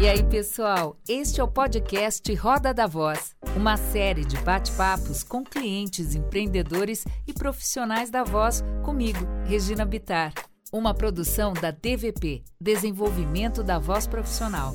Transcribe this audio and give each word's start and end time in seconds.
E 0.00 0.08
aí, 0.08 0.22
pessoal? 0.22 0.96
Este 1.06 1.42
é 1.42 1.44
o 1.44 1.46
podcast 1.46 2.34
Roda 2.34 2.72
da 2.72 2.86
Voz, 2.86 3.36
uma 3.54 3.76
série 3.76 4.24
de 4.24 4.38
bate-papos 4.38 5.22
com 5.22 5.44
clientes, 5.44 6.14
empreendedores 6.14 7.04
e 7.28 7.34
profissionais 7.34 8.08
da 8.08 8.24
voz 8.24 8.64
comigo, 8.82 9.18
Regina 9.44 9.84
Bitar. 9.84 10.32
Uma 10.72 10.94
produção 10.94 11.52
da 11.52 11.70
DVP, 11.70 12.42
Desenvolvimento 12.58 13.62
da 13.62 13.78
Voz 13.78 14.06
Profissional. 14.06 14.72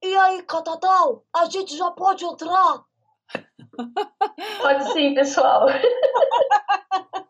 E 0.00 0.14
aí, 0.14 0.44
Catatal, 0.44 1.24
a 1.34 1.46
gente 1.46 1.76
já 1.76 1.90
pode 1.90 2.24
entrar? 2.24 2.84
Pode 4.62 4.92
sim, 4.92 5.12
pessoal. 5.12 5.66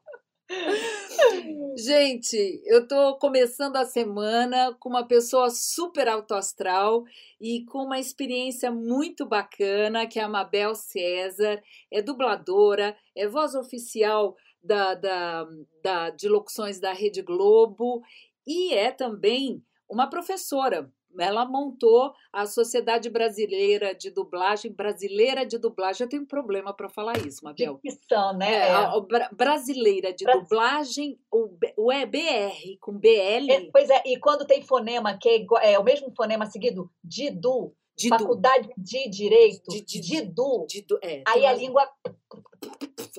Gente, 1.76 2.62
eu 2.64 2.82
estou 2.82 3.18
começando 3.18 3.76
a 3.76 3.84
semana 3.84 4.74
com 4.80 4.88
uma 4.88 5.06
pessoa 5.06 5.50
super 5.50 6.08
autoastral 6.08 7.04
e 7.40 7.64
com 7.66 7.84
uma 7.84 7.98
experiência 7.98 8.70
muito 8.70 9.26
bacana, 9.26 10.06
que 10.06 10.18
é 10.18 10.22
a 10.22 10.28
Mabel 10.28 10.74
César, 10.74 11.62
é 11.90 12.02
dubladora, 12.02 12.96
é 13.16 13.28
voz 13.28 13.54
oficial 13.54 14.36
da, 14.62 14.94
da, 14.94 15.46
da, 15.82 16.10
de 16.10 16.28
locuções 16.28 16.80
da 16.80 16.92
Rede 16.92 17.22
Globo 17.22 18.02
e 18.46 18.74
é 18.74 18.90
também 18.90 19.62
uma 19.88 20.08
professora 20.08 20.92
ela 21.18 21.44
montou 21.44 22.12
a 22.32 22.46
Sociedade 22.46 23.10
Brasileira 23.10 23.94
de 23.94 24.10
Dublagem, 24.10 24.72
Brasileira 24.72 25.44
de 25.44 25.58
Dublagem. 25.58 26.04
Eu 26.04 26.08
tenho 26.08 26.22
um 26.22 26.26
problema 26.26 26.72
para 26.72 26.88
falar 26.88 27.18
isso, 27.18 27.44
Mabel. 27.44 27.80
Dicção, 27.82 28.36
né? 28.36 28.52
É, 28.52 28.70
a, 28.70 28.92
a, 28.92 29.28
brasileira 29.32 30.12
de. 30.12 30.24
Dublagem, 30.24 31.18
o, 31.30 31.48
o 31.76 31.92
é 31.92 32.06
BR, 32.06 32.78
com 32.80 32.92
BL. 32.92 33.50
É, 33.50 33.68
pois 33.72 33.90
é, 33.90 34.02
e 34.06 34.18
quando 34.18 34.46
tem 34.46 34.62
fonema 34.62 35.16
que 35.18 35.28
é, 35.28 35.36
igual, 35.36 35.62
é 35.62 35.78
o 35.78 35.84
mesmo 35.84 36.12
fonema 36.14 36.46
seguido, 36.46 36.90
Didu, 37.02 37.74
Didu. 37.98 38.16
Faculdade 38.16 38.70
de 38.76 39.10
Direito, 39.10 39.68
Didu, 39.84 40.66
Didu 40.68 40.98
é, 41.02 41.22
aí 41.26 41.44
a 41.44 41.52
língua... 41.52 41.90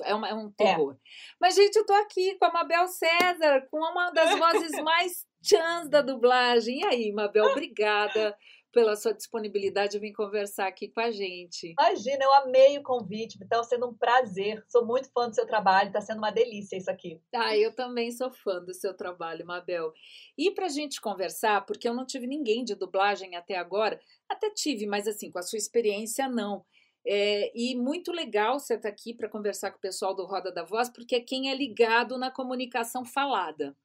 É, 0.02 0.14
uma, 0.14 0.28
é 0.28 0.34
um 0.34 0.50
terror. 0.50 0.94
É. 0.94 0.96
Mas, 1.38 1.54
gente, 1.54 1.76
eu 1.76 1.84
tô 1.84 1.92
aqui 1.92 2.36
com 2.38 2.46
a 2.46 2.52
Mabel 2.52 2.86
César, 2.88 3.66
com 3.70 3.76
uma 3.76 4.10
das 4.10 4.38
vozes 4.38 4.72
mais 4.82 5.26
chans 5.42 5.90
da 5.90 6.00
dublagem. 6.00 6.80
E 6.80 6.84
aí, 6.86 7.12
Mabel, 7.12 7.44
obrigada 7.46 8.34
pela 8.72 8.96
sua 8.96 9.12
disponibilidade 9.12 9.92
de 9.92 9.98
vir 9.98 10.12
conversar 10.12 10.68
aqui 10.68 10.88
com 10.88 11.00
a 11.00 11.10
gente. 11.10 11.74
Imagina, 11.78 12.24
eu 12.24 12.34
amei 12.34 12.78
o 12.78 12.82
convite, 12.82 13.38
está 13.42 13.62
sendo 13.64 13.88
um 13.88 13.94
prazer. 13.94 14.64
Sou 14.68 14.86
muito 14.86 15.10
fã 15.12 15.28
do 15.28 15.34
seu 15.34 15.46
trabalho, 15.46 15.88
está 15.88 16.00
sendo 16.00 16.18
uma 16.18 16.30
delícia 16.30 16.76
isso 16.76 16.90
aqui. 16.90 17.20
Ah, 17.34 17.56
eu 17.56 17.74
também 17.74 18.10
sou 18.10 18.30
fã 18.30 18.62
do 18.62 18.72
seu 18.72 18.94
trabalho, 18.94 19.46
Mabel. 19.46 19.92
E 20.38 20.50
para 20.52 20.66
a 20.66 20.70
gente 20.70 21.00
conversar, 21.00 21.66
porque 21.66 21.88
eu 21.88 21.94
não 21.94 22.06
tive 22.06 22.26
ninguém 22.26 22.64
de 22.64 22.74
dublagem 22.74 23.36
até 23.36 23.56
agora, 23.56 24.00
até 24.30 24.50
tive, 24.50 24.86
mas 24.86 25.06
assim, 25.06 25.30
com 25.30 25.38
a 25.38 25.42
sua 25.42 25.58
experiência, 25.58 26.28
não. 26.28 26.64
É, 27.04 27.50
e 27.54 27.74
muito 27.74 28.12
legal 28.12 28.58
você 28.58 28.74
estar 28.74 28.88
tá 28.88 28.94
aqui 28.94 29.14
para 29.14 29.28
conversar 29.28 29.70
com 29.70 29.78
o 29.78 29.80
pessoal 29.80 30.14
do 30.14 30.26
Roda 30.26 30.52
da 30.52 30.62
Voz, 30.62 30.88
porque 30.88 31.16
é 31.16 31.20
quem 31.20 31.50
é 31.50 31.54
ligado 31.54 32.18
na 32.18 32.30
comunicação 32.30 33.04
falada. 33.04 33.76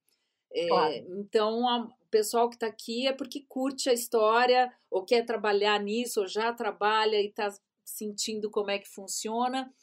É, 0.51 0.67
claro. 0.67 0.93
Então, 1.19 1.67
a, 1.67 1.85
o 1.85 2.09
pessoal 2.09 2.49
que 2.49 2.55
está 2.55 2.67
aqui 2.67 3.07
é 3.07 3.13
porque 3.13 3.45
curte 3.47 3.89
a 3.89 3.93
história, 3.93 4.71
ou 4.89 5.03
quer 5.03 5.25
trabalhar 5.25 5.79
nisso, 5.79 6.21
ou 6.21 6.27
já 6.27 6.53
trabalha 6.53 7.21
e 7.21 7.27
está 7.27 7.53
sentindo 7.83 8.49
como 8.49 8.71
é 8.71 8.79
que 8.79 8.87
funciona. 8.87 9.73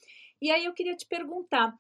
E 0.41 0.51
aí 0.51 0.65
eu 0.65 0.75
queria 0.75 0.97
te 0.97 1.07
perguntar, 1.07 1.75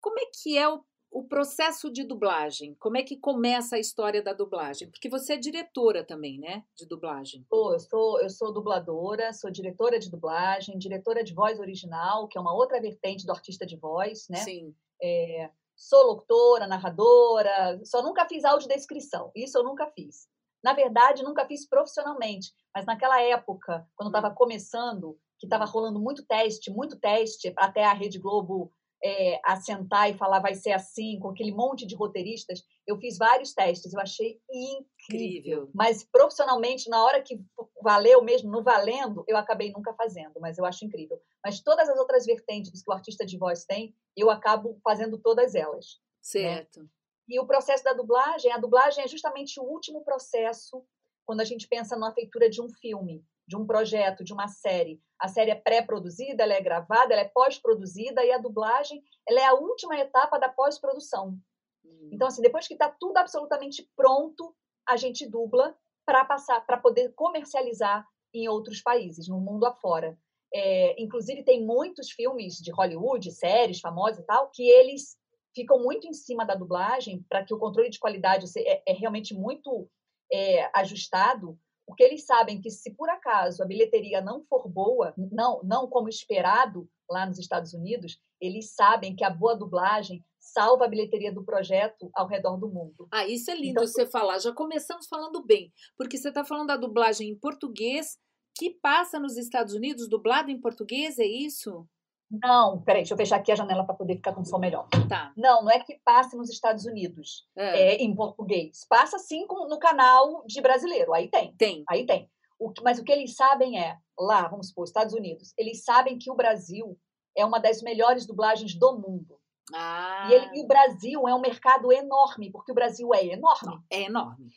como 0.00 0.18
é 0.18 0.24
que 0.32 0.56
é 0.56 0.68
o, 0.68 0.84
o 1.16 1.24
processo 1.24 1.90
de 1.90 2.04
dublagem? 2.04 2.74
Como 2.74 2.98
é 2.98 3.02
que 3.02 3.16
começa 3.16 3.76
a 3.76 3.78
história 3.78 4.22
da 4.22 4.34
dublagem? 4.34 4.90
Porque 4.90 5.08
você 5.08 5.32
é 5.32 5.38
diretora 5.38 6.04
também, 6.04 6.38
né, 6.38 6.62
de 6.76 6.86
dublagem. 6.86 7.46
Oh, 7.50 7.72
eu 7.72 7.80
sou 7.80 8.20
eu 8.20 8.28
sou 8.28 8.52
dubladora, 8.52 9.32
sou 9.32 9.50
diretora 9.50 9.98
de 9.98 10.10
dublagem, 10.10 10.76
diretora 10.76 11.24
de 11.24 11.32
voz 11.32 11.58
original, 11.58 12.28
que 12.28 12.36
é 12.36 12.40
uma 12.40 12.54
outra 12.54 12.78
vertente 12.82 13.24
do 13.24 13.32
artista 13.32 13.64
de 13.64 13.76
voz, 13.76 14.28
né? 14.28 14.40
Sim. 14.40 14.74
É, 15.02 15.50
sou 15.74 16.06
locutora, 16.06 16.66
narradora, 16.66 17.80
só 17.82 18.02
nunca 18.02 18.28
fiz 18.28 18.44
audiodescrição. 18.44 19.32
Isso 19.34 19.56
eu 19.56 19.64
nunca 19.64 19.86
fiz. 19.86 20.28
Na 20.62 20.74
verdade, 20.74 21.22
nunca 21.22 21.46
fiz 21.46 21.66
profissionalmente, 21.66 22.52
mas 22.74 22.84
naquela 22.84 23.22
época, 23.22 23.88
quando 23.96 24.10
estava 24.10 24.28
hum. 24.28 24.34
começando, 24.34 25.18
que 25.38 25.46
estava 25.46 25.64
rolando 25.64 25.98
muito 25.98 26.26
teste, 26.26 26.70
muito 26.70 26.98
teste, 26.98 27.54
até 27.56 27.84
a 27.84 27.94
Rede 27.94 28.18
Globo 28.18 28.70
é, 29.02 29.40
assentar 29.44 30.10
e 30.10 30.16
falar 30.16 30.40
vai 30.40 30.54
ser 30.54 30.72
assim, 30.72 31.18
com 31.20 31.30
aquele 31.30 31.52
monte 31.52 31.86
de 31.86 31.94
roteiristas, 31.94 32.62
eu 32.86 32.98
fiz 32.98 33.18
vários 33.18 33.52
testes, 33.52 33.92
eu 33.92 34.00
achei 34.00 34.40
incrível. 34.50 34.86
incrível. 35.10 35.70
Mas 35.74 36.04
profissionalmente, 36.04 36.88
na 36.88 37.02
hora 37.04 37.22
que 37.22 37.40
valeu 37.82 38.22
mesmo, 38.22 38.50
no 38.50 38.62
valendo, 38.62 39.24
eu 39.26 39.36
acabei 39.36 39.70
nunca 39.70 39.92
fazendo, 39.94 40.40
mas 40.40 40.58
eu 40.58 40.64
acho 40.64 40.84
incrível. 40.84 41.20
Mas 41.44 41.60
todas 41.60 41.88
as 41.88 41.98
outras 41.98 42.26
vertentes 42.26 42.82
que 42.82 42.90
o 42.90 42.94
artista 42.94 43.24
de 43.24 43.38
voz 43.38 43.64
tem, 43.64 43.94
eu 44.16 44.30
acabo 44.30 44.78
fazendo 44.82 45.18
todas 45.18 45.54
elas. 45.54 46.00
Né? 46.34 46.40
Certo. 46.40 46.80
Né? 46.80 46.88
E 47.28 47.40
o 47.40 47.46
processo 47.46 47.82
da 47.82 47.92
dublagem, 47.92 48.52
a 48.52 48.58
dublagem 48.58 49.04
é 49.04 49.08
justamente 49.08 49.58
o 49.58 49.64
último 49.64 50.04
processo 50.04 50.84
quando 51.24 51.40
a 51.40 51.44
gente 51.44 51.66
pensa 51.66 51.96
na 51.96 52.12
feitura 52.12 52.48
de 52.48 52.62
um 52.62 52.68
filme 52.68 53.24
de 53.46 53.56
um 53.56 53.66
projeto, 53.66 54.24
de 54.24 54.32
uma 54.32 54.48
série. 54.48 55.00
A 55.18 55.28
série 55.28 55.50
é 55.50 55.54
pré-produzida, 55.54 56.42
ela 56.42 56.54
é 56.54 56.60
gravada, 56.60 57.12
ela 57.12 57.22
é 57.22 57.28
pós-produzida 57.28 58.24
e 58.24 58.32
a 58.32 58.38
dublagem 58.38 59.02
ela 59.26 59.40
é 59.40 59.44
a 59.44 59.54
última 59.54 59.96
etapa 59.98 60.38
da 60.38 60.48
pós-produção. 60.48 61.38
Hum. 61.84 62.10
Então, 62.12 62.28
assim, 62.28 62.42
depois 62.42 62.66
que 62.66 62.74
está 62.74 62.88
tudo 62.88 63.16
absolutamente 63.16 63.88
pronto, 63.96 64.54
a 64.86 64.96
gente 64.96 65.26
dubla 65.26 65.76
para 66.04 66.24
passar, 66.24 66.64
para 66.64 66.76
poder 66.76 67.12
comercializar 67.14 68.06
em 68.32 68.48
outros 68.48 68.80
países, 68.80 69.28
no 69.28 69.40
mundo 69.40 69.64
afora. 69.66 70.18
É, 70.52 71.00
inclusive, 71.02 71.42
tem 71.42 71.64
muitos 71.64 72.10
filmes 72.10 72.56
de 72.56 72.70
Hollywood, 72.70 73.32
séries 73.32 73.80
famosas 73.80 74.20
e 74.20 74.26
tal, 74.26 74.50
que 74.50 74.68
eles 74.68 75.16
ficam 75.54 75.82
muito 75.82 76.06
em 76.06 76.12
cima 76.12 76.44
da 76.44 76.54
dublagem 76.54 77.24
para 77.28 77.44
que 77.44 77.54
o 77.54 77.58
controle 77.58 77.90
de 77.90 77.98
qualidade 77.98 78.46
é, 78.58 78.82
é 78.86 78.92
realmente 78.92 79.34
muito 79.34 79.88
é, 80.30 80.70
ajustado 80.78 81.58
porque 81.86 82.02
eles 82.02 82.26
sabem 82.26 82.60
que 82.60 82.70
se 82.70 82.94
por 82.94 83.08
acaso 83.08 83.62
a 83.62 83.66
bilheteria 83.66 84.20
não 84.20 84.42
for 84.44 84.68
boa, 84.68 85.14
não, 85.16 85.62
não 85.62 85.88
como 85.88 86.08
esperado 86.08 86.88
lá 87.08 87.24
nos 87.24 87.38
Estados 87.38 87.72
Unidos, 87.72 88.18
eles 88.40 88.74
sabem 88.74 89.14
que 89.14 89.24
a 89.24 89.30
boa 89.30 89.56
dublagem 89.56 90.24
salva 90.38 90.84
a 90.84 90.88
bilheteria 90.88 91.32
do 91.32 91.44
projeto 91.44 92.10
ao 92.14 92.26
redor 92.26 92.56
do 92.56 92.68
mundo. 92.68 93.08
Ah, 93.12 93.26
isso 93.26 93.50
é 93.50 93.54
lindo 93.54 93.70
então, 93.70 93.86
você 93.86 94.06
falar. 94.06 94.38
Já 94.38 94.52
começamos 94.52 95.06
falando 95.06 95.44
bem, 95.44 95.72
porque 95.96 96.16
você 96.16 96.28
está 96.28 96.44
falando 96.44 96.68
da 96.68 96.76
dublagem 96.76 97.28
em 97.28 97.38
português 97.38 98.18
que 98.56 98.70
passa 98.70 99.20
nos 99.20 99.36
Estados 99.36 99.74
Unidos, 99.74 100.08
dublado 100.08 100.50
em 100.50 100.60
português, 100.60 101.18
é 101.18 101.26
isso? 101.26 101.86
Não, 102.30 102.82
peraí, 102.82 103.02
deixa 103.02 103.14
eu 103.14 103.18
fechar 103.18 103.36
aqui 103.36 103.52
a 103.52 103.56
janela 103.56 103.84
para 103.84 103.94
poder 103.94 104.16
ficar 104.16 104.34
com 104.34 104.44
som 104.44 104.58
melhor. 104.58 104.88
Tá. 105.08 105.32
Não, 105.36 105.62
não 105.62 105.70
é 105.70 105.78
que 105.78 106.00
passe 106.04 106.36
nos 106.36 106.50
Estados 106.50 106.84
Unidos 106.84 107.46
é. 107.56 107.94
É, 107.94 107.96
em 107.96 108.14
português. 108.14 108.84
Passa 108.88 109.18
sim 109.18 109.46
no 109.48 109.78
canal 109.78 110.44
de 110.46 110.60
brasileiro. 110.60 111.14
Aí 111.14 111.28
tem. 111.28 111.54
Tem. 111.56 111.84
Aí 111.88 112.04
tem. 112.04 112.28
O, 112.58 112.72
mas 112.82 112.98
o 112.98 113.04
que 113.04 113.12
eles 113.12 113.36
sabem 113.36 113.78
é, 113.78 113.96
lá, 114.18 114.48
vamos 114.48 114.68
supor, 114.68 114.84
Estados 114.84 115.14
Unidos, 115.14 115.52
eles 115.58 115.84
sabem 115.84 116.18
que 116.18 116.30
o 116.30 116.34
Brasil 116.34 116.98
é 117.36 117.44
uma 117.44 117.60
das 117.60 117.82
melhores 117.82 118.26
dublagens 118.26 118.74
do 118.74 118.98
mundo. 118.98 119.38
Ah. 119.74 120.28
E, 120.30 120.34
ele, 120.34 120.58
e 120.58 120.64
o 120.64 120.66
Brasil 120.66 121.28
é 121.28 121.34
um 121.34 121.40
mercado 121.40 121.92
enorme, 121.92 122.50
porque 122.50 122.72
o 122.72 122.74
Brasil 122.74 123.12
é 123.14 123.26
enorme. 123.26 123.78
É 123.90 124.02
enorme. 124.02 124.50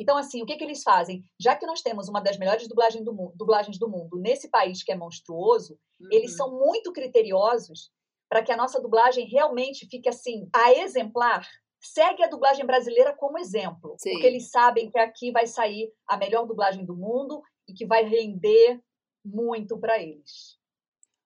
Então, 0.00 0.16
assim, 0.16 0.42
o 0.42 0.46
que, 0.46 0.56
que 0.56 0.64
eles 0.64 0.82
fazem? 0.82 1.22
Já 1.38 1.54
que 1.54 1.66
nós 1.66 1.82
temos 1.82 2.08
uma 2.08 2.22
das 2.22 2.38
melhores 2.38 2.66
dublagens 2.66 3.04
do 3.04 3.12
mundo, 3.12 3.34
dublagens 3.36 3.78
do 3.78 3.86
mundo 3.86 4.18
nesse 4.18 4.48
país 4.48 4.82
que 4.82 4.90
é 4.90 4.96
monstruoso, 4.96 5.78
uhum. 6.00 6.08
eles 6.10 6.34
são 6.36 6.58
muito 6.58 6.90
criteriosos 6.90 7.92
para 8.26 8.42
que 8.42 8.50
a 8.50 8.56
nossa 8.56 8.80
dublagem 8.80 9.28
realmente 9.28 9.86
fique 9.86 10.08
assim, 10.08 10.48
a 10.56 10.72
exemplar. 10.72 11.46
Segue 11.78 12.22
a 12.22 12.28
dublagem 12.28 12.64
brasileira 12.64 13.14
como 13.14 13.38
exemplo, 13.38 13.94
Sim. 13.98 14.12
porque 14.12 14.26
eles 14.26 14.50
sabem 14.50 14.90
que 14.90 14.98
aqui 14.98 15.30
vai 15.32 15.46
sair 15.46 15.92
a 16.06 16.16
melhor 16.16 16.46
dublagem 16.46 16.86
do 16.86 16.96
mundo 16.96 17.42
e 17.68 17.74
que 17.74 17.84
vai 17.84 18.02
render 18.02 18.80
muito 19.22 19.78
para 19.78 20.02
eles. 20.02 20.58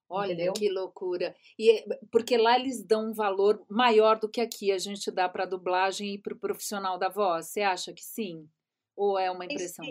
Olha 0.09 0.33
Entendeu? 0.33 0.53
que 0.53 0.69
loucura. 0.69 1.35
E 1.57 1.85
porque 2.11 2.37
lá 2.37 2.59
eles 2.59 2.85
dão 2.85 3.11
um 3.11 3.13
valor 3.13 3.65
maior 3.69 4.19
do 4.19 4.29
que 4.29 4.41
aqui 4.41 4.73
a 4.73 4.79
gente 4.79 5.13
dá 5.13 5.29
para 5.29 5.45
a 5.45 5.49
dublagem 5.49 6.15
e 6.15 6.19
para 6.19 6.35
o 6.35 6.39
profissional 6.39 6.99
da 6.99 7.09
voz. 7.09 7.49
Você 7.49 7.63
acha 7.63 7.93
que 7.93 8.03
sim? 8.03 8.49
Ou 8.97 9.19
é 9.19 9.31
uma 9.31 9.45
impressão? 9.45 9.85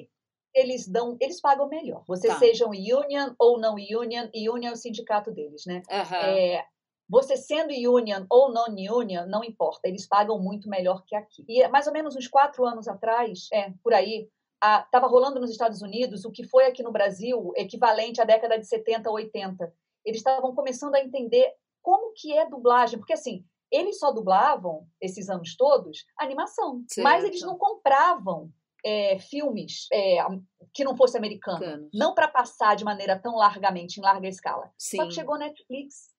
Eles 0.54 0.88
dão, 0.88 1.18
eles 1.20 1.42
pagam 1.42 1.68
melhor. 1.68 2.04
Você 2.08 2.28
tá. 2.28 2.38
sejam 2.38 2.70
union 2.70 3.34
ou 3.40 3.60
não 3.60 3.74
union, 3.74 4.30
union 4.36 4.70
é 4.70 4.72
o 4.72 4.76
sindicato 4.76 5.32
deles, 5.32 5.66
né? 5.66 5.82
Uhum. 5.90 6.16
É, 6.16 6.66
você 7.10 7.36
sendo 7.36 7.72
union 7.72 8.26
ou 8.30 8.52
non-union, 8.52 9.26
não 9.28 9.44
importa, 9.44 9.88
eles 9.88 10.08
pagam 10.08 10.40
muito 10.40 10.70
melhor 10.70 11.04
que 11.06 11.16
aqui. 11.16 11.44
E 11.48 11.68
mais 11.68 11.86
ou 11.88 11.94
menos 11.94 12.16
uns 12.16 12.28
quatro 12.28 12.66
anos 12.66 12.88
atrás, 12.88 13.48
é, 13.52 13.72
por 13.84 13.94
aí, 13.94 14.30
estava 14.86 15.08
rolando 15.08 15.40
nos 15.40 15.52
Estados 15.52 15.82
Unidos 15.82 16.24
o 16.24 16.32
que 16.32 16.44
foi 16.44 16.66
aqui 16.66 16.82
no 16.82 16.92
Brasil 16.92 17.52
equivalente 17.56 18.22
à 18.22 18.24
década 18.24 18.58
de 18.58 18.66
70, 18.66 19.12
80. 19.12 19.74
Eles 20.06 20.20
estavam 20.20 20.56
começando 20.56 20.96
a 20.96 21.02
entender 21.02 21.54
como 21.82 22.14
que 22.14 22.32
é 22.32 22.50
dublagem, 22.50 22.98
porque 22.98 23.14
assim, 23.14 23.46
eles 23.70 24.00
só 24.00 24.12
dublavam, 24.12 24.88
esses 25.02 25.30
anos 25.30 25.56
todos, 25.56 26.06
animação, 26.18 26.84
certo. 26.88 27.04
mas 27.04 27.24
eles 27.24 27.42
não 27.42 27.58
compravam 27.58 28.50
é, 28.86 29.18
filmes, 29.20 29.88
é, 29.92 30.18
que 30.74 30.84
não 30.84 30.96
fosse 30.96 31.18
americano. 31.18 31.90
Não 31.94 32.14
para 32.14 32.28
passar 32.28 32.76
de 32.76 32.84
maneira 32.84 33.18
tão 33.20 33.36
largamente, 33.36 34.00
em 34.00 34.04
larga 34.04 34.28
escala. 34.28 34.72
Sim. 34.78 34.98
Só 34.98 35.06
que 35.06 35.14
chegou 35.14 35.38
Netflix. 35.38 36.12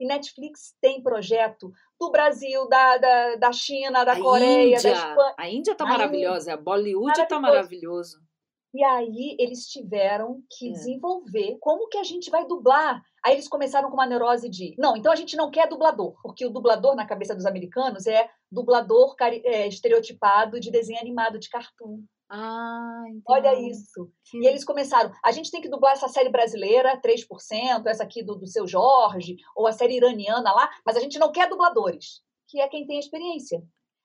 E 0.00 0.06
Netflix 0.06 0.74
tem 0.80 1.02
projeto 1.02 1.72
do 1.98 2.10
Brasil, 2.10 2.68
da, 2.68 2.98
da, 2.98 3.34
da 3.36 3.52
China, 3.52 4.04
da 4.04 4.12
a 4.12 4.20
Coreia, 4.20 4.76
Índia, 4.76 4.92
da 4.92 4.96
Espanha. 4.96 5.34
a 5.36 5.48
Índia 5.48 5.74
tá 5.74 5.84
A 5.84 5.88
maravilhosa, 5.88 6.54
a 6.54 6.56
Bollywood 6.56 7.14
tá 7.26 7.40
Maravilhoso. 7.40 7.40
maravilhoso. 7.40 8.28
E 8.74 8.84
aí 8.84 9.34
eles 9.40 9.66
tiveram 9.66 10.42
que 10.50 10.68
É. 10.68 10.72
desenvolver 10.72 11.56
como 11.60 11.88
que 11.88 11.98
a 11.98 12.04
gente 12.04 12.30
vai 12.30 12.46
dublar. 12.46 13.02
Aí 13.24 13.32
eles 13.32 13.48
começaram 13.48 13.88
com 13.88 13.94
uma 13.94 14.06
neurose 14.06 14.48
de, 14.48 14.74
não, 14.78 14.96
então 14.96 15.10
a 15.10 15.16
gente 15.16 15.36
não 15.36 15.50
quer 15.50 15.66
dublador, 15.68 16.14
porque 16.22 16.46
o 16.46 16.50
dublador 16.50 16.94
na 16.94 17.06
cabeça 17.06 17.34
dos 17.34 17.46
americanos 17.46 18.06
é 18.06 18.28
dublador 18.50 19.14
é, 19.20 19.66
estereotipado 19.66 20.58
de 20.60 20.70
desenho 20.70 21.00
animado, 21.00 21.38
de 21.38 21.48
cartoon. 21.48 22.02
Ah, 22.30 23.04
entendi. 23.06 23.22
Olha 23.26 23.54
isso. 23.70 24.10
Que- 24.30 24.38
E 24.38 24.46
eles 24.46 24.64
começaram, 24.64 25.10
a 25.24 25.32
gente 25.32 25.50
tem 25.50 25.60
que 25.62 25.68
dublar 25.68 25.92
essa 25.94 26.08
série 26.08 26.28
brasileira, 26.28 27.00
3%, 27.00 27.86
essa 27.86 28.02
aqui 28.04 28.22
do, 28.22 28.36
do 28.36 28.46
seu 28.46 28.66
Jorge, 28.66 29.36
ou 29.56 29.66
a 29.66 29.72
série 29.72 29.96
iraniana 29.96 30.52
lá, 30.52 30.68
mas 30.84 30.96
a 30.96 31.00
gente 31.00 31.18
não 31.18 31.32
quer 31.32 31.48
dubladores, 31.48 32.20
que 32.46 32.60
é 32.60 32.68
quem 32.68 32.86
tem 32.86 32.98
experiência. 32.98 33.62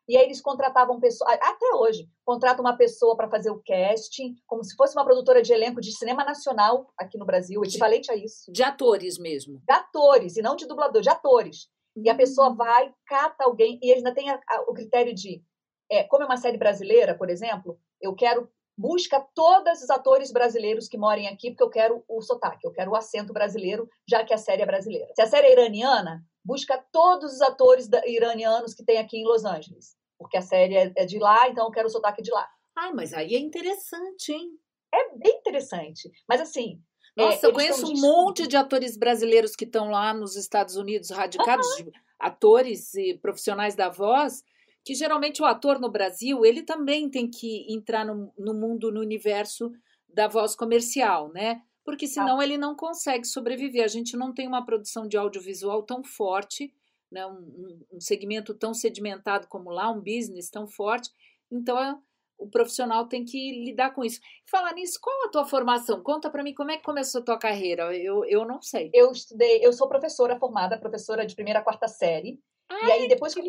E 0.07 0.17
aí 0.17 0.23
eles 0.25 0.41
contratavam 0.41 0.99
pessoas, 0.99 1.31
até 1.41 1.75
hoje, 1.75 2.09
contratam 2.25 2.63
uma 2.63 2.75
pessoa 2.75 3.15
para 3.15 3.29
fazer 3.29 3.49
o 3.49 3.61
casting, 3.65 4.35
como 4.45 4.61
se 4.63 4.75
fosse 4.75 4.95
uma 4.97 5.05
produtora 5.05 5.41
de 5.41 5.53
elenco 5.53 5.79
de 5.79 5.93
cinema 5.93 6.25
nacional 6.25 6.91
aqui 6.97 7.17
no 7.17 7.25
Brasil, 7.25 7.61
equivalente 7.63 8.11
a 8.11 8.15
isso. 8.15 8.51
De 8.51 8.63
atores 8.63 9.17
mesmo. 9.17 9.61
De 9.65 9.73
atores, 9.73 10.35
e 10.35 10.41
não 10.41 10.57
de 10.57 10.65
dublador, 10.65 11.01
de 11.01 11.09
atores. 11.09 11.69
E 11.95 12.09
a 12.09 12.15
pessoa 12.15 12.53
vai, 12.53 12.93
cata 13.05 13.43
alguém, 13.43 13.79
e 13.81 13.91
ainda 13.93 14.13
têm 14.13 14.29
a- 14.29 14.39
a- 14.49 14.61
o 14.67 14.73
critério 14.73 15.13
de, 15.13 15.43
é, 15.91 16.03
como 16.03 16.23
é 16.23 16.25
uma 16.25 16.37
série 16.37 16.57
brasileira, 16.57 17.15
por 17.15 17.29
exemplo, 17.29 17.79
eu 18.01 18.15
quero, 18.15 18.49
busca 18.77 19.19
todos 19.35 19.83
os 19.83 19.89
atores 19.89 20.31
brasileiros 20.31 20.87
que 20.87 20.97
morem 20.97 21.27
aqui, 21.27 21.51
porque 21.51 21.63
eu 21.63 21.69
quero 21.69 22.03
o 22.07 22.21
sotaque, 22.21 22.65
eu 22.65 22.71
quero 22.71 22.91
o 22.91 22.95
acento 22.95 23.31
brasileiro, 23.31 23.87
já 24.09 24.23
que 24.23 24.33
a 24.33 24.37
série 24.37 24.63
é 24.63 24.65
brasileira. 24.65 25.07
Se 25.15 25.21
a 25.21 25.27
série 25.27 25.47
é 25.47 25.51
iraniana, 25.53 26.23
busca 26.43 26.83
todos 26.91 27.33
os 27.33 27.41
atores 27.41 27.87
iranianos 28.05 28.73
que 28.73 28.83
tem 28.83 28.97
aqui 28.97 29.17
em 29.17 29.25
Los 29.25 29.45
Angeles, 29.45 29.95
porque 30.17 30.37
a 30.37 30.41
série 30.41 30.75
é, 30.75 30.91
é 30.97 31.05
de 31.05 31.19
lá, 31.19 31.47
então 31.49 31.65
eu 31.65 31.71
quero 31.71 31.87
o 31.87 31.91
sotaque 31.91 32.23
de 32.23 32.31
lá. 32.31 32.49
Ai, 32.75 32.91
mas 32.93 33.13
aí 33.13 33.35
é 33.35 33.39
interessante, 33.39 34.31
hein? 34.31 34.49
É 34.91 35.15
bem 35.15 35.37
interessante. 35.37 36.09
Mas 36.27 36.41
assim. 36.41 36.81
É, 37.17 37.25
Nossa, 37.25 37.45
eu 37.45 37.51
eles 37.51 37.55
conheço 37.77 37.85
um 37.93 38.01
monte 38.01 38.47
de 38.47 38.57
atores 38.57 38.97
brasileiros 38.97 39.55
que 39.55 39.65
estão 39.65 39.89
lá 39.89 40.13
nos 40.13 40.35
Estados 40.35 40.75
Unidos 40.75 41.09
radicados, 41.11 41.67
de 41.77 41.91
atores 42.19 42.93
e 42.95 43.15
profissionais 43.17 43.75
da 43.75 43.89
voz, 43.89 44.43
que 44.83 44.95
geralmente 44.95 45.41
o 45.41 45.45
ator 45.45 45.79
no 45.79 45.89
Brasil, 45.89 46.45
ele 46.45 46.63
também 46.63 47.09
tem 47.09 47.29
que 47.29 47.65
entrar 47.73 48.05
no, 48.05 48.33
no 48.37 48.53
mundo, 48.53 48.91
no 48.91 48.99
universo 48.99 49.71
da 50.09 50.27
voz 50.27 50.55
comercial, 50.55 51.31
né? 51.31 51.61
Porque 51.85 52.07
senão 52.07 52.41
ele 52.41 52.57
não 52.57 52.75
consegue 52.75 53.25
sobreviver. 53.25 53.83
A 53.83 53.87
gente 53.87 54.15
não 54.15 54.33
tem 54.33 54.47
uma 54.47 54.65
produção 54.65 55.07
de 55.07 55.17
audiovisual 55.17 55.83
tão 55.83 56.03
forte, 56.03 56.73
né? 57.11 57.25
um, 57.25 57.31
um- 57.33 57.79
um 57.93 57.99
segmento 57.99 58.53
tão 58.53 58.73
sedimentado 58.73 59.47
como 59.47 59.69
lá, 59.69 59.91
um 59.91 59.99
business 59.99 60.49
tão 60.49 60.65
forte. 60.67 61.09
Então, 61.51 61.77
é- 61.77 61.97
o 62.43 62.49
profissional 62.49 63.07
tem 63.07 63.23
que 63.25 63.63
lidar 63.65 63.91
com 63.93 64.03
isso. 64.03 64.19
Falar 64.49 64.73
nisso, 64.73 64.99
qual 65.01 65.25
a 65.25 65.29
tua 65.29 65.45
formação? 65.45 66.01
Conta 66.03 66.29
pra 66.29 66.43
mim 66.43 66.53
como 66.53 66.71
é 66.71 66.77
que 66.77 66.83
começou 66.83 67.21
a 67.21 67.25
tua 67.25 67.37
carreira. 67.39 67.95
Eu, 67.95 68.23
eu 68.25 68.45
não 68.45 68.61
sei. 68.61 68.89
Eu 68.93 69.11
estudei, 69.11 69.65
eu 69.65 69.73
sou 69.73 69.87
professora 69.87 70.37
formada, 70.39 70.77
professora 70.79 71.25
de 71.25 71.35
primeira 71.35 71.59
a 71.59 71.63
quarta 71.63 71.87
série. 71.87 72.39
e 72.71 72.91
aí, 72.91 73.07
depois 73.07 73.33
que 73.33 73.41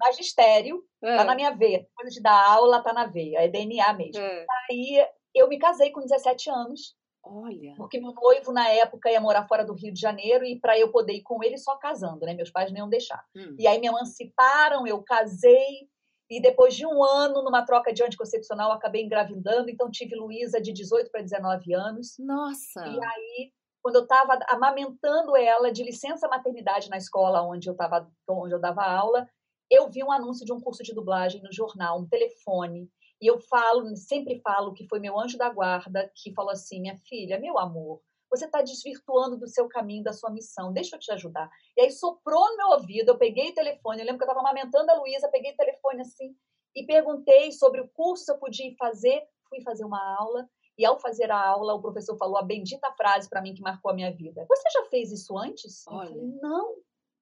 magistério, 0.00 0.82
É, 1.02 1.16
tá 1.16 1.24
na 1.24 1.34
minha 1.34 1.50
veia. 1.50 1.86
Coisa 1.94 2.10
de 2.10 2.20
dar 2.22 2.50
aula, 2.50 2.82
tá 2.82 2.92
na 2.92 3.06
veia. 3.06 3.38
É 3.40 3.48
DNA 3.48 3.92
mesmo. 3.94 4.20
é. 4.20 4.46
Aí 4.70 5.06
eu 5.34 5.48
me 5.48 5.58
casei 5.58 5.90
com 5.90 6.00
17 6.00 6.48
anos, 6.50 6.96
Olha. 7.24 7.74
porque 7.76 7.98
meu 8.00 8.12
noivo, 8.12 8.52
na 8.52 8.68
época, 8.68 9.10
ia 9.10 9.20
morar 9.20 9.46
fora 9.48 9.64
do 9.64 9.74
Rio 9.74 9.92
de 9.92 10.00
Janeiro, 10.00 10.44
e 10.44 10.58
para 10.60 10.78
eu 10.78 10.90
poder 10.92 11.14
ir 11.14 11.22
com 11.22 11.42
ele 11.42 11.58
só 11.58 11.76
casando, 11.76 12.24
né? 12.24 12.34
Meus 12.34 12.50
pais 12.50 12.70
não 12.70 12.78
iam 12.78 12.88
deixar. 12.88 13.22
Hum. 13.36 13.56
E 13.58 13.66
aí 13.66 13.80
me 13.80 13.86
emanciparam, 13.88 14.86
eu 14.86 15.02
casei, 15.02 15.88
e 16.30 16.40
depois 16.40 16.74
de 16.74 16.86
um 16.86 17.04
ano, 17.04 17.42
numa 17.42 17.64
troca 17.64 17.92
de 17.92 18.02
anticoncepcional, 18.02 18.70
eu 18.70 18.76
acabei 18.76 19.02
engravidando, 19.02 19.68
então 19.68 19.90
tive 19.90 20.14
Luísa 20.14 20.60
de 20.60 20.72
18 20.72 21.10
para 21.10 21.22
19 21.22 21.74
anos. 21.74 22.16
Nossa. 22.18 22.86
E 22.86 23.04
aí, 23.04 23.52
quando 23.82 23.96
eu 23.96 24.02
estava 24.04 24.38
amamentando 24.48 25.36
ela 25.36 25.70
de 25.70 25.82
licença 25.82 26.26
maternidade 26.26 26.88
na 26.88 26.96
escola 26.96 27.42
onde 27.42 27.68
eu 27.68 27.76
tava, 27.76 28.10
onde 28.28 28.54
eu 28.54 28.60
dava 28.60 28.82
aula, 28.82 29.28
eu 29.70 29.90
vi 29.90 30.02
um 30.02 30.10
anúncio 30.10 30.46
de 30.46 30.52
um 30.52 30.60
curso 30.60 30.82
de 30.82 30.94
dublagem 30.94 31.42
no 31.42 31.52
jornal, 31.52 32.00
um 32.00 32.08
telefone. 32.08 32.88
E 33.20 33.26
eu 33.26 33.38
falo, 33.38 33.94
sempre 33.96 34.40
falo 34.40 34.72
que 34.72 34.88
foi 34.88 35.00
meu 35.00 35.18
anjo 35.18 35.36
da 35.36 35.50
guarda 35.50 36.10
que 36.14 36.32
falou 36.32 36.50
assim: 36.50 36.80
minha 36.80 36.96
filha, 37.06 37.38
meu 37.38 37.58
amor, 37.58 38.00
você 38.36 38.46
está 38.46 38.62
desvirtuando 38.62 39.36
do 39.36 39.46
seu 39.46 39.68
caminho, 39.68 40.02
da 40.02 40.12
sua 40.12 40.30
missão, 40.30 40.72
deixa 40.72 40.96
eu 40.96 41.00
te 41.00 41.12
ajudar. 41.12 41.48
E 41.76 41.82
aí 41.82 41.90
soprou 41.90 42.50
no 42.50 42.56
meu 42.56 42.68
ouvido, 42.68 43.10
eu 43.10 43.18
peguei 43.18 43.50
o 43.50 43.54
telefone, 43.54 44.00
eu 44.00 44.06
lembro 44.06 44.18
que 44.18 44.24
eu 44.24 44.28
estava 44.28 44.40
amamentando 44.40 44.90
a 44.90 44.94
Luísa, 44.94 45.28
peguei 45.28 45.52
o 45.52 45.56
telefone 45.56 46.00
assim 46.00 46.34
e 46.74 46.84
perguntei 46.84 47.52
sobre 47.52 47.80
o 47.80 47.88
curso 47.88 48.24
que 48.24 48.32
eu 48.32 48.38
podia 48.38 48.74
fazer. 48.76 49.22
Fui 49.48 49.60
fazer 49.62 49.84
uma 49.84 50.02
aula 50.18 50.48
e 50.76 50.84
ao 50.84 50.98
fazer 50.98 51.30
a 51.30 51.40
aula, 51.40 51.74
o 51.74 51.80
professor 51.80 52.16
falou 52.16 52.36
a 52.36 52.42
bendita 52.42 52.90
frase 52.92 53.28
para 53.28 53.40
mim 53.40 53.54
que 53.54 53.62
marcou 53.62 53.92
a 53.92 53.94
minha 53.94 54.12
vida. 54.12 54.44
Você 54.48 54.70
já 54.72 54.84
fez 54.86 55.12
isso 55.12 55.38
antes? 55.38 55.84
Olha. 55.86 56.08
Eu 56.08 56.14
falei, 56.14 56.38
não. 56.42 56.74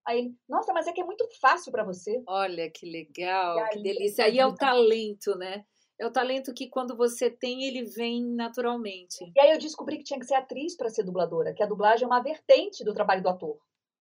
Aí 0.06 0.18
ele, 0.18 0.36
nossa, 0.48 0.72
mas 0.72 0.86
é 0.86 0.92
que 0.92 1.00
é 1.00 1.04
muito 1.04 1.28
fácil 1.40 1.70
para 1.70 1.84
você. 1.84 2.22
Olha 2.26 2.68
que 2.70 2.86
legal, 2.86 3.58
E 3.58 3.68
que 3.68 3.78
aí, 3.78 3.82
delícia. 3.82 4.24
Aí 4.24 4.38
é 4.38 4.46
o 4.46 4.54
talento, 4.54 5.36
né? 5.36 5.64
É 5.98 6.06
o 6.06 6.12
talento 6.12 6.54
que 6.54 6.68
quando 6.68 6.96
você 6.96 7.30
tem, 7.30 7.64
ele 7.64 7.84
vem 7.84 8.24
naturalmente. 8.24 9.30
E 9.36 9.40
aí 9.40 9.50
eu 9.52 9.58
descobri 9.58 9.98
que 9.98 10.04
tinha 10.04 10.18
que 10.18 10.26
ser 10.26 10.34
atriz 10.34 10.76
para 10.76 10.88
ser 10.88 11.04
dubladora, 11.04 11.54
que 11.54 11.62
a 11.62 11.66
dublagem 11.66 12.04
é 12.04 12.06
uma 12.06 12.22
vertente 12.22 12.84
do 12.84 12.94
trabalho 12.94 13.22
do 13.22 13.28
ator. 13.28 13.58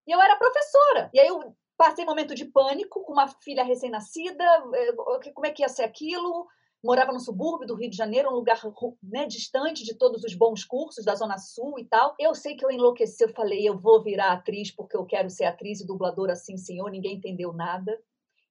E 0.08 0.12
eu 0.12 0.22
era 0.22 0.36
professora. 0.38 1.10
E 1.14 1.20
aí 1.20 1.28
eu 1.28 1.56
passei 1.78 2.04
um 2.04 2.08
momento 2.08 2.36
de 2.36 2.46
pânico 2.46 3.04
com 3.04 3.14
uma 3.14 3.28
filha 3.28 3.64
recém-nascida, 3.64 4.44
eh, 4.76 5.32
como 5.34 5.46
é 5.48 5.52
que 5.52 5.64
ia 5.64 5.70
ser 5.70 5.84
aquilo? 5.84 6.48
Morava 6.84 7.12
no 7.12 7.20
subúrbio 7.20 7.68
do 7.68 7.76
Rio 7.76 7.90
de 7.90 7.96
Janeiro, 7.96 8.30
um 8.30 8.36
lugar 8.36 8.60
né, 9.04 9.28
distante 9.28 9.84
de 9.84 9.96
todos 9.96 10.24
os 10.24 10.34
bons 10.34 10.64
cursos 10.64 11.06
da 11.06 11.16
Zona 11.16 11.38
Sul 11.38 11.80
e 11.80 11.86
tal. 11.86 12.16
Eu 12.20 12.34
sei 12.34 12.56
que 12.56 12.66
eu 12.66 12.72
enlouqueci, 12.72 13.24
eu 13.24 13.30
falei, 13.30 13.68
eu 13.68 13.80
vou 13.80 14.02
virar 14.02 14.32
atriz 14.32 14.72
porque 14.72 14.98
eu 14.98 15.06
quero 15.06 15.30
ser 15.30 15.46
atriz 15.46 15.80
e 15.80 15.86
dubladora 15.86 16.34
assim, 16.34 16.58
senhor. 16.58 16.90
Ninguém 16.90 17.18
entendeu 17.18 17.54
nada. 17.54 18.00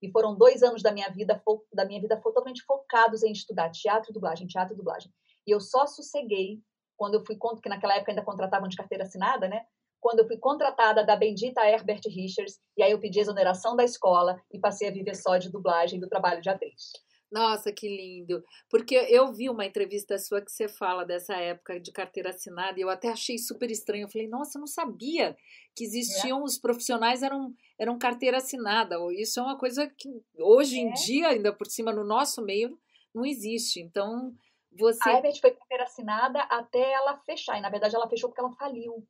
E 0.03 0.11
foram 0.11 0.35
dois 0.35 0.63
anos 0.63 0.83
da 0.83 0.93
minha 0.93 1.09
vida 1.11 1.43
da 1.73 1.85
minha 1.85 2.01
vida 2.01 2.17
totalmente 2.17 2.63
focados 2.63 3.23
em 3.23 3.33
estudar 3.33 3.71
teatro 3.71 4.11
e 4.11 4.15
dublagem, 4.15 4.47
teatro 4.47 4.75
e 4.75 4.77
dublagem. 4.77 5.13
E 5.47 5.51
eu 5.51 5.61
só 5.61 5.87
sosseguei 5.87 6.63
quando 6.97 7.15
eu 7.15 7.25
fui, 7.25 7.37
que 7.63 7.69
naquela 7.69 7.95
época 7.95 8.13
ainda 8.13 8.23
contratavam 8.23 8.69
de 8.69 8.77
carteira 8.77 9.05
assinada, 9.05 9.49
né? 9.49 9.65
Quando 10.01 10.21
eu 10.21 10.27
fui 10.27 10.37
contratada 10.37 11.05
da 11.05 11.17
bendita 11.17 11.67
Herbert 11.67 12.03
Richards, 12.07 12.59
e 12.77 12.83
aí 12.83 12.93
eu 12.93 12.99
pedi 12.99 13.21
exoneração 13.21 13.75
da 13.75 13.85
escola 13.85 14.41
e 14.53 14.59
passei 14.59 14.89
a 14.89 14.93
viver 14.93 15.15
só 15.15 15.39
de 15.39 15.51
dublagem 15.51 15.99
do 15.99 16.09
trabalho 16.09 16.41
de 16.41 16.49
atriz. 16.49 16.93
Nossa, 17.31 17.73
que 17.73 17.89
lindo. 17.89 18.43
Porque 18.69 18.95
eu 18.95 19.33
vi 19.33 19.49
uma 19.49 19.65
entrevista 19.65 20.19
sua 20.19 20.41
que 20.41 20.51
você 20.51 20.67
fala 20.69 21.05
dessa 21.05 21.35
época 21.37 21.79
de 21.79 21.93
carteira 21.93 22.31
assinada 22.31 22.79
e 22.79 22.83
eu 22.83 22.91
até 22.91 23.09
achei 23.09 23.39
super 23.39 23.71
estranho. 23.71 24.05
Eu 24.05 24.09
falei, 24.11 24.27
nossa, 24.29 24.59
eu 24.59 24.61
não 24.61 24.67
sabia 24.67 25.37
que 25.77 25.85
existiam 25.85 26.43
os 26.43 26.59
profissionais 26.59 27.23
eram 27.23 27.55
eram 27.79 27.97
carteira 27.99 28.39
assinada. 28.39 28.97
Isso 29.17 29.39
é 29.39 29.43
uma 29.43 29.57
coisa 29.57 29.87
que 29.89 30.09
hoje 30.39 30.79
em 30.81 30.89
É. 30.89 30.93
dia, 30.93 31.29
ainda 31.29 31.53
por 31.53 31.67
cima 31.69 31.93
no 31.93 32.05
nosso 32.05 32.43
meio, 32.43 32.77
não 33.15 33.25
existe. 33.25 33.81
Então, 33.81 34.35
você 34.73 35.09
A 35.09 35.13
Herbert 35.15 35.41
foi 35.41 35.53
carteira 35.53 35.85
assinada 35.85 36.41
até 36.43 36.93
ela 36.93 37.17
fechar, 37.19 37.57
e 37.59 37.61
na 37.61 37.71
verdade 37.71 37.95
ela 37.95 38.09
fechou 38.09 38.29
porque 38.29 38.41
ela 38.41 38.53
faliu. 38.53 39.07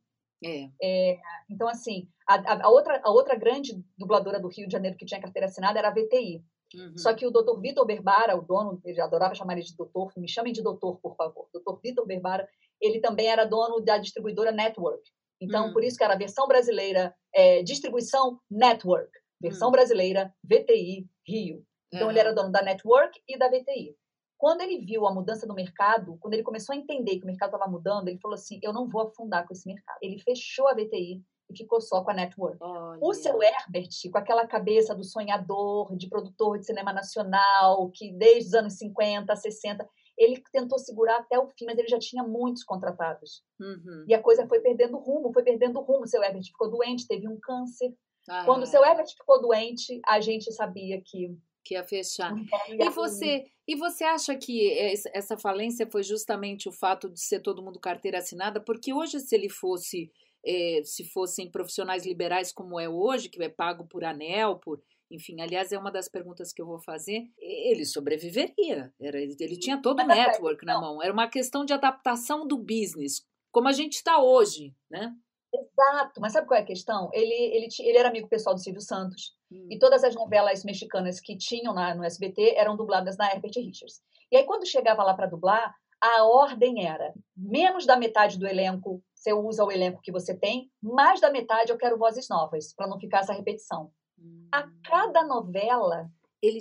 é, 0.82 1.18
Então, 1.50 1.68
assim, 1.68 2.08
a, 2.26 2.34
a- 2.34 2.64
a 2.64 2.68
outra, 2.68 3.00
a 3.02 3.10
outra 3.10 3.34
grande 3.34 3.82
dubladora 3.98 4.38
do 4.40 4.48
Rio 4.48 4.66
de 4.66 4.72
Janeiro 4.72 4.96
que 4.96 5.04
tinha 5.04 5.20
carteira 5.20 5.46
assinada 5.46 5.78
era 5.78 5.88
a 5.88 5.94
VTI. 5.94 6.42
Uhum. 6.74 6.96
Só 6.96 7.12
que 7.14 7.26
o 7.26 7.30
Dr. 7.30 7.58
Vitor 7.60 7.84
Berbara, 7.86 8.36
o 8.36 8.42
dono, 8.42 8.80
ele 8.84 9.00
adorava 9.00 9.34
chamar 9.34 9.54
ele 9.54 9.62
de 9.62 9.76
doutor, 9.76 10.12
me 10.16 10.28
chamem 10.28 10.52
de 10.52 10.62
doutor, 10.62 10.98
por 11.00 11.14
favor. 11.16 11.48
Dr. 11.52 11.78
Vitor 11.82 12.06
Berbara, 12.06 12.48
ele 12.80 13.00
também 13.00 13.26
era 13.28 13.44
dono 13.44 13.80
da 13.80 13.98
distribuidora 13.98 14.52
Network. 14.52 15.02
Então, 15.40 15.68
Hum. 15.68 15.72
por 15.72 15.82
isso 15.82 15.96
que 15.96 16.04
era 16.04 16.14
a 16.14 16.18
versão 16.18 16.46
brasileira, 16.46 17.14
é, 17.34 17.62
distribuição 17.62 18.38
Network, 18.50 19.10
versão 19.40 19.68
Hum. 19.68 19.72
brasileira, 19.72 20.34
VTI, 20.44 21.08
Rio. 21.26 21.64
Então, 21.92 22.10
ele 22.10 22.20
Aham. 22.20 22.28
era 22.28 22.34
dono 22.34 22.52
da 22.52 22.62
Network 22.62 23.20
e 23.26 23.38
da 23.38 23.48
VTI. 23.48 23.96
Quando 24.38 24.60
ele 24.62 24.78
viu 24.78 25.06
a 25.06 25.12
mudança 25.12 25.46
do 25.46 25.54
mercado, 25.54 26.16
quando 26.20 26.34
ele 26.34 26.42
começou 26.42 26.74
a 26.74 26.76
entender 26.76 27.18
que 27.18 27.24
o 27.24 27.26
mercado 27.26 27.54
estava 27.54 27.70
mudando, 27.70 28.08
ele 28.08 28.18
falou 28.18 28.34
assim: 28.34 28.58
eu 28.62 28.72
não 28.72 28.88
vou 28.88 29.02
afundar 29.02 29.46
com 29.46 29.52
esse 29.52 29.66
mercado. 29.66 29.98
Ele 30.00 30.18
fechou 30.18 30.66
a 30.68 30.72
VTI 30.74 31.22
e 31.50 31.56
ficou 31.56 31.80
só 31.80 32.02
com 32.02 32.10
a 32.10 32.14
Network. 32.14 32.58
O 32.62 33.08
Olha. 33.08 33.14
seu 33.14 33.42
Herbert, 33.42 33.88
com 34.10 34.18
aquela 34.18 34.46
cabeça 34.46 34.94
do 34.94 35.04
sonhador, 35.04 35.96
de 35.96 36.08
produtor 36.08 36.58
de 36.58 36.66
cinema 36.66 36.92
nacional, 36.92 37.90
que 37.90 38.12
desde 38.12 38.48
os 38.48 38.54
anos 38.54 38.74
50, 38.74 39.34
60, 39.34 39.88
ele 40.16 40.42
tentou 40.52 40.78
segurar 40.78 41.18
até 41.18 41.38
o 41.38 41.48
fim, 41.48 41.64
mas 41.64 41.78
ele 41.78 41.88
já 41.88 41.98
tinha 41.98 42.22
muitos 42.22 42.62
contratados. 42.62 43.42
Uhum. 43.58 44.04
E 44.06 44.14
a 44.14 44.22
coisa 44.22 44.46
foi 44.46 44.60
perdendo 44.60 44.98
rumo, 44.98 45.32
foi 45.32 45.42
perdendo 45.42 45.80
rumo. 45.80 46.04
O 46.04 46.06
seu 46.06 46.22
Herbert 46.22 46.44
ficou 46.44 46.70
doente, 46.70 47.08
teve 47.08 47.26
um 47.26 47.38
câncer. 47.40 47.92
Ah, 48.28 48.44
Quando 48.44 48.64
o 48.64 48.66
seu 48.66 48.84
Herbert 48.84 49.08
ficou 49.08 49.40
doente, 49.40 50.00
a 50.06 50.20
gente 50.20 50.52
sabia 50.52 51.00
que 51.04 51.36
Que 51.64 51.74
ia 51.74 51.84
fechar. 51.84 52.34
E 52.68 52.90
você, 52.90 53.46
e 53.66 53.74
você 53.76 54.04
acha 54.04 54.36
que 54.36 54.70
essa 55.14 55.38
falência 55.38 55.88
foi 55.90 56.02
justamente 56.02 56.68
o 56.68 56.72
fato 56.72 57.08
de 57.08 57.20
ser 57.20 57.40
todo 57.40 57.62
mundo 57.62 57.80
carteira 57.80 58.18
assinada? 58.18 58.60
Porque 58.60 58.92
hoje, 58.92 59.20
se 59.20 59.34
ele 59.34 59.48
fosse, 59.48 60.12
é, 60.44 60.80
se 60.84 61.04
fossem 61.04 61.50
profissionais 61.50 62.06
liberais 62.06 62.52
como 62.52 62.78
é 62.78 62.88
hoje, 62.88 63.28
que 63.28 63.42
é 63.42 63.48
pago 63.48 63.86
por 63.86 64.04
anel, 64.04 64.56
por 64.56 64.82
enfim, 65.10 65.40
aliás, 65.40 65.72
é 65.72 65.78
uma 65.78 65.90
das 65.90 66.08
perguntas 66.08 66.52
que 66.52 66.62
eu 66.62 66.66
vou 66.66 66.78
fazer. 66.78 67.24
Ele 67.36 67.84
sobreviveria. 67.84 68.94
Era, 69.00 69.20
ele 69.20 69.58
tinha 69.58 69.82
todo 69.82 70.00
o 70.00 70.06
network 70.06 70.64
na 70.64 70.80
mão. 70.80 71.02
Era 71.02 71.12
uma 71.12 71.28
questão 71.28 71.64
de 71.64 71.72
adaptação 71.72 72.46
do 72.46 72.56
business, 72.56 73.26
como 73.50 73.66
a 73.66 73.72
gente 73.72 73.94
está 73.94 74.22
hoje, 74.22 74.72
né? 74.88 75.12
Exato, 75.52 76.20
mas 76.20 76.32
sabe 76.32 76.46
qual 76.46 76.60
é 76.60 76.62
a 76.62 76.66
questão? 76.66 77.10
Ele, 77.12 77.34
ele, 77.34 77.66
ele 77.80 77.98
era 77.98 78.08
amigo 78.08 78.28
pessoal 78.28 78.54
do 78.54 78.60
Silvio 78.60 78.80
Santos. 78.80 79.34
Hum. 79.50 79.66
E 79.68 79.78
todas 79.80 80.04
as 80.04 80.14
novelas 80.14 80.62
mexicanas 80.64 81.18
que 81.18 81.36
tinham 81.36 81.74
na, 81.74 81.92
no 81.92 82.04
SBT 82.04 82.54
eram 82.56 82.76
dubladas 82.76 83.16
na 83.16 83.32
Herbert 83.32 83.54
Richards. 83.56 84.00
E 84.30 84.36
aí, 84.36 84.44
quando 84.44 84.64
chegava 84.64 85.02
lá 85.02 85.12
para 85.12 85.26
dublar, 85.26 85.74
a 86.00 86.24
ordem 86.24 86.86
era 86.86 87.12
menos 87.36 87.84
da 87.84 87.96
metade 87.96 88.38
do 88.38 88.46
elenco 88.46 89.02
você 89.20 89.34
usa 89.34 89.64
o 89.64 89.70
elenco 89.70 90.00
que 90.00 90.10
você 90.10 90.34
tem, 90.34 90.72
mais 90.82 91.20
da 91.20 91.30
metade 91.30 91.70
eu 91.70 91.76
quero 91.76 91.98
vozes 91.98 92.26
novas, 92.28 92.72
para 92.72 92.86
não 92.86 92.98
ficar 92.98 93.18
essa 93.18 93.34
repetição. 93.34 93.92
Hum. 94.18 94.48
A 94.50 94.66
cada 94.82 95.22
novela 95.22 96.10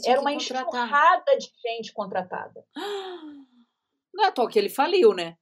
era 0.06 0.20
uma 0.20 0.34
enxurrada 0.34 1.38
de 1.38 1.50
gente 1.66 1.94
contratada. 1.94 2.66
Não 4.14 4.26
é 4.26 4.28
à 4.28 4.32
toa 4.32 4.50
que 4.50 4.60
ele 4.60 4.68
faliu, 4.68 5.14
né? 5.14 5.38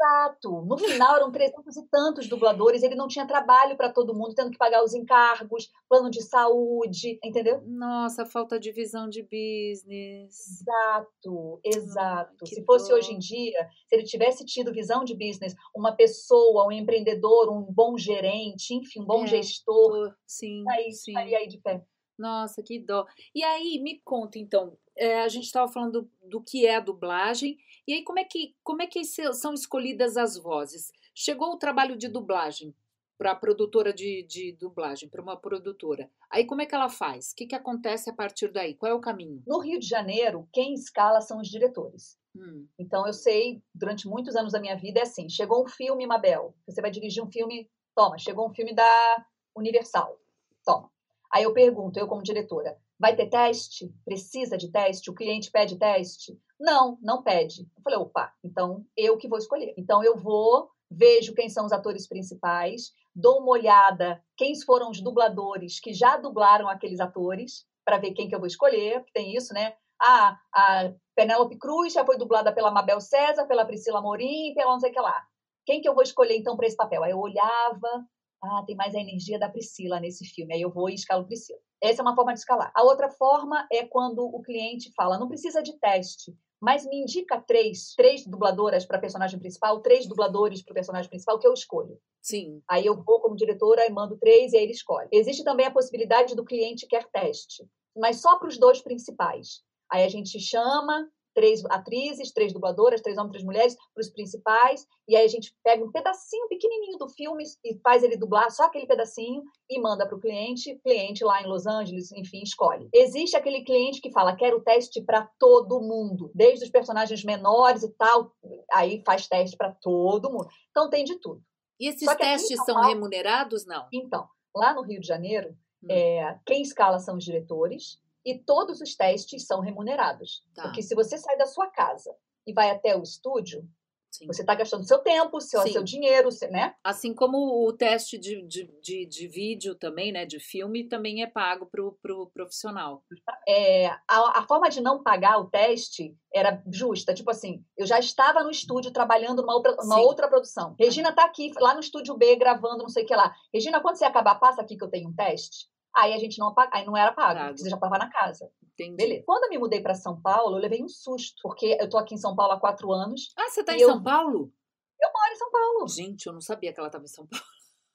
Exato. 0.00 0.62
No 0.62 0.78
final 0.78 1.16
eram 1.16 1.32
300 1.32 1.76
e 1.76 1.88
tantos 1.88 2.28
dubladores, 2.28 2.82
ele 2.82 2.94
não 2.94 3.08
tinha 3.08 3.26
trabalho 3.26 3.76
para 3.76 3.92
todo 3.92 4.14
mundo, 4.14 4.34
tendo 4.34 4.50
que 4.50 4.56
pagar 4.56 4.84
os 4.84 4.94
encargos, 4.94 5.68
plano 5.88 6.08
de 6.08 6.22
saúde, 6.22 7.18
entendeu? 7.22 7.60
Nossa, 7.66 8.24
falta 8.24 8.60
de 8.60 8.70
visão 8.70 9.08
de 9.08 9.22
business. 9.22 10.62
Exato, 10.62 11.60
exato. 11.64 12.46
Se 12.46 12.64
fosse 12.64 12.90
dor. 12.90 12.98
hoje 12.98 13.12
em 13.12 13.18
dia, 13.18 13.68
se 13.88 13.96
ele 13.96 14.04
tivesse 14.04 14.44
tido 14.44 14.72
visão 14.72 15.02
de 15.02 15.14
business, 15.14 15.54
uma 15.74 15.96
pessoa, 15.96 16.66
um 16.68 16.72
empreendedor, 16.72 17.50
um 17.50 17.62
bom 17.62 17.98
gerente, 17.98 18.74
enfim, 18.74 19.02
um 19.02 19.06
bom 19.06 19.24
é, 19.24 19.26
gestor, 19.26 20.14
sim, 20.24 20.62
aí 20.70 20.92
sim. 20.92 21.10
estaria 21.10 21.38
aí 21.38 21.48
de 21.48 21.58
pé. 21.58 21.82
Nossa, 22.16 22.62
que 22.62 22.80
dó. 22.80 23.04
E 23.32 23.44
aí, 23.44 23.80
me 23.80 24.00
conta 24.04 24.38
então, 24.38 24.76
é, 24.96 25.20
a 25.20 25.28
gente 25.28 25.44
estava 25.44 25.70
falando 25.70 26.02
do, 26.02 26.10
do, 26.28 26.42
que 26.42 26.66
é 26.66 26.74
a 26.74 26.80
dublagem, 26.80 27.56
e 27.88 27.94
aí 27.94 28.04
como 28.04 28.18
é 28.18 28.24
que, 28.24 28.54
como 28.62 28.82
é 28.82 28.86
que 28.86 29.02
são 29.02 29.54
escolhidas 29.54 30.18
as 30.18 30.36
vozes? 30.36 30.92
Chegou 31.14 31.54
o 31.54 31.58
trabalho 31.58 31.96
de 31.96 32.06
dublagem 32.06 32.74
para 33.16 33.30
a 33.30 33.34
produtora 33.34 33.94
de, 33.94 34.22
de 34.24 34.52
dublagem, 34.52 35.08
para 35.08 35.22
uma 35.22 35.38
produtora. 35.38 36.10
Aí 36.30 36.44
como 36.44 36.60
é 36.60 36.66
que 36.66 36.74
ela 36.74 36.90
faz? 36.90 37.32
O 37.32 37.34
que, 37.34 37.46
que 37.46 37.54
acontece 37.54 38.10
a 38.10 38.12
partir 38.12 38.52
daí? 38.52 38.74
Qual 38.74 38.92
é 38.92 38.94
o 38.94 39.00
caminho? 39.00 39.42
No 39.46 39.58
Rio 39.58 39.80
de 39.80 39.88
Janeiro, 39.88 40.46
quem 40.52 40.74
escala 40.74 41.22
são 41.22 41.40
os 41.40 41.48
diretores. 41.48 42.18
Hum. 42.36 42.66
Então 42.78 43.06
eu 43.06 43.12
sei, 43.14 43.62
durante 43.74 44.06
muitos 44.06 44.36
anos 44.36 44.52
da 44.52 44.60
minha 44.60 44.76
vida 44.76 45.00
é 45.00 45.04
assim: 45.04 45.26
chegou 45.26 45.64
um 45.64 45.68
filme, 45.68 46.06
Mabel, 46.06 46.54
você 46.66 46.82
vai 46.82 46.90
dirigir 46.90 47.24
um 47.24 47.30
filme, 47.30 47.70
toma, 47.94 48.18
chegou 48.18 48.46
um 48.46 48.54
filme 48.54 48.74
da 48.74 49.26
Universal, 49.56 50.20
toma. 50.62 50.90
Aí 51.32 51.44
eu 51.44 51.54
pergunto, 51.54 51.98
eu 51.98 52.06
como 52.06 52.22
diretora, 52.22 52.76
vai 52.98 53.16
ter 53.16 53.30
teste? 53.30 53.90
Precisa 54.04 54.58
de 54.58 54.70
teste? 54.70 55.10
O 55.10 55.14
cliente 55.14 55.50
pede 55.50 55.78
teste? 55.78 56.38
Não, 56.58 56.98
não 57.00 57.22
pede. 57.22 57.62
Eu 57.76 57.82
falei, 57.82 57.98
opa, 57.98 58.32
então 58.42 58.84
eu 58.96 59.16
que 59.16 59.28
vou 59.28 59.38
escolher. 59.38 59.74
Então 59.76 60.02
eu 60.02 60.16
vou, 60.16 60.68
vejo 60.90 61.34
quem 61.34 61.48
são 61.48 61.64
os 61.64 61.72
atores 61.72 62.08
principais, 62.08 62.92
dou 63.14 63.40
uma 63.40 63.50
olhada 63.50 64.22
quem 64.36 64.58
foram 64.60 64.90
os 64.90 65.00
dubladores 65.00 65.80
que 65.80 65.92
já 65.92 66.16
dublaram 66.16 66.68
aqueles 66.68 67.00
atores, 67.00 67.66
para 67.84 67.98
ver 67.98 68.12
quem 68.12 68.28
que 68.28 68.34
eu 68.34 68.38
vou 68.38 68.46
escolher, 68.46 69.04
tem 69.14 69.34
isso, 69.34 69.54
né? 69.54 69.74
Ah, 70.00 70.38
a 70.54 70.92
Penélope 71.16 71.56
Cruz 71.58 71.94
já 71.94 72.04
foi 72.04 72.18
dublada 72.18 72.52
pela 72.52 72.70
Mabel 72.70 73.00
César, 73.00 73.46
pela 73.46 73.64
Priscila 73.64 74.02
Morim, 74.02 74.52
pela 74.54 74.72
não 74.72 74.80
sei 74.80 74.90
o 74.90 74.92
que 74.92 75.00
lá. 75.00 75.26
Quem 75.64 75.80
que 75.80 75.88
eu 75.88 75.94
vou 75.94 76.02
escolher 76.02 76.36
então 76.36 76.56
para 76.56 76.66
esse 76.66 76.76
papel? 76.76 77.02
Aí 77.02 77.12
eu 77.12 77.18
olhava, 77.18 78.06
ah, 78.42 78.62
tem 78.66 78.76
mais 78.76 78.94
a 78.94 79.00
energia 79.00 79.38
da 79.38 79.48
Priscila 79.48 79.98
nesse 79.98 80.24
filme, 80.26 80.54
aí 80.54 80.60
eu 80.60 80.70
vou 80.70 80.90
e 80.90 80.94
escalo 80.94 81.24
Priscila. 81.24 81.58
Essa 81.82 82.02
é 82.02 82.04
uma 82.04 82.14
forma 82.14 82.32
de 82.34 82.40
escalar. 82.40 82.70
A 82.74 82.82
outra 82.82 83.08
forma 83.08 83.66
é 83.72 83.84
quando 83.84 84.24
o 84.24 84.42
cliente 84.42 84.92
fala, 84.94 85.18
não 85.18 85.28
precisa 85.28 85.62
de 85.62 85.78
teste, 85.78 86.36
mas 86.60 86.84
me 86.84 87.02
indica 87.02 87.40
três, 87.40 87.94
três 87.94 88.26
dubladoras 88.26 88.84
para 88.84 88.98
personagem 88.98 89.38
principal, 89.38 89.80
três 89.80 90.06
dubladores 90.06 90.62
para 90.62 90.72
o 90.72 90.74
personagem 90.74 91.08
principal 91.08 91.38
que 91.38 91.46
eu 91.46 91.52
escolho. 91.52 91.98
Sim. 92.20 92.62
Aí 92.68 92.84
eu 92.84 92.96
vou 93.02 93.20
como 93.20 93.36
diretora 93.36 93.86
e 93.86 93.90
mando 93.90 94.16
três 94.18 94.52
e 94.52 94.56
aí 94.56 94.64
ele 94.64 94.72
escolhe. 94.72 95.08
Existe 95.12 95.44
também 95.44 95.66
a 95.66 95.70
possibilidade 95.70 96.34
do 96.34 96.44
cliente 96.44 96.86
quer 96.86 97.06
teste, 97.10 97.66
mas 97.96 98.20
só 98.20 98.38
para 98.38 98.48
os 98.48 98.58
dois 98.58 98.82
principais. 98.82 99.62
Aí 99.90 100.04
a 100.04 100.08
gente 100.08 100.38
chama, 100.38 101.08
três 101.38 101.64
atrizes, 101.66 102.32
três 102.32 102.52
dubladoras, 102.52 103.00
três 103.00 103.16
homens, 103.16 103.30
três 103.30 103.44
mulheres, 103.44 103.76
para 103.94 104.00
os 104.00 104.10
principais, 104.10 104.84
e 105.06 105.14
aí 105.14 105.24
a 105.24 105.28
gente 105.28 105.54
pega 105.62 105.84
um 105.84 105.92
pedacinho 105.92 106.48
pequenininho 106.48 106.98
do 106.98 107.08
filme 107.10 107.44
e 107.64 107.78
faz 107.78 108.02
ele 108.02 108.16
dublar 108.16 108.50
só 108.50 108.64
aquele 108.64 108.88
pedacinho 108.88 109.44
e 109.70 109.80
manda 109.80 110.04
para 110.04 110.16
o 110.16 110.20
cliente, 110.20 110.80
cliente 110.82 111.22
lá 111.22 111.40
em 111.40 111.46
Los 111.46 111.64
Angeles, 111.64 112.10
enfim, 112.10 112.42
escolhe. 112.42 112.88
Existe 112.92 113.36
aquele 113.36 113.62
cliente 113.62 114.00
que 114.00 114.10
fala, 114.10 114.34
quero 114.34 114.60
teste 114.64 115.00
para 115.00 115.30
todo 115.38 115.80
mundo, 115.80 116.28
desde 116.34 116.64
os 116.64 116.70
personagens 116.72 117.22
menores 117.22 117.84
e 117.84 117.90
tal, 117.90 118.32
aí 118.72 119.00
faz 119.06 119.28
teste 119.28 119.56
para 119.56 119.70
todo 119.80 120.32
mundo. 120.32 120.48
Então 120.72 120.90
tem 120.90 121.04
de 121.04 121.20
tudo. 121.20 121.40
E 121.78 121.86
esses 121.86 122.16
testes 122.16 122.58
são 122.64 122.82
remunerados, 122.82 123.64
não? 123.64 123.86
Então, 123.92 124.26
lá 124.52 124.74
no 124.74 124.82
Rio 124.82 125.00
de 125.00 125.06
Janeiro, 125.06 125.56
hum. 125.84 125.86
é, 125.88 126.36
quem 126.44 126.62
escala 126.62 126.98
são 126.98 127.16
os 127.16 127.24
diretores, 127.24 128.00
e 128.30 128.38
todos 128.38 128.80
os 128.80 128.94
testes 128.94 129.46
são 129.46 129.60
remunerados. 129.60 130.44
Tá. 130.54 130.62
Porque 130.62 130.82
se 130.82 130.94
você 130.94 131.16
sai 131.16 131.36
da 131.36 131.46
sua 131.46 131.68
casa 131.68 132.14
e 132.46 132.52
vai 132.52 132.70
até 132.70 132.96
o 132.96 133.02
estúdio, 133.02 133.68
Sim. 134.10 134.26
Você 134.26 134.40
está 134.40 134.54
gastando 134.54 134.86
seu 134.86 134.98
tempo, 134.98 135.40
seu, 135.40 135.60
seu 135.68 135.82
dinheiro, 135.82 136.28
né? 136.50 136.74
Assim 136.82 137.14
como 137.14 137.66
o 137.66 137.72
teste 137.72 138.16
de, 138.16 138.42
de, 138.42 138.64
de, 138.82 139.06
de, 139.06 139.28
vídeo 139.28 139.74
também, 139.74 140.10
né? 140.10 140.24
De 140.24 140.40
filme, 140.40 140.88
também 140.88 141.22
é 141.22 141.26
pago 141.26 141.66
para 141.66 141.84
o 141.84 141.92
pro 142.00 142.30
profissional. 142.30 143.04
É, 143.46 143.86
a, 143.86 144.40
a, 144.40 144.46
forma 144.48 144.68
de 144.70 144.80
não 144.80 145.02
pagar 145.02 145.38
o 145.38 145.48
teste 145.48 146.16
era 146.34 146.62
justa. 146.72 147.12
Tipo 147.12 147.30
assim, 147.30 147.62
eu 147.76 147.86
já 147.86 147.98
estava 147.98 148.42
no 148.42 148.50
estúdio 148.50 148.90
trabalhando 148.90 149.42
numa 149.42 149.54
outra, 149.54 149.76
numa 149.76 150.00
outra 150.00 150.26
produção. 150.26 150.74
Regina 150.78 151.10
está 151.10 151.24
aqui, 151.24 151.52
lá 151.60 151.74
no 151.74 151.80
estúdio 151.80 152.16
B, 152.16 152.34
gravando 152.36 152.78
não 152.78 152.88
sei 152.88 153.04
o 153.04 153.06
que 153.06 153.14
lá. 153.14 153.34
Regina, 153.52 153.80
quando 153.80 153.96
você 153.96 154.04
acabar, 154.04 154.36
passa 154.36 154.62
aqui 154.62 154.76
que 154.76 154.84
eu 154.84 154.90
tenho 154.90 155.10
um 155.10 155.14
teste. 155.14 155.68
Aí 155.94 156.12
a 156.12 156.18
gente 156.18 156.38
não 156.38 156.54
aí 156.72 156.84
não 156.84 156.96
era 156.96 157.12
pago, 157.12 157.40
pago. 157.40 157.58
você 157.58 157.68
já 157.68 157.76
pagava 157.76 158.04
na 158.04 158.10
casa. 158.10 158.50
Entendi. 158.74 158.96
Beleza. 158.96 159.24
Quando 159.26 159.44
eu 159.44 159.50
me 159.50 159.58
mudei 159.58 159.80
para 159.80 159.94
São 159.94 160.20
Paulo, 160.20 160.56
eu 160.56 160.60
levei 160.60 160.82
um 160.82 160.88
susto, 160.88 161.40
porque 161.42 161.76
eu 161.80 161.88
tô 161.88 161.98
aqui 161.98 162.14
em 162.14 162.18
São 162.18 162.36
Paulo 162.36 162.52
há 162.52 162.60
quatro 162.60 162.92
anos. 162.92 163.32
Ah, 163.36 163.48
você 163.48 163.64
tá 163.64 163.74
em 163.74 163.80
eu... 163.80 163.88
São 163.88 164.02
Paulo? 164.02 164.52
Eu 165.00 165.10
moro 165.12 165.32
em 165.32 165.36
São 165.36 165.50
Paulo. 165.50 165.88
Gente, 165.88 166.26
eu 166.26 166.32
não 166.32 166.40
sabia 166.40 166.72
que 166.72 166.78
ela 166.78 166.88
estava 166.88 167.04
em 167.04 167.08
São 167.08 167.26
Paulo. 167.26 167.44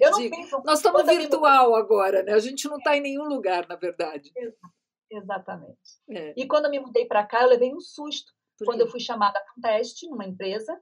Eu 0.00 0.10
não 0.10 0.18
Digo, 0.18 0.36
penso... 0.36 0.62
Nós 0.64 0.78
estamos 0.78 1.02
virtual 1.04 1.70
me... 1.70 1.78
agora, 1.78 2.22
né? 2.22 2.32
A 2.32 2.38
gente 2.38 2.68
não 2.68 2.76
está 2.76 2.96
em 2.96 3.00
nenhum 3.00 3.24
lugar, 3.24 3.66
na 3.66 3.76
verdade. 3.76 4.30
Exatamente. 5.10 5.78
É. 6.10 6.34
E 6.36 6.46
quando 6.46 6.66
eu 6.66 6.70
me 6.70 6.80
mudei 6.80 7.06
para 7.06 7.26
cá, 7.26 7.42
eu 7.42 7.48
levei 7.48 7.72
um 7.72 7.80
susto. 7.80 8.32
quando 8.64 8.80
eu 8.80 8.88
fui 8.88 9.00
chamada 9.00 9.40
para 9.40 9.54
um 9.56 9.60
teste 9.60 10.08
numa 10.08 10.26
empresa. 10.26 10.78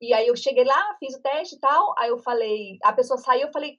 E 0.00 0.12
aí 0.12 0.26
eu 0.26 0.36
cheguei 0.36 0.64
lá, 0.64 0.96
fiz 0.98 1.14
o 1.14 1.22
teste 1.22 1.56
e 1.56 1.60
tal. 1.60 1.94
Aí 1.98 2.10
eu 2.10 2.18
falei, 2.18 2.78
a 2.82 2.92
pessoa 2.92 3.18
saiu, 3.18 3.46
eu 3.46 3.52
falei, 3.52 3.78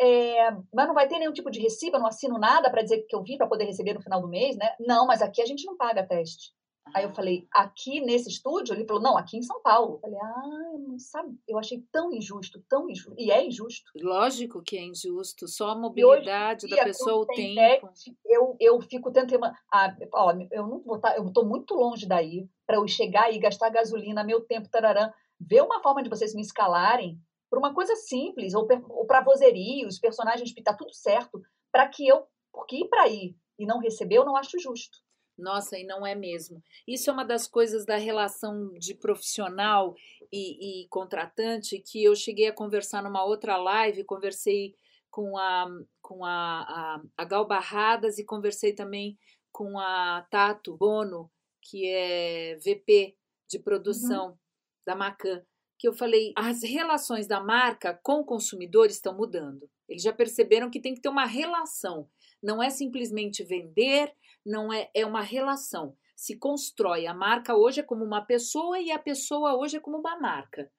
é, 0.00 0.50
mas 0.72 0.86
não 0.86 0.94
vai 0.94 1.06
ter 1.06 1.18
nenhum 1.18 1.32
tipo 1.32 1.50
de 1.50 1.60
recibo, 1.60 1.96
eu 1.96 2.00
não 2.00 2.06
assino 2.06 2.38
nada 2.38 2.70
para 2.70 2.82
dizer 2.82 3.04
que 3.06 3.14
eu 3.14 3.22
vim 3.22 3.36
para 3.36 3.46
poder 3.46 3.64
receber 3.64 3.92
no 3.92 4.02
final 4.02 4.20
do 4.20 4.28
mês, 4.28 4.56
né? 4.56 4.74
Não, 4.80 5.06
mas 5.06 5.20
aqui 5.20 5.42
a 5.42 5.46
gente 5.46 5.66
não 5.66 5.76
paga 5.76 6.06
teste. 6.06 6.52
Aí 6.94 7.04
eu 7.04 7.10
ah. 7.10 7.14
falei, 7.14 7.46
aqui 7.52 8.00
nesse 8.00 8.28
estúdio? 8.30 8.74
Ele 8.74 8.86
falou, 8.86 9.02
não, 9.02 9.16
aqui 9.16 9.36
em 9.36 9.42
São 9.42 9.60
Paulo. 9.62 9.94
Eu 9.94 10.00
falei, 10.00 10.18
ah, 10.18 10.70
eu 10.72 10.78
não 10.78 10.98
sabe, 10.98 11.38
eu 11.46 11.58
achei 11.58 11.84
tão 11.92 12.12
injusto, 12.12 12.62
tão 12.68 12.88
injusto. 12.88 13.14
E 13.18 13.30
é 13.30 13.44
injusto. 13.46 13.90
Lógico 14.00 14.62
que 14.62 14.76
é 14.76 14.82
injusto, 14.82 15.46
só 15.46 15.70
a 15.70 15.78
mobilidade 15.78 16.66
da 16.66 16.84
pessoa, 16.84 17.22
o 17.22 17.26
tempo. 17.26 17.88
Teste, 17.88 18.16
eu, 18.24 18.56
eu 18.58 18.80
fico 18.80 19.12
tentando. 19.12 19.44
Ah, 19.72 19.94
ó, 20.14 20.32
eu 20.50 20.66
não 20.66 20.80
vou 20.80 20.96
estar, 20.96 21.10
tá, 21.10 21.16
eu 21.18 21.26
estou 21.26 21.44
muito 21.44 21.74
longe 21.74 22.06
daí 22.06 22.48
para 22.66 22.76
eu 22.76 22.88
chegar 22.88 23.32
e 23.32 23.38
gastar 23.38 23.68
gasolina, 23.68 24.24
meu 24.24 24.40
tempo, 24.40 24.68
tararã. 24.68 25.12
Ver 25.38 25.62
uma 25.62 25.82
forma 25.82 26.02
de 26.02 26.10
vocês 26.10 26.34
me 26.34 26.42
escalarem 26.42 27.18
por 27.50 27.58
uma 27.58 27.74
coisa 27.74 27.96
simples, 27.96 28.54
ou, 28.54 28.66
ou 28.88 29.04
para 29.04 29.24
vozeria, 29.24 29.86
os 29.86 29.98
personagens 29.98 30.54
tá 30.62 30.72
tudo 30.72 30.94
certo, 30.94 31.42
para 31.72 31.88
que 31.88 32.06
eu, 32.06 32.24
porque 32.52 32.76
ir 32.76 32.88
para 32.88 33.08
ir 33.08 33.36
e 33.58 33.66
não 33.66 33.80
receber, 33.80 34.16
eu 34.16 34.24
não 34.24 34.36
acho 34.36 34.58
justo. 34.58 34.98
Nossa, 35.36 35.78
e 35.78 35.84
não 35.84 36.06
é 36.06 36.14
mesmo. 36.14 36.62
Isso 36.86 37.08
é 37.10 37.12
uma 37.12 37.24
das 37.24 37.48
coisas 37.48 37.84
da 37.84 37.96
relação 37.96 38.72
de 38.74 38.94
profissional 38.94 39.94
e, 40.30 40.82
e 40.82 40.88
contratante 40.88 41.80
que 41.80 42.04
eu 42.04 42.14
cheguei 42.14 42.46
a 42.46 42.54
conversar 42.54 43.02
numa 43.02 43.24
outra 43.24 43.56
live, 43.56 44.04
conversei 44.04 44.74
com 45.10 45.36
a, 45.38 45.66
com 46.02 46.24
a, 46.24 46.60
a, 46.62 47.02
a 47.16 47.24
Gal 47.24 47.46
Barradas 47.46 48.18
e 48.18 48.24
conversei 48.24 48.74
também 48.74 49.18
com 49.50 49.78
a 49.78 50.26
Tato 50.30 50.76
Bono, 50.76 51.30
que 51.62 51.88
é 51.88 52.56
VP 52.56 53.16
de 53.48 53.58
produção 53.58 54.28
uhum. 54.28 54.38
da 54.86 54.94
Macan 54.94 55.42
que 55.80 55.88
eu 55.88 55.94
falei, 55.94 56.34
as 56.36 56.62
relações 56.62 57.26
da 57.26 57.42
marca 57.42 57.98
com 58.02 58.20
o 58.20 58.24
consumidor 58.24 58.88
estão 58.90 59.16
mudando. 59.16 59.66
Eles 59.88 60.02
já 60.02 60.12
perceberam 60.12 60.70
que 60.70 60.78
tem 60.78 60.94
que 60.94 61.00
ter 61.00 61.08
uma 61.08 61.24
relação. 61.24 62.06
Não 62.42 62.62
é 62.62 62.68
simplesmente 62.68 63.42
vender, 63.42 64.14
não 64.44 64.70
é, 64.70 64.90
é 64.94 65.06
uma 65.06 65.22
relação. 65.22 65.96
Se 66.14 66.36
constrói. 66.36 67.06
A 67.06 67.14
marca 67.14 67.56
hoje 67.56 67.80
é 67.80 67.82
como 67.82 68.04
uma 68.04 68.20
pessoa 68.20 68.78
e 68.78 68.90
a 68.90 68.98
pessoa 68.98 69.56
hoje 69.56 69.78
é 69.78 69.80
como 69.80 69.96
uma 69.96 70.20
marca. 70.20 70.70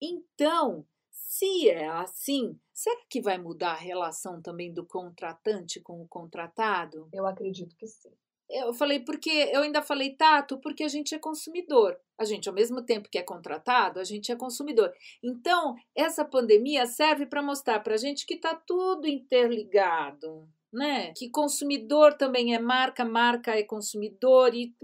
Então, 0.00 0.86
se 1.10 1.68
é 1.68 1.86
assim, 1.86 2.58
será 2.72 3.02
que 3.10 3.20
vai 3.20 3.36
mudar 3.36 3.72
a 3.72 3.78
relação 3.78 4.40
também 4.40 4.72
do 4.72 4.86
contratante 4.86 5.78
com 5.78 6.00
o 6.00 6.08
contratado? 6.08 7.06
Eu 7.12 7.26
acredito 7.26 7.76
que 7.76 7.86
sim. 7.86 8.16
Eu 8.50 8.72
falei, 8.72 9.00
porque 9.00 9.30
eu 9.52 9.60
ainda 9.60 9.82
falei, 9.82 10.14
Tato, 10.16 10.58
porque 10.58 10.82
a 10.82 10.88
gente 10.88 11.14
é 11.14 11.18
consumidor. 11.18 11.98
A 12.18 12.24
gente, 12.24 12.48
ao 12.48 12.54
mesmo 12.54 12.82
tempo 12.82 13.08
que 13.10 13.18
é 13.18 13.22
contratado, 13.22 14.00
a 14.00 14.04
gente 14.04 14.32
é 14.32 14.36
consumidor. 14.36 14.90
Então, 15.22 15.74
essa 15.94 16.24
pandemia 16.24 16.86
serve 16.86 17.26
para 17.26 17.42
mostrar 17.42 17.80
para 17.80 17.94
a 17.94 17.98
gente 17.98 18.24
que 18.24 18.34
está 18.34 18.54
tudo 18.54 19.06
interligado, 19.06 20.48
né? 20.72 21.12
Que 21.14 21.28
consumidor 21.28 22.14
também 22.14 22.54
é 22.54 22.58
marca, 22.58 23.04
marca 23.04 23.54
é 23.54 23.62
consumidor 23.62 24.54
e 24.54 24.74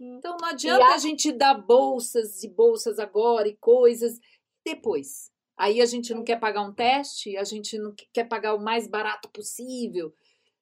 então 0.00 0.36
não 0.40 0.48
adianta 0.48 0.86
a... 0.86 0.94
a 0.94 0.98
gente 0.98 1.30
dar 1.30 1.54
bolsas 1.54 2.42
e 2.42 2.48
bolsas 2.48 2.98
agora 2.98 3.48
e 3.48 3.56
coisas 3.56 4.18
depois. 4.64 5.30
Aí 5.58 5.80
a 5.82 5.86
gente 5.86 6.14
não 6.14 6.24
quer 6.24 6.38
pagar 6.38 6.62
um 6.62 6.72
teste, 6.72 7.36
a 7.36 7.44
gente 7.44 7.76
não 7.78 7.92
quer 8.14 8.24
pagar 8.24 8.54
o 8.54 8.62
mais 8.62 8.88
barato 8.88 9.28
possível 9.28 10.14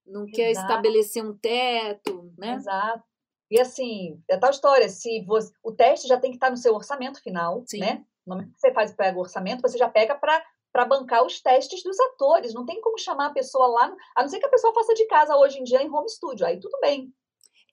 não 0.07 0.23
Exato. 0.23 0.37
quer 0.37 0.51
estabelecer 0.51 1.25
um 1.25 1.37
teto, 1.37 2.33
né? 2.39 2.55
Exato. 2.55 3.05
E 3.51 3.61
assim, 3.61 4.21
é 4.29 4.37
tal 4.37 4.51
história, 4.51 4.89
se 4.89 5.25
você, 5.25 5.53
o 5.63 5.73
teste 5.73 6.09
já 6.09 6.19
tem 6.19 6.31
que 6.31 6.37
estar 6.37 6.51
no 6.51 6.57
seu 6.57 6.75
orçamento 6.75 7.23
final, 7.23 7.63
Sim. 7.67 7.81
né? 7.81 8.05
No 8.27 8.35
momento 8.35 8.53
que 8.53 8.61
você 8.61 8.73
faz 8.73 8.93
pega 8.93 9.17
o 9.17 9.21
orçamento, 9.21 9.63
você 9.63 9.79
já 9.79 9.89
pega 9.89 10.15
para 10.15 10.45
para 10.73 10.85
bancar 10.85 11.25
os 11.25 11.41
testes 11.41 11.83
dos 11.83 11.99
atores. 11.99 12.53
Não 12.53 12.67
tem 12.67 12.83
como 12.83 12.99
chamar 12.99 13.29
a 13.29 13.33
pessoa 13.33 13.67
lá, 13.67 13.97
a 14.15 14.21
não 14.21 14.29
ser 14.29 14.39
que 14.39 14.45
a 14.45 14.51
pessoa 14.51 14.75
faça 14.75 14.93
de 14.93 15.07
casa 15.07 15.35
hoje 15.35 15.59
em 15.59 15.65
dia 15.65 15.83
em 15.83 15.91
home 15.91 16.07
studio. 16.07 16.45
Aí 16.45 16.61
tudo 16.61 16.79
bem. 16.83 17.11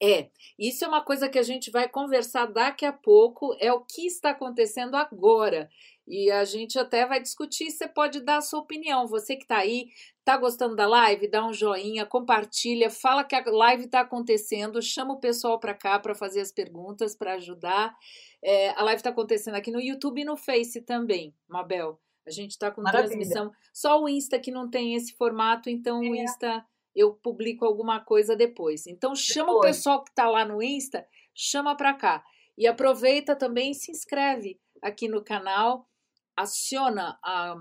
É, 0.02 0.30
isso 0.58 0.84
é 0.84 0.88
uma 0.88 1.04
coisa 1.04 1.28
que 1.28 1.38
a 1.38 1.44
gente 1.44 1.70
vai 1.70 1.88
conversar 1.88 2.46
daqui 2.46 2.86
a 2.86 2.94
pouco, 2.94 3.56
é 3.60 3.72
o 3.74 3.82
que 3.82 4.06
está 4.06 4.30
acontecendo 4.30 4.96
agora. 4.96 5.70
E 6.08 6.30
a 6.30 6.44
gente 6.44 6.78
até 6.78 7.06
vai 7.06 7.22
discutir, 7.22 7.72
você 7.72 7.88
pode 7.88 8.20
dar 8.20 8.38
a 8.38 8.42
sua 8.42 8.60
opinião. 8.60 9.08
Você 9.08 9.36
que 9.36 9.44
está 9.44 9.58
aí, 9.58 9.88
está 10.20 10.36
gostando 10.36 10.76
da 10.76 10.86
live, 10.86 11.30
dá 11.30 11.46
um 11.46 11.54
joinha, 11.54 12.06
compartilha, 12.06 12.90
fala 12.90 13.24
que 13.24 13.36
a 13.36 13.44
live 13.46 13.86
está 13.86 14.02
acontecendo, 14.02 14.82
chama 14.82 15.14
o 15.14 15.20
pessoal 15.20 15.60
para 15.60 15.74
cá 15.74 15.98
para 16.00 16.14
fazer 16.14 16.42
as 16.42 16.52
perguntas, 16.52 17.16
para 17.16 17.36
ajudar. 17.36 17.96
É, 18.44 18.70
a 18.72 18.84
live 18.84 19.00
está 19.00 19.12
acontecendo 19.12 19.56
aqui 19.56 19.72
no 19.72 19.80
YouTube 19.80 20.22
e 20.22 20.26
no 20.26 20.36
Face 20.36 20.82
também, 20.82 21.34
Mabel. 21.48 22.00
A 22.26 22.32
gente 22.32 22.52
está 22.52 22.70
com 22.70 22.82
Maravilha. 22.82 23.10
transmissão. 23.10 23.52
Só 23.74 24.02
o 24.02 24.08
Insta 24.08 24.40
que 24.40 24.52
não 24.52 24.70
tem 24.70 24.96
esse 24.96 25.14
formato, 25.14 25.70
então 25.70 26.04
é. 26.04 26.10
o 26.10 26.16
Insta 26.16 26.66
eu 26.96 27.14
publico 27.14 27.66
alguma 27.66 28.00
coisa 28.02 28.36
depois. 28.36 28.88
Então 28.88 29.16
chama 29.16 29.48
depois. 29.48 29.58
o 29.58 29.62
pessoal 29.62 30.04
que 30.04 30.12
está 30.12 30.30
lá 30.30 30.46
no 30.46 30.62
Insta, 30.62 31.08
chama 31.34 31.76
para 31.76 31.94
cá. 31.94 32.24
E 32.58 32.68
aproveita 32.68 33.36
também 33.36 33.72
e 33.72 33.76
se 33.76 33.92
inscreve 33.92 34.60
aqui 34.82 35.08
no 35.08 35.24
canal 35.24 35.88
aciona 36.36 37.18
a, 37.24 37.56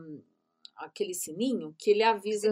aquele 0.76 1.14
sininho 1.14 1.75
que 1.79 1.91
ele 1.91 2.02
avisa. 2.02 2.50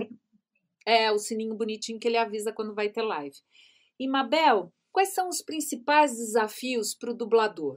É, 0.86 1.12
o 1.12 1.18
sininho 1.18 1.54
bonitinho 1.54 2.00
que 2.00 2.08
ele 2.08 2.16
avisa 2.16 2.54
quando 2.54 2.74
vai 2.74 2.88
ter 2.88 3.02
live. 3.02 3.36
E 3.98 4.08
Mabel, 4.08 4.72
quais 4.90 5.12
são 5.12 5.28
os 5.28 5.42
principais 5.42 6.16
desafios 6.16 6.94
para 6.94 7.10
o 7.10 7.14
dublador? 7.14 7.76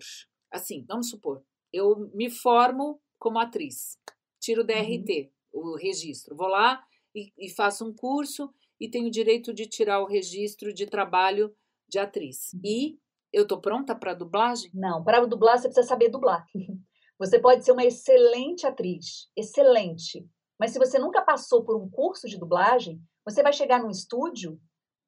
Assim, 0.50 0.86
vamos 0.88 1.10
supor, 1.10 1.44
eu 1.72 2.10
me 2.14 2.30
formo 2.30 3.02
como 3.20 3.40
atriz, 3.40 3.98
tiro 4.40 4.62
o 4.62 4.64
DRT, 4.64 5.32
uhum. 5.54 5.72
o 5.72 5.76
registro, 5.76 6.36
vou 6.36 6.48
lá 6.48 6.82
e, 7.14 7.34
e 7.38 7.50
faço 7.50 7.86
um 7.86 7.94
curso 7.94 8.54
e 8.80 8.90
tenho 8.90 9.08
o 9.08 9.12
direito 9.12 9.54
de 9.54 9.68
tirar 9.68 10.02
o 10.02 10.08
registro 10.08 10.74
de 10.74 10.86
trabalho 10.86 11.54
de 11.90 12.00
atriz. 12.00 12.54
Uhum. 12.54 12.62
E 12.64 13.00
eu 13.32 13.48
tô 13.48 13.60
pronta 13.60 13.96
para 13.96 14.14
dublagem? 14.14 14.70
Não, 14.74 15.04
para 15.04 15.26
dublar 15.26 15.58
você 15.58 15.68
precisa 15.68 15.88
saber 15.88 16.10
dublar. 16.10 16.46
Você 17.24 17.40
pode 17.40 17.64
ser 17.64 17.72
uma 17.72 17.86
excelente 17.86 18.68
atriz, 18.68 19.30
excelente. 19.34 20.28
Mas 20.60 20.72
se 20.72 20.80
você 20.80 21.00
nunca 21.00 21.22
passou 21.22 21.64
por 21.64 21.78
um 21.78 21.90
curso 21.90 22.28
de 22.28 22.38
dublagem, 22.38 23.02
você 23.24 23.42
vai 23.42 23.54
chegar 23.54 23.82
num 23.82 23.90
estúdio, 23.90 24.60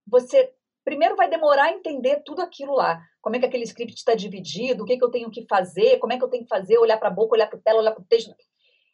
você 0.08 0.54
primeiro 0.86 1.18
vai 1.18 1.30
demorar 1.30 1.66
a 1.66 1.72
entender 1.74 2.24
tudo 2.24 2.42
aquilo 2.42 2.74
lá. 2.74 3.02
Como 3.22 3.36
é 3.36 3.40
que 3.40 3.46
aquele 3.46 3.66
script 3.66 3.96
está 3.96 4.16
dividido, 4.16 4.84
o 4.84 4.86
que, 4.86 4.98
que 4.98 5.04
eu 5.04 5.12
tenho 5.12 5.30
que 5.30 5.46
fazer, 5.46 6.00
como 6.00 6.14
é 6.14 6.18
que 6.18 6.24
eu 6.24 6.30
tenho 6.30 6.44
que 6.44 6.50
fazer, 6.50 6.78
olhar 6.78 6.98
para 6.98 7.10
a 7.10 7.12
boca, 7.12 7.36
olhar 7.36 7.48
para 7.48 7.60
a 7.60 7.62
tela, 7.62 7.80
olhar 7.80 7.92
para 7.92 8.02
o 8.02 8.08
texto. 8.08 8.34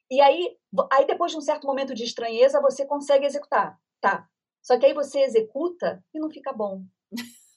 E 0.09 0.19
aí, 0.19 0.57
aí, 0.91 1.05
depois 1.05 1.31
de 1.31 1.37
um 1.37 1.41
certo 1.41 1.67
momento 1.67 1.93
de 1.93 2.03
estranheza, 2.03 2.59
você 2.59 2.87
consegue 2.87 3.25
executar. 3.25 3.79
Tá. 3.99 4.27
Só 4.63 4.79
que 4.79 4.85
aí 4.87 4.93
você 4.95 5.19
executa 5.19 6.03
e 6.11 6.19
não 6.19 6.31
fica 6.31 6.51
bom. 6.51 6.83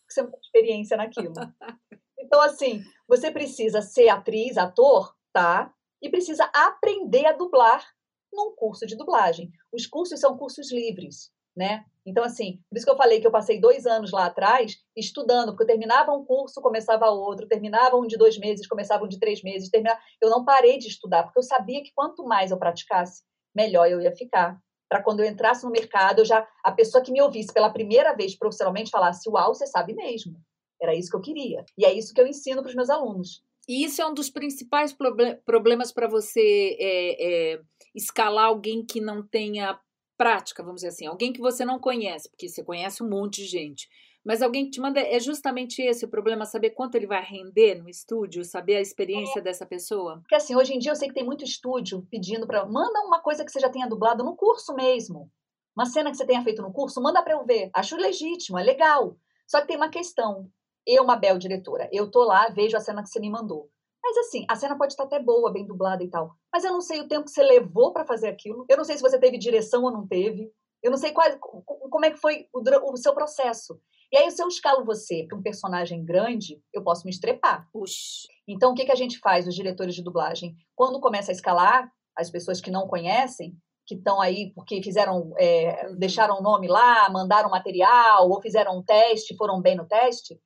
Você 0.07 0.21
não 0.21 0.31
tem 0.31 0.41
experiência 0.41 0.97
naquilo. 0.97 1.33
Então, 2.17 2.41
assim, 2.41 2.83
você 3.07 3.31
precisa 3.31 3.83
ser 3.83 4.09
atriz, 4.09 4.57
ator, 4.57 5.15
tá? 5.35 5.75
E 6.01 6.09
precisa 6.09 6.49
aprender 6.55 7.27
a 7.27 7.33
dublar 7.33 7.85
num 8.33 8.55
curso 8.55 8.87
de 8.87 8.97
dublagem. 8.97 9.51
Os 9.73 9.87
cursos 9.87 10.21
são 10.21 10.39
cursos 10.39 10.73
livres, 10.73 11.31
né? 11.57 11.85
Então, 12.07 12.23
assim, 12.23 12.61
por 12.69 12.77
isso 12.77 12.87
que 12.87 12.93
eu 12.93 12.97
falei 12.97 13.21
que 13.21 13.27
eu 13.27 13.33
passei 13.33 13.61
dois 13.61 13.87
anos 13.87 14.13
lá 14.13 14.27
atrás 14.27 14.77
estudando, 14.97 15.49
porque 15.49 15.65
eu 15.65 15.67
terminava 15.67 16.13
um 16.13 16.25
curso, 16.25 16.61
começava 16.61 17.11
outro, 17.11 17.49
terminava 17.49 17.97
um 17.97 18.07
de 18.07 18.17
dois 18.17 18.39
meses, 18.39 18.67
começava 18.67 19.05
um 19.05 19.09
de 19.09 19.19
três 19.19 19.43
meses, 19.43 19.71
terminava... 19.71 19.99
eu 20.21 20.31
não 20.31 20.45
parei 20.45 20.79
de 20.79 20.89
estudar, 20.89 21.25
porque 21.25 21.39
eu 21.39 21.43
sabia 21.43 21.83
que 21.83 21.93
quanto 21.95 22.25
mais 22.25 22.51
eu 22.51 22.59
praticasse, 22.59 23.23
melhor 23.55 23.89
eu 23.89 24.01
ia 24.01 24.13
ficar. 24.13 24.59
Para 24.89 25.03
quando 25.03 25.21
eu 25.21 25.27
entrasse 25.27 25.65
no 25.65 25.71
mercado, 25.71 26.21
eu 26.21 26.25
já 26.25 26.47
a 26.63 26.71
pessoa 26.71 27.03
que 27.03 27.11
me 27.11 27.23
ouvisse 27.23 27.53
pela 27.53 27.73
primeira 27.73 28.15
vez 28.15 28.37
profissionalmente 28.37 28.91
falasse: 28.91 29.29
Uau, 29.29 29.55
você 29.55 29.67
sabe 29.67 29.95
mesmo. 29.95 30.37
Era 30.81 30.95
isso 30.95 31.11
que 31.11 31.17
eu 31.17 31.23
queria. 31.23 31.65
E 31.77 31.85
é 31.87 31.93
isso 31.93 32.13
que 32.13 32.21
eu 32.21 32.27
ensino 32.27 32.61
para 32.63 32.69
os 32.69 32.75
meus 32.75 32.91
alunos. 32.91 33.43
E 33.69 33.85
isso 33.85 34.03
é 34.03 34.07
um 34.07 34.15
dos 34.15 34.31
principais 34.31 34.95
problemas 35.45 35.93
para 35.93 36.07
você 36.07 36.77
é, 36.79 37.53
é, 37.55 37.61
escalar 37.95 38.47
alguém 38.47 38.85
que 38.85 39.01
não 39.01 39.23
tenha 39.23 39.79
prática, 40.17 40.63
vamos 40.63 40.77
dizer 40.83 40.89
assim, 40.89 41.07
alguém 41.07 41.33
que 41.33 41.41
você 41.41 41.65
não 41.65 41.79
conhece, 41.79 42.29
porque 42.29 42.49
você 42.49 42.63
conhece 42.63 43.03
um 43.03 43.09
monte 43.09 43.43
de 43.43 43.47
gente. 43.47 43.89
Mas 44.25 44.41
alguém 44.41 44.65
que 44.65 44.71
te 44.71 44.81
manda, 44.81 45.01
é 45.01 45.21
justamente 45.21 45.83
esse 45.83 46.05
o 46.05 46.09
problema, 46.09 46.47
saber 46.47 46.71
quanto 46.71 46.95
ele 46.95 47.07
vai 47.07 47.23
render 47.23 47.75
no 47.75 47.91
estúdio, 47.91 48.43
saber 48.43 48.77
a 48.77 48.81
experiência 48.81 49.41
é. 49.41 49.43
dessa 49.43 49.67
pessoa? 49.67 50.19
Porque 50.21 50.35
assim, 50.35 50.57
hoje 50.57 50.73
em 50.73 50.79
dia 50.79 50.93
eu 50.93 50.97
sei 50.97 51.09
que 51.09 51.15
tem 51.15 51.25
muito 51.25 51.45
estúdio 51.45 52.07
pedindo 52.11 52.47
para. 52.47 52.65
Manda 52.65 53.01
uma 53.01 53.21
coisa 53.21 53.45
que 53.45 53.53
você 53.53 53.61
já 53.61 53.69
tenha 53.69 53.87
dublado 53.87 54.25
no 54.25 54.35
curso 54.35 54.75
mesmo. 54.75 55.31
Uma 55.77 55.85
cena 55.85 56.11
que 56.11 56.17
você 56.17 56.25
tenha 56.25 56.43
feito 56.43 56.63
no 56.63 56.73
curso, 56.73 57.03
manda 57.03 57.23
para 57.23 57.35
eu 57.35 57.45
ver. 57.45 57.69
Acho 57.75 57.97
legítimo, 57.97 58.59
é 58.59 58.63
legal. 58.63 59.15
Só 59.47 59.61
que 59.61 59.67
tem 59.67 59.77
uma 59.77 59.91
questão 59.91 60.49
eu, 60.87 61.05
Mabel, 61.05 61.39
diretora, 61.39 61.89
eu 61.93 62.11
tô 62.11 62.23
lá, 62.25 62.49
vejo 62.49 62.77
a 62.77 62.81
cena 62.81 63.03
que 63.03 63.09
você 63.09 63.21
me 63.21 63.31
mandou. 63.31 63.71
Mas 64.03 64.19
assim, 64.19 64.45
a 64.49 64.55
cena 64.55 64.77
pode 64.77 64.93
estar 64.93 65.05
até 65.05 65.19
boa, 65.19 65.51
bem 65.51 65.67
dublada 65.67 66.05
e 66.05 66.11
tal. 66.11 66.35
Mas 66.53 66.63
eu 66.63 66.73
não 66.73 66.83
sei 66.83 67.01
o 67.01 67.09
tempo 67.09 67.25
que 67.25 67.31
você 67.31 67.43
levou 67.43 67.93
para 67.93 68.05
fazer 68.05 68.29
aquilo. 68.29 68.67
Eu 68.69 68.77
não 68.77 68.85
sei 68.85 68.97
se 68.97 69.03
você 69.03 69.19
teve 69.19 69.39
direção 69.39 69.83
ou 69.83 69.91
não 69.91 70.07
teve. 70.07 70.53
Eu 70.83 70.91
não 70.91 70.99
sei 70.99 71.13
qual, 71.13 71.27
como 71.39 72.05
é 72.05 72.11
que 72.11 72.19
foi 72.19 72.47
o, 72.53 72.93
o 72.93 72.97
seu 72.99 73.15
processo. 73.15 73.81
E 74.13 74.17
aí, 74.19 74.31
se 74.31 74.43
eu 74.43 74.47
escalo 74.47 74.85
você 74.85 75.25
para 75.27 75.39
um 75.39 75.43
personagem 75.43 76.05
grande, 76.05 76.63
eu 76.73 76.83
posso 76.85 77.05
me 77.07 77.11
estrepar. 77.11 77.67
Puxa. 77.73 78.29
Então, 78.47 78.73
o 78.73 78.75
que, 78.75 78.85
que 78.85 78.93
a 78.93 78.97
gente 78.97 79.19
faz, 79.19 79.49
os 79.49 79.55
diretores 79.55 79.95
de 79.95 80.05
dublagem? 80.05 80.55
Quando 80.77 81.01
começa 81.01 81.33
a 81.33 81.35
escalar, 81.35 81.91
as 82.15 82.31
pessoas 82.31 82.61
que 82.61 82.71
não 82.71 82.87
conhecem, 82.87 83.57
que 83.87 83.95
estão 83.95 84.21
aí 84.21 84.53
porque 84.55 84.83
fizeram, 84.83 85.33
é, 85.39 85.95
deixaram 85.95 86.39
o 86.39 86.43
nome 86.43 86.69
lá, 86.69 87.09
mandaram 87.11 87.51
material, 87.51 88.29
ou 88.31 88.41
fizeram 88.41 88.79
um 88.79 88.83
teste, 88.83 89.37
foram 89.37 89.61
bem 89.61 89.77
no 89.77 89.87
teste, 89.87 90.39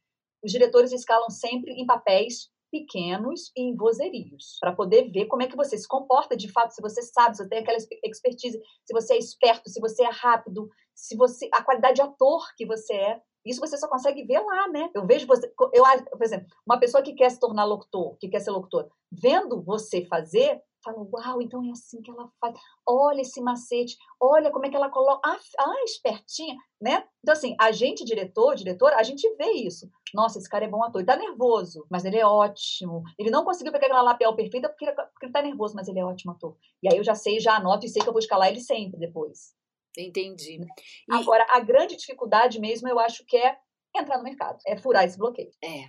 os 0.43 0.51
diretores 0.51 0.93
escalam 0.93 1.31
sempre 1.31 1.73
em 1.73 1.87
papéis 1.87 2.51
pequenos 2.71 3.51
e 3.57 3.63
em 3.63 3.77
vozerios, 3.77 4.59
para 4.61 4.75
poder 4.75 5.11
ver 5.11 5.27
como 5.27 5.43
é 5.43 5.47
que 5.47 5.57
você 5.57 5.77
se 5.77 5.89
comporta 5.89 6.37
de 6.37 6.53
fato, 6.53 6.75
se 6.75 6.83
você 6.83 7.03
sabe, 7.03 7.37
se 7.37 7.43
você 7.43 7.49
tem 7.49 7.59
aquela 7.61 7.79
expertise, 8.05 8.61
se 8.85 8.93
você 8.93 9.15
é 9.15 9.19
esperto, 9.19 9.71
se 9.71 9.81
você 9.81 10.05
é 10.05 10.11
rápido, 10.11 10.69
se 10.95 11.17
você 11.17 11.49
a 11.53 11.63
qualidade 11.63 11.97
de 11.97 12.03
ator 12.03 12.47
que 12.57 12.67
você 12.67 12.93
é. 12.95 13.23
Isso 13.47 13.61
você 13.61 13.79
só 13.79 13.89
consegue 13.89 14.25
ver 14.25 14.41
lá, 14.41 14.69
né? 14.69 14.91
Eu 14.95 15.07
vejo 15.07 15.27
você, 15.27 15.51
eu, 15.73 15.85
por 16.11 16.23
exemplo, 16.23 16.47
uma 16.67 16.79
pessoa 16.79 17.03
que 17.03 17.15
quer 17.15 17.31
se 17.31 17.41
tornar 17.41 17.65
locutor, 17.65 18.17
que 18.19 18.29
quer 18.29 18.41
ser 18.41 18.51
locutor, 18.51 18.91
vendo 19.11 19.63
você 19.63 20.05
fazer, 20.05 20.61
fala, 20.83 21.07
uau, 21.13 21.43
então 21.43 21.65
é 21.65 21.71
assim 21.71 22.01
que 22.03 22.11
ela 22.11 22.31
faz. 22.41 22.55
Olha 22.87 23.21
esse 23.21 23.41
macete, 23.41 23.97
olha 24.21 24.51
como 24.51 24.67
é 24.67 24.71
que 24.71 24.77
ela 24.77 24.91
coloca. 24.91 25.21
Ah, 25.29 25.39
ah, 25.59 25.85
espertinha, 25.85 26.57
né? 26.81 27.05
Então, 27.23 27.33
assim, 27.33 27.57
a 27.61 27.73
gente, 27.73 28.05
diretor, 28.05 28.55
diretora, 28.55 28.97
a 28.97 29.03
gente 29.03 29.29
vê 29.37 29.51
isso. 29.53 29.91
Nossa, 30.15 30.39
esse 30.39 30.49
cara 30.49 30.65
é 30.65 30.69
bom 30.69 30.83
ator. 30.83 31.01
Ele 31.01 31.07
tá 31.07 31.17
nervoso, 31.17 31.87
mas 31.91 32.05
ele 32.05 32.17
é 32.17 32.27
ótimo. 32.27 33.03
Ele 33.19 33.31
não 33.31 33.45
conseguiu 33.45 33.73
pegar 33.73 33.87
aquela 33.87 34.03
lapel 34.03 34.35
perfeita 34.35 34.69
porque 34.69 34.85
ele, 34.85 34.95
porque 34.95 35.27
ele 35.27 35.33
tá 35.33 35.43
nervoso, 35.43 35.75
mas 35.75 35.89
ele 35.89 35.99
é 35.99 36.05
ótimo 36.05 36.33
ator. 36.33 36.57
E 36.83 36.91
aí 36.91 36.99
eu 36.99 37.05
já 37.05 37.15
sei, 37.15 37.41
já 37.41 37.57
anoto 37.57 37.87
e 37.87 37.89
sei 37.89 38.03
que 38.03 38.09
eu 38.09 38.13
vou 38.13 38.21
escalar 38.21 38.49
ele 38.49 38.61
sempre 38.61 38.99
depois. 38.99 39.55
Entendi. 39.97 40.61
E... 40.61 41.15
Agora, 41.15 41.47
a 41.51 41.61
grande 41.61 41.97
dificuldade 41.97 42.61
mesmo, 42.61 42.89
eu 42.89 42.99
acho 42.99 43.25
que 43.27 43.37
é 43.37 43.59
entrar 43.97 44.19
no 44.19 44.25
mercado, 44.25 44.59
é 44.67 44.77
furar 44.77 45.05
esse 45.05 45.19
bloqueio. 45.19 45.51
É. 45.63 45.89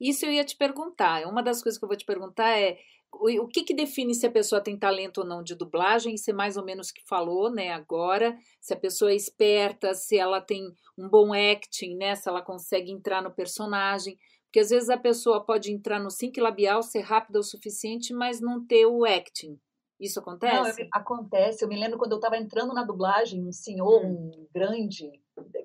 Isso 0.00 0.26
eu 0.26 0.32
ia 0.32 0.44
te 0.44 0.56
perguntar. 0.56 1.26
Uma 1.26 1.42
das 1.42 1.62
coisas 1.62 1.78
que 1.78 1.84
eu 1.84 1.88
vou 1.88 1.96
te 1.96 2.04
perguntar 2.04 2.58
é 2.58 2.78
o, 3.12 3.46
que, 3.48 3.62
que 3.62 3.74
define 3.74 4.14
se 4.14 4.26
a 4.26 4.30
pessoa 4.30 4.60
tem 4.60 4.78
talento 4.78 5.18
ou 5.18 5.26
não 5.26 5.42
de 5.42 5.54
dublagem? 5.54 6.16
Você 6.16 6.32
mais 6.32 6.56
ou 6.56 6.64
menos 6.64 6.90
que 6.90 7.02
falou, 7.06 7.50
né, 7.50 7.70
agora, 7.70 8.36
se 8.60 8.74
a 8.74 8.76
pessoa 8.76 9.10
é 9.10 9.14
esperta, 9.14 9.94
se 9.94 10.18
ela 10.18 10.40
tem 10.40 10.62
um 10.98 11.08
bom 11.08 11.32
acting, 11.32 11.96
né, 11.96 12.14
se 12.14 12.28
ela 12.28 12.42
consegue 12.42 12.90
entrar 12.90 13.22
no 13.22 13.34
personagem, 13.34 14.16
porque 14.46 14.60
às 14.60 14.70
vezes 14.70 14.88
a 14.88 14.96
pessoa 14.96 15.44
pode 15.44 15.72
entrar 15.72 16.00
no 16.00 16.10
sync 16.10 16.40
labial, 16.40 16.82
ser 16.82 17.00
rápida 17.00 17.38
o 17.38 17.42
suficiente, 17.42 18.14
mas 18.14 18.40
não 18.40 18.64
ter 18.64 18.86
o 18.86 19.04
acting. 19.04 19.58
Isso 19.98 20.20
acontece? 20.20 20.54
Não, 20.54 20.68
eu, 20.78 20.88
acontece. 20.92 21.64
Eu 21.64 21.68
me 21.68 21.78
lembro 21.78 21.98
quando 21.98 22.12
eu 22.12 22.18
estava 22.18 22.36
entrando 22.36 22.72
na 22.74 22.84
dublagem, 22.84 23.46
um 23.46 23.52
senhor, 23.52 24.04
hum. 24.04 24.30
um 24.34 24.46
grande, 24.54 25.10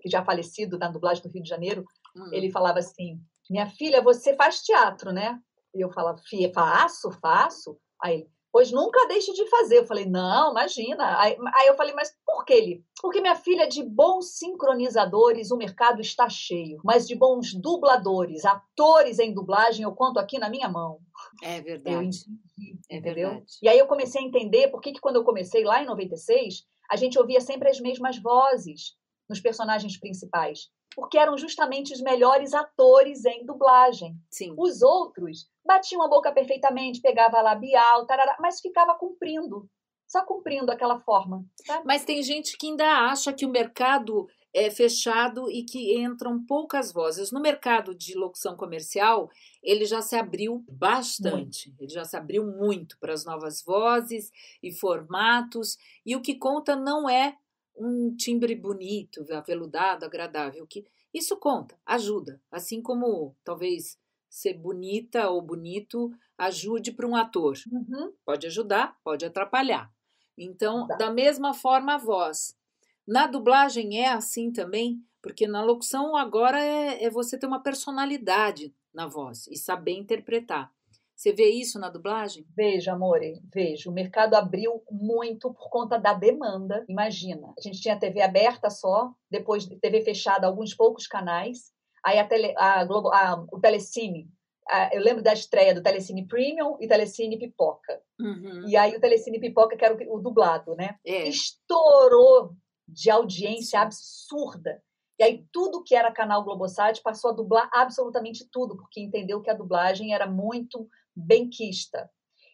que 0.01 0.09
já 0.09 0.23
falecido 0.23 0.77
na 0.77 0.89
dublagem 0.89 1.21
do 1.21 1.29
Rio 1.29 1.43
de 1.43 1.49
Janeiro, 1.49 1.85
hum. 2.15 2.29
ele 2.31 2.49
falava 2.49 2.79
assim: 2.79 3.19
Minha 3.49 3.67
filha, 3.67 4.01
você 4.01 4.35
faz 4.35 4.61
teatro, 4.61 5.11
né? 5.11 5.39
E 5.73 5.81
eu 5.81 5.91
falava, 5.91 6.21
faço, 6.53 7.11
faço. 7.21 7.77
Aí 8.01 8.15
ele, 8.15 8.27
pois 8.51 8.71
nunca 8.71 9.07
deixe 9.07 9.31
de 9.33 9.47
fazer. 9.49 9.79
Eu 9.79 9.85
falei, 9.85 10.05
não, 10.05 10.51
imagina. 10.51 11.19
Aí, 11.19 11.37
aí, 11.55 11.67
eu 11.67 11.75
falei, 11.75 11.93
mas 11.93 12.13
por 12.25 12.43
que 12.43 12.53
ele? 12.53 12.85
Porque 13.01 13.21
minha 13.21 13.35
filha, 13.35 13.67
de 13.67 13.83
bons 13.83 14.37
sincronizadores, 14.37 15.51
o 15.51 15.57
mercado 15.57 16.01
está 16.01 16.27
cheio. 16.27 16.79
Mas 16.83 17.07
de 17.07 17.15
bons 17.15 17.53
dubladores, 17.53 18.45
atores 18.45 19.19
em 19.19 19.33
dublagem, 19.33 19.83
eu 19.83 19.93
conto 19.93 20.19
aqui 20.19 20.37
na 20.37 20.49
minha 20.49 20.67
mão. 20.67 20.99
É 21.41 21.61
verdade. 21.61 21.95
Eu 21.95 22.01
entendi, 22.01 22.79
é 22.89 22.97
entendeu? 22.97 23.29
Verdade. 23.29 23.53
E 23.61 23.69
aí 23.69 23.79
eu 23.79 23.87
comecei 23.87 24.21
a 24.21 24.25
entender 24.25 24.67
por 24.69 24.81
que, 24.81 24.91
que 24.91 24.99
quando 24.99 25.15
eu 25.15 25.23
comecei 25.23 25.63
lá 25.63 25.81
em 25.81 25.85
96, 25.85 26.65
a 26.89 26.95
gente 26.95 27.17
ouvia 27.17 27.39
sempre 27.39 27.69
as 27.69 27.79
mesmas 27.79 28.17
vozes 28.17 28.95
nos 29.31 29.39
personagens 29.39 29.97
principais 29.97 30.69
porque 30.95 31.17
eram 31.17 31.37
justamente 31.37 31.93
os 31.93 32.01
melhores 32.01 32.53
atores 32.53 33.23
em 33.25 33.45
dublagem. 33.45 34.15
Sim. 34.29 34.53
Os 34.57 34.81
outros 34.81 35.47
batiam 35.65 36.01
a 36.01 36.09
boca 36.09 36.31
perfeitamente, 36.31 37.01
pegava 37.01 37.41
labial, 37.41 38.05
tarará, 38.05 38.35
mas 38.39 38.59
ficava 38.59 38.95
cumprindo, 38.95 39.69
só 40.07 40.25
cumprindo 40.25 40.71
aquela 40.71 40.99
forma. 40.99 41.45
Sabe? 41.65 41.85
Mas 41.85 42.03
tem 42.03 42.21
gente 42.21 42.57
que 42.57 42.67
ainda 42.67 43.09
acha 43.09 43.31
que 43.31 43.45
o 43.45 43.49
mercado 43.49 44.27
é 44.53 44.69
fechado 44.69 45.49
e 45.49 45.63
que 45.63 45.97
entram 45.97 46.43
poucas 46.45 46.91
vozes. 46.91 47.31
No 47.31 47.39
mercado 47.39 47.95
de 47.95 48.17
locução 48.17 48.57
comercial, 48.57 49.29
ele 49.63 49.85
já 49.85 50.01
se 50.01 50.17
abriu 50.17 50.65
bastante, 50.67 51.69
muito. 51.69 51.83
ele 51.83 51.89
já 51.89 52.03
se 52.03 52.17
abriu 52.17 52.45
muito 52.45 52.97
para 52.99 53.13
as 53.13 53.23
novas 53.23 53.63
vozes 53.63 54.29
e 54.61 54.73
formatos, 54.73 55.77
e 56.05 56.17
o 56.17 56.21
que 56.21 56.35
conta 56.35 56.75
não 56.75 57.09
é 57.09 57.37
um 57.75 58.15
timbre 58.15 58.55
bonito, 58.55 59.25
aveludado, 59.33 60.05
agradável, 60.05 60.65
que 60.67 60.85
isso 61.13 61.35
conta, 61.37 61.77
ajuda, 61.85 62.41
assim 62.51 62.81
como 62.81 63.35
talvez 63.43 63.97
ser 64.29 64.53
bonita 64.53 65.29
ou 65.29 65.41
bonito 65.41 66.11
ajude 66.37 66.91
para 66.91 67.07
um 67.07 67.15
ator. 67.15 67.57
Uhum. 67.71 68.13
Pode 68.25 68.47
ajudar, 68.47 68.97
pode 69.03 69.25
atrapalhar. 69.25 69.91
Então, 70.37 70.87
tá. 70.87 70.95
da 70.95 71.11
mesma 71.11 71.53
forma, 71.53 71.95
a 71.95 71.97
voz. 71.97 72.57
Na 73.05 73.27
dublagem 73.27 74.01
é 74.01 74.09
assim 74.09 74.51
também, 74.51 75.03
porque 75.21 75.47
na 75.47 75.63
locução 75.63 76.15
agora 76.15 76.59
é, 76.63 77.03
é 77.03 77.09
você 77.09 77.37
ter 77.37 77.45
uma 77.45 77.61
personalidade 77.61 78.73
na 78.93 79.05
voz 79.05 79.47
e 79.47 79.57
saber 79.57 79.93
interpretar. 79.93 80.73
Você 81.21 81.33
vê 81.33 81.49
isso 81.49 81.77
na 81.77 81.87
dublagem? 81.87 82.43
Vejo, 82.57 82.89
amore, 82.89 83.39
vejo. 83.53 83.91
O 83.91 83.93
mercado 83.93 84.33
abriu 84.33 84.83
muito 84.89 85.53
por 85.53 85.69
conta 85.69 85.99
da 85.99 86.15
demanda. 86.15 86.83
Imagina, 86.89 87.53
a 87.55 87.61
gente 87.61 87.79
tinha 87.79 87.99
TV 87.99 88.23
aberta 88.23 88.71
só, 88.71 89.13
depois 89.29 89.67
TV 89.67 90.01
fechada, 90.01 90.47
alguns 90.47 90.73
poucos 90.73 91.05
canais. 91.05 91.71
Aí 92.03 92.17
a 92.17 92.27
tele, 92.27 92.55
a 92.57 92.83
Globo, 92.85 93.09
a, 93.09 93.45
o 93.51 93.59
Telecine, 93.59 94.31
a, 94.67 94.95
eu 94.95 95.03
lembro 95.03 95.21
da 95.21 95.31
estreia 95.31 95.75
do 95.75 95.83
Telecine 95.83 96.25
Premium 96.25 96.75
e 96.79 96.87
Telecine 96.87 97.37
Pipoca. 97.37 98.01
Uhum. 98.19 98.67
E 98.67 98.75
aí 98.75 98.95
o 98.95 98.99
Telecine 98.99 99.39
Pipoca, 99.39 99.77
que 99.77 99.85
era 99.85 99.93
o, 99.93 100.15
o 100.15 100.19
dublado, 100.19 100.75
né? 100.75 100.95
É. 101.05 101.27
Estourou 101.27 102.55
de 102.87 103.11
audiência 103.11 103.79
absurda. 103.79 104.81
E 105.19 105.23
aí 105.23 105.45
tudo 105.51 105.83
que 105.83 105.93
era 105.93 106.11
canal 106.11 106.43
Globosat 106.43 106.99
passou 107.03 107.29
a 107.29 107.35
dublar 107.35 107.69
absolutamente 107.71 108.49
tudo, 108.51 108.75
porque 108.75 108.99
entendeu 108.99 109.39
que 109.39 109.51
a 109.51 109.53
dublagem 109.53 110.15
era 110.15 110.25
muito 110.25 110.89
benquista. 111.15 112.09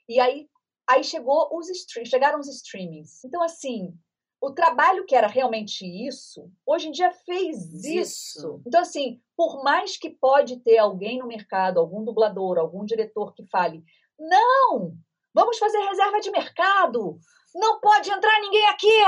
E 0.07 0.19
aí, 0.19 0.47
aí 0.87 1.03
chegou 1.03 1.49
os 1.51 1.67
chegaram 2.05 2.39
os 2.39 2.47
streamings. 2.47 3.23
Então, 3.23 3.41
assim, 3.41 3.97
o 4.39 4.51
trabalho 4.51 5.05
que 5.05 5.15
era 5.15 5.27
realmente 5.27 5.85
isso, 5.85 6.51
hoje 6.65 6.87
em 6.87 6.91
dia 6.91 7.11
fez 7.11 7.73
isso. 7.83 8.37
isso. 8.37 8.61
Então, 8.65 8.81
assim, 8.81 9.21
por 9.35 9.63
mais 9.63 9.97
que 9.97 10.09
pode 10.09 10.57
ter 10.57 10.77
alguém 10.77 11.19
no 11.19 11.27
mercado, 11.27 11.79
algum 11.79 12.03
dublador, 12.03 12.57
algum 12.57 12.85
diretor 12.85 13.33
que 13.33 13.45
fale, 13.47 13.83
não, 14.19 14.93
vamos 15.33 15.57
fazer 15.57 15.77
reserva 15.79 16.19
de 16.19 16.31
mercado, 16.31 17.19
não 17.53 17.79
pode 17.79 18.09
entrar 18.11 18.39
ninguém 18.41 18.65
aqui, 18.67 19.01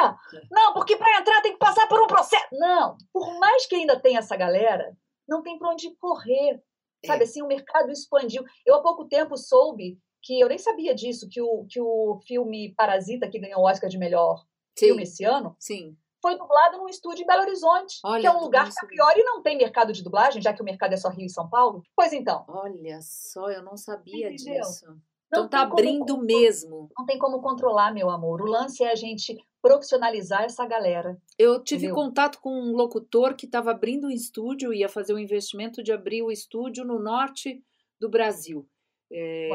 não, 0.51 0.73
porque 0.73 0.95
para 0.95 1.19
entrar 1.19 1.41
tem 1.41 1.53
que 1.53 1.59
passar 1.59 1.87
por 1.87 2.01
um 2.01 2.07
processo. 2.07 2.47
Não, 2.51 2.97
por 3.13 3.37
mais 3.39 3.65
que 3.67 3.75
ainda 3.75 3.99
tenha 3.99 4.19
essa 4.19 4.35
galera, 4.35 4.95
não 5.27 5.43
tem 5.43 5.57
para 5.57 5.69
onde 5.69 5.95
correr. 5.97 6.61
Sabe 7.05 7.21
é. 7.21 7.23
assim, 7.23 7.41
o 7.41 7.47
mercado 7.47 7.91
expandiu. 7.91 8.43
Eu 8.65 8.75
há 8.75 8.81
pouco 8.81 9.05
tempo 9.05 9.37
soube 9.37 9.97
que 10.21 10.39
eu 10.39 10.49
nem 10.49 10.57
sabia 10.57 10.93
disso, 10.93 11.27
que 11.29 11.41
o, 11.41 11.65
que 11.69 11.79
o 11.79 12.19
filme 12.27 12.73
Parasita, 12.75 13.29
que 13.29 13.39
ganhou 13.39 13.61
o 13.61 13.67
Oscar 13.67 13.89
de 13.89 13.97
melhor 13.97 14.43
Sim. 14.77 14.87
filme 14.87 15.03
esse 15.03 15.23
ano, 15.23 15.55
Sim. 15.57 15.95
foi 16.21 16.37
dublado 16.37 16.77
num 16.77 16.89
estúdio 16.89 17.23
em 17.23 17.27
Belo 17.27 17.43
Horizonte, 17.43 17.99
Olha, 18.03 18.21
que 18.21 18.27
é 18.27 18.31
um 18.31 18.41
lugar 18.41 18.65
que 18.69 18.85
a 18.85 18.87
priori 18.87 19.23
não 19.23 19.41
tem 19.41 19.57
mercado 19.57 19.93
de 19.93 20.03
dublagem, 20.03 20.41
já 20.41 20.53
que 20.53 20.61
o 20.61 20.65
mercado 20.65 20.93
é 20.93 20.97
só 20.97 21.09
Rio 21.09 21.25
e 21.25 21.29
São 21.29 21.49
Paulo. 21.49 21.83
Pois 21.95 22.11
então. 22.11 22.43
Olha 22.49 22.99
só, 23.01 23.49
eu 23.49 23.63
não 23.63 23.77
sabia 23.77 24.31
Entendeu? 24.31 24.61
disso. 24.61 24.85
Não 25.31 25.43
então 25.43 25.47
tá 25.47 25.61
abrindo 25.61 26.15
como, 26.15 26.25
mesmo. 26.25 26.89
Não 26.97 27.05
tem 27.05 27.19
como 27.19 27.39
controlar, 27.39 27.93
meu 27.93 28.09
amor. 28.09 28.41
O 28.41 28.45
lance 28.49 28.83
é 28.83 28.91
a 28.91 28.95
gente 28.95 29.37
profissionalizar 29.61 30.43
essa 30.43 30.65
galera. 30.65 31.17
Eu 31.37 31.63
tive 31.63 31.85
entendeu? 31.85 32.03
contato 32.03 32.39
com 32.39 32.51
um 32.51 32.75
locutor 32.75 33.35
que 33.35 33.45
estava 33.45 33.71
abrindo 33.71 34.07
um 34.07 34.11
estúdio, 34.11 34.73
ia 34.73 34.89
fazer 34.89 35.13
um 35.13 35.19
investimento 35.19 35.83
de 35.83 35.91
abrir 35.91 36.21
o 36.21 36.31
estúdio 36.31 36.85
no 36.85 36.99
norte 36.99 37.63
do 37.99 38.09
Brasil. 38.09 38.67
É, 39.11 39.49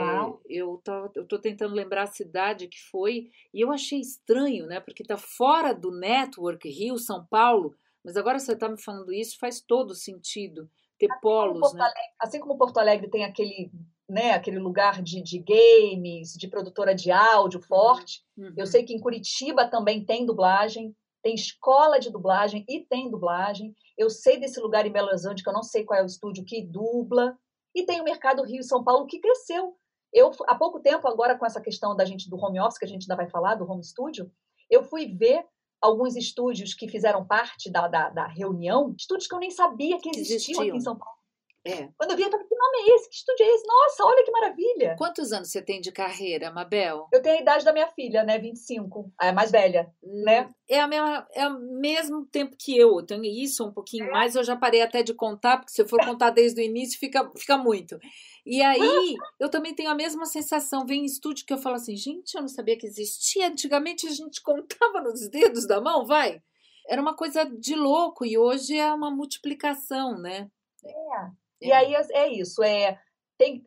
eu 0.48 0.82
estou 1.16 1.38
tentando 1.38 1.74
lembrar 1.74 2.02
a 2.02 2.08
cidade 2.08 2.66
que 2.66 2.80
foi 2.90 3.30
e 3.52 3.60
eu 3.60 3.70
achei 3.70 4.00
estranho, 4.00 4.66
né? 4.66 4.80
Porque 4.80 5.02
está 5.02 5.16
fora 5.16 5.72
do 5.72 5.92
network 5.92 6.68
Rio, 6.68 6.98
São 6.98 7.24
Paulo. 7.24 7.74
Mas 8.04 8.16
agora 8.16 8.38
você 8.38 8.52
está 8.52 8.68
me 8.68 8.80
falando 8.80 9.12
isso, 9.12 9.38
faz 9.38 9.60
todo 9.60 9.94
sentido 9.94 10.68
ter 10.98 11.10
assim 11.10 11.20
polos, 11.20 11.72
né? 11.72 11.82
Alegre, 11.82 12.02
assim 12.20 12.40
como 12.40 12.58
Porto 12.58 12.78
Alegre 12.78 13.08
tem 13.08 13.24
aquele 13.24 13.70
né, 14.08 14.32
aquele 14.32 14.58
lugar 14.58 15.02
de, 15.02 15.22
de 15.22 15.38
games, 15.38 16.34
de 16.34 16.48
produtora 16.48 16.94
de 16.94 17.10
áudio 17.10 17.60
uhum, 17.60 17.66
forte. 17.66 18.22
Uhum. 18.36 18.52
Eu 18.56 18.66
sei 18.66 18.84
que 18.84 18.92
em 18.92 19.00
Curitiba 19.00 19.66
também 19.66 20.04
tem 20.04 20.26
dublagem, 20.26 20.94
tem 21.22 21.34
escola 21.34 21.98
de 21.98 22.10
dublagem 22.10 22.64
e 22.68 22.80
tem 22.80 23.10
dublagem. 23.10 23.74
Eu 23.96 24.10
sei 24.10 24.38
desse 24.38 24.60
lugar 24.60 24.86
em 24.86 24.92
Belo 24.92 25.08
Horizonte, 25.08 25.42
que 25.42 25.48
eu 25.48 25.54
não 25.54 25.62
sei 25.62 25.84
qual 25.84 25.98
é 25.98 26.02
o 26.02 26.06
estúdio 26.06 26.44
que 26.44 26.62
dubla. 26.62 27.36
E 27.74 27.84
tem 27.84 28.00
o 28.00 28.04
mercado 28.04 28.44
Rio 28.44 28.60
e 28.60 28.64
São 28.64 28.84
Paulo 28.84 29.06
que 29.06 29.20
cresceu. 29.20 29.74
Eu, 30.12 30.30
há 30.46 30.54
pouco 30.54 30.80
tempo, 30.80 31.08
agora 31.08 31.36
com 31.36 31.46
essa 31.46 31.60
questão 31.60 31.96
da 31.96 32.04
gente 32.04 32.28
do 32.28 32.36
home 32.36 32.60
office, 32.60 32.78
que 32.78 32.84
a 32.84 32.88
gente 32.88 33.02
ainda 33.02 33.16
vai 33.16 33.28
falar, 33.28 33.56
do 33.56 33.68
home 33.68 33.82
studio, 33.82 34.30
eu 34.70 34.84
fui 34.84 35.06
ver 35.06 35.44
alguns 35.80 36.14
estúdios 36.14 36.72
que 36.72 36.88
fizeram 36.88 37.26
parte 37.26 37.70
da, 37.70 37.88
da, 37.88 38.10
da 38.10 38.26
reunião, 38.26 38.94
estúdios 38.96 39.26
que 39.26 39.34
eu 39.34 39.40
nem 39.40 39.50
sabia 39.50 39.98
que 39.98 40.08
existiam, 40.10 40.36
existiam. 40.36 40.62
aqui 40.62 40.76
em 40.76 40.80
São 40.80 40.96
Paulo. 40.96 41.18
É. 41.66 41.88
Quando 41.96 42.10
eu 42.10 42.16
vi, 42.16 42.22
eu 42.24 42.30
falei, 42.30 42.46
que 42.46 42.54
nome 42.54 42.76
é 42.76 42.94
esse? 42.94 43.08
Que 43.08 43.16
estúdio 43.16 43.46
é 43.46 43.48
esse? 43.54 43.66
Nossa, 43.66 44.04
olha 44.04 44.22
que 44.22 44.30
maravilha. 44.30 44.96
Quantos 44.98 45.32
anos 45.32 45.50
você 45.50 45.62
tem 45.62 45.80
de 45.80 45.90
carreira, 45.90 46.50
Mabel? 46.50 47.08
Eu 47.10 47.22
tenho 47.22 47.38
a 47.38 47.40
idade 47.40 47.64
da 47.64 47.72
minha 47.72 47.88
filha, 47.88 48.22
né? 48.22 48.38
25. 48.38 49.10
A 49.18 49.32
mais 49.32 49.50
velha, 49.50 49.90
né? 50.02 50.50
É, 50.68 50.78
a 50.78 50.86
mesma, 50.86 51.26
é 51.32 51.48
o 51.48 51.58
mesmo 51.58 52.26
tempo 52.26 52.54
que 52.58 52.76
eu. 52.76 52.98
Eu 52.98 53.06
tenho 53.06 53.24
isso, 53.24 53.64
um 53.64 53.72
pouquinho 53.72 54.06
é. 54.06 54.10
mais. 54.10 54.36
Eu 54.36 54.44
já 54.44 54.54
parei 54.54 54.82
até 54.82 55.02
de 55.02 55.14
contar, 55.14 55.56
porque 55.56 55.72
se 55.72 55.80
eu 55.80 55.88
for 55.88 56.04
contar 56.04 56.30
desde 56.30 56.60
o 56.60 56.64
início, 56.64 56.98
fica, 56.98 57.30
fica 57.34 57.56
muito. 57.56 57.98
E 58.44 58.60
aí, 58.60 59.16
eu 59.40 59.48
também 59.48 59.74
tenho 59.74 59.90
a 59.90 59.94
mesma 59.94 60.26
sensação. 60.26 60.84
Vem 60.84 61.02
em 61.02 61.06
estúdio 61.06 61.46
que 61.46 61.52
eu 61.54 61.58
falo 61.58 61.76
assim, 61.76 61.96
gente, 61.96 62.34
eu 62.34 62.42
não 62.42 62.48
sabia 62.48 62.76
que 62.76 62.86
existia. 62.86 63.48
Antigamente 63.48 64.06
a 64.06 64.10
gente 64.10 64.42
contava 64.42 65.00
nos 65.00 65.30
dedos 65.30 65.66
da 65.66 65.80
mão, 65.80 66.04
vai. 66.04 66.42
Era 66.86 67.00
uma 67.00 67.16
coisa 67.16 67.44
de 67.44 67.74
louco 67.74 68.26
e 68.26 68.36
hoje 68.36 68.76
é 68.76 68.92
uma 68.92 69.10
multiplicação, 69.10 70.18
né? 70.18 70.50
É. 70.84 71.43
E 71.66 71.72
aí 71.72 71.94
é, 71.94 72.06
é 72.12 72.28
isso. 72.28 72.62
É, 72.62 72.98
tem, 73.38 73.66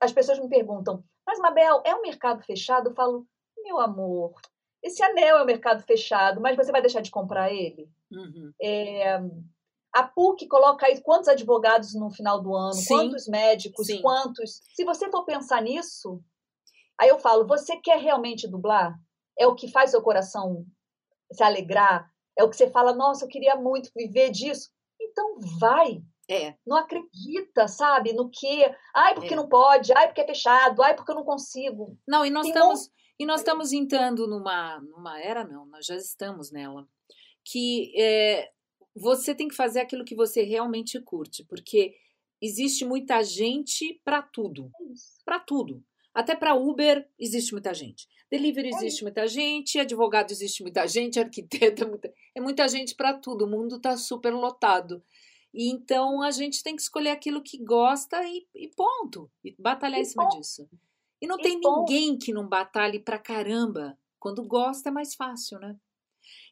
as 0.00 0.12
pessoas 0.12 0.38
me 0.38 0.48
perguntam, 0.48 1.02
mas 1.26 1.38
Mabel, 1.38 1.82
é 1.84 1.94
um 1.94 2.02
mercado 2.02 2.42
fechado? 2.42 2.90
Eu 2.90 2.94
falo, 2.94 3.26
meu 3.64 3.80
amor, 3.80 4.34
esse 4.82 5.02
anel 5.02 5.38
é 5.38 5.42
um 5.42 5.46
mercado 5.46 5.82
fechado, 5.82 6.40
mas 6.40 6.56
você 6.56 6.70
vai 6.70 6.80
deixar 6.80 7.00
de 7.00 7.10
comprar 7.10 7.52
ele? 7.52 7.90
Uhum. 8.10 8.52
É, 8.62 9.18
a 9.92 10.04
PUC 10.04 10.46
coloca 10.46 10.86
aí 10.86 11.00
quantos 11.00 11.28
advogados 11.28 11.94
no 11.94 12.10
final 12.10 12.40
do 12.40 12.54
ano, 12.54 12.74
sim, 12.74 12.94
quantos 12.94 13.26
médicos, 13.26 13.86
sim. 13.86 14.00
quantos. 14.00 14.60
Se 14.74 14.84
você 14.84 15.10
for 15.10 15.24
pensar 15.24 15.62
nisso, 15.62 16.22
aí 17.00 17.08
eu 17.08 17.18
falo, 17.18 17.46
você 17.46 17.76
quer 17.78 17.98
realmente 17.98 18.46
dublar? 18.46 18.94
É 19.38 19.46
o 19.46 19.54
que 19.54 19.70
faz 19.70 19.90
seu 19.90 20.02
coração 20.02 20.64
se 21.32 21.42
alegrar? 21.42 22.10
É 22.38 22.44
o 22.44 22.50
que 22.50 22.56
você 22.56 22.70
fala, 22.70 22.94
nossa, 22.94 23.24
eu 23.24 23.28
queria 23.28 23.56
muito 23.56 23.90
viver 23.96 24.30
disso? 24.30 24.70
Então 25.00 25.38
vai, 25.58 26.02
É. 26.28 26.54
Não 26.66 26.76
acredita, 26.76 27.68
sabe, 27.68 28.12
no 28.12 28.28
que. 28.30 28.64
Ai, 28.94 29.14
porque 29.14 29.34
é. 29.34 29.36
não 29.36 29.48
pode, 29.48 29.92
ai, 29.92 30.08
porque 30.08 30.20
é 30.20 30.26
fechado, 30.26 30.82
ai, 30.82 30.94
porque 30.94 31.10
eu 31.10 31.16
não 31.16 31.24
consigo. 31.24 31.96
Não, 32.06 32.26
e 32.26 32.30
nós 32.30 32.42
Tem 32.42 32.52
estamos. 32.52 32.86
Um... 32.86 32.96
E 33.18 33.24
nós 33.24 33.40
estamos 33.40 33.72
entrando 33.72 34.26
numa, 34.26 34.78
numa 34.80 35.18
era, 35.18 35.42
não, 35.42 35.64
nós 35.64 35.86
já 35.86 35.96
estamos 35.96 36.52
nela, 36.52 36.86
que 37.42 37.90
é, 37.98 38.50
você 38.94 39.34
tem 39.34 39.48
que 39.48 39.54
fazer 39.54 39.80
aquilo 39.80 40.04
que 40.04 40.14
você 40.14 40.42
realmente 40.42 41.00
curte, 41.00 41.42
porque 41.48 41.94
existe 42.42 42.84
muita 42.84 43.22
gente 43.22 44.00
para 44.04 44.20
tudo. 44.20 44.70
É 44.80 44.84
para 45.24 45.40
tudo. 45.40 45.82
Até 46.14 46.34
para 46.34 46.54
Uber 46.54 47.06
existe 47.18 47.52
muita 47.52 47.74
gente. 47.74 48.06
Delivery 48.30 48.68
é 48.68 48.76
existe 48.76 49.02
muita 49.02 49.26
gente, 49.26 49.78
advogado 49.78 50.30
existe 50.30 50.62
muita 50.62 50.86
gente, 50.88 51.20
arquiteto 51.20 51.84
é 51.84 51.86
muita, 51.86 52.12
é 52.34 52.40
muita 52.40 52.68
gente 52.68 52.94
para 52.94 53.14
tudo. 53.14 53.44
O 53.44 53.50
mundo 53.50 53.76
está 53.76 53.96
super 53.96 54.32
lotado. 54.32 55.02
E 55.56 55.70
então 55.70 56.20
a 56.20 56.30
gente 56.30 56.62
tem 56.62 56.76
que 56.76 56.82
escolher 56.82 57.08
aquilo 57.08 57.42
que 57.42 57.56
gosta 57.64 58.22
e, 58.28 58.46
e 58.54 58.68
ponto. 58.76 59.30
E 59.42 59.56
batalhar 59.58 59.98
e 59.98 60.02
em 60.02 60.04
cima 60.04 60.24
ponto. 60.24 60.36
disso. 60.36 60.68
E 61.18 61.26
não 61.26 61.38
e 61.38 61.42
tem 61.42 61.58
ponto. 61.58 61.90
ninguém 61.90 62.18
que 62.18 62.30
não 62.30 62.46
batalhe 62.46 63.00
pra 63.00 63.18
caramba. 63.18 63.98
Quando 64.18 64.46
gosta 64.46 64.90
é 64.90 64.92
mais 64.92 65.14
fácil, 65.14 65.58
né? 65.58 65.74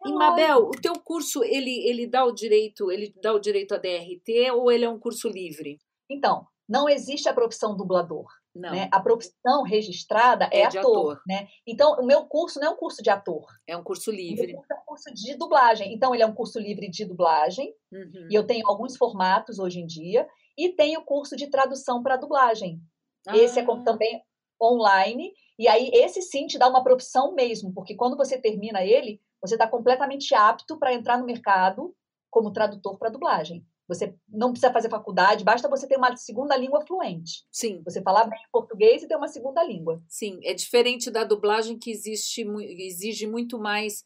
E 0.07 0.13
Mabel, 0.13 0.69
o 0.69 0.71
teu 0.71 0.95
curso 0.95 1.45
ele, 1.45 1.87
ele 1.87 2.07
dá 2.07 2.25
o 2.25 2.33
direito, 2.33 2.91
ele 2.91 3.13
dá 3.21 3.35
o 3.35 3.39
direito 3.39 3.75
a 3.75 3.79
DRT 3.79 4.51
ou 4.53 4.73
ele 4.73 4.87
é 4.87 4.89
um 4.89 4.99
curso 4.99 5.29
livre? 5.29 5.79
Então, 6.09 6.47
não 6.67 6.89
existe 6.89 7.29
a 7.29 7.35
profissão 7.35 7.77
dublador. 7.77 8.27
Né? 8.55 8.89
A 8.93 9.01
profissão 9.01 9.63
registrada 9.63 10.49
é, 10.53 10.61
é 10.61 10.67
ator, 10.67 10.79
ator, 10.79 11.23
Né? 11.27 11.49
Então, 11.67 11.95
o 11.95 12.07
meu 12.07 12.25
curso 12.27 12.61
não 12.61 12.69
é 12.69 12.71
um 12.71 12.77
curso 12.77 13.03
de 13.03 13.11
ator. 13.11 13.47
É 13.67 13.77
um 13.77 13.83
curso 13.83 14.13
livre. 14.13 14.55
curso 14.55 14.73
é 14.73 14.77
um 14.77 14.85
curso 14.87 15.15
de 15.15 15.35
dublagem. 15.35 15.93
Então, 15.93 16.15
ele 16.15 16.23
é 16.23 16.27
um 16.27 16.35
curso 16.35 16.61
livre 16.61 16.89
de 16.89 17.05
dublagem. 17.05 17.75
Uhum. 17.93 18.29
E 18.31 18.35
eu 18.35 18.47
tenho 18.47 18.69
alguns 18.69 18.97
formatos 18.97 19.59
hoje 19.59 19.81
em 19.81 19.87
dia. 19.87 20.29
E 20.57 20.69
tenho 20.69 21.05
curso 21.05 21.35
de 21.35 21.49
tradução 21.49 22.01
para 22.03 22.17
dublagem. 22.17 22.81
Ah. 23.27 23.37
Esse 23.37 23.59
é 23.59 23.65
ah. 23.65 23.83
também 23.85 24.23
online. 24.63 25.33
E 25.59 25.67
aí, 25.67 25.91
esse 25.93 26.23
sim 26.23 26.47
te 26.47 26.57
dá 26.57 26.69
uma 26.69 26.85
profissão 26.85 27.35
mesmo, 27.35 27.73
porque 27.73 27.95
quando 27.95 28.17
você 28.17 28.41
termina 28.41 28.85
ele, 28.85 29.21
você 29.41 29.55
está 29.55 29.67
completamente 29.67 30.35
apto 30.35 30.79
para 30.79 30.95
entrar 30.95 31.19
no 31.19 31.27
mercado 31.27 31.95
como 32.31 32.53
tradutor 32.53 32.99
para 32.99 33.11
dublagem. 33.11 33.65
Você 33.87 34.15
não 34.29 34.51
precisa 34.51 34.73
fazer 34.73 34.89
faculdade, 34.89 35.45
basta 35.45 35.69
você 35.69 35.87
ter 35.87 35.97
uma 35.97 36.17
segunda 36.17 36.57
língua 36.57 36.85
fluente. 36.87 37.45
Sim. 37.51 37.83
Você 37.85 38.01
falar 38.03 38.25
bem 38.25 38.39
português 38.51 39.03
e 39.03 39.09
ter 39.09 39.17
uma 39.17 39.29
segunda 39.29 39.63
língua. 39.63 40.03
Sim, 40.09 40.41
é 40.43 40.55
diferente 40.55 41.11
da 41.11 41.25
dublagem 41.25 41.79
que 41.79 41.91
existe, 41.91 42.47
exige 42.79 43.27
muito 43.27 43.59
mais. 43.59 44.05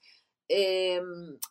É, 0.51 1.01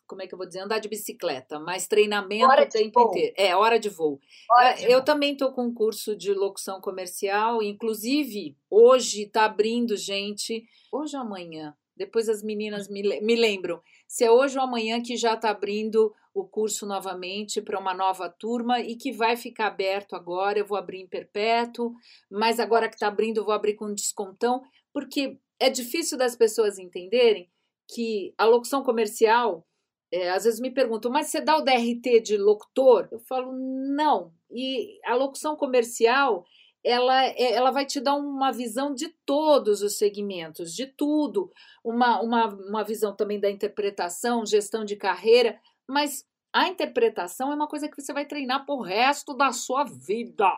como 0.06 0.20
é 0.22 0.26
que 0.26 0.34
eu 0.34 0.38
vou 0.38 0.46
dizer? 0.46 0.60
Andar 0.60 0.80
de 0.80 0.88
bicicleta, 0.88 1.58
mais 1.60 1.86
treinamento 1.86 2.46
hora 2.50 2.64
o 2.64 2.68
tempo 2.68 3.00
voo. 3.00 3.10
inteiro. 3.10 3.34
É, 3.38 3.56
hora 3.56 3.78
de 3.78 3.88
voo. 3.88 4.20
Hora 4.50 4.72
de 4.74 4.84
eu 4.84 4.98
voo. 4.98 5.04
também 5.04 5.32
estou 5.32 5.52
com 5.52 5.66
um 5.66 5.72
curso 5.72 6.16
de 6.16 6.34
locução 6.34 6.80
comercial, 6.80 7.62
inclusive 7.62 8.56
hoje 8.68 9.22
está 9.22 9.44
abrindo 9.44 9.96
gente. 9.96 10.64
Hoje 10.92 11.16
ou 11.16 11.22
amanhã? 11.22 11.74
Depois 11.96 12.28
as 12.28 12.42
meninas 12.42 12.88
me, 12.88 13.20
me 13.20 13.36
lembram. 13.36 13.80
Se 14.06 14.24
é 14.24 14.30
hoje 14.30 14.56
ou 14.58 14.64
amanhã 14.64 15.02
que 15.02 15.16
já 15.16 15.34
está 15.34 15.50
abrindo 15.50 16.12
o 16.40 16.48
curso 16.48 16.86
novamente 16.86 17.60
para 17.60 17.78
uma 17.78 17.94
nova 17.94 18.28
turma 18.28 18.80
e 18.80 18.96
que 18.96 19.12
vai 19.12 19.36
ficar 19.36 19.66
aberto 19.66 20.14
agora. 20.14 20.58
Eu 20.58 20.66
vou 20.66 20.78
abrir 20.78 21.00
em 21.00 21.06
perpétuo, 21.06 21.94
mas 22.30 22.60
agora 22.60 22.88
que 22.88 22.94
está 22.94 23.08
abrindo, 23.08 23.38
eu 23.38 23.44
vou 23.44 23.54
abrir 23.54 23.74
com 23.74 23.92
descontão, 23.92 24.62
porque 24.92 25.38
é 25.58 25.70
difícil 25.70 26.16
das 26.16 26.36
pessoas 26.36 26.78
entenderem 26.78 27.50
que 27.88 28.34
a 28.36 28.44
locução 28.44 28.82
comercial. 28.82 29.64
É, 30.10 30.30
às 30.30 30.44
vezes 30.44 30.58
me 30.58 30.70
perguntam, 30.70 31.10
mas 31.10 31.26
você 31.26 31.38
dá 31.38 31.58
o 31.58 31.62
DRT 31.62 32.20
de 32.20 32.36
locutor? 32.38 33.08
Eu 33.12 33.18
falo, 33.18 33.52
não. 33.52 34.32
E 34.50 34.98
a 35.04 35.14
locução 35.14 35.54
comercial 35.54 36.46
ela, 36.84 37.24
é, 37.24 37.52
ela 37.52 37.70
vai 37.70 37.84
te 37.84 38.00
dar 38.00 38.14
uma 38.14 38.50
visão 38.50 38.94
de 38.94 39.08
todos 39.26 39.82
os 39.82 39.98
segmentos, 39.98 40.74
de 40.74 40.86
tudo, 40.86 41.50
uma, 41.82 42.20
uma, 42.20 42.46
uma 42.46 42.84
visão 42.84 43.14
também 43.14 43.40
da 43.40 43.50
interpretação, 43.50 44.46
gestão 44.46 44.84
de 44.84 44.96
carreira, 44.96 45.58
mas 45.86 46.26
a 46.52 46.68
interpretação 46.68 47.52
é 47.52 47.54
uma 47.54 47.68
coisa 47.68 47.88
que 47.88 48.00
você 48.00 48.12
vai 48.12 48.24
treinar 48.24 48.64
pro 48.64 48.80
resto 48.80 49.34
da 49.34 49.52
sua 49.52 49.84
vida. 49.84 50.52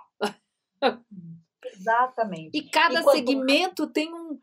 Exatamente. 1.65 2.57
E 2.57 2.69
cada 2.69 3.01
Enquanto... 3.01 3.17
segmento 3.17 3.87
tem 3.89 4.13
um, 4.13 4.41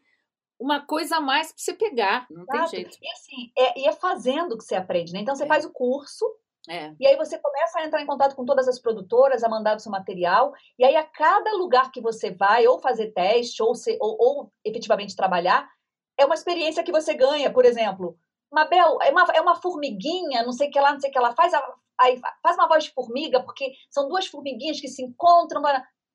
uma 0.60 0.86
coisa 0.86 1.18
a 1.18 1.22
mais 1.22 1.52
para 1.52 1.62
você 1.62 1.74
pegar. 1.74 2.28
Não 2.30 2.44
Exato. 2.44 2.72
tem 2.72 2.80
jeito. 2.80 2.98
E 3.02 3.12
assim, 3.12 3.52
é, 3.58 3.80
e 3.80 3.88
é 3.88 3.92
fazendo 3.94 4.58
que 4.58 4.64
você 4.64 4.76
aprende, 4.76 5.14
né? 5.14 5.20
Então 5.20 5.36
você 5.36 5.44
é. 5.44 5.48
faz 5.48 5.66
o 5.66 5.72
curso. 5.72 6.26
É. 6.70 6.94
E 7.00 7.08
aí 7.08 7.16
você 7.16 7.40
começa 7.40 7.80
a 7.80 7.86
entrar 7.86 8.02
em 8.02 8.06
contato 8.06 8.36
com 8.36 8.44
todas 8.44 8.68
as 8.68 8.78
produtoras, 8.78 9.42
a 9.42 9.50
mandar 9.50 9.78
o 9.78 9.80
seu 9.80 9.90
material, 9.90 10.54
e 10.78 10.84
aí 10.84 10.98
a 10.98 11.04
cada 11.04 11.54
lugar 11.54 11.92
que 11.92 12.02
você 12.02 12.30
vai, 12.30 12.68
ou 12.68 12.78
fazer 12.78 13.14
teste, 13.14 13.64
ou, 13.64 13.74
ser, 13.74 13.98
ou, 14.02 14.18
ou 14.20 14.52
efetivamente 14.66 15.16
trabalhar, 15.16 15.70
é 16.18 16.26
uma 16.26 16.36
experiência 16.36 16.84
que 16.84 16.92
você 16.92 17.14
ganha. 17.14 17.52
Por 17.54 17.64
exemplo, 17.64 18.18
Mabel, 18.52 18.98
é 19.02 19.12
uma, 19.12 19.24
é 19.34 19.42
uma 19.42 19.56
formiguinha, 19.56 20.44
não 20.44 20.54
sei 20.54 20.70
o 20.70 20.72
que 20.72 20.80
lá, 20.80 20.94
não 20.94 21.00
sei 21.00 21.10
o 21.10 21.14
que 21.14 21.18
ela 21.18 21.34
faz, 21.34 21.54
aí 22.00 22.20
faz 22.42 22.56
uma 22.56 22.68
voz 22.68 22.86
de 22.86 22.94
formiga, 22.94 23.44
porque 23.44 23.74
são 23.90 24.08
duas 24.08 24.28
formiguinhas 24.28 24.80
que 24.80 24.88
se 24.88 25.04
encontram. 25.04 25.62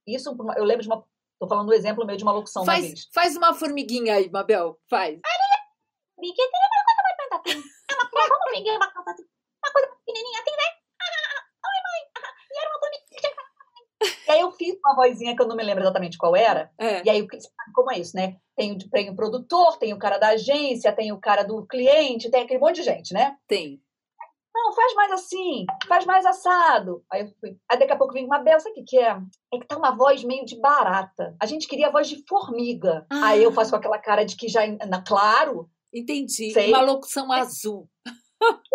Isso, 0.06 0.34
eu 0.56 0.64
lembro 0.64 0.82
de 0.82 0.88
uma. 0.88 1.04
Tô 1.38 1.48
falando 1.48 1.68
um 1.68 1.74
exemplo 1.74 2.06
meio 2.06 2.16
de 2.16 2.24
uma 2.24 2.32
locução. 2.32 2.64
Faz, 2.64 2.84
uma 2.84 2.94
faz 3.12 3.36
uma 3.36 3.54
formiguinha 3.54 4.14
aí, 4.14 4.30
Mabel, 4.30 4.78
faz. 4.88 5.20
Uma 9.64 9.72
coisa 9.72 9.88
pequenininha, 10.04 10.44
tem, 10.44 10.56
né? 10.56 10.68
Oi, 11.64 11.78
mãe. 11.84 12.00
E 12.50 12.58
era 12.58 12.70
uma 12.70 12.78
formiguinha. 12.78 13.02
E 14.02 14.21
aí 14.32 14.40
eu 14.40 14.50
fiz 14.52 14.76
uma 14.84 14.94
vozinha 14.94 15.34
que 15.36 15.42
eu 15.42 15.46
não 15.46 15.56
me 15.56 15.62
lembro 15.62 15.82
exatamente 15.82 16.18
qual 16.18 16.34
era. 16.34 16.70
É. 16.78 17.04
E 17.04 17.10
aí, 17.10 17.26
como 17.74 17.92
é 17.92 17.98
isso, 17.98 18.16
né? 18.16 18.36
Tem, 18.56 18.76
tem 18.78 19.10
o 19.10 19.16
produtor, 19.16 19.78
tem 19.78 19.92
o 19.92 19.98
cara 19.98 20.18
da 20.18 20.28
agência, 20.28 20.92
tem 20.92 21.12
o 21.12 21.20
cara 21.20 21.42
do 21.42 21.66
cliente, 21.66 22.30
tem 22.30 22.42
aquele 22.42 22.60
monte 22.60 22.76
de 22.76 22.82
gente, 22.82 23.14
né? 23.14 23.36
Tem. 23.46 23.80
Não, 24.54 24.72
faz 24.74 24.94
mais 24.94 25.12
assim, 25.12 25.64
faz 25.88 26.04
mais 26.04 26.26
assado. 26.26 27.02
Aí 27.10 27.22
eu 27.22 27.32
fui. 27.40 27.56
Aí 27.70 27.78
daqui 27.78 27.92
a 27.92 27.96
pouco 27.96 28.12
vem 28.12 28.26
uma 28.26 28.38
beça 28.38 28.68
o 28.68 28.72
que, 28.72 28.82
que 28.82 28.98
é? 28.98 29.18
É 29.52 29.58
que 29.58 29.66
tá 29.66 29.78
uma 29.78 29.96
voz 29.96 30.22
meio 30.22 30.44
de 30.44 30.60
barata. 30.60 31.34
A 31.40 31.46
gente 31.46 31.66
queria 31.66 31.88
a 31.88 31.90
voz 31.90 32.06
de 32.06 32.22
formiga. 32.28 33.06
Ah. 33.10 33.28
Aí 33.28 33.42
eu 33.42 33.52
faço 33.52 33.70
com 33.70 33.76
aquela 33.76 33.98
cara 33.98 34.24
de 34.24 34.36
que 34.36 34.48
já, 34.48 34.60
na, 34.86 35.02
claro. 35.02 35.70
Entendi. 35.92 36.52
Sei. 36.52 36.68
Uma 36.68 36.82
locução 36.82 37.32
azul. 37.32 37.88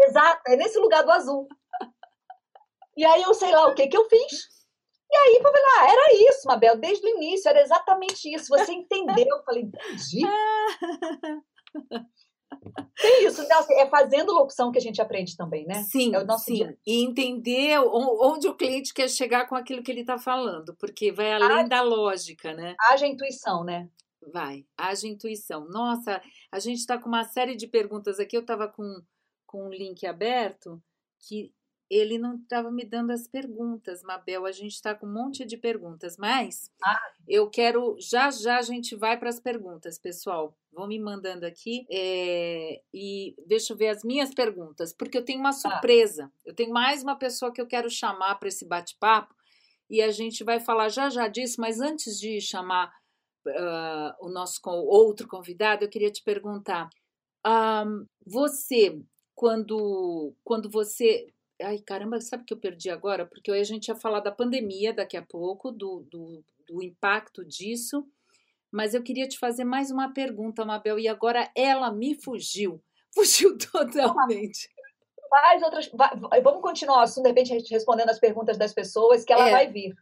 Exato, 0.04 0.42
é 0.48 0.56
nesse 0.56 0.80
lugar 0.80 1.04
do 1.04 1.12
azul. 1.12 1.48
E 2.96 3.06
aí 3.06 3.22
eu 3.22 3.34
sei 3.36 3.52
lá 3.52 3.68
o 3.68 3.76
que 3.76 3.88
que 3.88 3.98
eu 3.98 4.10
fiz. 4.10 4.57
E 5.10 5.16
aí, 5.16 5.36
eu 5.36 5.42
falei, 5.42 5.62
ah, 5.78 5.92
era 5.92 6.30
isso, 6.30 6.48
Mabel, 6.48 6.78
desde 6.78 7.06
o 7.06 7.10
início, 7.10 7.50
era 7.50 7.62
exatamente 7.62 8.34
isso. 8.34 8.50
Você 8.50 8.72
entendeu? 8.74 9.38
Eu 9.38 9.44
falei, 9.44 9.64
entendi. 9.64 10.22
É 13.00 13.24
isso, 13.24 13.42
né? 13.44 13.56
Assim, 13.56 13.74
é 13.76 13.88
fazendo 13.90 14.34
locução 14.34 14.72
que 14.72 14.78
a 14.78 14.82
gente 14.82 15.02
aprende 15.02 15.36
também, 15.36 15.66
né? 15.66 15.84
Sim, 15.84 16.12
é 16.16 16.38
sim. 16.38 16.54
Dia. 16.56 16.78
E 16.86 17.04
entender 17.04 17.78
onde 17.80 18.48
o 18.48 18.56
cliente 18.56 18.94
quer 18.94 19.10
chegar 19.10 19.48
com 19.48 19.56
aquilo 19.56 19.84
que 19.84 19.92
ele 19.92 20.02
está 20.02 20.18
falando, 20.18 20.76
porque 20.80 21.12
vai 21.12 21.34
além 21.34 21.68
da 21.68 21.82
lógica, 21.82 22.54
né? 22.54 22.76
Haja 22.90 23.06
intuição, 23.06 23.64
né? 23.64 23.90
Vai, 24.34 24.66
haja 24.78 25.08
intuição. 25.08 25.68
Nossa, 25.70 26.22
a 26.52 26.60
gente 26.60 26.80
está 26.80 26.98
com 26.98 27.08
uma 27.08 27.24
série 27.24 27.56
de 27.56 27.68
perguntas 27.68 28.20
aqui. 28.20 28.36
Eu 28.36 28.42
estava 28.42 28.68
com, 28.68 28.84
com 29.46 29.68
um 29.68 29.70
link 29.70 30.06
aberto 30.06 30.82
que 31.20 31.52
ele 31.90 32.18
não 32.18 32.36
estava 32.36 32.70
me 32.70 32.84
dando 32.84 33.12
as 33.12 33.28
perguntas, 33.28 34.04
Mabel. 34.04 34.46
A 34.46 34.52
gente 34.52 34.74
está 34.74 34.94
com 34.94 35.06
um 35.06 35.14
monte 35.14 35.46
de 35.46 35.58
perguntas, 35.58 36.18
mas 36.18 36.72
ah. 36.84 37.00
eu 37.28 37.50
quero. 37.50 37.96
Já 38.00 38.30
já 38.30 38.58
a 38.58 38.62
gente 38.62 38.96
vai 38.96 39.18
para 39.18 39.30
as 39.30 39.40
perguntas, 39.40 39.98
pessoal. 39.98 40.58
Vão 40.72 40.88
me 40.88 41.00
mandando 41.00 41.46
aqui 41.46 41.86
é, 41.90 42.82
e 42.94 43.36
deixa 43.48 43.74
eu 43.74 43.78
ver 43.78 43.88
as 43.88 44.04
minhas 44.04 44.34
perguntas, 44.34 44.94
porque 44.94 45.18
eu 45.18 45.26
tenho 45.26 45.40
uma 45.40 45.52
tá. 45.52 45.70
surpresa. 45.70 46.26
Ah. 46.26 46.40
Eu 46.46 46.54
tenho 46.54 46.72
mais 46.72 47.04
uma 47.04 47.16
pessoa 47.16 47.52
que 47.52 47.62
eu 47.62 47.68
quero 47.68 47.90
chamar 47.90 48.36
para 48.36 48.50
esse 48.50 48.66
bate-papo 48.66 49.34
e 49.90 50.02
a 50.02 50.12
gente 50.12 50.44
vai 50.44 50.60
falar 50.60 50.90
já 50.90 51.10
já 51.10 51.28
disso, 51.28 51.60
mas 51.62 51.80
antes 51.80 52.20
de 52.20 52.42
chamar 52.42 52.92
uh, 53.48 54.26
o 54.26 54.30
nosso 54.30 54.60
outro 54.66 55.28
convidado, 55.28 55.86
eu 55.86 55.90
queria 55.90 56.12
te 56.12 56.22
perguntar. 56.22 56.90
Um, 57.46 58.06
você, 58.26 59.00
quando, 59.34 60.34
quando 60.44 60.70
você 60.70 61.28
Ai, 61.62 61.80
caramba, 61.80 62.22
sabe 62.22 62.44
que 62.44 62.54
eu 62.54 62.60
perdi 62.60 62.90
agora? 62.90 63.26
Porque 63.26 63.52
a 63.52 63.64
gente 63.64 63.88
ia 63.88 63.96
falar 63.96 64.20
da 64.20 64.32
pandemia 64.32 64.94
daqui 64.94 65.18
a 65.18 65.22
pouco, 65.22 65.72
do, 65.72 66.06
do, 66.10 66.44
do 66.68 66.84
impacto 66.84 67.44
disso. 67.44 68.06
Mas 68.72 68.94
eu 68.94 69.02
queria 69.02 69.28
te 69.28 69.40
fazer 69.40 69.64
mais 69.64 69.90
uma 69.90 70.14
pergunta, 70.14 70.66
Mabel, 70.66 71.00
e 71.00 71.08
agora 71.08 71.50
ela 71.56 71.92
me 71.92 72.16
fugiu. 72.16 72.82
Fugiu 73.16 73.58
totalmente. 73.58 74.70
Faz 75.30 75.64
outras. 75.64 75.90
Vamos 76.44 76.62
continuar 76.62 76.98
o 76.98 77.02
assunto, 77.02 77.24
de 77.24 77.30
repente, 77.30 77.74
respondendo 77.74 78.10
as 78.10 78.20
perguntas 78.20 78.58
das 78.58 78.74
pessoas, 78.74 79.24
que 79.24 79.34
ela 79.34 79.48
é, 79.48 79.52
vai 79.52 79.72
vir. 79.72 79.96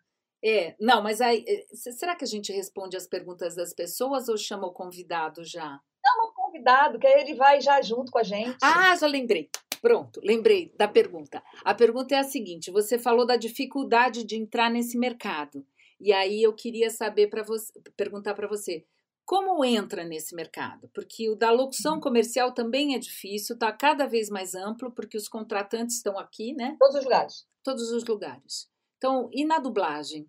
É, 0.44 0.76
não, 0.80 1.02
mas 1.02 1.22
aí. 1.22 1.46
Eh, 1.48 1.66
será 1.74 2.16
que 2.16 2.26
a 2.26 2.28
gente 2.28 2.52
responde 2.52 2.98
as 2.98 3.08
perguntas 3.08 3.56
das 3.56 3.74
pessoas 3.74 4.28
ou 4.28 4.38
chama 4.38 4.68
o 4.68 4.74
convidado 4.74 5.44
já? 5.44 5.80
Chama 6.06 6.30
o 6.30 6.34
convidado, 6.34 7.00
que 7.00 7.08
aí 7.08 7.22
ele 7.22 7.36
vai 7.36 7.62
já 7.62 7.82
junto 7.82 8.12
com 8.12 8.20
a 8.20 8.24
gente. 8.24 8.58
Ah, 8.62 8.96
já 8.96 9.08
lembrei. 9.08 9.50
Pronto, 9.86 10.20
lembrei 10.24 10.74
da 10.76 10.88
pergunta. 10.88 11.44
A 11.64 11.72
pergunta 11.72 12.16
é 12.16 12.18
a 12.18 12.24
seguinte: 12.24 12.72
você 12.72 12.98
falou 12.98 13.24
da 13.24 13.36
dificuldade 13.36 14.24
de 14.24 14.36
entrar 14.36 14.68
nesse 14.68 14.98
mercado. 14.98 15.64
E 16.02 16.12
aí 16.12 16.42
eu 16.42 16.56
queria 16.56 16.90
saber 16.90 17.28
para 17.28 17.44
você, 17.44 17.72
perguntar 17.96 18.34
para 18.34 18.48
você, 18.48 18.84
como 19.24 19.64
entra 19.64 20.04
nesse 20.04 20.34
mercado? 20.34 20.90
Porque 20.92 21.30
o 21.30 21.36
da 21.36 21.52
locução 21.52 21.96
uhum. 21.96 22.00
comercial 22.00 22.52
também 22.52 22.96
é 22.96 22.98
difícil, 22.98 23.54
está 23.54 23.72
cada 23.72 24.08
vez 24.08 24.28
mais 24.28 24.56
amplo, 24.56 24.92
porque 24.92 25.18
os 25.18 25.28
contratantes 25.28 25.98
estão 25.98 26.18
aqui, 26.18 26.52
né? 26.54 26.76
Todos 26.80 26.96
os 26.96 27.04
lugares. 27.04 27.48
Todos 27.64 27.92
os 27.92 28.04
lugares. 28.06 28.68
Então, 28.98 29.30
e 29.32 29.46
na 29.46 29.60
dublagem? 29.60 30.26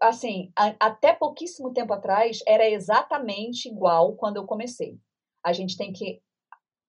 Assim, 0.00 0.52
a, 0.56 0.76
até 0.78 1.12
pouquíssimo 1.12 1.72
tempo 1.72 1.92
atrás 1.92 2.38
era 2.46 2.70
exatamente 2.70 3.68
igual 3.68 4.14
quando 4.14 4.36
eu 4.36 4.46
comecei. 4.46 4.96
A 5.44 5.52
gente 5.52 5.76
tem 5.76 5.92
que. 5.92 6.22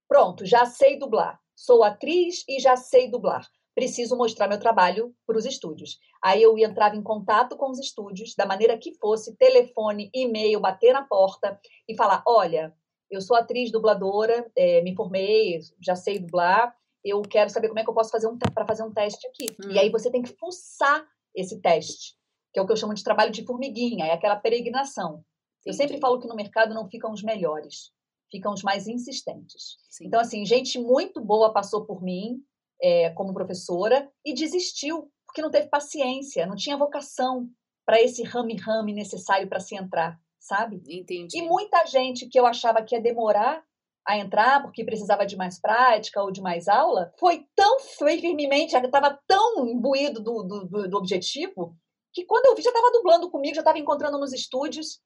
Pronto, 0.07 0.45
já 0.45 0.67
sei 0.67 0.99
dublar. 0.99 1.41
Sou 1.55 1.83
atriz 1.83 2.43
e 2.47 2.59
já 2.59 2.75
sei 2.75 3.09
dublar 3.09 3.47
preciso 3.75 4.15
mostrar 4.15 4.47
meu 4.47 4.59
trabalho 4.59 5.13
para 5.25 5.37
os 5.37 5.45
estúdios. 5.45 5.97
Aí 6.23 6.41
eu 6.41 6.57
entrava 6.57 6.95
em 6.95 7.03
contato 7.03 7.57
com 7.57 7.69
os 7.69 7.79
estúdios, 7.79 8.35
da 8.35 8.45
maneira 8.45 8.77
que 8.77 8.93
fosse, 8.95 9.35
telefone, 9.35 10.09
e-mail, 10.13 10.59
bater 10.59 10.93
na 10.93 11.03
porta 11.03 11.59
e 11.87 11.95
falar: 11.95 12.23
olha, 12.27 12.73
eu 13.09 13.21
sou 13.21 13.35
atriz 13.35 13.71
dubladora, 13.71 14.49
é, 14.55 14.81
me 14.81 14.95
formei, 14.95 15.59
já 15.81 15.95
sei 15.95 16.19
dublar, 16.19 16.75
eu 17.03 17.21
quero 17.21 17.49
saber 17.49 17.67
como 17.67 17.79
é 17.79 17.83
que 17.83 17.89
eu 17.89 17.95
posso 17.95 18.11
fazer 18.11 18.27
um 18.27 18.37
para 18.37 18.65
fazer 18.65 18.83
um 18.83 18.93
teste 18.93 19.27
aqui. 19.27 19.55
Hum. 19.63 19.71
E 19.71 19.79
aí 19.79 19.89
você 19.89 20.09
tem 20.11 20.21
que 20.21 20.35
fuçar 20.37 21.05
esse 21.35 21.59
teste, 21.61 22.15
que 22.53 22.59
é 22.59 22.61
o 22.61 22.65
que 22.65 22.71
eu 22.71 22.77
chamo 22.77 22.93
de 22.93 23.03
trabalho 23.03 23.31
de 23.31 23.45
formiguinha, 23.45 24.05
é 24.05 24.11
aquela 24.11 24.35
peregrinação. 24.35 25.23
Eu 25.65 25.73
sempre 25.73 25.97
falo 25.97 26.19
que 26.19 26.27
no 26.27 26.35
mercado 26.35 26.73
não 26.73 26.89
ficam 26.89 27.11
os 27.11 27.23
melhores, 27.23 27.92
ficam 28.33 28.51
os 28.51 28.63
mais 28.63 28.87
insistentes. 28.87 29.77
Sim. 29.91 30.07
Então, 30.07 30.19
assim, 30.19 30.43
gente 30.43 30.79
muito 30.79 31.21
boa 31.21 31.53
passou 31.53 31.85
por 31.85 32.01
mim, 32.01 32.43
é, 32.81 33.11
como 33.11 33.31
professora 33.31 34.09
e 34.25 34.33
desistiu, 34.33 35.11
porque 35.27 35.39
não 35.41 35.51
teve 35.51 35.67
paciência, 35.67 36.47
não 36.47 36.55
tinha 36.55 36.75
vocação 36.75 37.47
para 37.85 38.01
esse 38.01 38.23
rame-rame 38.23 38.91
necessário 38.91 39.47
para 39.47 39.59
se 39.59 39.75
entrar, 39.75 40.19
sabe? 40.39 40.81
Entendi. 40.89 41.37
E 41.37 41.41
muita 41.43 41.85
gente 41.85 42.27
que 42.27 42.39
eu 42.39 42.47
achava 42.47 42.81
que 42.81 42.95
ia 42.95 43.01
demorar 43.01 43.63
a 44.05 44.17
entrar 44.17 44.63
porque 44.63 44.83
precisava 44.83 45.25
de 45.25 45.37
mais 45.37 45.61
prática 45.61 46.21
ou 46.21 46.31
de 46.31 46.41
mais 46.41 46.67
aula, 46.67 47.13
foi 47.19 47.45
tão 47.55 47.79
firmemente, 47.79 48.75
estava 48.75 49.17
tão 49.27 49.67
imbuído 49.67 50.21
do, 50.21 50.43
do, 50.43 50.89
do, 50.89 50.97
objetivo, 50.97 51.77
que 52.11 52.25
quando 52.25 52.47
eu 52.47 52.55
vi 52.55 52.63
já 52.63 52.69
estava 52.69 52.91
dublando 52.91 53.29
comigo, 53.29 53.55
já 53.55 53.61
estava 53.61 53.79
encontrando 53.79 54.19
nos 54.19 54.33
estúdios. 54.33 54.99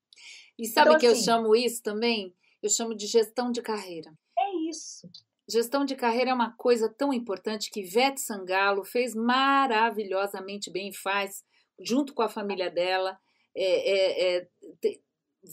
E 0.58 0.66
sabe 0.66 0.90
então, 0.90 1.00
que 1.00 1.08
assim, 1.08 1.20
eu 1.20 1.24
chamo 1.24 1.56
isso 1.56 1.84
também? 1.84 2.34
Eu 2.62 2.70
chamo 2.70 2.96
de 2.96 3.08
gestão 3.08 3.52
de 3.52 3.62
carreira. 3.62 4.12
É 4.38 4.70
isso. 4.70 5.10
Gestão 5.50 5.86
de 5.86 5.96
carreira 5.96 6.32
é 6.32 6.34
uma 6.34 6.56
coisa 6.58 6.90
tão 6.90 7.14
importante 7.14 7.70
que 7.72 7.82
Ivete 7.82 8.20
Sangalo 8.20 8.84
fez 8.84 9.16
maravilhosamente 9.16 10.70
bem, 10.70 10.92
faz 10.92 11.44
junto 11.80 12.14
com 12.14 12.22
a 12.22 12.30
família 12.30 12.70
dela. 12.70 13.18
É, 13.56 13.92
é, 13.92 14.38
é, 14.38 14.48
te, 14.82 15.02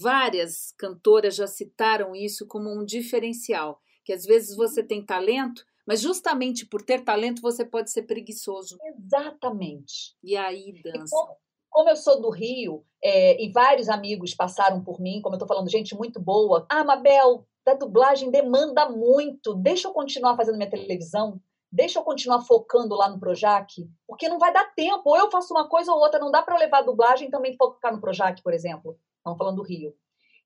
várias 0.01 0.73
cantoras 0.77 1.37
já 1.37 1.47
citaram 1.47 2.15
isso 2.15 2.47
como 2.47 2.71
um 2.71 2.85
diferencial, 2.85 3.81
que 4.05 4.13
às 4.13 4.25
vezes 4.25 4.57
você 4.57 4.83
tem 4.83 5.05
talento, 5.05 5.65
mas 5.87 6.01
justamente 6.01 6.67
por 6.67 6.83
ter 6.83 7.05
talento 7.05 7.41
você 7.41 7.65
pode 7.65 7.91
ser 7.93 8.03
preguiçoso. 8.03 8.77
Exatamente. 8.83 10.17
E 10.23 10.37
aí 10.37 10.81
dança. 10.83 11.05
E 11.05 11.11
como, 11.11 11.37
como, 11.75 11.91
eu 11.91 11.97
sou 11.97 12.23
do 12.23 12.31
Rio 12.31 12.85
é, 13.03 13.43
e 13.43 13.51
vários 13.51 13.89
amigos 13.89 14.33
passaram 14.33 14.81
por 14.81 15.01
mim, 15.01 15.21
como 15.21 15.35
eu 15.35 15.39
estou 15.39 15.49
falando, 15.49 15.69
gente 15.69 15.93
muito 15.97 16.21
boa. 16.21 16.65
Ah, 16.71 16.85
Mabel, 16.85 17.45
da 17.67 17.75
dublagem 17.75 18.31
demanda 18.31 18.89
muito. 18.89 19.55
Deixa 19.55 19.89
eu 19.89 19.93
continuar 19.93 20.37
fazendo 20.37 20.57
minha 20.57 20.71
televisão, 20.71 21.41
deixa 21.73 21.99
eu 21.99 22.05
continuar 22.05 22.43
focando 22.43 22.95
lá 22.95 23.09
no 23.09 23.19
Projac, 23.19 23.91
porque 24.07 24.29
não 24.29 24.39
vai 24.39 24.53
dar 24.53 24.73
tempo. 24.73 25.03
Ou 25.05 25.17
eu 25.17 25.31
faço 25.33 25.53
uma 25.53 25.69
coisa 25.69 25.93
ou 25.93 25.99
outra, 25.99 26.21
não 26.21 26.31
dá 26.31 26.43
para 26.43 26.57
levar 26.57 26.79
a 26.79 26.83
dublagem 26.83 27.27
e 27.27 27.31
também 27.31 27.57
focar 27.57 27.93
no 27.93 28.01
Projac, 28.01 28.41
por 28.41 28.55
exemplo. 28.55 28.97
Estamos 29.19 29.37
falando 29.37 29.57
do 29.57 29.63
Rio. 29.63 29.93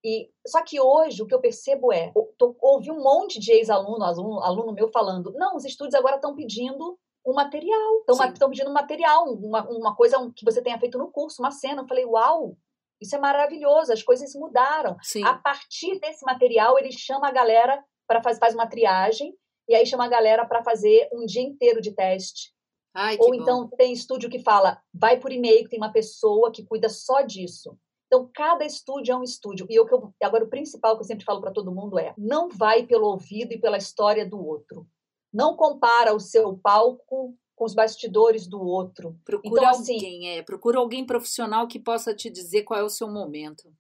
E 0.03 0.31
só 0.47 0.63
que 0.63 0.81
hoje 0.81 1.23
o 1.23 1.27
que 1.27 1.35
eu 1.35 1.41
percebo 1.41 1.93
é, 1.93 2.11
tô, 2.39 2.57
ouvi 2.63 2.91
um 2.91 3.03
monte 3.03 3.39
de 3.39 3.53
ex-aluno, 3.53 4.03
aluno, 4.03 4.41
aluno 4.41 4.73
meu 4.73 4.89
falando, 4.89 5.33
não, 5.33 5.57
os 5.57 5.67
estúdios 5.67 5.95
agora 5.95 6.17
estão 6.17 6.35
pedindo 6.35 6.99
um 7.29 7.35
material, 7.35 8.05
estão 8.33 8.49
pedindo 8.49 8.71
um 8.71 8.75
material, 8.75 9.25
uma, 9.35 9.69
uma 9.69 9.95
coisa 9.95 10.17
que 10.35 10.45
você 10.45 10.63
tenha 10.63 10.79
feito 10.79 10.97
no 10.97 11.11
curso, 11.11 11.43
uma 11.43 11.51
cena. 11.51 11.83
Eu 11.83 11.87
falei, 11.87 12.05
uau, 12.05 12.57
isso 13.01 13.15
é 13.15 13.19
maravilhoso, 13.19 13.93
as 13.93 14.03
coisas 14.03 14.35
mudaram. 14.35 14.97
Sim. 15.03 15.23
A 15.25 15.35
partir 15.35 15.99
desse 16.01 16.25
material, 16.25 16.79
ele 16.79 16.91
chama 16.91 17.29
a 17.29 17.33
galera 17.33 17.85
para 18.07 18.23
fazer 18.23 18.41
faz 18.41 18.55
uma 18.55 18.67
triagem 18.67 19.35
e 19.69 19.75
aí 19.75 19.85
chama 19.85 20.07
a 20.07 20.09
galera 20.09 20.47
para 20.47 20.65
fazer 20.65 21.09
um 21.13 21.27
dia 21.27 21.43
inteiro 21.43 21.83
de 21.83 21.93
teste. 21.93 22.55
Ai, 22.95 23.19
Ou 23.21 23.35
então 23.35 23.69
tem 23.77 23.93
estúdio 23.93 24.31
que 24.31 24.39
fala, 24.39 24.81
vai 24.93 25.21
por 25.21 25.31
e-mail, 25.31 25.65
que 25.65 25.71
tem 25.71 25.79
uma 25.79 25.93
pessoa 25.93 26.51
que 26.51 26.65
cuida 26.65 26.89
só 26.89 27.21
disso. 27.21 27.79
Então, 28.07 28.29
cada 28.35 28.65
estúdio 28.65 29.13
é 29.13 29.17
um 29.17 29.23
estúdio. 29.23 29.67
E 29.69 29.75
eu, 29.75 29.87
agora, 30.23 30.45
o 30.45 30.49
principal 30.49 30.97
que 30.97 31.03
eu 31.03 31.07
sempre 31.07 31.27
falo 31.27 31.43
para 31.43 31.53
todo 31.53 31.75
mundo 31.75 31.99
é: 31.99 32.15
não 32.17 32.49
vai 32.49 32.87
pelo 32.87 33.07
ouvido 33.07 33.53
e 33.53 33.61
pela 33.61 33.77
história 33.77 34.27
do 34.27 34.43
outro. 34.43 34.87
Não 35.33 35.57
compara 35.57 36.15
o 36.15 36.21
seu 36.21 36.57
palco 36.57 37.37
com 37.55 37.65
os 37.65 37.75
bastidores 37.75 38.47
do 38.47 38.61
outro. 38.61 39.19
Procura 39.25 39.61
então, 39.61 39.69
assim, 39.69 39.95
alguém, 39.95 40.39
é, 40.39 40.43
procura 40.43 40.79
alguém 40.79 41.05
profissional 41.05 41.67
que 41.67 41.79
possa 41.79 42.15
te 42.15 42.31
dizer 42.31 42.63
qual 42.63 42.79
é 42.79 42.83
o 42.83 42.89
seu 42.89 43.09
momento. 43.09 43.73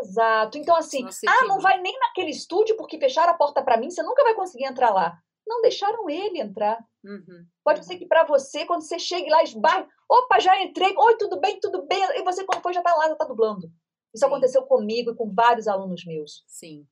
Exato. 0.00 0.58
Então, 0.58 0.74
assim, 0.74 1.06
ah, 1.28 1.46
não 1.46 1.60
vai 1.60 1.80
nem 1.80 1.96
naquele 2.00 2.30
estúdio 2.30 2.76
porque 2.76 2.98
fecharam 2.98 3.32
a 3.32 3.36
porta 3.36 3.62
para 3.62 3.76
mim, 3.76 3.90
você 3.90 4.02
nunca 4.02 4.24
vai 4.24 4.34
conseguir 4.34 4.64
entrar 4.64 4.90
lá. 4.90 5.16
Não 5.46 5.60
deixaram 5.62 6.10
ele 6.10 6.40
entrar. 6.40 6.84
Uhum, 7.04 7.46
Pode 7.64 7.80
uhum. 7.80 7.84
ser 7.84 7.96
que 7.96 8.06
para 8.06 8.24
você, 8.24 8.64
quando 8.64 8.82
você 8.82 8.98
chega 8.98 9.30
lá, 9.30 9.42
esbarre, 9.42 9.86
opa, 10.08 10.38
já 10.38 10.60
entrei, 10.62 10.94
oi, 10.96 11.16
tudo 11.16 11.40
bem, 11.40 11.58
tudo 11.60 11.86
bem, 11.86 12.00
e 12.00 12.22
você 12.22 12.44
quando 12.44 12.62
foi 12.62 12.72
já 12.72 12.82
tá 12.82 12.94
lá, 12.94 13.08
já 13.08 13.16
tá 13.16 13.24
dublando. 13.24 13.66
Isso 14.14 14.24
Sim. 14.24 14.26
aconteceu 14.26 14.62
comigo 14.62 15.10
e 15.10 15.16
com 15.16 15.32
vários 15.32 15.66
alunos 15.66 16.04
meus. 16.04 16.44
Sim. 16.46 16.86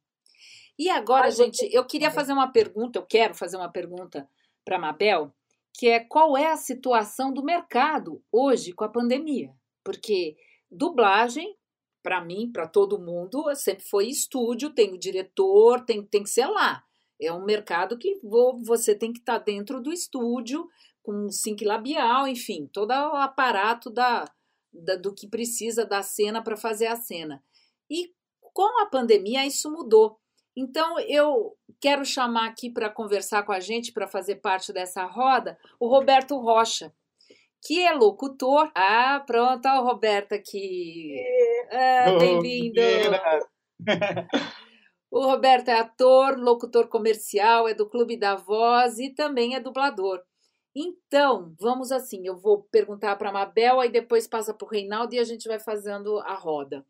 E 0.79 0.89
agora, 0.89 1.25
Mas 1.25 1.37
gente, 1.37 1.69
eu 1.73 1.85
queria 1.85 2.11
fazer 2.11 2.33
uma 2.33 2.51
pergunta, 2.51 2.99
eu 2.99 3.07
quero 3.07 3.35
fazer 3.35 3.57
uma 3.57 3.71
pergunta 3.71 4.29
para 4.65 4.79
Mabel, 4.79 5.33
que 5.75 5.89
é 5.89 6.01
qual 6.01 6.37
é 6.37 6.51
a 6.51 6.57
situação 6.57 7.33
do 7.33 7.45
mercado 7.45 8.23
hoje 8.33 8.73
com 8.73 8.85
a 8.85 8.89
pandemia. 8.89 9.53
Porque 9.85 10.37
dublagem, 10.71 11.57
para 12.03 12.21
mim, 12.25 12.51
para 12.53 12.67
todo 12.67 13.01
mundo, 13.01 13.45
sempre 13.55 13.85
foi 13.85 14.09
estúdio, 14.09 14.71
tem 14.71 14.93
o 14.93 14.99
diretor, 14.99 15.85
tem, 15.85 16.05
tem 16.05 16.23
que 16.23 16.31
ser 16.31 16.47
lá. 16.47 16.85
É 17.21 17.33
um 17.33 17.45
mercado 17.45 17.99
que 17.99 18.19
vou, 18.23 18.63
você 18.63 18.95
tem 18.95 19.13
que 19.13 19.19
estar 19.19 19.39
tá 19.39 19.45
dentro 19.45 19.81
do 19.81 19.93
estúdio, 19.93 20.67
com 21.03 21.31
sync 21.31 21.65
labial, 21.65 22.27
enfim, 22.27 22.69
todo 22.73 22.91
o 22.91 23.17
aparato 23.17 23.91
da, 23.91 24.25
da 24.73 24.97
do 24.97 25.15
que 25.15 25.27
precisa 25.27 25.85
da 25.85 26.03
cena 26.03 26.43
para 26.43 26.57
fazer 26.57 26.87
a 26.87 26.97
cena. 26.97 27.43
E 27.91 28.13
com 28.53 28.83
a 28.83 28.87
pandemia 28.87 29.47
isso 29.47 29.71
mudou. 29.71 30.20
Então, 30.57 30.99
eu 31.01 31.57
quero 31.81 32.05
chamar 32.05 32.49
aqui 32.49 32.71
para 32.71 32.91
conversar 32.91 33.45
com 33.45 33.53
a 33.53 33.61
gente, 33.61 33.93
para 33.93 34.09
fazer 34.09 34.37
parte 34.37 34.73
dessa 34.73 35.05
roda, 35.05 35.59
o 35.79 35.89
Roberto 35.89 36.37
Rocha, 36.37 36.93
que 37.63 37.81
é 37.81 37.93
locutor. 37.93 38.71
Ah, 38.75 39.23
pronto, 39.27 39.69
o 39.69 39.85
Roberto 39.85 40.33
aqui. 40.33 41.15
Ah, 41.71 42.17
Bem-vindo! 42.19 42.81
o 45.11 45.21
Roberto 45.21 45.69
é 45.69 45.79
ator, 45.79 46.39
locutor 46.39 46.89
comercial, 46.89 47.69
é 47.69 47.75
do 47.75 47.89
Clube 47.89 48.17
da 48.17 48.35
Voz 48.35 48.99
e 48.99 49.11
também 49.11 49.55
é 49.55 49.61
dublador. 49.61 50.21
Então, 50.75 51.55
vamos 51.59 51.91
assim, 51.91 52.27
eu 52.27 52.37
vou 52.37 52.63
perguntar 52.63 53.17
para 53.17 53.31
a 53.31 53.33
Mabel, 53.33 53.81
aí 53.81 53.91
depois 53.91 54.29
passa 54.29 54.55
para 54.55 54.65
o 54.65 54.69
Reinaldo 54.69 55.15
e 55.15 55.19
a 55.19 55.25
gente 55.25 55.49
vai 55.49 55.59
fazendo 55.59 56.19
a 56.21 56.35
roda. 56.35 56.85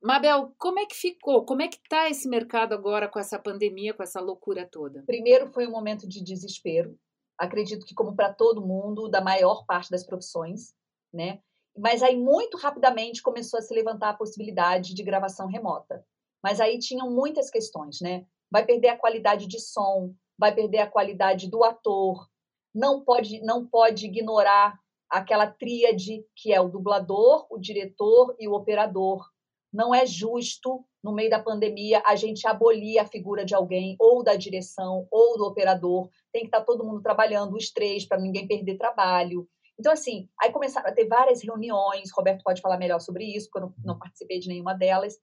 Mabel, 0.00 0.54
como 0.58 0.78
é 0.78 0.86
que 0.86 0.94
ficou? 0.94 1.44
Como 1.44 1.60
é 1.60 1.68
que 1.68 1.76
está 1.76 2.08
esse 2.08 2.28
mercado 2.28 2.72
agora 2.72 3.08
com 3.08 3.18
essa 3.18 3.38
pandemia, 3.38 3.92
com 3.92 4.02
essa 4.02 4.20
loucura 4.20 4.68
toda? 4.70 5.02
Primeiro 5.04 5.48
foi 5.48 5.66
um 5.66 5.72
momento 5.72 6.06
de 6.06 6.22
desespero. 6.22 6.96
Acredito 7.36 7.84
que 7.84 7.94
como 7.94 8.14
para 8.14 8.32
todo 8.32 8.64
mundo, 8.64 9.08
da 9.08 9.20
maior 9.20 9.66
parte 9.66 9.90
das 9.90 10.04
profissões, 10.04 10.72
né? 11.12 11.40
Mas 11.76 12.02
aí 12.02 12.16
muito 12.16 12.56
rapidamente 12.56 13.22
começou 13.22 13.58
a 13.58 13.62
se 13.62 13.74
levantar 13.74 14.10
a 14.10 14.16
possibilidade 14.16 14.94
de 14.94 15.02
gravação 15.02 15.48
remota. 15.48 16.04
Mas 16.42 16.60
aí 16.60 16.78
tinham 16.78 17.10
muitas 17.10 17.50
questões, 17.50 18.00
né? 18.00 18.24
Vai 18.50 18.64
perder 18.64 18.88
a 18.88 18.98
qualidade 18.98 19.46
de 19.46 19.60
som, 19.60 20.14
vai 20.38 20.54
perder 20.54 20.78
a 20.78 20.90
qualidade 20.90 21.50
do 21.50 21.64
ator, 21.64 22.28
não 22.72 23.04
pode 23.04 23.40
não 23.42 23.66
pode 23.66 24.06
ignorar 24.06 24.78
aquela 25.10 25.46
tríade 25.46 26.24
que 26.36 26.52
é 26.52 26.60
o 26.60 26.68
dublador, 26.68 27.46
o 27.50 27.58
diretor 27.58 28.36
e 28.38 28.46
o 28.46 28.52
operador 28.52 29.28
não 29.72 29.94
é 29.94 30.06
justo, 30.06 30.84
no 31.02 31.12
meio 31.12 31.30
da 31.30 31.42
pandemia, 31.42 32.02
a 32.04 32.16
gente 32.16 32.46
abolir 32.46 32.98
a 32.98 33.06
figura 33.06 33.44
de 33.44 33.54
alguém, 33.54 33.96
ou 33.98 34.22
da 34.22 34.34
direção, 34.34 35.06
ou 35.10 35.38
do 35.38 35.44
operador. 35.44 36.08
Tem 36.32 36.42
que 36.42 36.48
estar 36.48 36.64
todo 36.64 36.84
mundo 36.84 37.02
trabalhando, 37.02 37.54
os 37.54 37.70
três, 37.70 38.06
para 38.06 38.18
ninguém 38.18 38.46
perder 38.46 38.76
trabalho. 38.76 39.48
Então, 39.78 39.92
assim, 39.92 40.28
aí 40.40 40.50
começaram 40.50 40.88
a 40.88 40.92
ter 40.92 41.06
várias 41.06 41.42
reuniões, 41.42 42.10
Roberto 42.10 42.42
pode 42.42 42.60
falar 42.60 42.78
melhor 42.78 43.00
sobre 43.00 43.24
isso, 43.24 43.48
porque 43.48 43.64
eu 43.64 43.68
não, 43.68 43.94
não 43.94 43.98
participei 43.98 44.40
de 44.40 44.48
nenhuma 44.48 44.74
delas. 44.74 45.14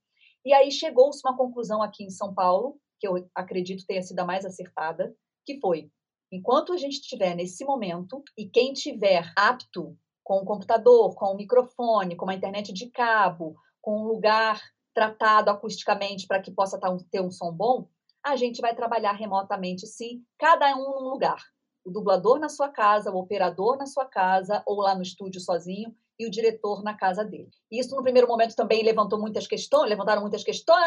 E 0.45 0.53
aí 0.53 0.71
chegou-se 0.71 1.21
uma 1.25 1.35
conclusão 1.35 1.81
aqui 1.81 2.03
em 2.03 2.09
São 2.09 2.33
Paulo, 2.33 2.79
que 2.99 3.07
eu 3.07 3.29
acredito 3.35 3.85
tenha 3.85 4.01
sido 4.01 4.19
a 4.19 4.25
mais 4.25 4.45
acertada, 4.45 5.13
que 5.45 5.59
foi: 5.59 5.89
Enquanto 6.31 6.71
a 6.73 6.77
gente 6.77 6.99
estiver 6.99 7.35
nesse 7.35 7.65
momento 7.65 8.23
e 8.37 8.47
quem 8.47 8.73
tiver 8.73 9.31
apto 9.35 9.97
com 10.23 10.37
o 10.37 10.45
computador, 10.45 11.13
com 11.15 11.25
o 11.27 11.35
microfone, 11.35 12.15
com 12.15 12.29
a 12.29 12.33
internet 12.33 12.73
de 12.73 12.89
cabo, 12.89 13.55
com 13.85 14.01
um 14.01 14.07
lugar 14.07 14.59
tratado 14.95 15.51
acusticamente 15.51 16.25
para 16.25 16.41
que 16.41 16.49
possa 16.49 16.79
tá 16.79 16.89
ter 17.11 17.21
um 17.21 17.29
som 17.29 17.51
bom, 17.51 17.87
a 18.25 18.35
gente 18.35 18.59
vai 18.59 18.73
trabalhar 18.73 19.11
remotamente, 19.11 19.85
sim, 19.85 20.23
cada 20.39 20.75
um 20.75 21.01
num 21.01 21.09
lugar. 21.09 21.39
O 21.85 21.91
dublador 21.91 22.39
na 22.39 22.49
sua 22.49 22.67
casa, 22.67 23.11
o 23.11 23.19
operador 23.19 23.77
na 23.77 23.85
sua 23.85 24.05
casa, 24.05 24.63
ou 24.65 24.81
lá 24.81 24.95
no 24.95 25.03
estúdio 25.03 25.39
sozinho, 25.39 25.95
e 26.17 26.25
o 26.25 26.31
diretor 26.31 26.81
na 26.81 26.95
casa 26.97 27.23
dele. 27.23 27.51
Isso, 27.71 27.95
no 27.95 28.01
primeiro 28.01 28.27
momento, 28.27 28.55
também 28.55 28.81
levantou 28.81 29.19
muitas 29.19 29.45
questões, 29.45 29.87
levantaram 29.87 30.21
muitas 30.21 30.43
questões, 30.43 30.83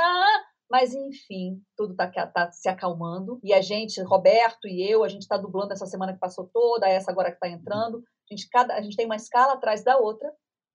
mas 0.69 0.93
enfim, 0.93 1.63
tudo 1.77 1.93
está 1.93 2.27
tá 2.27 2.51
se 2.51 2.69
acalmando. 2.69 3.39
E 3.45 3.55
a 3.55 3.61
gente, 3.61 4.03
Roberto 4.03 4.67
e 4.67 4.83
eu, 4.83 5.05
a 5.05 5.09
gente 5.09 5.23
está 5.23 5.37
dublando 5.37 5.73
essa 5.73 5.87
semana 5.87 6.15
que 6.15 6.19
passou 6.19 6.51
toda, 6.53 6.89
essa 6.89 7.13
agora 7.13 7.31
que 7.31 7.37
está 7.37 7.49
entrando. 7.49 7.99
A 7.99 8.35
gente, 8.35 8.49
cada, 8.51 8.75
a 8.75 8.83
gente 8.83 8.97
tem 8.97 9.07
uma 9.07 9.15
escala 9.15 9.53
atrás 9.53 9.85
da 9.85 9.97
outra 9.99 10.29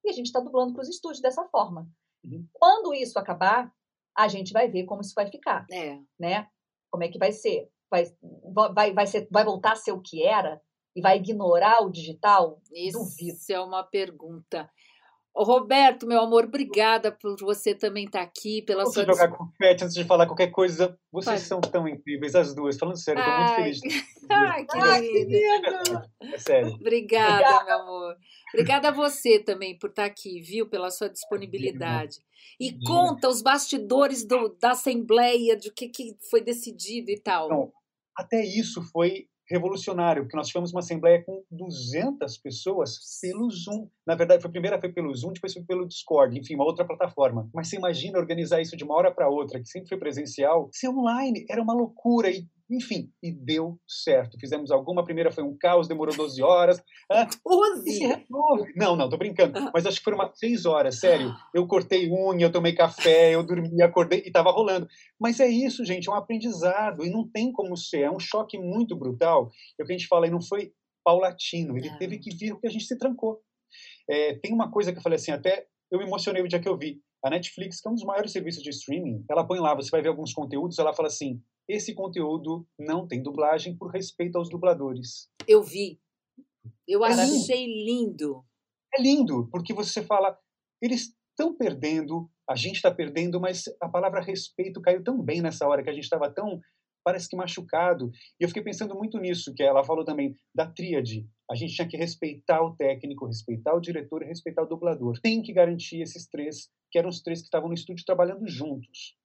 e 0.06 0.10
a 0.10 0.14
gente 0.14 0.28
está 0.28 0.40
dublando 0.40 0.72
para 0.72 0.84
os 0.84 0.90
estúdios 0.90 1.22
dessa 1.22 1.44
forma. 1.50 1.86
Uhum. 2.24 2.48
Quando 2.54 2.94
isso 2.94 3.20
acabar, 3.20 3.72
a 4.18 4.28
gente 4.28 4.54
vai 4.54 4.68
ver 4.70 4.86
como 4.86 5.02
isso 5.02 5.14
vai 5.16 5.30
ficar. 5.30 5.66
É. 5.72 6.00
Né? 6.20 6.48
Como 6.92 7.04
é 7.04 7.08
que 7.08 7.18
vai 7.18 7.32
ser? 7.32 7.70
Vai, 7.90 8.06
vai, 8.74 8.94
vai, 8.94 9.08
ser, 9.08 9.28
vai 9.32 9.44
voltar 9.44 9.74
a 9.74 9.76
ser 9.76 9.92
o 9.92 10.02
que 10.02 10.24
era? 10.24 10.62
E 10.96 11.02
vai 11.02 11.18
ignorar 11.18 11.82
o 11.84 11.92
digital? 11.92 12.62
Isso 12.72 13.00
Duvido. 13.00 13.38
é 13.50 13.60
uma 13.60 13.84
pergunta. 13.84 14.70
Roberto, 15.36 16.06
meu 16.06 16.22
amor, 16.22 16.46
obrigada 16.46 17.12
por 17.12 17.36
você 17.40 17.74
também 17.74 18.06
estar 18.06 18.20
tá 18.20 18.26
aqui, 18.26 18.62
pela 18.62 18.84
Posso 18.84 18.94
sua... 18.94 19.06
jogar 19.06 19.30
confete 19.30 19.84
antes 19.84 19.96
de 19.96 20.04
falar 20.04 20.28
qualquer 20.28 20.52
coisa? 20.52 20.98
Vocês 21.12 21.38
Pode. 21.38 21.48
são 21.48 21.62
tão 21.62 21.88
incríveis, 21.88 22.36
as 22.36 22.54
duas. 22.54 22.78
Falando 22.78 22.98
sério, 22.98 23.20
estou 23.20 23.38
muito 23.38 23.56
feliz. 23.56 23.80
Ai, 24.30 24.66
querida. 24.66 26.10
É 26.22 26.38
sério. 26.38 26.74
Obrigada, 26.76 27.34
obrigada, 27.34 27.66
meu 27.66 27.80
amor. 27.80 28.16
Obrigada 28.54 28.90
a 28.90 28.92
você 28.92 29.40
também 29.40 29.78
por 29.78 29.90
estar 29.90 30.04
tá 30.04 30.08
aqui, 30.08 30.40
viu? 30.40 30.70
Pela 30.70 30.92
sua 30.92 31.10
disponibilidade. 31.10 32.18
E 32.60 32.78
conta 32.86 33.28
os 33.28 33.42
bastidores 33.42 34.24
do, 34.24 34.56
da 34.62 34.72
Assembleia, 34.72 35.58
de 35.58 35.70
o 35.70 35.74
que, 35.74 35.90
que 35.90 36.16
foi 36.30 36.42
decidido 36.42 37.10
e 37.10 37.20
tal. 37.20 37.50
Não, 37.50 37.72
até 38.16 38.46
isso 38.46 38.84
foi 38.92 39.28
revolucionário, 39.54 40.24
porque 40.24 40.36
nós 40.36 40.48
tivemos 40.48 40.72
uma 40.72 40.80
assembleia 40.80 41.24
com 41.24 41.44
200 41.52 42.38
pessoas 42.40 42.98
pelo 43.22 43.50
Zoom. 43.52 43.88
Na 44.06 44.16
verdade, 44.16 44.42
foi 44.42 44.50
a 44.50 44.52
primeira 44.52 44.80
foi 44.80 44.92
pelo 44.92 45.14
Zoom, 45.16 45.32
depois 45.32 45.54
foi 45.54 45.64
pelo 45.64 45.88
Discord, 45.88 46.40
enfim, 46.40 46.56
uma 46.56 46.66
outra 46.66 46.84
plataforma. 46.84 47.48
Mas 47.54 47.70
você 47.70 47.78
imagina 47.78 48.18
organizar 48.18 48.62
isso 48.62 48.76
de 48.76 48.84
uma 48.84 48.96
hora 48.96 49.12
para 49.12 49.30
outra, 49.30 49.60
que 49.60 49.68
sempre 49.68 49.90
foi 49.90 49.98
presencial, 50.00 50.70
ser 50.72 50.90
online 50.90 51.46
era 51.48 51.62
uma 51.62 51.74
loucura 51.74 52.32
e 52.32 52.48
enfim, 52.70 53.12
e 53.22 53.32
deu 53.32 53.80
certo. 53.88 54.40
Fizemos 54.40 54.72
alguma, 54.72 55.02
a 55.02 55.06
primeira 55.06 55.32
foi 55.32 55.44
um 55.44 55.56
caos, 55.58 55.88
demorou 55.88 56.16
12 56.16 56.42
horas. 56.42 56.82
12? 57.46 58.06
Ah, 58.06 58.22
não, 58.76 58.96
não, 58.96 59.10
tô 59.10 59.18
brincando. 59.18 59.60
Mas 59.74 59.86
acho 59.86 59.98
que 59.98 60.04
foram 60.04 60.18
umas 60.18 60.38
6 60.38 60.66
horas, 60.66 61.00
sério. 61.00 61.34
Eu 61.54 61.68
cortei 61.68 62.10
unha, 62.10 62.46
eu 62.46 62.52
tomei 62.52 62.74
café, 62.74 63.36
eu 63.36 63.44
dormi, 63.44 63.82
acordei 63.82 64.24
e 64.26 64.32
tava 64.32 64.52
rolando. 64.52 64.88
Mas 65.20 65.40
é 65.40 65.48
isso, 65.48 65.86
gente, 65.86 66.10
é 66.10 66.12
um 66.12 66.16
aprendizado 66.16 67.06
e 67.06 67.10
não 67.10 67.28
tem 67.28 67.52
como 67.52 67.76
ser. 67.76 68.02
É 68.02 68.12
um 68.12 68.20
choque 68.20 68.58
muito 68.58 68.96
brutal. 68.96 69.52
É 69.80 69.84
o 69.84 69.86
que 69.86 69.94
a 69.94 69.98
gente 69.98 70.08
fala, 70.08 70.28
e 70.28 70.32
não 70.32 70.42
foi 70.42 70.74
paulatino. 71.04 71.78
Ele 71.78 71.90
teve 71.98 72.18
que 72.18 72.36
vir 72.36 72.54
porque 72.54 72.68
a 72.68 72.72
gente 72.72 72.86
se 72.86 72.98
trancou. 72.98 73.42
É, 74.10 74.36
tem 74.36 74.54
uma 74.54 74.72
coisa 74.72 74.92
que 74.92 75.00
eu 75.00 75.04
falei 75.04 75.18
assim, 75.18 75.32
até 75.32 75.68
eu 75.92 76.00
me 76.00 76.06
emocionei 76.06 76.42
o 76.42 76.48
dia 76.48 76.60
que 76.60 76.68
eu 76.68 76.78
vi. 76.78 77.02
A 77.24 77.30
Netflix, 77.30 77.80
que 77.80 77.88
é 77.88 77.92
um 77.92 77.96
dos 77.96 78.04
maiores 78.04 78.32
serviços 78.32 78.62
de 78.62 78.70
streaming, 78.70 79.24
ela 79.30 79.48
põe 79.48 79.60
lá, 79.60 79.74
você 79.74 79.90
vai 79.90 80.02
ver 80.02 80.10
alguns 80.10 80.34
conteúdos, 80.34 80.78
ela 80.78 80.94
fala 80.94 81.08
assim: 81.08 81.42
esse 81.68 81.94
conteúdo 81.94 82.68
não 82.78 83.08
tem 83.08 83.22
dublagem 83.22 83.76
por 83.78 83.92
respeito 83.92 84.38
aos 84.38 84.50
dubladores. 84.50 85.30
Eu 85.48 85.64
vi. 85.64 86.00
Eu 86.88 87.06
é 87.06 87.10
achei 87.10 87.66
lindo. 87.66 88.44
É 88.96 89.02
lindo, 89.02 89.48
porque 89.52 89.74
você 89.74 90.04
fala, 90.04 90.38
eles 90.82 91.16
estão 91.32 91.56
perdendo, 91.56 92.30
a 92.48 92.56
gente 92.56 92.76
está 92.76 92.92
perdendo, 92.92 93.40
mas 93.40 93.64
a 93.82 93.90
palavra 93.90 94.22
respeito 94.22 94.82
caiu 94.82 95.04
tão 95.04 95.22
bem 95.22 95.42
nessa 95.42 95.68
hora 95.68 95.84
que 95.84 95.90
a 95.90 95.94
gente 95.94 96.04
estava 96.04 96.30
tão, 96.30 96.60
parece 97.04 97.28
que 97.28 97.36
machucado. 97.36 98.12
E 98.40 98.44
eu 98.44 98.48
fiquei 98.48 98.64
pensando 98.64 98.96
muito 98.96 99.18
nisso, 99.18 99.54
que 99.56 99.64
ela 99.64 99.84
falou 99.84 100.06
também 100.06 100.36
da 100.54 100.68
tríade. 100.68 101.28
A 101.50 101.56
gente 101.56 101.74
tinha 101.74 101.88
que 101.88 101.98
respeitar 101.98 102.62
o 102.62 102.76
técnico, 102.76 103.26
respeitar 103.26 103.74
o 103.74 103.82
diretor 103.82 104.22
e 104.22 104.28
respeitar 104.28 104.64
o 104.64 104.68
dublador. 104.68 105.20
Tem 105.22 105.42
que 105.42 105.54
garantir 105.54 106.02
esses 106.02 106.28
três, 106.28 106.70
que 106.92 107.00
eram 107.00 107.10
os 107.10 107.22
três 107.22 107.40
que 107.40 107.46
estavam 107.46 107.68
no 107.68 107.74
estúdio 107.74 108.06
trabalhando 108.06 108.48
juntos. 108.48 109.16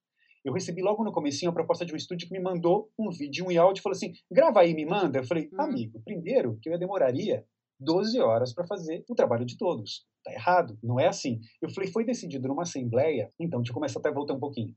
Eu 0.43 0.53
recebi 0.53 0.81
logo 0.81 1.03
no 1.03 1.11
comecinho 1.11 1.51
a 1.51 1.53
proposta 1.53 1.85
de 1.85 1.93
um 1.93 1.97
estúdio 1.97 2.27
que 2.27 2.33
me 2.33 2.39
mandou 2.39 2.89
um 2.97 3.09
vídeo, 3.09 3.45
um 3.45 3.61
áudio, 3.61 3.81
e 3.81 3.83
falou 3.83 3.95
assim, 3.95 4.13
grava 4.31 4.61
aí, 4.61 4.73
me 4.73 4.85
manda. 4.85 5.19
Eu 5.19 5.23
falei, 5.23 5.49
uhum. 5.51 5.61
amigo, 5.61 6.01
primeiro 6.03 6.57
que 6.61 6.69
eu 6.69 6.79
demoraria 6.79 7.45
12 7.79 8.19
horas 8.19 8.53
para 8.53 8.67
fazer 8.67 9.03
o 9.09 9.15
trabalho 9.15 9.45
de 9.45 9.57
todos. 9.57 10.05
Tá 10.23 10.33
errado, 10.33 10.77
não 10.83 10.99
é 10.99 11.07
assim. 11.07 11.39
Eu 11.61 11.69
falei, 11.69 11.91
foi 11.91 12.05
decidido 12.05 12.47
numa 12.47 12.63
assembleia, 12.63 13.31
então, 13.39 13.59
deixa 13.59 13.71
eu 13.71 13.75
começar 13.75 13.99
até 13.99 14.11
voltar 14.11 14.33
um 14.33 14.39
pouquinho. 14.39 14.75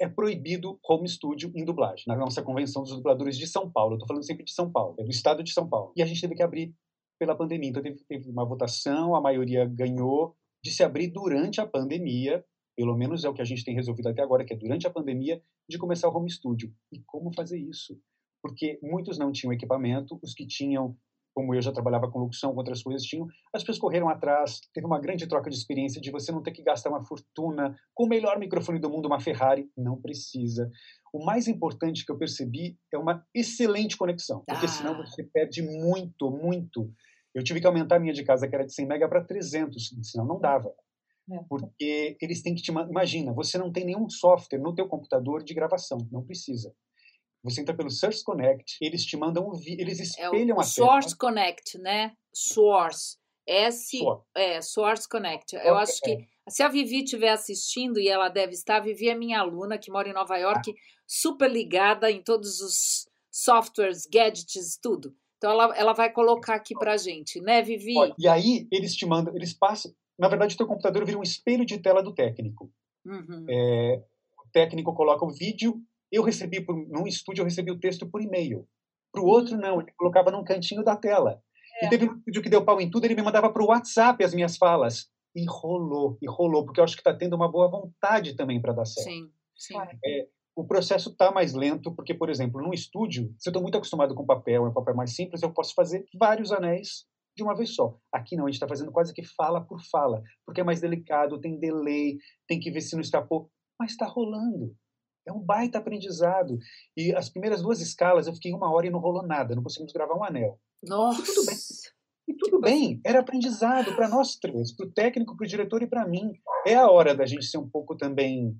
É 0.00 0.08
proibido 0.08 0.78
home 0.88 1.08
studio 1.08 1.52
em 1.54 1.64
dublagem, 1.64 2.04
na 2.06 2.16
nossa 2.16 2.42
convenção 2.42 2.82
dos 2.82 2.92
dubladores 2.92 3.38
de 3.38 3.46
São 3.46 3.70
Paulo. 3.70 3.94
Eu 3.94 3.98
tô 3.98 4.06
falando 4.06 4.24
sempre 4.24 4.44
de 4.44 4.52
São 4.52 4.70
Paulo, 4.70 4.96
é 4.98 5.04
do 5.04 5.10
estado 5.10 5.42
de 5.42 5.52
São 5.52 5.68
Paulo. 5.68 5.92
E 5.96 6.02
a 6.02 6.06
gente 6.06 6.20
teve 6.20 6.34
que 6.34 6.42
abrir 6.42 6.74
pela 7.18 7.36
pandemia. 7.36 7.70
Então, 7.70 7.82
teve, 7.82 8.04
teve 8.04 8.30
uma 8.30 8.44
votação, 8.44 9.14
a 9.14 9.20
maioria 9.20 9.64
ganhou 9.64 10.36
de 10.62 10.70
se 10.70 10.82
abrir 10.82 11.08
durante 11.08 11.60
a 11.60 11.66
pandemia 11.66 12.44
pelo 12.76 12.96
menos 12.96 13.24
é 13.24 13.28
o 13.28 13.34
que 13.34 13.42
a 13.42 13.44
gente 13.44 13.64
tem 13.64 13.74
resolvido 13.74 14.08
até 14.08 14.22
agora, 14.22 14.44
que 14.44 14.52
é 14.52 14.56
durante 14.56 14.86
a 14.86 14.90
pandemia, 14.90 15.42
de 15.68 15.78
começar 15.78 16.08
o 16.08 16.16
home 16.16 16.30
studio. 16.30 16.72
E 16.92 17.00
como 17.06 17.32
fazer 17.32 17.58
isso? 17.58 17.98
Porque 18.42 18.78
muitos 18.82 19.18
não 19.18 19.32
tinham 19.32 19.52
equipamento, 19.52 20.18
os 20.22 20.34
que 20.34 20.46
tinham, 20.46 20.96
como 21.34 21.54
eu 21.54 21.62
já 21.62 21.72
trabalhava 21.72 22.10
com 22.10 22.18
locução, 22.18 22.52
com 22.52 22.58
outras 22.58 22.82
coisas, 22.82 23.02
tinham, 23.02 23.26
as 23.52 23.62
pessoas 23.62 23.78
correram 23.78 24.08
atrás, 24.08 24.60
teve 24.72 24.86
uma 24.86 25.00
grande 25.00 25.26
troca 25.26 25.48
de 25.48 25.56
experiência 25.56 26.00
de 26.00 26.10
você 26.10 26.30
não 26.30 26.42
ter 26.42 26.52
que 26.52 26.62
gastar 26.62 26.90
uma 26.90 27.02
fortuna 27.02 27.76
com 27.94 28.04
o 28.04 28.08
melhor 28.08 28.38
microfone 28.38 28.78
do 28.78 28.90
mundo, 28.90 29.06
uma 29.06 29.20
Ferrari, 29.20 29.68
não 29.76 30.00
precisa. 30.00 30.70
O 31.12 31.24
mais 31.24 31.48
importante 31.48 32.04
que 32.04 32.12
eu 32.12 32.18
percebi 32.18 32.76
é 32.92 32.98
uma 32.98 33.24
excelente 33.34 33.96
conexão, 33.96 34.42
porque 34.46 34.66
ah. 34.66 34.68
senão 34.68 34.96
você 34.96 35.22
perde 35.22 35.62
muito, 35.62 36.30
muito. 36.30 36.92
Eu 37.34 37.42
tive 37.42 37.60
que 37.60 37.66
aumentar 37.66 37.96
a 37.96 38.00
minha 38.00 38.12
de 38.12 38.22
casa, 38.22 38.46
que 38.46 38.54
era 38.54 38.64
de 38.64 38.72
100 38.72 38.86
mega, 38.86 39.08
para 39.08 39.24
300, 39.24 39.96
senão 40.02 40.24
não 40.24 40.38
dava. 40.38 40.72
É. 41.30 41.38
Porque 41.48 42.16
eles 42.20 42.42
têm 42.42 42.54
que 42.54 42.62
te. 42.62 42.70
Imagina, 42.70 43.32
você 43.32 43.56
não 43.56 43.72
tem 43.72 43.84
nenhum 43.84 44.08
software 44.08 44.58
no 44.58 44.74
teu 44.74 44.86
computador 44.86 45.42
de 45.42 45.54
gravação, 45.54 45.98
não 46.10 46.24
precisa. 46.24 46.74
Você 47.42 47.60
entra 47.60 47.76
pelo 47.76 47.90
Source 47.90 48.24
Connect, 48.24 48.78
eles 48.80 49.04
te 49.04 49.16
mandam, 49.16 49.50
eles 49.66 50.00
espelham 50.00 50.56
é 50.56 50.58
o 50.58 50.60
a 50.60 50.64
Source 50.64 51.16
tela. 51.16 51.18
Connect, 51.18 51.78
né? 51.78 52.12
Source. 52.32 53.18
S, 53.46 53.98
Source. 53.98 54.24
é, 54.34 54.62
Source 54.62 55.08
Connect. 55.08 55.54
Eu 55.56 55.76
acho 55.76 56.00
que 56.00 56.12
é. 56.12 56.26
se 56.48 56.62
a 56.62 56.68
Vivi 56.68 57.04
estiver 57.04 57.28
assistindo, 57.28 58.00
e 58.00 58.08
ela 58.08 58.30
deve 58.30 58.52
estar, 58.52 58.76
a 58.76 58.80
Vivi 58.80 59.10
é 59.10 59.14
minha 59.14 59.40
aluna, 59.40 59.76
que 59.76 59.90
mora 59.90 60.08
em 60.08 60.14
Nova 60.14 60.38
York, 60.38 60.70
ah. 60.70 60.74
super 61.06 61.50
ligada 61.50 62.10
em 62.10 62.22
todos 62.22 62.60
os 62.60 63.06
softwares, 63.30 64.06
gadgets, 64.06 64.78
tudo. 64.80 65.14
Então 65.36 65.50
ela, 65.50 65.76
ela 65.76 65.92
vai 65.92 66.10
colocar 66.10 66.54
aqui 66.54 66.74
pra 66.74 66.96
gente, 66.96 67.38
né, 67.42 67.60
Vivi? 67.60 67.98
Olha, 67.98 68.14
e 68.18 68.26
aí 68.26 68.66
eles 68.72 68.94
te 68.94 69.04
mandam, 69.04 69.36
eles 69.36 69.52
passam, 69.52 69.92
na 70.18 70.28
verdade, 70.28 70.54
o 70.54 70.58
teu 70.58 70.66
computador 70.66 71.04
vira 71.04 71.18
um 71.18 71.22
espelho 71.22 71.64
de 71.64 71.78
tela 71.78 72.02
do 72.02 72.14
técnico. 72.14 72.70
Uhum. 73.04 73.46
É, 73.48 74.02
o 74.38 74.48
técnico 74.52 74.94
coloca 74.94 75.24
o 75.24 75.30
vídeo, 75.30 75.80
eu 76.10 76.22
recebi, 76.22 76.60
por, 76.60 76.76
num 76.76 77.06
estúdio, 77.06 77.42
eu 77.42 77.44
recebi 77.44 77.70
o 77.70 77.78
texto 77.78 78.06
por 78.06 78.22
e-mail. 78.22 78.66
Para 79.12 79.22
o 79.22 79.26
outro, 79.26 79.56
não, 79.56 79.80
ele 79.80 79.92
colocava 79.96 80.30
num 80.30 80.44
cantinho 80.44 80.84
da 80.84 80.96
tela. 80.96 81.42
É. 81.82 81.86
E 81.86 81.90
teve 81.90 82.08
um 82.08 82.20
vídeo 82.24 82.42
que 82.42 82.48
deu 82.48 82.64
pau 82.64 82.80
em 82.80 82.90
tudo, 82.90 83.04
ele 83.04 83.14
me 83.14 83.22
mandava 83.22 83.50
para 83.50 83.62
o 83.62 83.66
WhatsApp 83.66 84.22
as 84.22 84.34
minhas 84.34 84.56
falas. 84.56 85.08
E 85.34 85.44
rolou, 85.48 86.16
e 86.22 86.28
rolou, 86.28 86.64
porque 86.64 86.78
eu 86.78 86.84
acho 86.84 86.94
que 86.94 87.00
está 87.00 87.12
tendo 87.12 87.34
uma 87.34 87.50
boa 87.50 87.68
vontade 87.68 88.34
também 88.34 88.60
para 88.60 88.72
dar 88.72 88.84
certo. 88.84 89.08
Sim, 89.08 89.30
sim. 89.56 89.74
É, 90.04 90.28
o 90.54 90.64
processo 90.64 91.10
está 91.10 91.32
mais 91.32 91.52
lento, 91.52 91.92
porque, 91.92 92.14
por 92.14 92.30
exemplo, 92.30 92.62
num 92.62 92.72
estúdio, 92.72 93.34
se 93.38 93.48
eu 93.48 93.50
estou 93.50 93.60
muito 93.60 93.76
acostumado 93.76 94.14
com 94.14 94.24
papel, 94.24 94.64
é 94.64 94.68
um 94.68 94.72
papel 94.72 94.94
mais 94.94 95.12
simples, 95.14 95.42
eu 95.42 95.52
posso 95.52 95.74
fazer 95.74 96.06
vários 96.16 96.52
anéis 96.52 97.04
de 97.36 97.42
uma 97.42 97.54
vez 97.54 97.74
só. 97.74 97.98
Aqui 98.12 98.36
não, 98.36 98.44
a 98.44 98.48
gente 98.48 98.56
está 98.56 98.68
fazendo 98.68 98.92
quase 98.92 99.12
que 99.12 99.22
fala 99.22 99.60
por 99.60 99.80
fala, 99.90 100.22
porque 100.46 100.60
é 100.60 100.64
mais 100.64 100.80
delicado, 100.80 101.40
tem 101.40 101.58
delay, 101.58 102.18
tem 102.46 102.60
que 102.60 102.70
ver 102.70 102.80
se 102.80 102.94
não 102.94 103.00
escapou, 103.00 103.50
mas 103.78 103.92
está 103.92 104.06
rolando. 104.06 104.74
É 105.26 105.32
um 105.32 105.40
baita 105.40 105.78
aprendizado. 105.78 106.58
E 106.96 107.14
as 107.14 107.28
primeiras 107.28 107.62
duas 107.62 107.80
escalas 107.80 108.26
eu 108.26 108.34
fiquei 108.34 108.52
uma 108.52 108.72
hora 108.72 108.86
e 108.86 108.90
não 108.90 109.00
rolou 109.00 109.26
nada, 109.26 109.54
não 109.54 109.62
conseguimos 109.62 109.92
gravar 109.92 110.16
um 110.16 110.24
anel. 110.24 110.60
Nossa! 110.82 111.22
E 111.22 111.24
tudo 111.24 111.46
bem. 111.46 111.56
E 112.26 112.34
tudo 112.34 112.60
bem, 112.60 113.00
era 113.04 113.20
aprendizado 113.20 113.94
para 113.94 114.08
nós 114.08 114.36
três, 114.36 114.74
para 114.74 114.86
o 114.86 114.90
técnico, 114.90 115.36
para 115.36 115.44
o 115.44 115.48
diretor 115.48 115.82
e 115.82 115.86
para 115.86 116.06
mim. 116.06 116.32
É 116.66 116.74
a 116.74 116.88
hora 116.88 117.14
da 117.14 117.26
gente 117.26 117.44
ser 117.44 117.58
um 117.58 117.68
pouco 117.68 117.96
também 117.96 118.56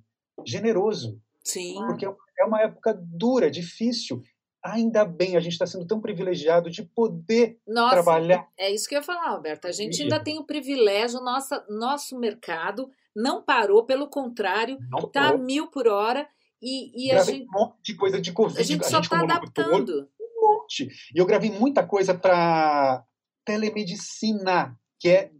generoso. 0.46 1.18
Sim. 1.42 1.74
Porque 1.86 2.04
é 2.04 2.44
uma 2.44 2.60
época 2.60 2.94
dura, 2.94 3.50
difícil 3.50 4.22
ainda 4.64 5.04
bem, 5.04 5.36
a 5.36 5.40
gente 5.40 5.52
está 5.52 5.66
sendo 5.66 5.86
tão 5.86 6.00
privilegiado 6.00 6.70
de 6.70 6.82
poder 6.82 7.60
Nossa, 7.68 7.96
trabalhar. 7.96 8.48
É 8.58 8.72
isso 8.72 8.88
que 8.88 8.94
eu 8.94 9.00
ia 9.00 9.04
falar, 9.04 9.28
Alberto. 9.28 9.68
A 9.68 9.72
gente 9.72 10.02
ainda 10.02 10.18
tem 10.18 10.38
o 10.38 10.44
privilégio, 10.44 11.20
nossa, 11.20 11.64
nosso 11.68 12.18
mercado 12.18 12.90
não 13.14 13.42
parou, 13.42 13.84
pelo 13.84 14.08
contrário, 14.08 14.78
está 15.04 15.28
a 15.28 15.36
mil 15.36 15.68
por 15.68 15.86
hora. 15.86 16.26
E, 16.62 17.08
e 17.08 17.12
a 17.12 17.22
gente, 17.22 17.46
um 17.46 17.52
monte 17.52 17.76
de 17.82 17.94
coisa 17.94 18.20
de 18.20 18.32
Covid. 18.32 18.58
A 18.58 18.64
gente 18.64 18.86
só 18.86 19.00
está 19.00 19.20
adaptando. 19.20 20.08
um 20.18 20.40
monte. 20.40 20.88
E 21.14 21.18
eu 21.18 21.26
gravei 21.26 21.50
muita 21.50 21.86
coisa 21.86 22.14
para 22.14 23.04
telemedicina, 23.44 24.74
que 24.98 25.08
é 25.10 25.30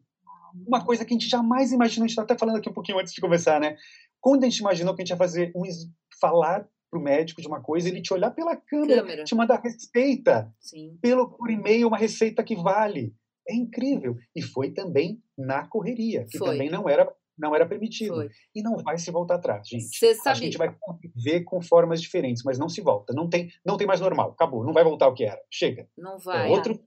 uma 0.67 0.85
coisa 0.85 1.03
que 1.05 1.15
a 1.15 1.17
gente 1.17 1.29
jamais 1.29 1.73
imaginou. 1.73 2.05
A 2.05 2.09
gente 2.09 2.11
está 2.11 2.23
até 2.23 2.37
falando 2.37 2.57
aqui 2.57 2.69
um 2.69 2.75
pouquinho 2.75 2.99
antes 2.99 3.15
de 3.15 3.23
começar, 3.23 3.59
né? 3.59 3.77
Quando 4.21 4.45
a 4.45 4.49
gente 4.49 4.59
imaginou 4.59 4.95
que 4.95 5.01
a 5.01 5.05
gente 5.05 5.11
ia 5.11 5.17
fazer 5.17 5.51
um 5.57 5.63
falar 6.21 6.69
para 6.95 7.01
o 7.01 7.03
médico 7.03 7.43
de 7.43 7.49
uma 7.49 7.61
coisa, 7.61 7.89
ele 7.89 8.01
te 8.01 8.15
olhar 8.15 8.31
pela 8.31 8.57
câmera, 8.57 9.03
câmera. 9.03 9.25
te 9.25 9.35
mandar 9.35 9.61
receita 9.61 10.53
Sim. 10.61 10.97
pelo 11.03 11.29
por 11.29 11.51
e-mail, 11.51 11.89
uma 11.89 11.99
receita 11.99 12.45
que 12.45 12.55
vale. 12.55 13.13
É 13.49 13.55
incrível. 13.55 14.17
E 14.35 14.41
foi 14.41 14.71
também 14.71 15.21
na 15.37 15.67
correria, 15.67 16.25
que 16.31 16.39
foi. 16.39 16.53
também 16.53 16.71
não 16.71 16.89
era 16.89 17.13
não 17.37 17.53
era 17.53 17.67
permitido. 17.67 18.15
Foi. 18.15 18.31
E 18.55 18.63
não 18.63 18.77
vai 18.77 18.97
se 18.97 19.11
voltar 19.11 19.35
atrás, 19.35 19.67
gente. 19.67 19.89
Sabe... 20.15 20.19
A 20.25 20.35
gente 20.35 20.57
vai 20.57 20.73
ver 21.17 21.43
com 21.43 21.61
formas 21.61 22.01
diferentes, 22.01 22.45
mas 22.45 22.61
não 22.61 22.69
se 22.69 22.81
volta. 22.81 23.13
Não 23.13 23.29
tem, 23.29 23.51
não 23.67 23.77
tem 23.77 23.89
mais 23.89 24.01
normal. 24.01 24.31
Acabou. 24.31 24.65
Não 24.65 24.73
vai 24.73 24.85
voltar 24.85 25.07
ao 25.07 25.15
que 25.15 25.25
era. 25.25 25.41
Chega. 25.51 25.89
Não 25.99 26.15
é 26.15 26.19
vai. 26.21 26.49
É 26.49 26.51
outro, 26.53 26.81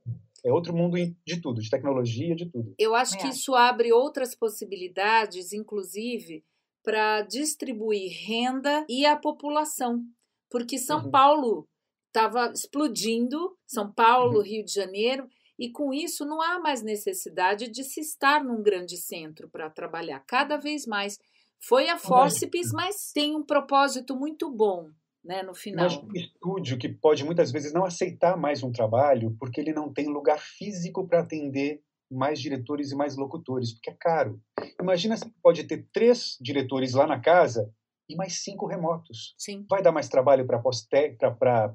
é 0.45 0.53
outro 0.53 0.73
mundo 0.73 0.95
de 0.95 1.41
tudo, 1.41 1.59
de 1.59 1.69
tecnologia, 1.69 2.33
de 2.33 2.45
tudo. 2.45 2.73
Eu 2.79 2.95
acho 2.95 3.17
que 3.17 3.27
isso 3.27 3.53
abre 3.55 3.91
outras 3.91 4.33
possibilidades, 4.33 5.51
inclusive 5.51 6.45
para 6.87 7.21
distribuir 7.23 8.09
renda 8.25 8.85
e 8.87 9.05
a 9.05 9.17
população. 9.17 10.01
Porque 10.49 10.77
São 10.77 11.03
uhum. 11.03 11.11
Paulo 11.11 11.67
estava 12.07 12.49
explodindo, 12.53 13.57
São 13.67 13.91
Paulo, 13.91 14.37
uhum. 14.37 14.41
Rio 14.41 14.63
de 14.63 14.71
Janeiro, 14.71 15.27
e 15.59 15.69
com 15.69 15.93
isso 15.93 16.23
não 16.23 16.41
há 16.41 16.57
mais 16.61 16.81
necessidade 16.81 17.69
de 17.69 17.83
se 17.83 17.99
estar 17.99 18.41
num 18.41 18.63
grande 18.63 18.95
centro 18.95 19.49
para 19.49 19.69
trabalhar, 19.69 20.23
cada 20.25 20.55
vez 20.55 20.85
mais. 20.87 21.17
Foi 21.59 21.89
a 21.89 21.97
Forceps, 21.97 22.71
mas 22.71 23.11
tem 23.13 23.35
um 23.35 23.43
propósito 23.43 24.15
muito 24.15 24.49
bom. 24.49 24.89
Né, 25.25 25.43
no 25.43 25.53
final. 25.53 25.83
Mas 25.83 25.97
um 25.97 26.13
estúdio 26.13 26.77
que 26.77 26.87
pode 26.87 27.25
muitas 27.25 27.51
vezes 27.51 27.73
não 27.73 27.83
aceitar 27.83 28.37
mais 28.37 28.63
um 28.63 28.71
trabalho 28.71 29.35
porque 29.37 29.59
ele 29.59 29.73
não 29.73 29.91
tem 29.91 30.07
lugar 30.07 30.39
físico 30.39 31.05
para 31.05 31.19
atender 31.19 31.81
mais 32.09 32.39
diretores 32.39 32.91
e 32.91 32.95
mais 32.95 33.15
locutores, 33.15 33.73
porque 33.73 33.89
é 33.89 33.95
caro. 33.99 34.41
Imagina 34.81 35.17
se 35.17 35.29
pode 35.41 35.63
ter 35.65 35.87
três 35.93 36.37
diretores 36.41 36.93
lá 36.93 37.05
na 37.05 37.19
casa 37.19 37.71
e 38.09 38.15
mais 38.15 38.43
cinco 38.43 38.65
remotos. 38.65 39.33
Sim. 39.37 39.65
Vai 39.69 39.81
dar 39.81 39.91
mais 39.91 40.07
trabalho 40.07 40.45
para 40.45 40.59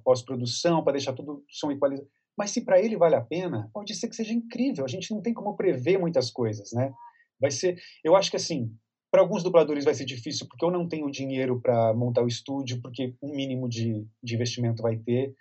pós-produção, 0.04 0.82
para 0.82 0.92
deixar 0.92 1.12
tudo 1.12 1.44
som 1.48 1.70
equalizado. 1.70 2.08
Mas 2.36 2.50
se 2.50 2.64
para 2.64 2.80
ele 2.80 2.96
vale 2.96 3.14
a 3.14 3.20
pena, 3.20 3.68
pode 3.74 3.94
ser 3.94 4.08
que 4.08 4.16
seja 4.16 4.32
incrível. 4.32 4.84
A 4.84 4.88
gente 4.88 5.12
não 5.12 5.20
tem 5.20 5.34
como 5.34 5.54
prever 5.56 5.98
muitas 5.98 6.30
coisas, 6.30 6.72
né? 6.72 6.92
Vai 7.38 7.50
ser, 7.50 7.78
eu 8.02 8.16
acho 8.16 8.30
que 8.30 8.36
assim, 8.36 8.74
para 9.10 9.20
alguns 9.20 9.42
dubladores 9.42 9.84
vai 9.84 9.94
ser 9.94 10.06
difícil 10.06 10.46
porque 10.48 10.64
eu 10.64 10.70
não 10.70 10.88
tenho 10.88 11.10
dinheiro 11.10 11.60
para 11.60 11.92
montar 11.92 12.22
o 12.22 12.28
estúdio, 12.28 12.80
porque 12.80 13.14
um 13.22 13.34
mínimo 13.34 13.68
de, 13.68 14.06
de 14.22 14.34
investimento 14.34 14.82
vai 14.82 14.96
ter. 14.96 15.34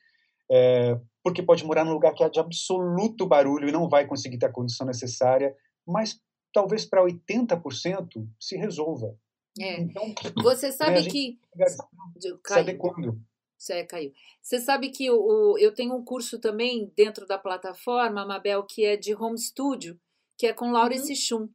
É, 0.52 0.99
porque 1.24 1.41
pode 1.41 1.64
morar 1.64 1.86
num 1.86 1.93
lugar 1.93 2.14
que 2.14 2.24
é 2.24 2.30
de 2.30 2.39
absoluto 2.39 3.26
barulho 3.26 3.70
e 3.70 3.72
não 3.72 3.88
vai 3.88 4.06
conseguir 4.06 4.38
ter 4.38 4.47
a 4.47 4.52
condição 4.52 4.86
necessária, 4.86 5.56
mas 5.88 6.20
talvez 6.54 6.86
para 6.86 7.04
80% 7.04 8.28
se 8.39 8.58
resolva. 8.58 9.16
É. 9.60 9.80
Então, 9.80 10.14
Você 10.43 10.72
sabe 10.72 11.02
né, 11.02 11.10
que. 11.10 11.39
Se 12.47 12.54
adequando. 12.54 13.22
Você 13.58 13.84
caiu. 13.84 14.12
Você 14.41 14.60
sabe 14.60 14.89
que 14.89 15.10
o, 15.12 15.56
eu 15.60 15.74
tenho 15.74 15.95
um 15.95 16.04
curso 16.04 16.39
também 16.39 16.91
dentro 16.95 17.28
da 17.28 17.38
plataforma, 17.38 18.26
Mabel, 18.26 18.64
que 18.64 18.84
é 18.84 18.97
de 18.97 19.14
home 19.14 19.38
studio, 19.38 19.99
que 20.36 20.47
é 20.47 20.54
com 20.54 20.72
Laurence 20.72 21.12
uhum. 21.12 21.16
Schum. 21.16 21.49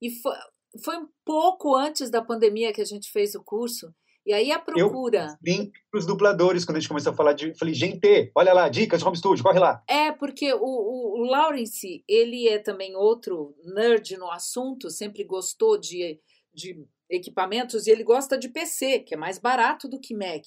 E 0.00 0.10
foi, 0.10 0.36
foi 0.84 0.96
um 0.98 1.08
pouco 1.24 1.74
antes 1.74 2.10
da 2.10 2.22
pandemia 2.22 2.72
que 2.72 2.80
a 2.80 2.84
gente 2.84 3.10
fez 3.10 3.34
o 3.34 3.42
curso. 3.42 3.92
E 4.28 4.34
aí 4.34 4.52
a 4.52 4.58
procura. 4.58 5.26
Eu 5.26 5.36
vim 5.40 5.72
para 5.90 5.98
os 5.98 6.04
dubladores 6.04 6.62
quando 6.62 6.76
a 6.76 6.80
gente 6.80 6.88
começou 6.88 7.14
a 7.14 7.16
falar 7.16 7.32
de. 7.32 7.54
Falei, 7.54 7.72
gente, 7.72 8.30
olha 8.34 8.52
lá, 8.52 8.68
dicas 8.68 9.00
de 9.00 9.06
home 9.06 9.16
studio, 9.16 9.42
corre 9.42 9.58
lá. 9.58 9.82
É, 9.88 10.12
porque 10.12 10.52
o, 10.52 10.58
o, 10.60 11.22
o 11.22 11.24
Lawrence, 11.24 12.04
ele 12.06 12.46
é 12.46 12.58
também 12.58 12.94
outro 12.94 13.56
nerd 13.64 14.18
no 14.18 14.30
assunto, 14.30 14.90
sempre 14.90 15.24
gostou 15.24 15.78
de, 15.80 16.20
de 16.52 16.86
equipamentos 17.08 17.86
e 17.86 17.90
ele 17.90 18.04
gosta 18.04 18.36
de 18.36 18.50
PC, 18.50 18.98
que 18.98 19.14
é 19.14 19.16
mais 19.16 19.38
barato 19.38 19.88
do 19.88 19.98
que 19.98 20.14
Mac. 20.14 20.44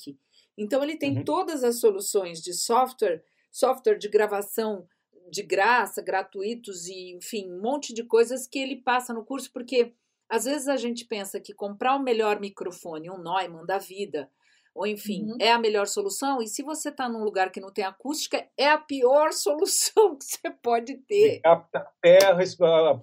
Então 0.55 0.84
ele 0.84 0.95
tem 0.95 1.17
uhum. 1.17 1.23
todas 1.23 1.63
as 1.63 1.79
soluções 1.79 2.39
de 2.39 2.53
software, 2.53 3.23
software 3.51 3.97
de 3.97 4.07
gravação 4.07 4.88
de 5.32 5.41
graça, 5.41 6.03
gratuitos 6.03 6.86
e, 6.86 7.15
enfim, 7.15 7.51
um 7.51 7.59
monte 7.59 7.95
de 7.95 8.03
coisas 8.03 8.45
que 8.45 8.59
ele 8.59 8.75
passa 8.75 9.11
no 9.11 9.25
curso, 9.25 9.51
porque 9.51 9.93
às 10.32 10.45
vezes 10.45 10.69
a 10.69 10.77
gente 10.77 11.05
pensa 11.05 11.39
que 11.39 11.53
comprar 11.53 11.95
o 11.95 12.01
melhor 12.01 12.39
microfone, 12.39 13.09
um 13.09 13.21
Neumann 13.21 13.65
da 13.65 13.77
vida, 13.77 14.29
ou 14.73 14.88
enfim, 14.88 15.29
uhum. 15.29 15.38
é 15.41 15.51
a 15.51 15.59
melhor 15.59 15.86
solução. 15.86 16.41
E 16.41 16.47
se 16.47 16.63
você 16.63 16.88
está 16.88 17.09
num 17.09 17.23
lugar 17.23 17.51
que 17.51 17.59
não 17.59 17.71
tem 17.71 17.84
acústica, 17.84 18.47
é 18.57 18.69
a 18.69 18.77
pior 18.77 19.34
solução 19.34 20.17
que 20.17 20.23
você 20.23 20.49
pode 20.63 20.97
ter. 20.99 21.41
Até 21.43 22.34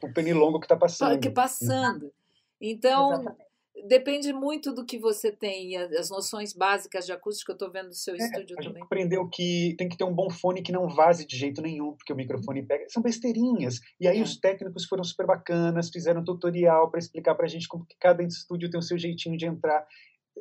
o 0.03 0.13
penilongo 0.15 0.59
que 0.59 0.65
está 0.65 0.77
passando. 0.77 1.21
Que 1.21 1.31
passando. 1.31 2.11
Então, 2.61 3.13
Exatamente 3.13 3.48
depende 3.87 4.33
muito 4.33 4.73
do 4.73 4.85
que 4.85 4.99
você 4.99 5.31
tem, 5.31 5.77
as 5.77 6.11
noções 6.11 6.53
básicas 6.53 7.07
de 7.07 7.13
acústica. 7.13 7.53
Eu 7.53 7.55
estou 7.55 7.71
vendo 7.71 7.89
o 7.89 7.95
seu 7.95 8.15
é, 8.15 8.19
estúdio 8.19 8.57
a 8.59 8.63
também. 8.63 8.75
Gente 8.75 8.83
aprendeu 8.83 9.29
que 9.29 9.75
tem 9.79 9.89
que 9.89 9.97
ter 9.97 10.05
um 10.05 10.15
bom 10.15 10.31
fone 10.31 10.63
que 10.63 10.73
não 10.73 10.89
vaze 10.89 11.27
de 11.27 11.37
jeito 11.37 11.63
nenhum, 11.63 11.93
porque 11.93 12.13
o 12.13 12.17
microfone 12.17 12.63
pega. 12.63 12.87
São 12.89 13.03
besteirinhas. 13.03 13.81
E 14.01 14.09
aí 14.09 14.19
é. 14.19 14.23
os 14.23 14.37
técnicos 14.37 14.85
foram 14.85 15.05
super 15.05 15.27
bacanas, 15.27 15.91
fizeram 15.91 16.21
um 16.21 16.25
tutorial 16.25 16.91
para 16.91 16.99
explicar 16.99 17.35
para 17.35 17.47
a 17.47 17.49
gente 17.49 17.69
como 17.69 17.87
que 17.87 17.97
cada 17.99 18.23
estúdio 18.23 18.71
tem 18.71 18.79
o 18.79 18.83
seu 18.83 18.99
jeitinho 18.99 19.37
de 19.37 19.47
entrar. 19.47 19.87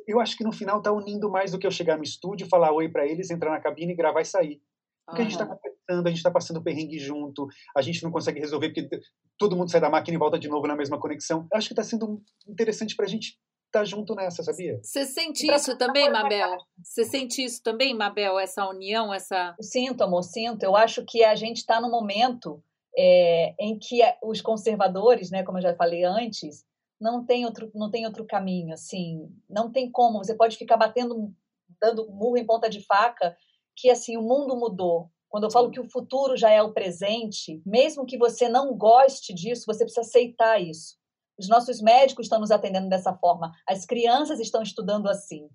Eu 0.06 0.20
acho 0.20 0.36
que 0.36 0.44
no 0.44 0.52
final 0.52 0.78
está 0.78 0.92
unindo 0.92 1.30
mais 1.30 1.52
do 1.52 1.58
que 1.58 1.66
eu 1.66 1.70
chegar 1.70 1.96
no 1.96 2.04
estúdio, 2.04 2.48
falar 2.48 2.72
oi 2.72 2.88
para 2.88 3.06
eles, 3.06 3.30
entrar 3.30 3.50
na 3.50 3.60
cabine, 3.60 3.94
gravar 3.94 4.20
e 4.20 4.24
sair. 4.24 4.62
Porque 5.06 5.22
uhum. 5.22 5.26
a 5.26 5.30
gente 5.30 5.42
está 5.42 5.46
conversando, 5.88 6.06
a 6.06 6.10
gente 6.10 6.18
está 6.18 6.30
passando 6.30 6.62
perrengue 6.62 6.98
junto, 6.98 7.48
a 7.74 7.82
gente 7.82 8.02
não 8.02 8.10
consegue 8.10 8.38
resolver 8.38 8.70
porque 8.70 9.00
todo 9.38 9.56
mundo 9.56 9.70
sai 9.70 9.80
da 9.80 9.90
máquina 9.90 10.16
e 10.16 10.18
volta 10.18 10.38
de 10.38 10.48
novo 10.48 10.66
na 10.66 10.76
mesma 10.76 11.00
conexão. 11.00 11.46
Eu 11.50 11.58
acho 11.58 11.68
que 11.68 11.72
está 11.72 11.82
sendo 11.82 12.22
interessante 12.46 12.94
para 12.94 13.06
a 13.06 13.08
gente 13.08 13.38
estar 13.66 13.80
tá 13.80 13.84
junto 13.84 14.14
nessa, 14.14 14.42
sabia? 14.42 14.78
Você 14.82 15.04
sente 15.06 15.50
isso 15.50 15.76
também, 15.76 16.10
Mabel? 16.10 16.56
Você 16.82 17.04
sente 17.04 17.42
isso 17.42 17.62
também, 17.62 17.94
Mabel? 17.94 18.38
Essa 18.38 18.68
união, 18.68 19.12
essa. 19.12 19.54
sinto, 19.60 20.02
amor, 20.02 20.22
sinto. 20.22 20.62
Eu 20.62 20.76
acho 20.76 21.04
que 21.06 21.24
a 21.24 21.34
gente 21.34 21.58
está 21.58 21.80
no 21.80 21.90
momento 21.90 22.62
é, 22.96 23.54
em 23.58 23.78
que 23.78 24.00
os 24.22 24.40
conservadores, 24.40 25.30
né, 25.30 25.42
como 25.42 25.58
eu 25.58 25.62
já 25.62 25.74
falei 25.74 26.04
antes, 26.04 26.66
não 27.00 27.24
tem 27.24 27.44
outro, 27.44 27.70
não 27.74 27.90
tem 27.90 28.06
outro 28.06 28.24
caminho, 28.24 28.74
assim, 28.74 29.30
não 29.48 29.70
tem 29.70 29.90
como. 29.90 30.18
Você 30.18 30.34
pode 30.34 30.56
ficar 30.56 30.76
batendo, 30.76 31.32
dando 31.80 32.10
murro 32.10 32.36
em 32.36 32.46
ponta 32.46 32.68
de 32.68 32.84
faca, 32.84 33.36
que 33.76 33.88
assim 33.88 34.16
o 34.16 34.22
mundo 34.22 34.56
mudou. 34.56 35.10
Quando 35.28 35.44
eu 35.44 35.50
falo 35.50 35.70
que 35.70 35.80
o 35.80 35.90
futuro 35.90 36.36
já 36.36 36.50
é 36.50 36.62
o 36.62 36.72
presente, 36.72 37.62
mesmo 37.64 38.06
que 38.06 38.16
você 38.16 38.48
não 38.48 38.74
goste 38.74 39.34
disso, 39.34 39.64
você 39.66 39.84
precisa 39.84 40.00
aceitar 40.00 40.60
isso. 40.60 40.96
Os 41.38 41.48
nossos 41.48 41.80
médicos 41.80 42.26
estão 42.26 42.40
nos 42.40 42.50
atendendo 42.50 42.88
dessa 42.88 43.14
forma, 43.14 43.52
as 43.68 43.84
crianças 43.84 44.40
estão 44.40 44.62
estudando 44.62 45.08
assim. 45.08 45.48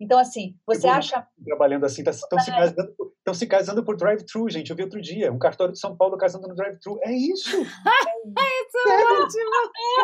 Então, 0.00 0.18
assim, 0.18 0.56
você 0.66 0.88
acha. 0.88 1.26
Trabalhando 1.44 1.84
assim, 1.84 2.02
estão 2.02 2.28
tá, 2.28 2.40
se 2.40 2.50
casando, 2.50 2.94
estão 3.18 3.34
se 3.34 3.46
casando 3.46 3.84
por 3.84 3.96
drive-thru, 3.96 4.50
gente. 4.50 4.70
Eu 4.70 4.76
vi 4.76 4.82
outro 4.82 5.00
dia, 5.00 5.32
um 5.32 5.38
cartório 5.38 5.72
de 5.72 5.78
São 5.78 5.96
Paulo 5.96 6.18
casando 6.18 6.48
no 6.48 6.54
drive-thru. 6.54 6.98
É 7.02 7.12
isso! 7.12 7.56
é 7.56 7.60
isso 7.64 8.88
é 8.88 9.22
ótimo! 9.22 9.50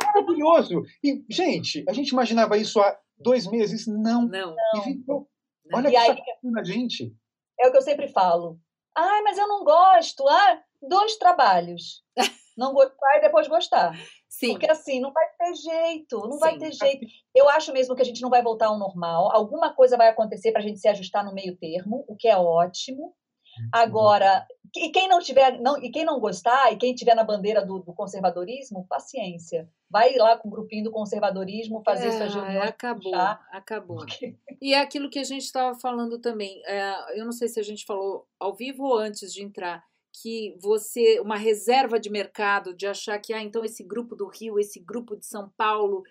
É 0.01 0.07
maravilhoso! 0.07 0.83
E, 1.03 1.25
gente, 1.29 1.85
a 1.89 1.93
gente 1.93 2.11
imaginava 2.11 2.57
isso 2.57 2.81
há 2.81 2.97
dois 3.19 3.47
meses? 3.47 3.87
Não. 3.87 4.27
Não. 4.27 4.55
E 4.77 4.81
ficou. 4.83 5.29
Olha 5.73 5.89
e 5.89 5.91
que 5.91 5.97
aí, 5.97 6.17
na 6.45 6.63
gente. 6.63 7.13
É 7.61 7.69
o 7.69 7.71
que 7.71 7.77
eu 7.77 7.83
sempre 7.83 8.09
falo. 8.09 8.59
Ai, 8.97 9.23
mas 9.23 9.39
eu 9.39 9.49
não 9.49 9.65
gosto. 9.65 10.27
Ah, 10.29 10.63
dois 10.83 11.17
trabalhos. 11.17 12.03
Não 12.57 12.75
gostar 12.75 13.17
e 13.17 13.21
depois 13.23 13.49
gostar. 13.49 13.93
Sim. 14.29 14.51
Porque 14.51 14.71
assim, 14.71 15.01
não 15.01 15.13
vai 15.13 15.25
ter 15.39 15.55
jeito, 15.55 16.19
não 16.27 16.33
Sim. 16.33 16.39
vai 16.41 16.59
ter 16.59 16.73
jeito. 16.73 17.07
Eu 17.35 17.49
acho 17.49 17.73
mesmo 17.73 17.95
que 17.95 18.03
a 18.03 18.05
gente 18.05 18.21
não 18.21 18.29
vai 18.29 18.43
voltar 18.43 18.67
ao 18.67 18.79
normal. 18.79 19.35
Alguma 19.35 19.75
coisa 19.75 19.97
vai 19.97 20.09
acontecer 20.09 20.53
para 20.53 20.61
a 20.61 20.65
gente 20.65 20.79
se 20.79 20.89
ajustar 20.89 21.25
no 21.25 21.33
meio 21.33 21.57
termo, 21.57 22.05
o 22.07 22.15
que 22.17 22.29
é 22.29 22.37
ótimo. 22.37 23.15
Agora, 23.73 24.47
e 24.77 24.91
quem 24.91 25.09
não 25.09 25.19
tiver, 25.19 25.61
não, 25.61 25.83
e 25.83 25.91
quem 25.91 26.05
não 26.05 26.21
gostar, 26.21 26.73
e 26.73 26.77
quem 26.77 26.95
tiver 26.95 27.15
na 27.15 27.25
bandeira 27.25 27.65
do, 27.65 27.81
do 27.81 27.93
conservadorismo, 27.93 28.87
paciência. 28.89 29.69
Vai 29.91 30.15
lá 30.17 30.37
com 30.37 30.49
o 30.49 30.51
grupinho 30.51 30.85
do 30.85 30.91
conservadorismo 30.91 31.83
fazer 31.85 32.09
é, 32.09 32.13
suas 32.13 32.35
reuniões. 32.35 32.69
Acabou, 32.69 33.15
acabou. 33.51 34.07
E 34.61 34.75
é 34.75 34.81
aquilo 34.81 35.11
que 35.11 35.19
a 35.19 35.25
gente 35.25 35.43
estava 35.43 35.77
falando 35.79 36.19
também. 36.19 36.63
É, 36.65 37.19
eu 37.19 37.25
não 37.25 37.33
sei 37.33 37.49
se 37.49 37.59
a 37.59 37.63
gente 37.63 37.85
falou 37.85 38.27
ao 38.39 38.55
vivo 38.55 38.85
ou 38.85 38.99
antes 38.99 39.33
de 39.33 39.43
entrar 39.43 39.85
que 40.13 40.57
você 40.61 41.21
uma 41.21 41.37
reserva 41.37 41.99
de 41.99 42.11
mercado 42.11 42.75
de 42.75 42.87
achar 42.87 43.19
que 43.19 43.33
ah 43.33 43.43
então 43.43 43.65
esse 43.65 43.83
grupo 43.83 44.17
do 44.17 44.27
Rio, 44.27 44.59
esse 44.59 44.81
grupo 44.81 45.17
de 45.17 45.25
São 45.25 45.49
Paulo, 45.57 46.03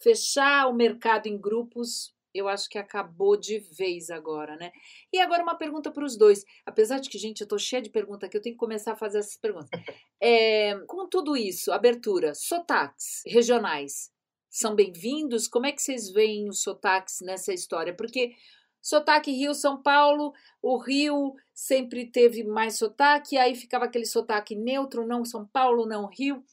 fechar 0.00 0.68
o 0.68 0.74
mercado 0.74 1.26
em 1.26 1.36
grupos, 1.36 2.14
eu 2.38 2.48
acho 2.48 2.68
que 2.68 2.78
acabou 2.78 3.36
de 3.36 3.58
vez 3.58 4.10
agora, 4.10 4.56
né? 4.56 4.70
E 5.12 5.20
agora 5.20 5.42
uma 5.42 5.56
pergunta 5.56 5.90
para 5.90 6.04
os 6.04 6.16
dois. 6.16 6.44
Apesar 6.64 6.98
de 7.00 7.10
que, 7.10 7.18
gente, 7.18 7.40
eu 7.40 7.44
estou 7.44 7.58
cheia 7.58 7.82
de 7.82 7.90
perguntas 7.90 8.28
aqui, 8.28 8.36
eu 8.36 8.42
tenho 8.42 8.54
que 8.54 8.60
começar 8.60 8.92
a 8.92 8.96
fazer 8.96 9.18
essas 9.18 9.36
perguntas. 9.36 9.68
É, 10.20 10.74
com 10.88 11.08
tudo 11.08 11.36
isso, 11.36 11.70
abertura, 11.70 12.34
sotaques 12.34 13.22
regionais 13.24 14.10
são 14.50 14.74
bem-vindos? 14.74 15.46
Como 15.46 15.66
é 15.66 15.72
que 15.72 15.80
vocês 15.80 16.10
veem 16.10 16.48
os 16.48 16.62
sotaques 16.62 17.20
nessa 17.20 17.52
história? 17.52 17.94
Porque 17.94 18.34
sotaque 18.80 19.30
Rio-São 19.30 19.80
Paulo, 19.80 20.32
o 20.62 20.78
Rio 20.78 21.34
sempre 21.54 22.10
teve 22.10 22.42
mais 22.42 22.76
sotaque, 22.78 23.36
aí 23.36 23.54
ficava 23.54 23.84
aquele 23.84 24.06
sotaque 24.06 24.56
neutro, 24.56 25.06
não 25.06 25.24
São 25.24 25.46
Paulo, 25.46 25.86
não 25.86 26.06
Rio. 26.06 26.44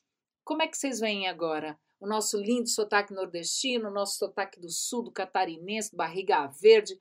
Como 0.43 0.61
é 0.61 0.67
que 0.67 0.77
vocês 0.77 0.99
veem 0.99 1.27
agora? 1.27 1.79
O 2.06 2.08
nosso 2.08 2.39
lindo 2.39 2.70
sotaque 2.70 3.12
nordestino, 3.12 3.89
o 3.89 3.91
nosso 3.91 4.20
sotaque 4.20 4.60
do 4.60 4.70
sul, 4.70 5.01
do 5.01 5.12
catarinense, 5.12 5.89
do 5.89 5.97
barriga 5.97 6.45
verde, 6.62 6.99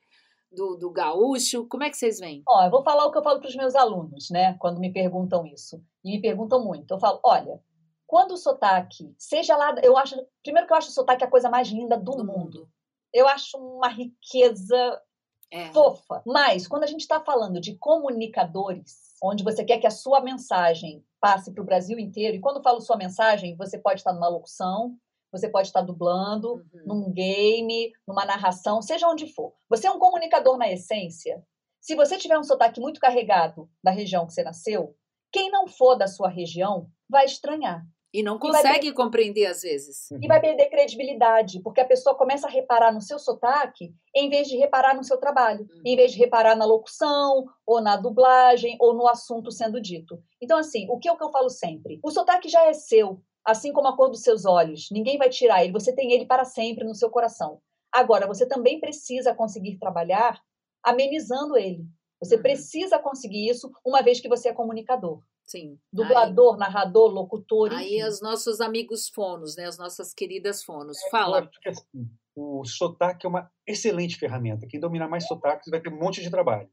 do, 0.51 0.75
do 0.75 0.89
gaúcho. 0.89 1.67
Como 1.67 1.83
é 1.83 1.91
que 1.91 1.95
vocês 1.95 2.19
veem? 2.19 2.41
Ó, 2.49 2.63
eu 2.63 2.71
vou 2.71 2.83
falar 2.83 3.05
o 3.05 3.11
que 3.11 3.17
eu 3.19 3.23
falo 3.23 3.39
para 3.39 3.47
os 3.47 3.55
meus 3.55 3.75
alunos, 3.75 4.31
né? 4.31 4.55
Quando 4.59 4.79
me 4.79 4.91
perguntam 4.91 5.45
isso. 5.45 5.79
E 6.03 6.09
me 6.09 6.19
perguntam 6.19 6.65
muito. 6.65 6.91
Eu 6.91 6.99
falo, 6.99 7.19
olha, 7.23 7.61
quando 8.07 8.31
o 8.31 8.37
sotaque, 8.37 9.13
seja 9.15 9.55
lá, 9.55 9.75
eu 9.83 9.95
acho, 9.95 10.15
primeiro 10.41 10.65
que 10.65 10.73
eu 10.73 10.77
acho 10.77 10.89
o 10.89 10.93
sotaque 10.93 11.23
a 11.23 11.29
coisa 11.29 11.51
mais 11.51 11.67
linda 11.67 11.95
do, 11.95 12.13
do 12.13 12.25
mundo. 12.25 12.39
mundo. 12.39 12.69
Eu 13.13 13.27
acho 13.27 13.59
uma 13.59 13.89
riqueza 13.89 14.99
é. 15.51 15.71
fofa. 15.71 16.23
Mas 16.25 16.67
quando 16.67 16.83
a 16.83 16.87
gente 16.87 17.01
está 17.01 17.21
falando 17.21 17.61
de 17.61 17.75
comunicadores, 17.75 19.13
onde 19.21 19.43
você 19.43 19.63
quer 19.63 19.77
que 19.77 19.85
a 19.85 19.91
sua 19.91 20.19
mensagem 20.19 21.05
passe 21.25 21.51
para 21.51 21.63
o 21.63 21.65
Brasil 21.65 21.97
inteiro, 21.97 22.37
e 22.37 22.39
quando 22.39 22.61
falo 22.61 22.79
sua 22.79 22.95
mensagem, 22.95 23.55
você 23.55 23.79
pode 23.79 24.01
estar 24.01 24.13
numa 24.13 24.29
locução, 24.29 24.95
você 25.31 25.49
pode 25.49 25.69
estar 25.69 25.81
dublando, 25.81 26.53
uhum. 26.53 26.83
num 26.85 27.11
game, 27.11 27.91
numa 28.07 28.25
narração, 28.25 28.79
seja 28.79 29.07
onde 29.07 29.33
for. 29.33 29.51
Você 29.67 29.87
é 29.87 29.91
um 29.91 29.97
comunicador 29.97 30.55
na 30.55 30.71
essência. 30.71 31.43
Se 31.81 31.95
você 31.95 32.19
tiver 32.19 32.37
um 32.37 32.43
sotaque 32.43 32.79
muito 32.79 32.99
carregado 32.99 33.67
da 33.83 33.89
região 33.89 34.27
que 34.27 34.33
você 34.33 34.43
nasceu, 34.43 34.95
quem 35.31 35.49
não 35.49 35.67
for 35.67 35.95
da 35.95 36.05
sua 36.05 36.29
região 36.29 36.91
vai 37.09 37.25
estranhar. 37.25 37.83
E 38.15 38.23
não 38.23 38.39
consegue 38.39 38.87
e 38.87 38.93
compreender 38.93 39.45
às 39.45 39.61
vezes. 39.61 40.09
E 40.09 40.25
vai 40.25 40.39
perder 40.39 40.69
credibilidade, 40.69 41.59
porque 41.61 41.81
a 41.81 41.85
pessoa 41.85 42.15
começa 42.15 42.47
a 42.47 42.49
reparar 42.49 42.93
no 42.93 43.01
seu 43.01 43.19
sotaque 43.19 43.93
em 44.15 44.29
vez 44.29 44.47
de 44.47 44.55
reparar 44.55 44.95
no 44.95 45.03
seu 45.03 45.17
trabalho, 45.17 45.67
uhum. 45.69 45.81
em 45.83 45.97
vez 45.97 46.13
de 46.13 46.17
reparar 46.17 46.55
na 46.55 46.63
locução, 46.63 47.45
ou 47.65 47.81
na 47.81 47.97
dublagem, 47.97 48.77
ou 48.79 48.93
no 48.93 49.05
assunto 49.05 49.51
sendo 49.51 49.81
dito. 49.81 50.17
Então, 50.41 50.57
assim, 50.57 50.87
o 50.89 50.97
que 50.97 51.09
é 51.09 51.11
o 51.11 51.17
que 51.17 51.25
eu 51.25 51.29
falo 51.29 51.49
sempre? 51.49 51.99
O 52.01 52.09
sotaque 52.09 52.47
já 52.47 52.65
é 52.65 52.71
seu, 52.71 53.21
assim 53.43 53.73
como 53.73 53.89
a 53.89 53.97
cor 53.97 54.09
dos 54.09 54.21
seus 54.21 54.45
olhos. 54.45 54.87
Ninguém 54.91 55.17
vai 55.17 55.27
tirar 55.27 55.61
ele, 55.61 55.73
você 55.73 55.93
tem 55.93 56.13
ele 56.13 56.25
para 56.25 56.45
sempre 56.45 56.85
no 56.85 56.95
seu 56.95 57.09
coração. 57.09 57.59
Agora, 57.91 58.25
você 58.25 58.45
também 58.45 58.79
precisa 58.79 59.35
conseguir 59.35 59.77
trabalhar 59.77 60.39
amenizando 60.81 61.57
ele. 61.57 61.83
Você 62.23 62.37
uhum. 62.37 62.41
precisa 62.41 62.97
conseguir 62.97 63.49
isso 63.49 63.69
uma 63.85 64.01
vez 64.01 64.21
que 64.21 64.29
você 64.29 64.47
é 64.47 64.53
comunicador. 64.53 65.21
Sim. 65.45 65.79
Dublador, 65.93 66.53
aí, 66.53 66.59
narrador, 66.59 67.11
locutor. 67.11 67.71
Aí 67.71 67.97
enfim. 67.97 68.07
os 68.07 68.21
nossos 68.21 68.59
amigos 68.59 69.09
fonos, 69.09 69.55
né? 69.55 69.65
As 69.65 69.77
nossas 69.77 70.13
queridas 70.13 70.63
fonos. 70.63 70.97
É, 71.03 71.09
Fala. 71.09 71.49
Assim, 71.67 72.09
o 72.35 72.65
sotaque 72.65 73.25
é 73.25 73.29
uma 73.29 73.49
excelente 73.65 74.17
ferramenta. 74.17 74.67
Quem 74.67 74.79
dominar 74.79 75.07
mais 75.07 75.25
sotaques 75.27 75.69
vai 75.69 75.79
ter 75.79 75.89
um 75.89 75.99
monte 75.99 76.21
de 76.21 76.29
trabalho. 76.29 76.69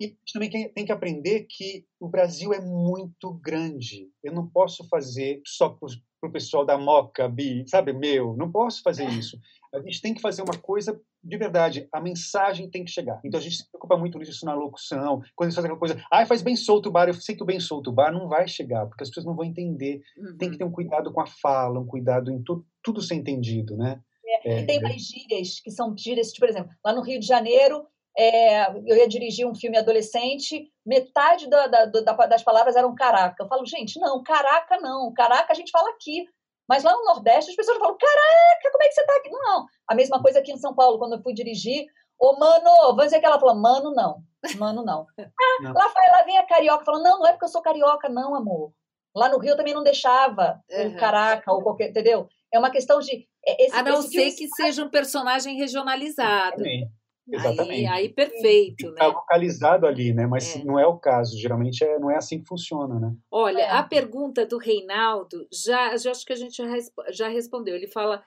É. 0.00 0.04
E 0.04 0.16
também 0.32 0.50
tem 0.50 0.84
que 0.84 0.92
aprender 0.92 1.46
que 1.48 1.84
o 2.00 2.08
Brasil 2.08 2.52
é 2.52 2.60
muito 2.60 3.32
grande. 3.34 4.08
Eu 4.22 4.32
não 4.32 4.46
posso 4.48 4.86
fazer 4.88 5.40
só 5.44 5.68
para 5.68 6.28
o 6.28 6.32
pessoal 6.32 6.64
da 6.64 6.78
Moca, 6.78 7.28
Bi, 7.28 7.64
sabe, 7.68 7.92
meu, 7.92 8.36
não 8.36 8.50
posso 8.50 8.82
fazer 8.82 9.04
é. 9.04 9.10
isso. 9.12 9.38
A 9.74 9.80
gente 9.80 10.00
tem 10.00 10.14
que 10.14 10.20
fazer 10.20 10.42
uma 10.42 10.56
coisa 10.56 11.00
de 11.24 11.38
verdade, 11.38 11.88
a 11.90 12.00
mensagem 12.00 12.68
tem 12.68 12.84
que 12.84 12.90
chegar. 12.90 13.18
Então 13.24 13.40
a 13.40 13.42
gente 13.42 13.56
se 13.56 13.70
preocupa 13.70 13.96
muito 13.96 14.18
nisso 14.18 14.44
na 14.44 14.54
locução, 14.54 15.22
quando 15.34 15.46
eles 15.46 15.54
fazem 15.54 15.70
aquela 15.70 15.78
coisa, 15.78 16.04
ah, 16.10 16.26
faz 16.26 16.42
bem 16.42 16.54
solto 16.54 16.90
o 16.90 16.92
bar, 16.92 17.08
eu 17.08 17.14
sei 17.14 17.34
que 17.34 17.42
o 17.42 17.46
bem 17.46 17.58
solto 17.58 17.88
o 17.88 17.92
bar 17.92 18.12
não 18.12 18.28
vai 18.28 18.46
chegar, 18.46 18.86
porque 18.86 19.02
as 19.02 19.08
pessoas 19.08 19.24
não 19.24 19.34
vão 19.34 19.44
entender. 19.44 20.02
Uhum. 20.18 20.36
Tem 20.36 20.50
que 20.50 20.58
ter 20.58 20.64
um 20.64 20.70
cuidado 20.70 21.10
com 21.12 21.20
a 21.20 21.26
fala, 21.26 21.80
um 21.80 21.86
cuidado 21.86 22.30
em 22.30 22.42
tudo, 22.42 22.66
tudo 22.82 23.00
ser 23.00 23.14
entendido, 23.14 23.74
né? 23.76 24.00
É, 24.26 24.52
é, 24.52 24.60
e 24.60 24.66
tem 24.66 24.80
mais 24.80 25.02
gírias, 25.02 25.60
que 25.60 25.70
são 25.70 25.96
gírias, 25.96 26.28
tipo, 26.28 26.46
por 26.46 26.50
exemplo, 26.50 26.70
lá 26.84 26.92
no 26.92 27.02
Rio 27.02 27.18
de 27.18 27.26
Janeiro, 27.26 27.86
é, 28.16 28.70
eu 28.70 28.96
ia 28.96 29.08
dirigir 29.08 29.46
um 29.46 29.54
filme 29.54 29.76
adolescente, 29.76 30.70
metade 30.86 31.48
da, 31.48 31.66
da, 31.66 31.84
da, 31.86 32.12
das 32.26 32.42
palavras 32.42 32.76
eram 32.76 32.94
caraca. 32.94 33.42
Eu 33.42 33.48
falo, 33.48 33.66
gente, 33.66 33.98
não, 33.98 34.22
caraca 34.22 34.78
não, 34.80 35.12
caraca 35.12 35.52
a 35.52 35.56
gente 35.56 35.70
fala 35.70 35.90
aqui. 35.90 36.24
Mas 36.68 36.82
lá 36.82 36.92
no 36.92 37.04
Nordeste 37.04 37.50
as 37.50 37.56
pessoas 37.56 37.76
falam, 37.78 37.96
caraca, 37.98 38.70
como 38.72 38.82
é 38.82 38.88
que 38.88 38.94
você 38.94 39.04
tá 39.04 39.16
aqui? 39.16 39.30
Não, 39.30 39.66
a 39.86 39.94
mesma 39.94 40.22
coisa 40.22 40.38
aqui 40.38 40.52
em 40.52 40.56
São 40.56 40.74
Paulo, 40.74 40.98
quando 40.98 41.16
eu 41.16 41.22
fui 41.22 41.34
dirigir, 41.34 41.86
ô 42.18 42.38
mano, 42.38 42.70
vamos 42.88 43.04
dizer 43.04 43.20
que 43.20 43.26
ela 43.26 43.38
falou, 43.38 43.54
mano, 43.54 43.92
não, 43.92 44.22
mano, 44.58 44.84
não. 44.84 45.06
Ah, 45.18 45.62
não. 45.62 45.72
Lá, 45.72 45.92
lá 46.12 46.22
vem 46.22 46.38
a 46.38 46.46
carioca 46.46 46.84
falando, 46.84 47.02
não, 47.02 47.18
não 47.18 47.26
é 47.26 47.32
porque 47.32 47.44
eu 47.44 47.50
sou 47.50 47.62
carioca, 47.62 48.08
não, 48.08 48.34
amor. 48.34 48.72
Lá 49.14 49.28
no 49.28 49.38
Rio 49.38 49.52
eu 49.52 49.56
também 49.56 49.74
não 49.74 49.84
deixava 49.84 50.60
uhum. 50.70 50.96
caraca 50.96 51.52
ou 51.52 51.62
qualquer, 51.62 51.90
entendeu? 51.90 52.28
É 52.52 52.58
uma 52.58 52.70
questão 52.70 52.98
de. 52.98 53.28
É, 53.46 53.66
esse, 53.66 53.76
a 53.76 53.82
não 53.82 54.02
ser 54.02 54.32
que 54.32 54.48
seja 54.48 54.82
um 54.84 54.90
personagem 54.90 55.56
regionalizado. 55.56 56.62
Sim. 56.62 56.88
Exatamente. 57.26 57.86
Aí, 57.86 57.86
aí 57.86 58.08
perfeito, 58.10 58.88
Está 58.88 59.08
né? 59.08 59.14
localizado 59.14 59.86
ali, 59.86 60.12
né? 60.12 60.26
Mas 60.26 60.56
é. 60.56 60.64
não 60.64 60.78
é 60.78 60.86
o 60.86 60.98
caso. 60.98 61.38
Geralmente 61.38 61.82
é, 61.82 61.98
não 61.98 62.10
é 62.10 62.16
assim 62.16 62.40
que 62.40 62.46
funciona, 62.46 63.00
né? 63.00 63.14
Olha, 63.30 63.62
é. 63.62 63.70
a 63.70 63.82
pergunta 63.82 64.44
do 64.44 64.58
Reinaldo 64.58 65.46
já, 65.50 65.96
já 65.96 66.10
acho 66.10 66.24
que 66.24 66.32
a 66.32 66.36
gente 66.36 66.56
já, 66.56 66.66
já 67.10 67.28
respondeu. 67.28 67.74
Ele 67.74 67.88
fala, 67.88 68.22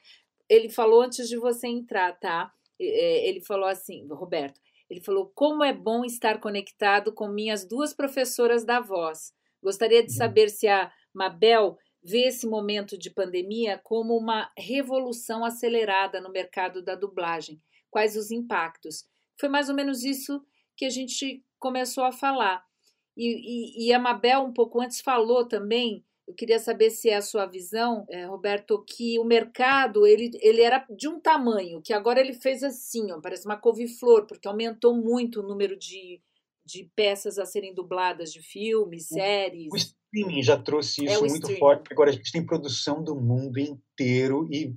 ele 0.50 0.70
falou 0.70 1.02
antes 1.02 1.30
de 1.30 1.38
você 1.38 1.68
entrar, 1.68 2.14
tá? 2.20 2.52
É, 2.80 3.30
ele 3.30 3.42
falou 3.42 3.68
assim, 3.68 4.08
Roberto. 4.10 4.60
Ele 4.90 5.02
falou 5.02 5.32
como 5.36 5.64
é 5.64 5.74
bom 5.74 6.06
estar 6.06 6.40
conectado 6.40 7.14
com 7.14 7.28
minhas 7.28 7.68
duas 7.68 7.94
professoras 7.94 8.66
da 8.66 8.80
voz. 8.80 9.34
Gostaria 9.62 10.02
de 10.02 10.12
uhum. 10.12 10.18
saber 10.18 10.50
se 10.50 10.68
a 10.68 10.92
Mabel 11.14 11.78
vê 12.02 12.28
esse 12.28 12.48
momento 12.48 12.98
de 12.98 13.10
pandemia 13.10 13.80
como 13.84 14.16
uma 14.16 14.50
revolução 14.58 15.44
acelerada 15.44 16.22
no 16.22 16.32
mercado 16.32 16.82
da 16.82 16.96
dublagem 16.96 17.62
quais 17.90 18.16
os 18.16 18.32
impactos. 18.32 19.06
Foi 19.40 19.50
mais 19.50 19.70
ou 19.70 19.76
menos 19.76 20.04
isso 20.04 20.44
que 20.76 20.86
a 20.86 20.90
gente 20.90 21.44
começou 21.60 22.04
a 22.04 22.12
falar. 22.12 22.64
E, 23.16 23.86
e, 23.86 23.88
e 23.88 23.94
a 23.94 24.00
Mabel, 24.00 24.42
um 24.42 24.54
pouco 24.54 24.80
antes, 24.80 25.02
falou 25.02 25.48
também. 25.48 26.06
Eu 26.28 26.34
queria 26.34 26.60
saber 26.60 26.92
se 26.92 27.10
é 27.10 27.16
a 27.16 27.22
sua 27.22 27.46
visão, 27.46 28.06
é, 28.10 28.26
Roberto, 28.26 28.84
que 28.86 29.18
o 29.18 29.24
mercado 29.24 30.06
ele, 30.06 30.30
ele 30.42 30.62
era 30.62 30.86
de 30.90 31.08
um 31.08 31.20
tamanho, 31.20 31.82
que 31.82 31.94
agora 31.94 32.20
ele 32.20 32.34
fez 32.34 32.64
assim, 32.64 33.12
ó, 33.12 33.22
parece 33.22 33.46
uma 33.46 33.56
couve-flor, 33.56 34.28
porque 34.28 34.48
aumentou 34.48 34.94
muito 34.94 35.40
o 35.40 35.48
número 35.48 35.78
de, 35.78 36.22
de 36.66 36.92
peças 36.94 37.40
a 37.40 37.46
serem 37.46 37.74
dubladas 37.74 38.34
de 38.34 38.42
filmes, 38.42 39.08
séries. 39.08 39.70
O 39.72 39.78
streaming 39.78 40.44
já 40.44 40.58
trouxe 40.62 41.08
é 41.08 41.14
isso 41.14 41.26
é 41.26 41.30
muito 41.30 41.36
streaming. 41.36 41.60
forte, 41.60 41.94
agora 41.94 42.10
a 42.10 42.14
gente 42.14 42.32
tem 42.32 42.46
produção 42.46 43.02
do 43.02 43.16
mundo 43.16 43.58
inteiro 43.58 44.50
e 44.52 44.76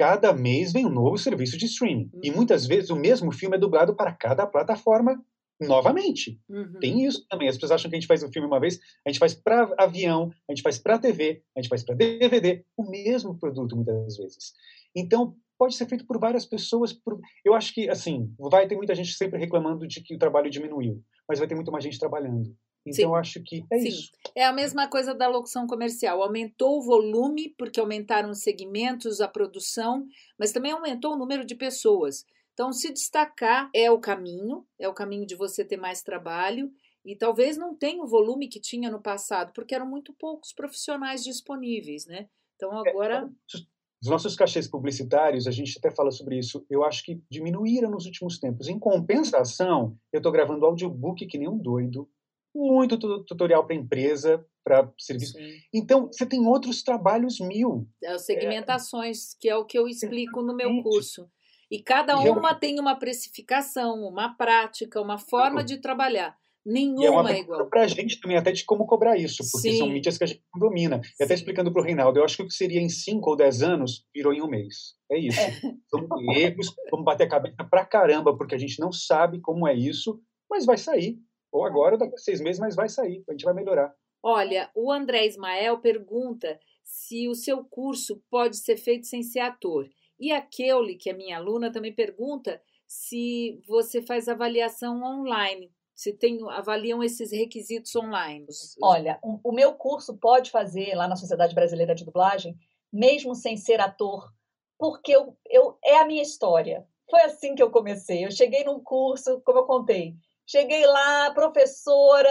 cada 0.00 0.32
mês 0.32 0.72
vem 0.72 0.86
um 0.86 0.90
novo 0.90 1.18
serviço 1.18 1.58
de 1.58 1.66
streaming. 1.66 2.08
Uhum. 2.14 2.20
E 2.24 2.30
muitas 2.30 2.66
vezes 2.66 2.88
o 2.88 2.96
mesmo 2.96 3.30
filme 3.30 3.58
é 3.58 3.60
dublado 3.60 3.94
para 3.94 4.10
cada 4.10 4.46
plataforma 4.46 5.22
novamente. 5.60 6.40
Uhum. 6.48 6.78
Tem 6.80 7.04
isso 7.04 7.26
também. 7.28 7.48
As 7.48 7.56
pessoas 7.56 7.72
acham 7.72 7.90
que 7.90 7.96
a 7.96 8.00
gente 8.00 8.08
faz 8.08 8.22
um 8.22 8.32
filme 8.32 8.48
uma 8.48 8.58
vez, 8.58 8.80
a 9.06 9.10
gente 9.10 9.18
faz 9.18 9.34
para 9.34 9.74
avião, 9.76 10.32
a 10.48 10.52
gente 10.52 10.62
faz 10.62 10.78
para 10.78 10.98
TV, 10.98 11.42
a 11.54 11.60
gente 11.60 11.68
faz 11.68 11.84
para 11.84 11.94
DVD, 11.94 12.64
o 12.78 12.90
mesmo 12.90 13.38
produto 13.38 13.76
muitas 13.76 14.16
vezes. 14.16 14.54
Então, 14.96 15.36
pode 15.58 15.74
ser 15.74 15.84
feito 15.84 16.06
por 16.06 16.18
várias 16.18 16.46
pessoas. 16.46 16.94
Por... 16.94 17.20
Eu 17.44 17.52
acho 17.52 17.74
que, 17.74 17.90
assim, 17.90 18.32
vai 18.38 18.66
ter 18.66 18.76
muita 18.76 18.94
gente 18.94 19.12
sempre 19.12 19.38
reclamando 19.38 19.86
de 19.86 20.00
que 20.00 20.14
o 20.14 20.18
trabalho 20.18 20.48
diminuiu, 20.48 21.02
mas 21.28 21.38
vai 21.38 21.46
ter 21.46 21.54
muito 21.54 21.70
mais 21.70 21.84
gente 21.84 21.98
trabalhando. 21.98 22.56
Então, 22.86 23.14
acho 23.14 23.42
que 23.42 23.64
é 23.70 23.78
Sim. 23.78 23.88
isso. 23.88 24.12
É 24.34 24.44
a 24.44 24.52
mesma 24.52 24.88
coisa 24.88 25.14
da 25.14 25.28
locução 25.28 25.66
comercial. 25.66 26.22
Aumentou 26.22 26.78
o 26.78 26.82
volume, 26.82 27.54
porque 27.58 27.78
aumentaram 27.78 28.30
os 28.30 28.42
segmentos, 28.42 29.20
a 29.20 29.28
produção, 29.28 30.06
mas 30.38 30.52
também 30.52 30.72
aumentou 30.72 31.12
o 31.12 31.18
número 31.18 31.44
de 31.44 31.54
pessoas. 31.54 32.24
Então, 32.54 32.72
se 32.72 32.92
destacar 32.92 33.70
é 33.74 33.90
o 33.90 33.98
caminho, 33.98 34.66
é 34.78 34.88
o 34.88 34.94
caminho 34.94 35.26
de 35.26 35.34
você 35.34 35.64
ter 35.64 35.76
mais 35.76 36.02
trabalho. 36.02 36.70
E 37.04 37.16
talvez 37.16 37.56
não 37.56 37.74
tenha 37.74 38.02
o 38.02 38.06
volume 38.06 38.48
que 38.48 38.60
tinha 38.60 38.90
no 38.90 39.00
passado, 39.00 39.52
porque 39.54 39.74
eram 39.74 39.86
muito 39.86 40.12
poucos 40.12 40.52
profissionais 40.52 41.24
disponíveis, 41.24 42.06
né? 42.06 42.28
Então 42.56 42.70
é, 42.84 42.90
agora. 42.90 43.30
É, 43.54 43.58
os 44.02 44.08
nossos 44.08 44.34
cachês 44.34 44.66
publicitários, 44.66 45.46
a 45.46 45.50
gente 45.50 45.78
até 45.78 45.90
fala 45.90 46.10
sobre 46.10 46.38
isso, 46.38 46.64
eu 46.70 46.82
acho 46.84 47.04
que 47.04 47.22
diminuíram 47.30 47.90
nos 47.90 48.06
últimos 48.06 48.38
tempos. 48.38 48.68
Em 48.68 48.78
compensação, 48.78 49.96
eu 50.12 50.18
estou 50.18 50.32
gravando 50.32 50.64
audiobook 50.64 51.26
que 51.26 51.38
nem 51.38 51.48
um 51.48 51.58
doido, 51.58 52.08
muito 52.54 52.98
tutorial 53.24 53.66
para 53.66 53.76
empresa, 53.76 54.44
para 54.64 54.90
serviço. 54.98 55.32
Sim. 55.32 55.58
Então, 55.72 56.06
você 56.06 56.26
tem 56.26 56.46
outros 56.46 56.82
trabalhos 56.82 57.40
mil. 57.40 57.88
É, 58.02 58.18
segmentações, 58.18 59.34
é, 59.34 59.36
que 59.40 59.48
é 59.48 59.56
o 59.56 59.64
que 59.64 59.78
eu 59.78 59.88
explico 59.88 60.42
no 60.42 60.54
meu 60.54 60.82
curso. 60.82 61.28
E 61.70 61.80
cada 61.80 62.18
uma 62.18 62.54
tem 62.54 62.80
uma 62.80 62.96
precificação, 62.96 64.02
uma 64.02 64.36
prática, 64.36 65.00
uma 65.00 65.18
forma 65.18 65.62
de 65.62 65.78
trabalhar. 65.78 66.36
Nenhuma 66.66 67.04
é, 67.04 67.10
uma 67.10 67.32
é 67.32 67.40
igual. 67.40 67.68
Para 67.70 67.82
a 67.82 67.86
gente 67.86 68.20
também, 68.20 68.36
até 68.36 68.52
de 68.52 68.64
como 68.64 68.86
cobrar 68.86 69.16
isso, 69.16 69.38
porque 69.50 69.70
Sim. 69.70 69.78
são 69.78 69.88
mídias 69.88 70.18
que 70.18 70.24
a 70.24 70.26
gente 70.26 70.42
não 70.52 70.68
domina. 70.68 71.00
E 71.18 71.24
até 71.24 71.32
explicando 71.32 71.72
para 71.72 71.80
o 71.80 71.84
Reinaldo, 71.84 72.18
eu 72.18 72.24
acho 72.24 72.36
que 72.36 72.42
o 72.42 72.46
que 72.46 72.54
seria 72.54 72.80
em 72.80 72.88
5 72.88 73.30
ou 73.30 73.36
10 73.36 73.62
anos 73.62 74.04
virou 74.14 74.32
em 74.32 74.42
um 74.42 74.48
mês. 74.48 74.94
É 75.10 75.18
isso. 75.18 75.40
É. 75.40 76.40
Erros, 76.42 76.74
vamos 76.90 77.04
bater 77.04 77.24
a 77.24 77.28
cabeça 77.28 77.64
pra 77.64 77.84
caramba, 77.84 78.36
porque 78.36 78.54
a 78.54 78.58
gente 78.58 78.78
não 78.78 78.92
sabe 78.92 79.40
como 79.40 79.66
é 79.66 79.74
isso, 79.74 80.20
mas 80.50 80.66
vai 80.66 80.76
sair. 80.76 81.18
Ou 81.52 81.64
agora, 81.64 81.98
daqui 81.98 82.14
a 82.14 82.18
seis 82.18 82.40
meses, 82.40 82.60
mas 82.60 82.76
vai 82.76 82.88
sair, 82.88 83.22
a 83.28 83.32
gente 83.32 83.44
vai 83.44 83.54
melhorar. 83.54 83.94
Olha, 84.22 84.70
o 84.74 84.92
André 84.92 85.26
Ismael 85.26 85.78
pergunta 85.78 86.58
se 86.84 87.28
o 87.28 87.34
seu 87.34 87.64
curso 87.64 88.22
pode 88.30 88.56
ser 88.56 88.76
feito 88.76 89.06
sem 89.06 89.22
ser 89.22 89.40
ator. 89.40 89.88
E 90.18 90.32
a 90.32 90.40
Keuli, 90.42 90.96
que 90.96 91.08
é 91.08 91.14
minha 91.14 91.38
aluna, 91.38 91.72
também 91.72 91.94
pergunta 91.94 92.60
se 92.86 93.62
você 93.66 94.02
faz 94.02 94.28
avaliação 94.28 95.02
online. 95.02 95.72
Se 95.94 96.12
tem, 96.12 96.38
avaliam 96.50 97.02
esses 97.02 97.30
requisitos 97.30 97.94
online. 97.94 98.46
Olha, 98.82 99.18
o, 99.22 99.40
o 99.44 99.52
meu 99.52 99.74
curso 99.74 100.16
pode 100.16 100.50
fazer 100.50 100.94
lá 100.94 101.06
na 101.06 101.16
Sociedade 101.16 101.54
Brasileira 101.54 101.94
de 101.94 102.04
Dublagem, 102.04 102.56
mesmo 102.92 103.34
sem 103.34 103.56
ser 103.56 103.80
ator, 103.80 104.32
porque 104.78 105.14
eu, 105.14 105.36
eu, 105.48 105.78
é 105.84 105.98
a 105.98 106.06
minha 106.06 106.22
história. 106.22 106.86
Foi 107.08 107.20
assim 107.22 107.54
que 107.54 107.62
eu 107.62 107.70
comecei. 107.70 108.24
Eu 108.24 108.30
cheguei 108.30 108.64
num 108.64 108.80
curso, 108.80 109.40
como 109.42 109.58
eu 109.58 109.66
contei, 109.66 110.14
cheguei 110.50 110.84
lá, 110.84 111.30
professora, 111.32 112.28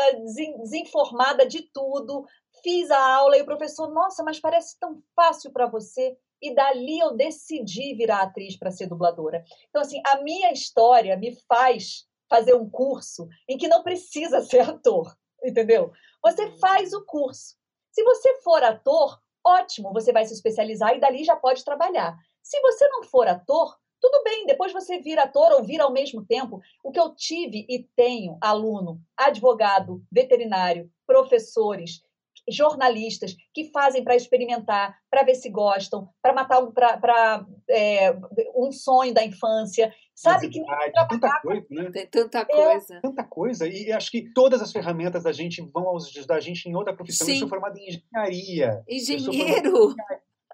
desinformada 0.59 1.47
de 1.47 1.61
tudo, 1.71 2.25
fiz 2.61 2.91
a 2.91 3.15
aula 3.15 3.37
e 3.37 3.41
o 3.41 3.45
professor, 3.45 3.89
nossa, 3.89 4.21
mas 4.23 4.39
parece 4.39 4.77
tão 4.77 5.01
fácil 5.15 5.51
para 5.51 5.67
você. 5.67 6.17
E 6.41 6.53
dali 6.53 6.99
eu 6.99 7.15
decidi 7.15 7.95
virar 7.95 8.21
atriz 8.21 8.57
para 8.57 8.71
ser 8.71 8.87
dubladora. 8.87 9.43
Então, 9.69 9.81
assim, 9.81 10.01
a 10.05 10.21
minha 10.21 10.51
história 10.51 11.15
me 11.15 11.33
faz 11.47 12.05
fazer 12.29 12.53
um 12.53 12.69
curso 12.69 13.27
em 13.47 13.57
que 13.57 13.67
não 13.67 13.83
precisa 13.83 14.41
ser 14.43 14.61
ator, 14.61 15.15
entendeu? 15.43 15.91
Você 16.21 16.45
uhum. 16.45 16.57
faz 16.59 16.93
o 16.93 17.05
curso. 17.05 17.55
Se 17.91 18.03
você 18.03 18.41
for 18.41 18.61
ator, 18.63 19.17
ótimo, 19.45 19.93
você 19.93 20.11
vai 20.11 20.25
se 20.25 20.33
especializar 20.33 20.93
e 20.93 20.99
dali 20.99 21.23
já 21.23 21.37
pode 21.37 21.63
trabalhar. 21.63 22.17
Se 22.43 22.59
você 22.61 22.87
não 22.89 23.03
for 23.03 23.27
ator, 23.27 23.77
tudo 24.01 24.23
bem, 24.23 24.45
depois 24.45 24.71
você 24.71 24.99
vira 24.99 25.23
ator 25.23 25.51
ou 25.51 25.63
vira 25.63 25.83
ao 25.83 25.91
mesmo 25.91 26.25
tempo. 26.25 26.61
O 26.83 26.91
que 26.91 26.99
eu 26.99 27.13
tive 27.15 27.65
e 27.69 27.87
tenho 27.95 28.37
aluno, 28.41 29.01
advogado, 29.17 30.01
veterinário, 30.11 30.89
professores, 31.05 32.01
jornalistas 32.49 33.35
que 33.53 33.71
fazem 33.71 34.03
para 34.03 34.15
experimentar, 34.15 34.97
para 35.09 35.23
ver 35.23 35.35
se 35.35 35.49
gostam, 35.49 36.09
para 36.21 36.33
matar 36.33 36.63
um, 36.63 36.71
para 36.71 37.45
é, 37.69 38.15
um 38.55 38.71
sonho 38.71 39.13
da 39.13 39.23
infância. 39.23 39.93
Sabe 40.15 40.49
que 40.49 40.61
tem 40.61 41.07
tanta 41.07 41.41
coisa, 41.41 41.65
né? 41.69 41.91
Tem 41.91 42.07
tanta 42.07 42.45
coisa. 42.45 42.95
É, 42.95 43.01
tanta 43.01 43.23
coisa. 43.23 43.67
E 43.67 43.91
acho 43.91 44.11
que 44.11 44.33
todas 44.33 44.61
as 44.61 44.71
ferramentas 44.71 45.23
da 45.23 45.31
gente 45.31 45.61
vão 45.73 45.95
ajudar 45.95 46.35
a 46.35 46.39
gente 46.41 46.67
em 46.67 46.75
outra 46.75 46.93
profissão. 46.93 47.25
Sim. 47.25 47.33
Eu 47.33 47.39
sou 47.39 47.49
formado 47.49 47.77
em 47.77 47.87
engenharia. 47.87 48.83
Engenheiro! 48.87 49.95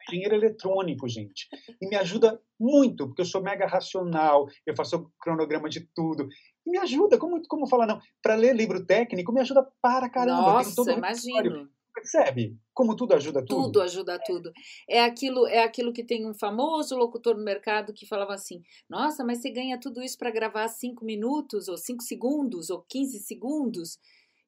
Engenheiro 0.09 0.35
eletrônico, 0.35 1.07
gente. 1.07 1.47
E 1.81 1.87
me 1.87 1.95
ajuda 1.95 2.39
muito, 2.59 3.07
porque 3.07 3.21
eu 3.21 3.25
sou 3.25 3.41
mega 3.41 3.65
racional, 3.65 4.47
eu 4.65 4.75
faço 4.75 5.11
cronograma 5.19 5.69
de 5.69 5.87
tudo. 5.93 6.27
E 6.65 6.71
me 6.71 6.77
ajuda, 6.77 7.17
como, 7.17 7.41
como 7.47 7.67
falar 7.67 7.87
não? 7.87 7.99
Para 8.21 8.35
ler 8.35 8.55
livro 8.55 8.85
técnico, 8.85 9.31
me 9.31 9.41
ajuda 9.41 9.67
para 9.81 10.09
caramba. 10.09 10.41
Nossa, 10.41 10.91
imagino. 10.91 11.69
Percebe? 11.93 12.57
Como 12.73 12.93
tudo 12.93 13.13
ajuda 13.13 13.39
tudo. 13.45 13.63
Tudo 13.63 13.81
ajuda 13.81 14.19
tudo. 14.25 14.51
É 14.87 15.01
aquilo, 15.01 15.47
é 15.47 15.63
aquilo 15.63 15.93
que 15.93 16.03
tem 16.03 16.29
um 16.29 16.33
famoso 16.33 16.97
locutor 16.97 17.37
no 17.37 17.43
mercado 17.43 17.93
que 17.93 18.05
falava 18.05 18.33
assim: 18.33 18.61
Nossa, 18.89 19.23
mas 19.23 19.41
você 19.41 19.49
ganha 19.49 19.79
tudo 19.79 20.03
isso 20.03 20.17
para 20.17 20.29
gravar 20.29 20.67
cinco 20.67 21.05
minutos, 21.05 21.69
ou 21.69 21.77
cinco 21.77 22.03
segundos, 22.03 22.69
ou 22.69 22.83
15 22.89 23.19
segundos. 23.19 23.97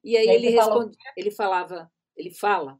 E 0.04 0.16
aí, 0.16 0.26
e 0.26 0.30
aí 0.30 0.36
ele 0.36 0.50
responde, 0.50 0.96
ele 1.16 1.30
falava, 1.30 1.90
ele 2.16 2.30
fala, 2.30 2.78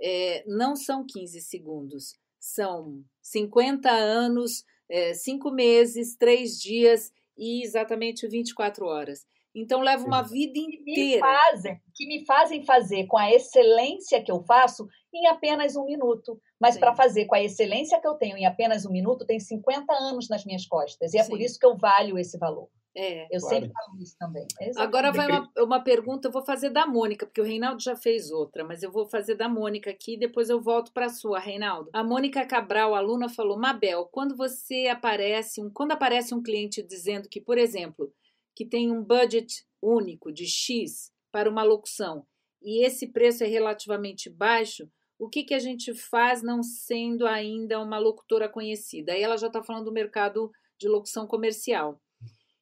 é, 0.00 0.44
não 0.46 0.76
são 0.76 1.04
15 1.06 1.40
segundos, 1.40 2.16
são 2.38 3.02
50 3.22 3.90
anos, 3.90 4.64
é, 4.88 5.14
5 5.14 5.50
meses, 5.50 6.16
3 6.16 6.58
dias 6.60 7.12
e 7.36 7.62
exatamente 7.64 8.26
24 8.26 8.86
horas. 8.86 9.26
Então 9.54 9.80
leva 9.80 10.04
uma 10.04 10.22
vida 10.22 10.58
inteira. 10.58 10.84
Que 10.84 11.14
me 11.14 11.18
fazem, 11.18 11.80
que 11.94 12.06
me 12.06 12.24
fazem 12.24 12.64
fazer 12.64 13.06
com 13.06 13.16
a 13.16 13.30
excelência 13.32 14.22
que 14.22 14.30
eu 14.30 14.42
faço 14.42 14.86
em 15.12 15.26
apenas 15.26 15.74
um 15.74 15.84
minuto. 15.84 16.40
Mas 16.60 16.76
para 16.76 16.94
fazer 16.94 17.26
com 17.26 17.34
a 17.34 17.42
excelência 17.42 18.00
que 18.00 18.06
eu 18.06 18.14
tenho 18.14 18.36
em 18.36 18.46
apenas 18.46 18.84
um 18.84 18.90
minuto, 18.90 19.26
tem 19.26 19.40
50 19.40 19.92
anos 19.92 20.28
nas 20.28 20.44
minhas 20.44 20.66
costas. 20.66 21.14
E 21.14 21.18
é 21.18 21.22
Sim. 21.22 21.30
por 21.30 21.40
isso 21.40 21.58
que 21.58 21.66
eu 21.66 21.76
valho 21.76 22.18
esse 22.18 22.38
valor. 22.38 22.68
É, 23.00 23.26
eu 23.30 23.40
claro. 23.40 23.54
sempre 23.54 23.70
falo 23.72 24.02
isso 24.02 24.16
também. 24.18 24.46
É 24.60 24.72
Agora 24.76 25.12
vai 25.12 25.28
uma, 25.28 25.48
uma 25.58 25.80
pergunta, 25.80 26.26
eu 26.26 26.32
vou 26.32 26.44
fazer 26.44 26.70
da 26.70 26.84
Mônica, 26.84 27.24
porque 27.24 27.40
o 27.40 27.44
Reinaldo 27.44 27.80
já 27.80 27.94
fez 27.94 28.32
outra, 28.32 28.64
mas 28.64 28.82
eu 28.82 28.90
vou 28.90 29.08
fazer 29.08 29.36
da 29.36 29.48
Mônica 29.48 29.88
aqui 29.88 30.14
e 30.14 30.18
depois 30.18 30.50
eu 30.50 30.60
volto 30.60 30.92
para 30.92 31.06
a 31.06 31.10
sua, 31.10 31.38
Reinaldo. 31.38 31.90
A 31.92 32.02
Mônica 32.02 32.44
Cabral, 32.44 32.96
aluna, 32.96 33.28
falou: 33.28 33.56
Mabel, 33.56 34.08
quando 34.10 34.36
você 34.36 34.88
aparece, 34.88 35.62
um, 35.62 35.70
quando 35.70 35.92
aparece 35.92 36.34
um 36.34 36.42
cliente 36.42 36.82
dizendo 36.82 37.28
que, 37.28 37.40
por 37.40 37.56
exemplo, 37.56 38.12
que 38.56 38.66
tem 38.66 38.90
um 38.90 39.00
budget 39.00 39.64
único 39.80 40.32
de 40.32 40.46
X 40.46 41.12
para 41.30 41.48
uma 41.48 41.62
locução 41.62 42.26
e 42.60 42.84
esse 42.84 43.06
preço 43.06 43.44
é 43.44 43.46
relativamente 43.46 44.28
baixo, 44.28 44.90
o 45.20 45.28
que, 45.28 45.44
que 45.44 45.54
a 45.54 45.60
gente 45.60 45.94
faz 45.94 46.42
não 46.42 46.64
sendo 46.64 47.28
ainda 47.28 47.80
uma 47.80 47.98
locutora 47.98 48.48
conhecida? 48.48 49.12
Aí 49.12 49.22
ela 49.22 49.36
já 49.36 49.46
está 49.46 49.62
falando 49.62 49.84
do 49.84 49.92
mercado 49.92 50.50
de 50.80 50.88
locução 50.88 51.28
comercial. 51.28 52.00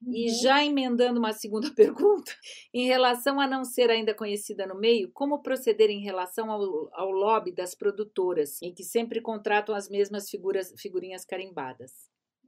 Uhum. 0.02 0.12
E 0.12 0.28
já 0.28 0.64
emendando 0.64 1.18
uma 1.18 1.32
segunda 1.32 1.70
pergunta, 1.74 2.32
em 2.72 2.86
relação 2.86 3.40
a 3.40 3.46
não 3.46 3.64
ser 3.64 3.90
ainda 3.90 4.14
conhecida 4.14 4.66
no 4.66 4.78
meio, 4.78 5.10
como 5.12 5.42
proceder 5.42 5.90
em 5.90 6.02
relação 6.02 6.50
ao, 6.50 6.60
ao 6.92 7.10
lobby 7.10 7.52
das 7.52 7.74
produtoras, 7.74 8.60
em 8.62 8.74
que 8.74 8.84
sempre 8.84 9.20
contratam 9.20 9.74
as 9.74 9.88
mesmas 9.88 10.28
figuras, 10.28 10.72
figurinhas 10.78 11.24
carimbadas? 11.24 11.92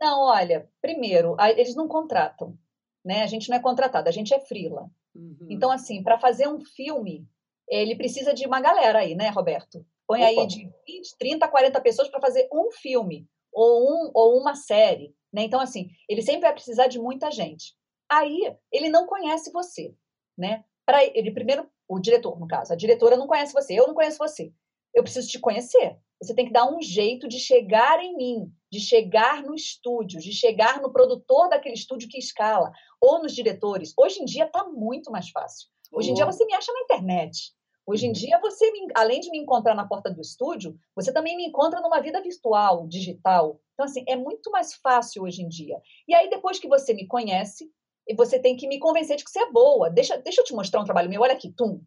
Não, 0.00 0.20
olha, 0.20 0.70
primeiro, 0.80 1.36
eles 1.56 1.74
não 1.74 1.88
contratam, 1.88 2.56
né? 3.04 3.22
A 3.22 3.26
gente 3.26 3.48
não 3.48 3.56
é 3.56 3.60
contratado, 3.60 4.08
a 4.08 4.12
gente 4.12 4.32
é 4.32 4.40
frila. 4.40 4.88
Uhum. 5.14 5.46
Então, 5.50 5.70
assim, 5.70 6.02
para 6.02 6.18
fazer 6.18 6.46
um 6.46 6.60
filme, 6.60 7.26
ele 7.68 7.96
precisa 7.96 8.32
de 8.32 8.46
uma 8.46 8.60
galera 8.60 9.00
aí, 9.00 9.14
né, 9.14 9.28
Roberto? 9.30 9.84
Põe 10.06 10.20
Opa. 10.20 10.28
aí 10.28 10.46
de 10.46 10.70
20, 10.86 11.18
30, 11.18 11.48
40 11.48 11.80
pessoas 11.80 12.08
para 12.08 12.20
fazer 12.20 12.48
um 12.52 12.70
filme 12.70 13.28
ou, 13.52 13.82
um, 13.82 14.10
ou 14.14 14.40
uma 14.40 14.54
série. 14.54 15.14
Né? 15.32 15.42
Então, 15.44 15.60
assim, 15.60 15.90
ele 16.08 16.22
sempre 16.22 16.42
vai 16.42 16.52
precisar 16.52 16.86
de 16.86 16.98
muita 16.98 17.30
gente. 17.30 17.74
Aí, 18.10 18.54
ele 18.72 18.88
não 18.88 19.06
conhece 19.06 19.52
você. 19.52 19.94
Né? 20.36 20.64
Para 20.86 21.04
ele, 21.04 21.30
primeiro, 21.30 21.68
o 21.88 21.98
diretor, 21.98 22.38
no 22.38 22.46
caso, 22.46 22.72
a 22.72 22.76
diretora 22.76 23.16
não 23.16 23.26
conhece 23.26 23.52
você, 23.52 23.74
eu 23.74 23.86
não 23.86 23.94
conheço 23.94 24.18
você. 24.18 24.52
Eu 24.94 25.02
preciso 25.02 25.28
te 25.28 25.38
conhecer. 25.38 25.98
Você 26.20 26.34
tem 26.34 26.46
que 26.46 26.52
dar 26.52 26.66
um 26.66 26.82
jeito 26.82 27.28
de 27.28 27.38
chegar 27.38 28.02
em 28.02 28.16
mim, 28.16 28.52
de 28.70 28.80
chegar 28.80 29.42
no 29.42 29.54
estúdio, 29.54 30.20
de 30.20 30.32
chegar 30.32 30.80
no 30.80 30.92
produtor 30.92 31.48
daquele 31.48 31.74
estúdio 31.74 32.08
que 32.08 32.18
escala, 32.18 32.72
ou 33.00 33.22
nos 33.22 33.34
diretores. 33.34 33.94
Hoje 33.96 34.20
em 34.20 34.24
dia 34.24 34.44
está 34.44 34.64
muito 34.64 35.10
mais 35.10 35.30
fácil. 35.30 35.68
Hoje 35.92 36.10
em 36.10 36.14
dia 36.14 36.26
você 36.26 36.44
me 36.44 36.54
acha 36.54 36.72
na 36.72 36.80
internet. 36.80 37.52
Hoje 37.88 38.06
em 38.06 38.12
dia, 38.12 38.38
você, 38.38 38.70
me, 38.70 38.86
além 38.94 39.18
de 39.18 39.30
me 39.30 39.38
encontrar 39.38 39.74
na 39.74 39.88
porta 39.88 40.10
do 40.10 40.20
estúdio, 40.20 40.78
você 40.94 41.10
também 41.10 41.38
me 41.38 41.46
encontra 41.46 41.80
numa 41.80 42.02
vida 42.02 42.20
virtual, 42.20 42.86
digital. 42.86 43.62
Então, 43.72 43.86
assim, 43.86 44.04
é 44.06 44.14
muito 44.14 44.50
mais 44.50 44.74
fácil 44.74 45.22
hoje 45.22 45.40
em 45.40 45.48
dia. 45.48 45.80
E 46.06 46.14
aí, 46.14 46.28
depois 46.28 46.58
que 46.58 46.68
você 46.68 46.92
me 46.92 47.06
conhece, 47.06 47.66
você 48.14 48.38
tem 48.38 48.58
que 48.58 48.68
me 48.68 48.78
convencer 48.78 49.16
de 49.16 49.24
que 49.24 49.30
você 49.30 49.38
é 49.38 49.50
boa. 49.50 49.88
Deixa, 49.88 50.18
deixa 50.18 50.42
eu 50.42 50.44
te 50.44 50.52
mostrar 50.52 50.82
um 50.82 50.84
trabalho 50.84 51.08
meu, 51.08 51.22
olha 51.22 51.32
aqui, 51.32 51.50
tum. 51.50 51.80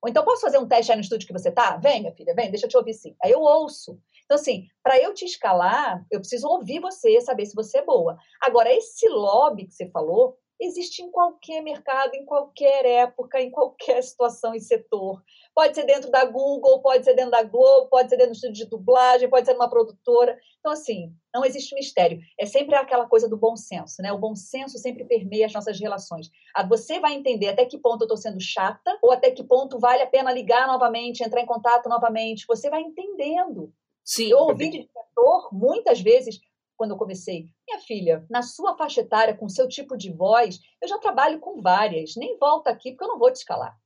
Ou 0.00 0.08
então, 0.08 0.24
posso 0.24 0.42
fazer 0.42 0.58
um 0.58 0.68
teste 0.68 0.92
aí 0.92 0.96
no 0.96 1.02
estúdio 1.02 1.26
que 1.26 1.32
você 1.32 1.50
tá? 1.50 1.76
Vem, 1.76 2.02
minha 2.02 2.14
filha, 2.14 2.36
vem, 2.36 2.52
deixa 2.52 2.66
eu 2.66 2.70
te 2.70 2.76
ouvir 2.76 2.94
sim. 2.94 3.16
Aí 3.20 3.32
eu 3.32 3.40
ouço. 3.40 4.00
Então, 4.26 4.36
assim, 4.36 4.68
para 4.80 4.96
eu 5.00 5.12
te 5.12 5.24
escalar, 5.24 6.06
eu 6.08 6.20
preciso 6.20 6.46
ouvir 6.46 6.78
você, 6.78 7.20
saber 7.20 7.46
se 7.46 7.56
você 7.56 7.78
é 7.78 7.84
boa. 7.84 8.16
Agora, 8.40 8.72
esse 8.72 9.08
lobby 9.08 9.66
que 9.66 9.74
você 9.74 9.90
falou, 9.90 10.38
existe 10.60 11.02
em 11.02 11.10
qualquer 11.10 11.62
mercado, 11.62 12.14
em 12.14 12.24
qualquer 12.24 12.84
época, 12.84 13.40
em 13.40 13.50
qualquer 13.50 14.02
situação 14.02 14.54
e 14.54 14.60
setor. 14.60 15.22
Pode 15.54 15.74
ser 15.74 15.84
dentro 15.84 16.10
da 16.10 16.24
Google, 16.24 16.80
pode 16.80 17.04
ser 17.04 17.14
dentro 17.14 17.30
da 17.30 17.42
Globo, 17.42 17.88
pode 17.88 18.08
ser 18.08 18.16
dentro 18.16 18.32
do 18.32 18.34
estúdio 18.34 18.64
de 18.64 18.70
dublagem, 18.70 19.28
pode 19.28 19.46
ser 19.46 19.54
numa 19.54 19.70
produtora. 19.70 20.38
Então, 20.58 20.72
assim, 20.72 21.12
não 21.32 21.44
existe 21.44 21.74
mistério. 21.74 22.20
É 22.38 22.46
sempre 22.46 22.74
aquela 22.74 23.06
coisa 23.06 23.28
do 23.28 23.36
bom 23.36 23.56
senso, 23.56 24.02
né? 24.02 24.12
O 24.12 24.18
bom 24.18 24.34
senso 24.34 24.78
sempre 24.78 25.04
permeia 25.04 25.46
as 25.46 25.52
nossas 25.52 25.78
relações. 25.78 26.30
Ah, 26.54 26.66
você 26.66 26.98
vai 27.00 27.14
entender 27.14 27.48
até 27.48 27.64
que 27.64 27.78
ponto 27.78 28.02
eu 28.02 28.06
estou 28.06 28.16
sendo 28.16 28.40
chata 28.40 28.98
ou 29.02 29.12
até 29.12 29.30
que 29.30 29.44
ponto 29.44 29.78
vale 29.78 30.02
a 30.02 30.06
pena 30.06 30.32
ligar 30.32 30.66
novamente, 30.66 31.22
entrar 31.22 31.40
em 31.40 31.46
contato 31.46 31.88
novamente. 31.88 32.46
Você 32.46 32.68
vai 32.68 32.80
entendendo. 32.80 33.72
Sim. 34.04 34.30
Eu 34.30 34.38
ouvi 34.38 34.70
de 34.70 34.78
diretor, 34.78 35.50
muitas 35.52 36.00
vezes, 36.00 36.40
quando 36.78 36.92
eu 36.92 36.96
comecei. 36.96 37.46
Minha 37.66 37.80
filha, 37.80 38.24
na 38.30 38.40
sua 38.40 38.76
faixa 38.76 39.00
etária, 39.00 39.36
com 39.36 39.48
seu 39.48 39.68
tipo 39.68 39.96
de 39.96 40.12
voz, 40.12 40.60
eu 40.80 40.88
já 40.88 40.96
trabalho 40.98 41.40
com 41.40 41.60
várias. 41.60 42.14
Nem 42.16 42.38
volta 42.38 42.70
aqui, 42.70 42.92
porque 42.92 43.04
eu 43.04 43.08
não 43.08 43.18
vou 43.18 43.32
te 43.32 43.36
escalar. 43.36 43.76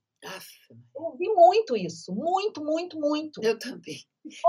Eu 0.95 1.01
ouvi 1.01 1.27
muito 1.27 1.75
isso. 1.75 2.13
Muito, 2.13 2.63
muito, 2.63 2.97
muito. 2.99 3.43
Eu 3.43 3.57
também. 3.57 3.97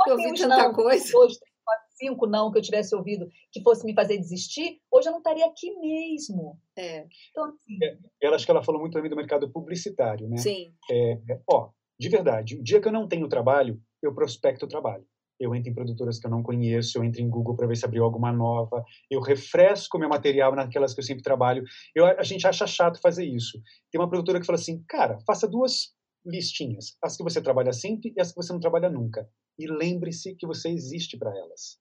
Eu 0.07 0.13
ouvi 0.13 0.35
tanta 0.35 0.57
não, 0.57 0.73
coisa. 0.73 1.11
Dois, 1.11 1.39
quatro, 1.65 1.87
cinco 1.97 2.27
não 2.27 2.53
que 2.53 2.59
eu 2.59 2.63
tivesse 2.63 2.95
ouvido 2.95 3.27
que 3.51 3.63
fosse 3.63 3.85
me 3.85 3.95
fazer 3.95 4.19
desistir, 4.19 4.81
hoje 4.93 5.09
eu 5.09 5.13
não 5.13 5.19
estaria 5.19 5.47
aqui 5.47 5.75
mesmo. 5.81 6.61
É. 6.77 7.07
Então, 7.31 7.47
assim... 7.47 7.79
É, 7.83 7.99
ela 8.21 8.37
acho 8.37 8.45
que 8.45 8.51
ela 8.51 8.63
falou 8.63 8.81
muito 8.81 8.93
também 8.93 9.11
do 9.11 9.17
mercado 9.17 9.51
publicitário, 9.51 10.29
né? 10.29 10.37
Sim. 10.37 10.75
É, 10.91 11.19
ó, 11.51 11.71
de 11.99 12.09
verdade, 12.09 12.57
o 12.57 12.63
dia 12.63 12.81
que 12.81 12.87
eu 12.87 12.93
não 12.93 13.09
tenho 13.09 13.27
trabalho, 13.27 13.81
eu 14.03 14.15
prospecto 14.15 14.67
o 14.67 14.69
trabalho 14.69 15.07
eu 15.39 15.55
entro 15.55 15.71
em 15.71 15.75
produtoras 15.75 16.19
que 16.19 16.27
eu 16.27 16.31
não 16.31 16.43
conheço, 16.43 16.97
eu 16.97 17.05
entro 17.05 17.21
em 17.21 17.29
Google 17.29 17.57
para 17.57 17.67
ver 17.67 17.77
se 17.77 17.85
abriu 17.85 18.05
alguma 18.05 18.33
nova, 18.33 18.85
eu 19.11 19.21
refresco 19.21 19.99
meu 19.99 20.09
material 20.09 20.55
naquelas 20.55 20.95
que 20.95 21.01
eu 21.01 21.05
sempre 21.05 21.23
trabalho. 21.23 21.65
Eu, 21.95 22.07
a 22.07 22.23
gente 22.23 22.47
acha 22.47 22.67
chato 22.67 23.01
fazer 23.01 23.25
isso. 23.25 23.61
Tem 23.91 24.01
uma 24.01 24.09
produtora 24.09 24.41
que 24.41 24.47
fala 24.47 24.59
assim, 24.59 24.83
cara, 24.89 25.19
faça 25.27 25.49
duas 25.49 25.95
listinhas, 26.25 26.97
as 27.03 27.17
que 27.17 27.23
você 27.23 27.43
trabalha 27.43 27.73
sempre 27.73 28.13
e 28.17 28.21
as 28.21 28.31
que 28.31 28.37
você 28.37 28.53
não 28.53 28.61
trabalha 28.61 28.89
nunca. 28.89 29.29
E 29.59 29.67
lembre-se 29.67 30.35
que 30.35 30.47
você 30.47 30.69
existe 30.71 31.19
para 31.19 31.31
elas. 31.31 31.79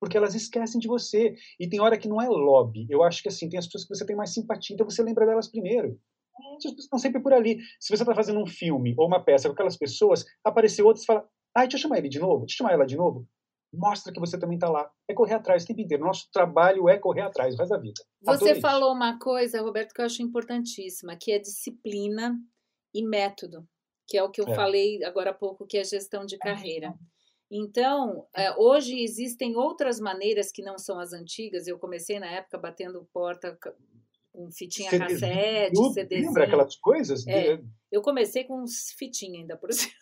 porque 0.00 0.16
elas 0.16 0.34
esquecem 0.34 0.80
de 0.80 0.88
você. 0.88 1.34
E 1.58 1.68
tem 1.68 1.80
hora 1.80 1.98
que 1.98 2.08
não 2.08 2.20
é 2.20 2.28
lobby. 2.28 2.86
Eu 2.88 3.02
acho 3.02 3.22
que 3.22 3.28
assim, 3.28 3.48
tem 3.48 3.58
as 3.58 3.66
pessoas 3.66 3.84
que 3.84 3.94
você 3.94 4.06
tem 4.06 4.16
mais 4.16 4.32
simpatia, 4.32 4.74
então 4.74 4.88
você 4.88 5.02
lembra 5.02 5.26
delas 5.26 5.48
primeiro. 5.48 5.98
Estão 6.78 6.98
sempre 6.98 7.22
por 7.22 7.32
ali. 7.32 7.58
Se 7.80 7.96
você 7.96 8.02
está 8.02 8.14
fazendo 8.14 8.38
um 8.38 8.46
filme 8.46 8.94
ou 8.98 9.06
uma 9.06 9.24
peça 9.24 9.48
com 9.48 9.54
aquelas 9.54 9.76
pessoas, 9.76 10.24
apareceu 10.44 10.86
outro 10.86 11.02
e 11.02 11.06
fala: 11.06 11.26
ah, 11.56 11.62
deixa 11.62 11.78
eu 11.78 11.80
chamar 11.80 11.98
ele 11.98 12.10
de 12.10 12.18
novo, 12.18 12.40
deixa 12.40 12.54
eu 12.54 12.58
chamar 12.58 12.72
ela 12.74 12.86
de 12.86 12.96
novo. 12.96 13.26
Mostra 13.72 14.12
que 14.12 14.20
você 14.20 14.38
também 14.38 14.56
está 14.56 14.68
lá. 14.68 14.90
É 15.08 15.14
correr 15.14 15.34
atrás 15.34 15.64
o 15.64 15.66
tempo 15.66 15.80
inteiro. 15.80 16.04
Nosso 16.04 16.28
trabalho 16.30 16.86
é 16.86 16.98
correr 16.98 17.22
atrás, 17.22 17.54
o 17.54 17.58
resto 17.58 17.70
da 17.70 17.78
vida. 17.78 18.02
Você 18.22 18.44
Adorei 18.44 18.60
falou 18.60 18.92
uma 18.92 19.18
coisa, 19.18 19.62
Roberto, 19.62 19.94
que 19.94 20.02
eu 20.02 20.04
acho 20.04 20.22
importantíssima, 20.22 21.16
que 21.16 21.32
é 21.32 21.38
disciplina 21.38 22.38
e 22.94 23.02
método, 23.02 23.66
que 24.06 24.18
é 24.18 24.22
o 24.22 24.30
que 24.30 24.40
eu 24.40 24.48
é. 24.48 24.54
falei 24.54 25.02
agora 25.02 25.30
há 25.30 25.34
pouco, 25.34 25.66
que 25.66 25.78
é 25.78 25.84
gestão 25.84 26.26
de 26.26 26.36
carreira. 26.36 26.94
Então, 27.50 28.26
é, 28.34 28.54
hoje 28.58 29.00
existem 29.02 29.56
outras 29.56 29.98
maneiras 29.98 30.52
que 30.52 30.62
não 30.62 30.78
são 30.78 30.98
as 30.98 31.12
antigas. 31.14 31.66
Eu 31.66 31.78
comecei 31.78 32.18
na 32.18 32.26
época 32.26 32.58
batendo 32.58 33.08
porta 33.12 33.56
com 34.32 34.50
fitinha 34.50 34.90
CD, 34.90 35.04
cassete, 35.04 35.92
CD. 35.94 36.16
Lembra 36.20 36.44
aquelas 36.44 36.76
coisas? 36.76 37.26
É, 37.26 37.58
eu 37.90 38.02
comecei 38.02 38.44
com 38.44 38.64
fitinha 38.98 39.40
ainda 39.40 39.56
por 39.56 39.72
cima. 39.72 39.94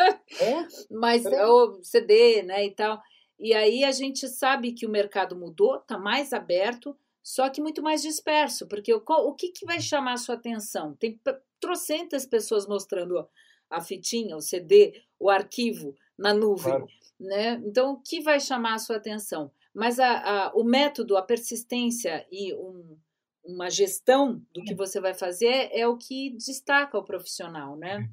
É? 0.00 0.66
Mas 0.90 1.24
o 1.26 1.82
CD, 1.82 2.42
né, 2.42 2.66
e 2.66 2.70
tal. 2.70 3.00
E 3.38 3.54
aí 3.54 3.84
a 3.84 3.92
gente 3.92 4.28
sabe 4.28 4.72
que 4.72 4.86
o 4.86 4.90
mercado 4.90 5.36
mudou, 5.36 5.76
está 5.76 5.98
mais 5.98 6.32
aberto, 6.32 6.96
só 7.22 7.48
que 7.48 7.60
muito 7.60 7.82
mais 7.82 8.02
disperso, 8.02 8.66
porque 8.66 8.92
o, 8.92 9.02
o 9.06 9.34
que, 9.34 9.50
que 9.50 9.66
vai 9.66 9.80
chamar 9.80 10.14
a 10.14 10.16
sua 10.16 10.34
atenção? 10.34 10.94
Tem 10.94 11.20
trocentas 11.60 12.24
pessoas 12.24 12.66
mostrando 12.66 13.28
a 13.70 13.80
fitinha, 13.80 14.36
o 14.36 14.40
CD, 14.40 15.02
o 15.18 15.28
arquivo 15.28 15.94
na 16.18 16.32
nuvem, 16.32 16.72
claro. 16.72 16.88
né? 17.20 17.62
Então, 17.64 17.92
o 17.92 18.00
que 18.00 18.20
vai 18.20 18.40
chamar 18.40 18.74
a 18.74 18.78
sua 18.78 18.96
atenção? 18.96 19.52
Mas 19.74 20.00
a, 20.00 20.46
a, 20.46 20.52
o 20.54 20.64
método, 20.64 21.16
a 21.16 21.22
persistência 21.22 22.26
e 22.32 22.54
um, 22.54 22.96
uma 23.44 23.70
gestão 23.70 24.42
do 24.52 24.62
que 24.62 24.74
você 24.74 25.00
vai 25.00 25.14
fazer 25.14 25.68
é 25.72 25.86
o 25.86 25.96
que 25.96 26.30
destaca 26.30 26.98
o 26.98 27.04
profissional, 27.04 27.76
né? 27.76 28.08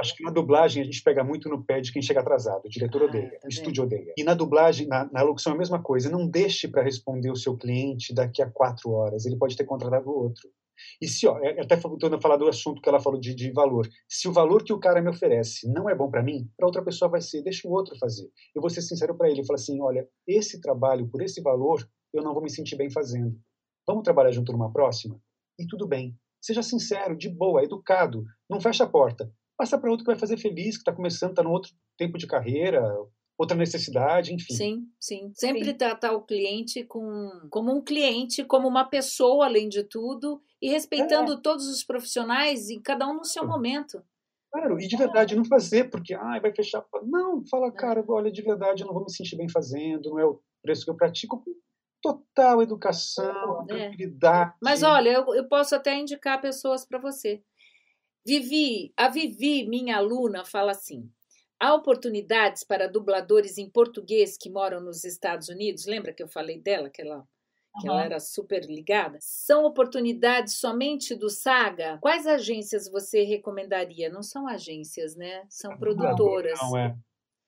Acho 0.00 0.16
que 0.16 0.24
na 0.24 0.30
dublagem 0.30 0.82
a 0.82 0.84
gente 0.84 1.02
pega 1.02 1.22
muito 1.22 1.48
no 1.48 1.62
pé 1.62 1.80
de 1.80 1.92
quem 1.92 2.00
chega 2.00 2.20
atrasado. 2.20 2.64
O 2.64 2.70
diretor 2.70 3.02
ah, 3.02 3.04
odeia, 3.04 3.38
tá 3.38 3.46
o 3.46 3.48
estúdio 3.48 3.84
odeia. 3.84 4.14
E 4.16 4.24
na 4.24 4.32
dublagem, 4.32 4.86
na, 4.86 5.10
na 5.12 5.22
locução 5.22 5.52
é 5.52 5.56
a 5.56 5.58
mesma 5.58 5.82
coisa. 5.82 6.08
Não 6.08 6.26
deixe 6.26 6.66
para 6.66 6.82
responder 6.82 7.30
o 7.30 7.36
seu 7.36 7.56
cliente 7.56 8.14
daqui 8.14 8.40
a 8.40 8.50
quatro 8.50 8.90
horas. 8.92 9.26
Ele 9.26 9.36
pode 9.36 9.56
ter 9.56 9.64
contratado 9.64 10.10
outro. 10.10 10.48
E 11.00 11.06
se, 11.06 11.26
ó, 11.26 11.38
é, 11.40 11.60
até 11.60 11.76
voltando 11.76 12.16
a 12.16 12.20
falar 12.20 12.36
do 12.36 12.48
assunto 12.48 12.80
que 12.80 12.88
ela 12.88 13.00
falou 13.00 13.20
de, 13.20 13.34
de 13.34 13.52
valor, 13.52 13.86
se 14.08 14.26
o 14.26 14.32
valor 14.32 14.64
que 14.64 14.72
o 14.72 14.80
cara 14.80 15.02
me 15.02 15.10
oferece 15.10 15.70
não 15.70 15.88
é 15.88 15.94
bom 15.94 16.10
para 16.10 16.22
mim, 16.22 16.50
para 16.56 16.66
outra 16.66 16.82
pessoa 16.82 17.10
vai 17.10 17.20
ser, 17.20 17.42
deixa 17.42 17.68
o 17.68 17.72
outro 17.72 17.94
fazer. 17.98 18.30
Eu 18.54 18.62
vou 18.62 18.70
ser 18.70 18.80
sincero 18.80 19.14
para 19.14 19.28
ele, 19.28 19.40
eu 19.40 19.44
falo 19.44 19.58
assim, 19.58 19.80
olha, 19.82 20.08
esse 20.26 20.60
trabalho 20.60 21.06
por 21.08 21.20
esse 21.22 21.42
valor, 21.42 21.86
eu 22.14 22.22
não 22.22 22.32
vou 22.32 22.42
me 22.42 22.50
sentir 22.50 22.76
bem 22.76 22.90
fazendo. 22.90 23.38
Vamos 23.86 24.04
trabalhar 24.04 24.30
junto 24.30 24.52
numa 24.52 24.72
próxima? 24.72 25.20
E 25.58 25.66
tudo 25.66 25.86
bem. 25.86 26.16
Seja 26.40 26.62
sincero, 26.62 27.16
de 27.16 27.28
boa, 27.28 27.62
educado, 27.62 28.24
não 28.48 28.60
fecha 28.60 28.84
a 28.84 28.88
porta. 28.88 29.30
Passa 29.60 29.76
para 29.76 29.90
outro 29.90 30.06
que 30.06 30.10
vai 30.10 30.18
fazer 30.18 30.38
feliz, 30.38 30.76
que 30.76 30.80
está 30.80 30.90
começando, 30.90 31.32
está 31.32 31.42
no 31.42 31.50
outro 31.50 31.70
tempo 31.98 32.16
de 32.16 32.26
carreira, 32.26 32.82
outra 33.36 33.54
necessidade, 33.54 34.32
enfim. 34.32 34.54
Sim, 34.54 34.88
sim. 34.98 35.32
Sempre 35.34 35.66
sim. 35.66 35.74
tratar 35.74 36.12
o 36.12 36.22
cliente 36.22 36.82
com, 36.82 37.28
como 37.50 37.70
um 37.70 37.84
cliente, 37.84 38.42
como 38.42 38.66
uma 38.66 38.86
pessoa, 38.86 39.44
além 39.44 39.68
de 39.68 39.84
tudo, 39.84 40.40
e 40.62 40.70
respeitando 40.70 41.34
é. 41.34 41.40
todos 41.42 41.68
os 41.68 41.84
profissionais 41.84 42.70
e 42.70 42.80
cada 42.80 43.06
um 43.06 43.16
no 43.16 43.24
seu 43.26 43.46
momento. 43.46 44.02
Claro, 44.50 44.80
e 44.80 44.88
de 44.88 44.96
verdade, 44.96 45.36
não 45.36 45.44
fazer 45.44 45.90
porque 45.90 46.14
ah, 46.14 46.40
vai 46.40 46.54
fechar. 46.54 46.82
Não, 47.02 47.44
fala, 47.44 47.66
é. 47.66 47.70
cara, 47.70 48.02
olha, 48.08 48.32
de 48.32 48.40
verdade, 48.40 48.82
eu 48.82 48.86
não 48.86 48.94
vou 48.94 49.04
me 49.04 49.12
sentir 49.12 49.36
bem 49.36 49.50
fazendo, 49.50 50.08
não 50.08 50.18
é 50.18 50.24
o 50.24 50.40
preço 50.62 50.86
que 50.86 50.90
eu 50.90 50.96
pratico. 50.96 51.44
Total 52.00 52.62
educação, 52.62 53.62
é. 53.64 53.66
tranquilidade. 53.66 54.54
Mas 54.62 54.82
olha, 54.82 55.10
eu, 55.10 55.34
eu 55.34 55.46
posso 55.46 55.74
até 55.74 55.94
indicar 55.98 56.40
pessoas 56.40 56.82
para 56.82 56.98
você. 56.98 57.42
Vivi, 58.26 58.92
a 58.96 59.08
Vivi, 59.08 59.66
minha 59.66 59.96
aluna, 59.96 60.44
fala 60.44 60.72
assim: 60.72 61.10
Há 61.60 61.74
oportunidades 61.74 62.64
para 62.64 62.88
dubladores 62.88 63.58
em 63.58 63.68
português 63.68 64.38
que 64.38 64.48
moram 64.48 64.80
nos 64.80 65.04
Estados 65.04 65.48
Unidos. 65.48 65.84
Lembra 65.84 66.12
que 66.12 66.22
eu 66.22 66.28
falei 66.28 66.58
dela, 66.58 66.88
que 66.88 67.02
ela, 67.02 67.22
que 67.80 67.86
ela 67.86 68.02
era 68.02 68.18
super 68.18 68.64
ligada? 68.64 69.18
São 69.20 69.66
oportunidades 69.66 70.54
somente 70.54 71.14
do 71.14 71.28
Saga? 71.28 71.98
Quais 72.00 72.26
agências 72.26 72.90
você 72.90 73.24
recomendaria? 73.24 74.08
Não 74.08 74.22
são 74.22 74.48
agências, 74.48 75.14
né? 75.14 75.44
São 75.50 75.76
produtoras. 75.76 76.58
Não, 76.62 76.78
é. 76.78 76.96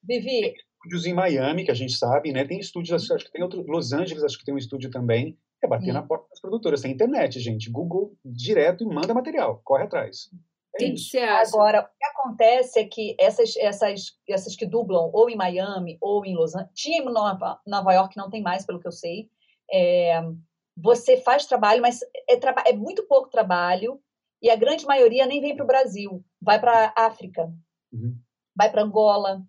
Vivi. 0.02 0.40
Tem 0.40 0.54
estúdios 0.54 1.06
em 1.06 1.14
Miami, 1.14 1.64
que 1.64 1.70
a 1.70 1.74
gente 1.74 1.94
sabe, 1.94 2.32
né? 2.32 2.44
Tem 2.44 2.60
estúdios, 2.60 3.10
acho 3.10 3.24
que 3.24 3.32
tem 3.32 3.42
outro. 3.42 3.62
Los 3.62 3.94
Angeles, 3.94 4.24
acho 4.24 4.38
que 4.38 4.44
tem 4.44 4.54
um 4.54 4.58
estúdio 4.58 4.90
também. 4.90 5.38
É 5.62 5.66
bater 5.66 5.92
na 5.92 6.02
porta 6.02 6.28
das 6.28 6.40
produtoras. 6.40 6.82
Tem 6.82 6.92
internet, 6.92 7.40
gente. 7.40 7.70
Google 7.70 8.14
direto 8.22 8.84
e 8.84 8.86
manda 8.86 9.14
material. 9.14 9.62
Corre 9.64 9.84
atrás. 9.84 10.28
É 10.74 10.90
que? 10.90 11.18
Agora, 11.18 11.80
o 11.80 11.84
que 11.84 12.04
acontece 12.04 12.78
é 12.78 12.84
que 12.84 13.14
essas, 13.18 13.54
essas, 13.56 14.16
essas 14.28 14.56
que 14.56 14.64
dublam 14.64 15.10
ou 15.12 15.28
em 15.28 15.36
Miami 15.36 15.98
ou 16.00 16.24
em 16.24 16.34
Los 16.34 16.54
Angeles, 16.54 16.72
tinha 16.74 17.02
em 17.02 17.04
Nova, 17.04 17.60
Nova 17.66 17.92
York, 17.92 18.16
não 18.16 18.30
tem 18.30 18.42
mais, 18.42 18.64
pelo 18.64 18.80
que 18.80 18.88
eu 18.88 18.92
sei. 18.92 19.28
É, 19.70 20.22
você 20.76 21.18
faz 21.18 21.46
trabalho, 21.46 21.82
mas 21.82 22.00
é, 22.28 22.70
é 22.70 22.72
muito 22.72 23.06
pouco 23.06 23.28
trabalho 23.28 24.00
e 24.40 24.50
a 24.50 24.56
grande 24.56 24.86
maioria 24.86 25.26
nem 25.26 25.40
vem 25.40 25.54
para 25.54 25.64
o 25.64 25.66
Brasil, 25.66 26.24
vai 26.40 26.58
para 26.58 26.92
a 26.96 27.06
África, 27.06 27.52
uhum. 27.92 28.16
vai 28.56 28.70
para 28.70 28.82
Angola. 28.82 29.42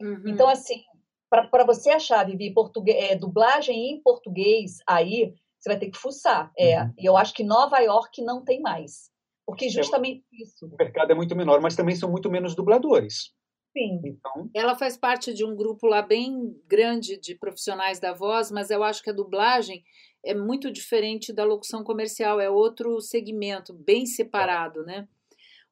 Uhum. 0.00 0.24
Então, 0.26 0.48
assim, 0.48 0.82
para 1.30 1.64
você 1.64 1.90
achar, 1.90 2.26
Vivi, 2.26 2.52
português, 2.52 3.10
é, 3.10 3.16
dublagem 3.16 3.90
em 3.90 4.02
português 4.02 4.78
aí, 4.86 5.34
você 5.58 5.70
vai 5.70 5.78
ter 5.78 5.90
que 5.90 5.96
fuçar. 5.96 6.52
É, 6.58 6.82
uhum. 6.82 6.94
E 6.98 7.06
eu 7.06 7.16
acho 7.16 7.32
que 7.32 7.42
Nova 7.42 7.78
York 7.78 8.20
não 8.22 8.44
tem 8.44 8.60
mais. 8.60 9.10
Porque 9.46 9.66
é 9.66 9.68
justamente 9.68 10.24
é, 10.32 10.42
isso. 10.42 10.66
O 10.66 10.76
mercado 10.76 11.12
é 11.12 11.14
muito 11.14 11.36
menor, 11.36 11.60
mas 11.60 11.76
também 11.76 11.94
são 11.94 12.10
muito 12.10 12.30
menos 12.30 12.54
dubladores. 12.54 13.34
Sim. 13.76 14.00
Então... 14.04 14.48
Ela 14.54 14.76
faz 14.76 14.96
parte 14.96 15.34
de 15.34 15.44
um 15.44 15.54
grupo 15.54 15.86
lá 15.86 16.00
bem 16.00 16.54
grande 16.66 17.18
de 17.18 17.34
profissionais 17.34 17.98
da 17.98 18.12
voz, 18.12 18.50
mas 18.50 18.70
eu 18.70 18.82
acho 18.84 19.02
que 19.02 19.10
a 19.10 19.14
dublagem 19.14 19.82
é 20.24 20.34
muito 20.34 20.70
diferente 20.70 21.32
da 21.32 21.44
locução 21.44 21.82
comercial, 21.82 22.40
é 22.40 22.48
outro 22.48 23.00
segmento, 23.00 23.74
bem 23.74 24.06
separado, 24.06 24.82
é. 24.82 24.86
né? 24.86 25.08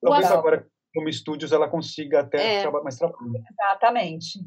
Talvez 0.00 0.30
o... 0.30 0.34
agora, 0.34 0.68
como 0.92 1.08
estúdios, 1.08 1.52
ela 1.52 1.68
consiga 1.68 2.20
até 2.20 2.62
é. 2.62 2.70
mais 2.82 2.96
trabalho. 2.96 3.32
Exatamente. 3.50 4.40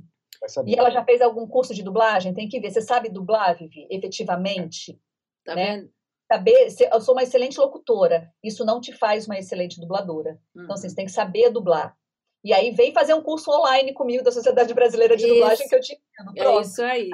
E 0.68 0.78
ela 0.78 0.92
já 0.92 1.04
fez 1.04 1.22
algum 1.22 1.48
curso 1.48 1.74
de 1.74 1.82
dublagem? 1.82 2.34
Tem 2.34 2.48
que 2.48 2.60
ver. 2.60 2.70
Você 2.70 2.82
sabe 2.82 3.10
dublar, 3.10 3.58
Vivi, 3.58 3.88
efetivamente? 3.90 5.00
Tá 5.44 5.56
né? 5.56 5.78
vendo? 5.78 5.95
Saber, 6.32 6.68
eu 6.92 7.02
sou 7.02 7.16
uma 7.16 7.24
excelente 7.24 7.60
locutora, 7.60 8.32
isso 8.44 8.66
não 8.66 8.82
te 8.82 8.92
faz 8.94 9.26
uma 9.26 9.38
excelente 9.38 9.80
dubladora. 9.80 10.40
Uhum. 10.56 10.64
Então, 10.64 10.74
assim, 10.74 10.90
você 10.90 10.96
tem 10.96 11.06
que 11.06 11.12
saber 11.12 11.50
dublar. 11.50 11.96
E 12.44 12.54
aí 12.54 12.72
vem 12.72 12.94
fazer 12.94 13.14
um 13.14 13.24
curso 13.24 13.50
online 13.52 13.94
comigo 13.94 14.24
da 14.24 14.32
Sociedade 14.32 14.74
Brasileira 14.74 15.18
de 15.18 15.26
isso. 15.26 15.34
Dublagem 15.34 15.68
que 15.68 15.76
eu 15.76 15.82
te 15.82 15.94
entendo. 15.94 16.58
É 16.58 16.62
isso 16.62 16.84
aí. 16.84 17.10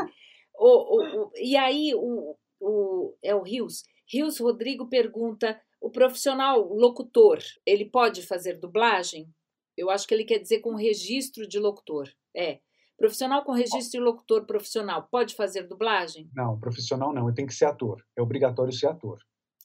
o, 0.59 0.67
o, 0.67 1.23
o, 1.23 1.31
e 1.35 1.55
aí, 1.55 1.93
o, 1.95 2.35
o, 2.59 3.15
é 3.23 3.33
o 3.33 3.41
Rios. 3.41 3.83
Rios 4.11 4.37
Rodrigo 4.39 4.89
pergunta: 4.89 5.59
o 5.79 5.89
profissional 5.89 6.61
locutor, 6.73 7.39
ele 7.65 7.85
pode 7.85 8.23
fazer 8.23 8.59
dublagem? 8.59 9.29
Eu 9.77 9.89
acho 9.89 10.05
que 10.05 10.13
ele 10.13 10.25
quer 10.25 10.37
dizer 10.37 10.59
com 10.59 10.75
registro 10.75 11.47
de 11.47 11.59
locutor. 11.59 12.09
É. 12.35 12.59
Profissional 13.01 13.43
com 13.43 13.51
registro 13.51 13.99
de 13.99 13.99
locutor 13.99 14.45
profissional 14.45 15.07
pode 15.09 15.33
fazer 15.33 15.63
dublagem? 15.63 16.29
Não, 16.35 16.59
profissional 16.59 17.11
não. 17.11 17.25
Ele 17.25 17.35
tem 17.35 17.47
que 17.47 17.53
ser 17.55 17.65
ator. 17.65 17.99
É 18.15 18.21
obrigatório 18.21 18.71
ser 18.71 18.85
ator. 18.85 19.17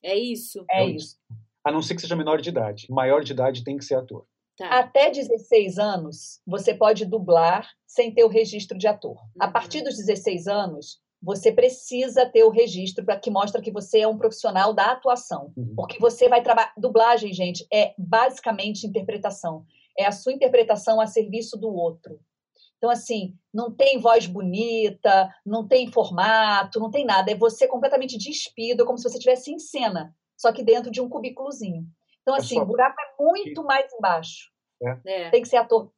É 0.03 0.17
isso? 0.17 0.65
É, 0.71 0.83
é 0.83 0.89
isso. 0.89 1.19
A 1.63 1.71
não 1.71 1.83
ser 1.83 1.97
que 1.97 2.01
seja 2.01 2.17
menor 2.17 2.41
de 2.41 2.49
idade. 2.49 2.87
Maior 2.89 3.23
de 3.23 3.33
idade 3.33 3.63
tem 3.63 3.77
que 3.77 3.85
ser 3.85 3.97
ator. 3.97 4.25
Tá. 4.57 4.71
Até 4.79 5.11
16 5.11 5.79
anos, 5.79 6.41
você 6.47 6.73
pode 6.73 7.05
dublar 7.05 7.69
sem 7.87 8.11
ter 8.11 8.25
o 8.25 8.29
registro 8.29 8.79
de 8.79 8.89
ator. 8.89 9.17
Uhum. 9.17 9.43
A 9.43 9.49
partir 9.49 9.83
dos 9.83 9.97
16 9.99 10.47
anos, 10.47 10.99
você 11.23 11.53
precisa 11.53 12.25
ter 12.25 12.43
o 12.43 12.51
registro 12.51 13.05
para 13.05 13.21
que 13.21 13.31
mostra 13.31 13.61
que 13.61 13.71
você 13.71 14.01
é 14.01 14.09
um 14.09 14.17
profissional 14.17 14.73
da 14.73 14.93
atuação. 14.93 15.53
Uhum. 15.55 15.75
Porque 15.77 15.99
você 15.99 16.27
vai 16.27 16.43
trabalhar. 16.43 16.73
Dublagem, 16.75 17.35
gente, 17.35 17.67
é 17.71 17.93
basicamente 17.99 18.87
interpretação. 18.87 19.67
É 19.99 20.07
a 20.07 20.13
sua 20.13 20.33
interpretação 20.33 21.03
a 21.03 21.07
serviço 21.07 21.59
do 21.59 21.69
outro. 21.69 22.19
Então, 22.77 22.91
assim, 22.91 23.35
não 23.53 23.75
tem 23.75 23.99
voz 23.99 24.27
bonita, 24.27 25.35
não 25.45 25.67
tem 25.67 25.91
formato, 25.91 26.79
não 26.79 26.91
tem 26.91 27.05
nada. 27.05 27.31
É 27.31 27.35
você 27.35 27.67
completamente 27.67 28.19
despido, 28.19 28.83
é 28.83 28.87
como 28.87 28.99
se 28.99 29.05
você 29.05 29.17
estivesse 29.17 29.53
em 29.53 29.59
cena, 29.59 30.15
só 30.37 30.53
que 30.53 30.63
dentro 30.63 30.91
de 30.91 31.01
um 31.01 31.09
cubículozinho. 31.09 31.87
Então, 32.23 32.35
é 32.35 32.39
assim, 32.39 32.61
o 32.61 32.67
buraco 32.67 32.97
é 33.01 33.23
muito 33.23 33.63
mais 33.65 33.91
embaixo. 33.93 34.51
É. 34.83 34.99
é. 35.07 35.31
Tem 35.31 35.43
que 35.43 35.49
ser 35.49 35.57
ator. 35.57 35.91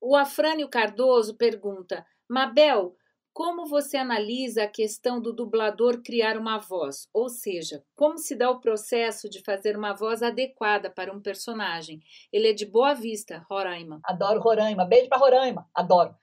O 0.00 0.14
Afrânio 0.14 0.68
Cardoso 0.68 1.36
pergunta: 1.36 2.04
Mabel, 2.28 2.94
como 3.38 3.66
você 3.66 3.96
analisa 3.96 4.64
a 4.64 4.66
questão 4.66 5.20
do 5.20 5.32
dublador 5.32 6.02
criar 6.02 6.36
uma 6.36 6.58
voz? 6.58 7.06
Ou 7.14 7.28
seja, 7.28 7.84
como 7.94 8.18
se 8.18 8.34
dá 8.34 8.50
o 8.50 8.58
processo 8.58 9.30
de 9.30 9.40
fazer 9.44 9.76
uma 9.76 9.94
voz 9.94 10.24
adequada 10.24 10.90
para 10.90 11.14
um 11.14 11.22
personagem? 11.22 12.00
Ele 12.32 12.48
é 12.48 12.52
de 12.52 12.66
Boa 12.66 12.94
Vista, 12.94 13.46
Roraima. 13.48 14.00
Adoro 14.02 14.40
Roraima. 14.40 14.84
Beijo 14.84 15.08
para 15.08 15.18
Roraima. 15.18 15.70
Adoro. 15.72 16.16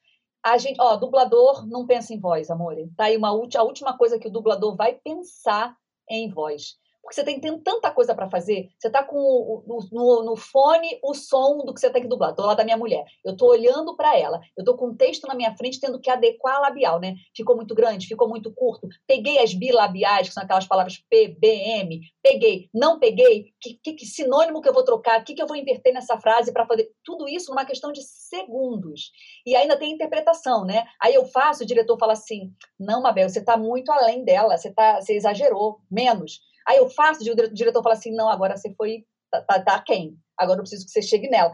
A 0.44 0.58
gente, 0.58 0.76
ó, 0.78 0.98
dublador 0.98 1.66
não 1.66 1.88
pensa 1.88 2.14
em 2.14 2.20
voz, 2.20 2.52
amor. 2.52 2.76
Tá 2.98 3.06
aí 3.06 3.16
uma 3.16 3.30
a 3.30 3.64
última 3.64 3.98
coisa 3.98 4.20
que 4.20 4.28
o 4.28 4.32
dublador 4.32 4.76
vai 4.76 4.96
pensar 4.96 5.74
é 6.10 6.18
em 6.18 6.30
voz 6.30 6.76
porque 7.06 7.14
você 7.14 7.24
tem, 7.24 7.40
tem 7.40 7.56
tanta 7.60 7.92
coisa 7.92 8.16
para 8.16 8.28
fazer. 8.28 8.68
Você 8.80 8.88
está 8.88 9.04
com 9.04 9.16
o, 9.16 9.64
no, 9.92 10.24
no, 10.24 10.36
fone 10.36 11.00
o 11.04 11.14
som 11.14 11.60
do 11.60 11.72
que 11.72 11.80
você 11.80 11.92
tem 11.92 12.02
que 12.02 12.08
dublar. 12.08 12.32
Estou 12.32 12.48
lá 12.48 12.56
da 12.56 12.64
minha 12.64 12.78
mulher. 12.78 13.06
Eu 13.24 13.34
estou 13.34 13.50
olhando 13.50 13.96
para 13.96 14.18
ela. 14.18 14.42
Eu 14.58 14.64
estou 14.64 14.76
com 14.76 14.88
um 14.88 14.98
texto 14.98 15.28
na 15.28 15.36
minha 15.36 15.56
frente, 15.56 15.80
tendo 15.80 16.02
que 16.02 16.10
adequar 16.10 16.56
a 16.56 16.62
labial, 16.62 17.00
né? 17.00 17.14
Ficou 17.36 17.56
muito 17.56 17.76
grande, 17.76 18.08
ficou 18.08 18.28
muito 18.28 18.52
curto. 18.52 18.88
Peguei 19.06 19.38
as 19.38 19.54
bilabiais, 19.54 20.30
que 20.30 20.34
são 20.34 20.42
aquelas 20.42 20.68
palavras 20.68 20.98
P, 21.08 21.28
B, 21.40 21.48
M. 21.48 22.02
Peguei, 22.24 22.70
não 22.74 22.98
peguei. 22.98 23.54
Que, 23.62 23.80
que, 23.84 23.94
que 23.94 24.06
sinônimo 24.08 24.60
que 24.60 24.68
eu 24.68 24.74
vou 24.74 24.84
trocar? 24.84 25.22
O 25.22 25.24
que, 25.24 25.36
que 25.36 25.42
eu 25.44 25.48
vou 25.48 25.56
inverter 25.56 25.94
nessa 25.94 26.18
frase 26.18 26.52
para 26.52 26.66
fazer? 26.66 26.90
Tudo 27.04 27.30
isso 27.30 27.52
numa 27.52 27.66
questão 27.66 27.92
de 27.92 28.02
segundos. 28.02 29.12
E 29.46 29.56
ainda 29.56 29.78
tem 29.78 29.94
interpretação, 29.94 30.66
né? 30.66 30.88
Aí 31.00 31.14
eu 31.14 31.26
faço, 31.26 31.62
o 31.62 31.68
diretor 31.68 32.00
fala 32.00 32.14
assim: 32.14 32.52
não, 32.80 33.04
Mabel, 33.04 33.30
você 33.30 33.38
está 33.38 33.56
muito 33.56 33.92
além 33.92 34.26
dela, 34.26 34.58
você, 34.58 34.74
tá, 34.74 35.00
você 35.00 35.14
exagerou, 35.14 35.82
menos. 35.92 36.40
Aí 36.68 36.78
eu 36.78 36.90
faço, 36.90 37.22
o 37.22 37.54
diretor 37.54 37.84
fala 37.84 37.96
assim: 37.96 38.12
não, 38.16 38.30
agora 38.30 38.58
você 38.58 38.74
foi. 38.76 39.06
Tá, 39.32 39.42
tá, 39.42 39.62
tá 39.64 39.82
quem? 39.82 40.18
Agora 40.38 40.60
eu 40.60 40.64
preciso 40.64 40.86
que 40.86 40.92
você 40.92 41.02
chegue 41.02 41.30
nela. 41.30 41.52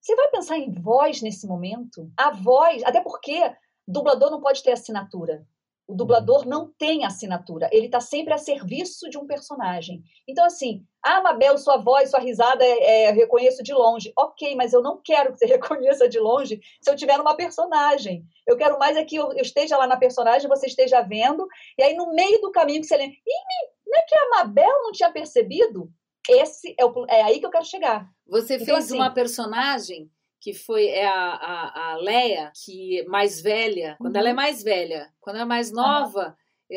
Você 0.00 0.14
vai 0.16 0.28
pensar 0.28 0.58
em 0.58 0.70
voz 0.70 1.22
nesse 1.22 1.46
momento? 1.46 2.10
A 2.16 2.30
voz, 2.30 2.82
até 2.84 3.00
porque 3.00 3.54
dublador 3.88 4.30
não 4.30 4.40
pode 4.40 4.62
ter 4.62 4.72
assinatura. 4.72 5.46
O 5.86 5.94
dublador 5.94 6.46
não 6.46 6.72
tem 6.78 7.04
assinatura, 7.04 7.68
ele 7.70 7.86
está 7.86 8.00
sempre 8.00 8.32
a 8.32 8.38
serviço 8.38 9.10
de 9.10 9.18
um 9.18 9.26
personagem. 9.26 10.02
Então, 10.26 10.44
assim, 10.44 10.82
ah, 11.02 11.20
Mabel, 11.20 11.58
sua 11.58 11.76
voz, 11.76 12.10
sua 12.10 12.20
risada 12.20 12.64
é, 12.64 13.04
é, 13.04 13.10
reconheço 13.10 13.62
de 13.62 13.74
longe. 13.74 14.10
Ok, 14.16 14.54
mas 14.56 14.72
eu 14.72 14.80
não 14.80 14.98
quero 15.04 15.32
que 15.32 15.38
você 15.38 15.44
reconheça 15.46 16.08
de 16.08 16.18
longe 16.18 16.58
se 16.80 16.90
eu 16.90 16.96
tiver 16.96 17.18
numa 17.18 17.36
personagem. 17.36 18.24
Eu 18.46 18.56
quero 18.56 18.78
mais 18.78 18.96
é 18.96 19.04
que 19.04 19.16
eu, 19.16 19.30
eu 19.32 19.42
esteja 19.42 19.76
lá 19.76 19.86
na 19.86 19.98
personagem, 19.98 20.48
você 20.48 20.66
esteja 20.66 21.02
vendo, 21.02 21.46
e 21.78 21.82
aí 21.82 21.94
no 21.94 22.14
meio 22.14 22.40
do 22.40 22.50
caminho 22.50 22.80
que 22.80 22.86
você 22.86 22.96
lembra, 22.96 23.14
Ih, 23.14 23.84
não 23.86 23.98
é 23.98 24.02
que 24.02 24.14
a 24.14 24.30
Mabel 24.30 24.82
não 24.82 24.92
tinha 24.92 25.12
percebido? 25.12 25.90
Esse 26.26 26.74
é, 26.78 26.84
o, 26.86 27.06
é 27.08 27.22
aí 27.22 27.38
que 27.38 27.44
eu 27.44 27.50
quero 27.50 27.66
chegar. 27.66 28.08
Você 28.26 28.54
então, 28.54 28.66
fez 28.66 28.86
assim, 28.86 28.94
uma 28.94 29.10
personagem 29.10 30.10
que 30.44 30.52
foi 30.52 30.88
é 30.88 31.06
a, 31.06 31.30
a, 31.30 31.92
a 31.92 31.96
Leia, 31.96 32.52
que 32.54 33.02
mais 33.04 33.40
velha, 33.40 33.96
quando 33.98 34.16
uhum. 34.16 34.20
ela 34.20 34.28
é 34.28 34.32
uhum. 34.32 34.36
mais 34.36 34.62
velha, 34.62 35.10
quando 35.18 35.36
ela 35.36 35.46
é 35.46 35.48
mais 35.48 35.72
nova, 35.72 36.36
é, 36.70 36.76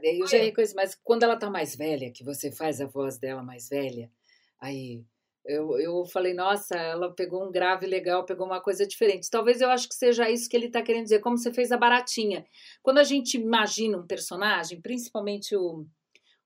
é, 0.00 0.20
eu 0.20 0.24
já 0.28 0.38
reconheci, 0.38 0.76
mas 0.76 0.94
quando 1.02 1.24
ela 1.24 1.36
tá 1.36 1.50
mais 1.50 1.74
velha, 1.74 2.12
que 2.12 2.22
você 2.22 2.52
faz 2.52 2.80
a 2.80 2.86
voz 2.86 3.18
dela 3.18 3.42
mais 3.42 3.68
velha, 3.68 4.08
aí 4.60 5.04
eu, 5.44 5.76
eu 5.80 6.04
falei, 6.06 6.34
nossa, 6.34 6.76
ela 6.76 7.12
pegou 7.12 7.44
um 7.44 7.50
grave 7.50 7.84
legal, 7.84 8.24
pegou 8.24 8.46
uma 8.46 8.60
coisa 8.60 8.86
diferente. 8.86 9.28
Talvez 9.28 9.60
eu 9.60 9.70
acho 9.70 9.88
que 9.88 9.94
seja 9.96 10.30
isso 10.30 10.48
que 10.48 10.56
ele 10.56 10.66
está 10.66 10.80
querendo 10.80 11.02
dizer, 11.02 11.18
como 11.18 11.36
você 11.36 11.52
fez 11.52 11.72
a 11.72 11.76
baratinha. 11.76 12.46
Quando 12.80 12.98
a 12.98 13.04
gente 13.04 13.36
imagina 13.36 13.98
um 13.98 14.06
personagem, 14.06 14.80
principalmente 14.80 15.56
o, 15.56 15.84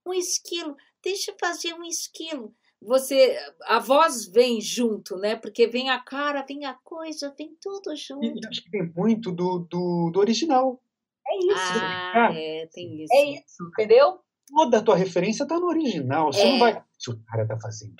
um 0.06 0.14
esquilo, 0.14 0.74
deixa 1.04 1.30
eu 1.30 1.36
fazer 1.38 1.74
um 1.74 1.84
esquilo 1.84 2.54
você 2.80 3.36
a 3.62 3.78
voz 3.78 4.26
vem 4.26 4.60
junto, 4.60 5.16
né? 5.16 5.36
Porque 5.36 5.66
vem 5.66 5.90
a 5.90 5.98
cara, 5.98 6.44
vem 6.46 6.64
a 6.64 6.74
coisa, 6.74 7.34
vem 7.36 7.56
tudo 7.60 7.94
junto. 7.96 8.24
E 8.24 8.46
acho 8.46 8.62
que 8.62 8.70
tem 8.70 8.92
muito 8.96 9.32
do, 9.32 9.60
do, 9.60 10.10
do 10.10 10.20
original. 10.20 10.80
É 11.26 11.38
isso. 11.38 11.80
Ah, 11.82 12.30
é, 12.32 12.66
tem 12.72 13.02
isso. 13.02 13.12
É 13.12 13.24
isso, 13.32 13.64
entendeu? 13.72 14.20
Toda 14.46 14.78
a 14.78 14.82
tua 14.82 14.96
referência 14.96 15.46
tá 15.46 15.58
no 15.58 15.66
original. 15.66 16.32
Você 16.32 16.42
é. 16.42 16.52
não 16.52 16.58
vai. 16.58 16.82
Se 16.98 17.10
o 17.10 17.18
cara 17.24 17.46
tá 17.46 17.58
fazendo 17.58 17.96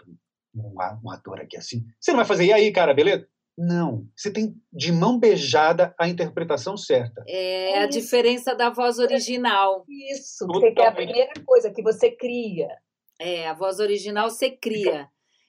um, 0.55 0.75
um 1.05 1.11
ator 1.11 1.41
aqui 1.41 1.57
assim, 1.57 1.85
você 2.01 2.11
não 2.11 2.17
vai 2.17 2.27
fazer, 2.27 2.47
e 2.47 2.53
aí, 2.53 2.73
cara, 2.73 2.95
beleza? 2.95 3.29
Não. 3.59 4.07
Você 4.17 4.33
tem 4.33 4.55
de 4.73 4.93
mão 4.93 5.19
beijada 5.19 5.93
a 5.99 6.09
interpretação 6.09 6.77
certa. 6.77 7.25
É, 7.27 7.73
é 7.73 7.83
a 7.83 7.87
diferença 7.87 8.55
da 8.55 8.71
voz 8.71 9.01
original. 9.01 9.85
Isso, 9.89 10.47
porque 10.47 10.81
é 10.81 10.87
a 10.87 10.93
primeira 10.93 11.33
coisa 11.45 11.71
que 11.71 11.83
você 11.83 12.11
cria. 12.13 12.69
É, 13.19 13.49
a 13.49 13.55
voz 13.55 13.81
original 13.81 14.31
você 14.31 14.51
cria. 14.51 15.09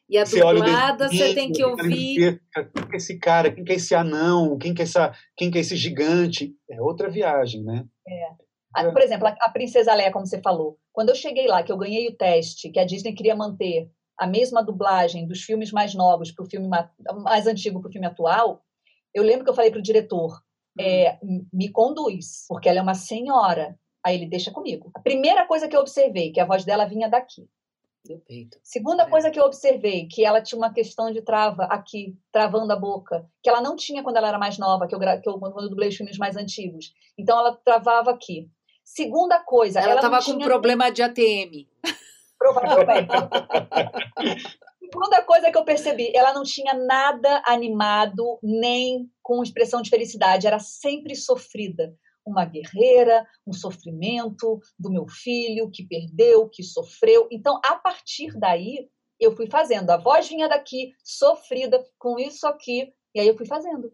E 0.09 0.17
a 0.17 0.26
você 0.26 0.39
dublada 0.39 1.07
você 1.07 1.36
tem 1.36 1.51
que 1.51 1.63
ouvir. 1.63 2.41
Quem 2.51 2.88
que 2.88 2.95
é 2.95 2.97
esse 2.97 3.20
cara? 3.20 3.51
Quem 3.51 3.63
que 3.63 3.72
é 3.72 3.76
esse 3.76 3.93
anão? 3.93 4.57
Quem 4.57 4.74
que 4.74 4.82
é, 4.82 4.86
essa, 4.86 5.13
quem 5.38 5.51
que 5.51 5.57
é 5.59 5.61
esse 5.61 5.76
gigante? 5.76 6.55
É 6.70 6.82
outra 6.82 7.09
viagem, 7.09 7.63
né? 7.63 7.86
É. 8.07 8.91
Por 8.91 9.01
exemplo, 9.01 9.28
a 9.28 9.49
Princesa 9.49 9.93
Leia, 9.93 10.11
como 10.11 10.26
você 10.26 10.41
falou. 10.41 10.78
Quando 10.91 11.09
eu 11.09 11.15
cheguei 11.15 11.47
lá, 11.47 11.61
que 11.61 11.72
eu 11.72 11.78
ganhei 11.78 12.07
o 12.07 12.15
teste, 12.15 12.70
que 12.72 12.80
a 12.80 12.86
Disney 12.86 13.13
queria 13.13 13.36
manter 13.36 13.89
a 14.17 14.26
mesma 14.26 14.63
dublagem 14.63 15.28
dos 15.28 15.43
filmes 15.43 15.72
mais 15.72 15.93
novos 15.93 16.32
para 16.32 16.43
o 16.43 16.49
filme 16.49 16.67
mais 16.67 17.47
antigo 17.47 17.80
para 17.80 17.89
o 17.89 17.91
filme 17.91 18.07
atual, 18.07 18.61
eu 19.13 19.24
lembro 19.24 19.43
que 19.43 19.49
eu 19.49 19.55
falei 19.55 19.72
para 19.72 19.80
o 19.80 19.84
diretor, 19.84 20.34
hum. 20.78 20.82
é, 20.82 21.20
me 21.53 21.70
conduz, 21.70 22.45
porque 22.47 22.67
ela 22.67 22.80
é 22.80 22.82
uma 22.82 22.95
senhora. 22.95 23.78
Aí 24.03 24.15
ele 24.15 24.28
deixa 24.28 24.51
comigo. 24.51 24.91
A 24.95 24.99
primeira 24.99 25.45
coisa 25.45 25.67
que 25.67 25.76
eu 25.76 25.82
observei, 25.82 26.32
que 26.32 26.39
a 26.39 26.45
voz 26.45 26.63
dela 26.65 26.86
vinha 26.86 27.09
daqui. 27.09 27.47
Do 28.06 28.18
peito. 28.20 28.58
Segunda 28.64 29.04
é. 29.04 29.10
coisa 29.10 29.30
que 29.30 29.39
eu 29.39 29.43
observei, 29.43 30.08
que 30.08 30.24
ela 30.24 30.41
tinha 30.41 30.58
uma 30.58 30.74
questão 30.74 31.12
de 31.12 31.22
trava 31.22 31.64
aqui, 31.66 32.18
travando 32.32 32.72
a 32.72 32.76
boca, 32.76 33.30
que 33.43 33.50
ela 33.50 33.62
não 33.62 33.76
tinha 33.76 34.02
quando 34.02 34.18
ela 34.18 34.30
era 34.30 34.39
mais 34.39 34.58
nova, 34.58 34.88
que 34.88 34.95
eu, 34.95 35.00
que 35.00 35.30
eu 35.30 35.39
quando 35.39 35.62
eu 35.62 35.70
dublei 35.70 35.89
os 35.89 35.95
filmes 35.95 36.18
mais 36.18 36.38
antigos. 36.38 36.93
Então 37.18 37.38
ela 37.38 37.56
travava 37.58 38.12
aqui. 38.12 38.50
Segunda 38.84 39.39
coisa, 39.39 39.80
ela 39.80 39.95
estava 39.95 40.18
com 40.18 40.34
tinha... 40.34 40.45
problema 40.45 40.89
de 40.89 41.04
ATM. 41.04 41.68
Provavelmente. 42.38 43.10
Segunda 44.80 45.22
coisa 45.22 45.52
que 45.52 45.58
eu 45.58 45.64
percebi, 45.64 46.12
ela 46.16 46.34
não 46.34 46.41
tinha 46.41 46.74
nada 46.74 47.43
animado, 47.45 48.39
nem 48.41 49.08
com 49.22 49.43
expressão 49.43 49.84
de 49.84 49.89
felicidade, 49.89 50.47
era 50.47 50.58
sempre 50.58 51.16
sofrida 51.16 51.93
uma 52.30 52.45
guerreira, 52.45 53.25
um 53.45 53.53
sofrimento 53.53 54.59
do 54.77 54.91
meu 54.91 55.07
filho 55.07 55.69
que 55.71 55.88
perdeu, 55.88 56.49
que 56.49 56.63
sofreu. 56.63 57.27
Então, 57.32 57.59
a 57.63 57.75
partir 57.75 58.38
daí, 58.38 58.89
eu 59.19 59.36
fui 59.36 59.47
fazendo. 59.47 59.89
A 59.89 59.97
voz 59.97 60.27
vinha 60.30 60.47
daqui, 60.47 60.93
sofrida, 61.03 61.84
com 61.97 62.17
isso 62.17 62.47
aqui, 62.47 62.93
e 63.13 63.19
aí 63.19 63.27
eu 63.27 63.36
fui 63.36 63.45
fazendo. 63.45 63.91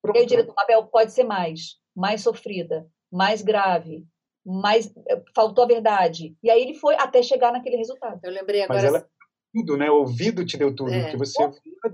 Pronto. 0.00 0.16
E 0.16 0.18
aí 0.20 0.24
o 0.24 0.28
diretor, 0.28 0.54
Mabel, 0.54 0.86
pode 0.86 1.12
ser 1.12 1.24
mais, 1.24 1.76
mais 1.94 2.22
sofrida, 2.22 2.86
mais 3.10 3.42
grave, 3.42 4.06
mais 4.46 4.92
eh, 5.08 5.22
faltou 5.34 5.64
a 5.64 5.66
verdade. 5.66 6.36
E 6.42 6.50
aí 6.50 6.62
ele 6.62 6.74
foi 6.74 6.94
até 6.96 7.22
chegar 7.22 7.52
naquele 7.52 7.76
resultado. 7.76 8.20
Eu 8.22 8.30
lembrei 8.30 8.62
agora. 8.62 8.80
Mas 8.80 8.84
ela, 8.84 9.08
tudo, 9.52 9.76
né? 9.76 9.90
O 9.90 10.00
ouvido 10.00 10.44
te 10.46 10.56
deu 10.56 10.74
tudo 10.74 10.92
é. 10.92 11.10
que 11.10 11.16
você, 11.16 11.42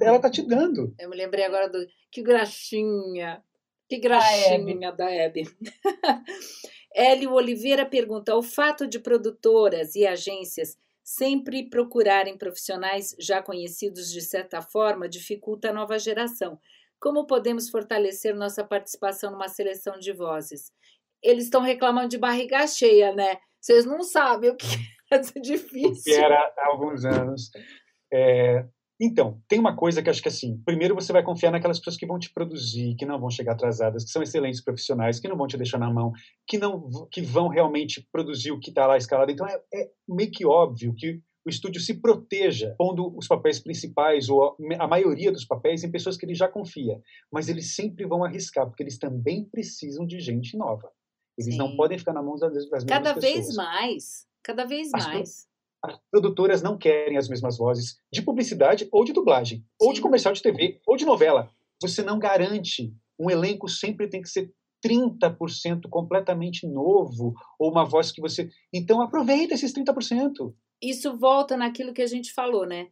ela 0.01 0.20
tá 0.20 0.30
te 0.30 0.42
dando. 0.42 0.95
Eu 0.99 1.09
me 1.09 1.16
lembrei 1.16 1.45
agora 1.45 1.68
do 1.68 1.78
que 2.11 2.22
graxinha. 2.22 3.42
Que 3.89 3.99
graxinha 3.99 4.93
da 4.93 5.11
Hebe. 5.11 5.45
Hélio 6.95 7.32
Oliveira 7.32 7.85
pergunta: 7.85 8.35
o 8.35 8.43
fato 8.43 8.87
de 8.87 8.99
produtoras 8.99 9.95
e 9.95 10.07
agências 10.07 10.78
sempre 11.03 11.68
procurarem 11.68 12.39
profissionais 12.39 13.14
já 13.18 13.43
conhecidos 13.43 14.11
de 14.11 14.22
certa 14.22 14.62
forma 14.62 15.09
dificulta 15.09 15.68
a 15.68 15.72
nova 15.72 15.99
geração. 15.99 16.59
Como 16.99 17.26
podemos 17.26 17.68
fortalecer 17.68 18.35
nossa 18.35 18.64
participação 18.64 19.30
numa 19.30 19.49
seleção 19.49 19.99
de 19.99 20.12
vozes? 20.12 20.72
Eles 21.22 21.45
estão 21.45 21.61
reclamando 21.61 22.09
de 22.09 22.16
barriga 22.16 22.66
cheia, 22.66 23.12
né? 23.12 23.39
Vocês 23.61 23.85
não 23.85 24.03
sabem 24.03 24.51
o 24.51 24.57
que 24.57 24.66
é 25.12 25.18
difícil. 25.41 25.91
O 25.91 26.03
que 26.03 26.14
era 26.14 26.53
há 26.57 26.68
alguns 26.68 27.05
anos. 27.05 27.51
É, 28.11 28.64
então, 29.05 29.40
tem 29.46 29.59
uma 29.59 29.76
coisa 29.76 30.02
que 30.02 30.09
acho 30.09 30.22
que 30.22 30.28
assim, 30.28 30.57
primeiro 30.64 30.94
você 30.94 31.12
vai 31.12 31.22
confiar 31.22 31.50
naquelas 31.50 31.78
pessoas 31.78 31.96
que 31.96 32.07
vão 32.07 32.18
te 32.18 32.32
produzir, 32.32 32.94
que 32.96 33.05
não 33.05 33.20
vão 33.20 33.28
chegar 33.28 33.52
atrasadas, 33.52 34.05
que 34.05 34.11
são 34.11 34.22
excelentes 34.22 34.62
profissionais, 34.62 35.20
que 35.20 35.28
não 35.28 35.36
vão 35.36 35.46
te 35.46 35.59
deixar 35.59 35.78
na 35.78 35.92
mão, 35.92 36.12
que 36.46 36.57
não 36.57 36.88
que 37.11 37.20
vão 37.20 37.48
realmente 37.48 38.07
produzir 38.11 38.52
o 38.52 38.59
que 38.59 38.70
está 38.70 38.86
lá 38.86 38.96
escalado. 38.96 39.30
Então 39.30 39.46
é, 39.46 39.61
é, 39.74 39.90
meio 40.09 40.30
que 40.30 40.46
óbvio 40.46 40.94
que 40.94 41.20
o 41.46 41.50
estúdio 41.50 41.80
se 41.80 42.00
proteja 42.00 42.74
pondo 42.78 43.14
os 43.16 43.28
papéis 43.28 43.61
principais 43.61 44.30
ou 44.30 44.57
a 44.78 44.88
maioria 44.88 45.30
dos 45.30 45.44
papéis 45.44 45.84
em 45.84 45.90
pessoas 45.90 46.16
que 46.16 46.24
ele 46.24 46.34
já 46.34 46.48
confia, 46.48 46.98
mas 47.30 47.50
eles 47.50 47.74
sempre 47.74 48.07
vão 48.07 48.24
arriscar 48.24 48.66
porque 48.66 48.82
eles 48.82 48.98
também 48.98 49.44
precisam 49.44 50.07
de 50.07 50.18
gente 50.20 50.57
nova. 50.57 50.90
Eles 51.36 51.52
Sim. 51.52 51.59
não 51.59 51.76
podem 51.76 51.98
ficar 51.98 52.14
na 52.14 52.22
mão 52.22 52.36
das, 52.36 52.52
mesmas 52.55 52.84
Cada 52.84 53.14
pessoas. 53.14 53.24
Cada 53.24 53.44
vez 53.44 53.55
mais, 53.55 54.26
cada 54.42 54.64
vez 54.64 54.94
As 54.94 55.07
mais 55.07 55.53
as 55.85 55.99
produtoras 56.11 56.62
não 56.62 56.78
querem 56.78 57.16
as 57.16 57.28
mesmas 57.28 57.59
vozes 57.59 57.99
de 58.12 58.22
publicidade 58.22 58.89
ou 58.91 59.05
de 59.05 59.12
dublagem, 59.12 59.59
Sim. 59.59 59.64
ou 59.80 59.93
de 59.93 60.01
comercial 60.01 60.32
de 60.32 60.43
TV, 60.43 60.80
ou 60.87 60.97
de 60.97 61.05
novela. 61.05 61.51
Você 61.82 62.03
não 62.03 62.18
garante. 62.18 62.95
Um 63.18 63.30
elenco 63.30 63.68
sempre 63.68 64.09
tem 64.09 64.22
que 64.22 64.28
ser 64.28 64.53
30% 64.85 65.89
completamente 65.89 66.66
novo, 66.66 67.35
ou 67.59 67.70
uma 67.70 67.85
voz 67.85 68.12
que 68.12 68.20
você. 68.20 68.51
Então 68.72 69.01
aproveita 69.01 69.55
esses 69.55 69.72
30%. 69.72 70.55
Isso 70.82 71.16
volta 71.16 71.57
naquilo 71.57 71.95
que 71.95 72.03
a 72.03 72.07
gente 72.07 72.32
falou, 72.32 72.66
né? 72.66 72.89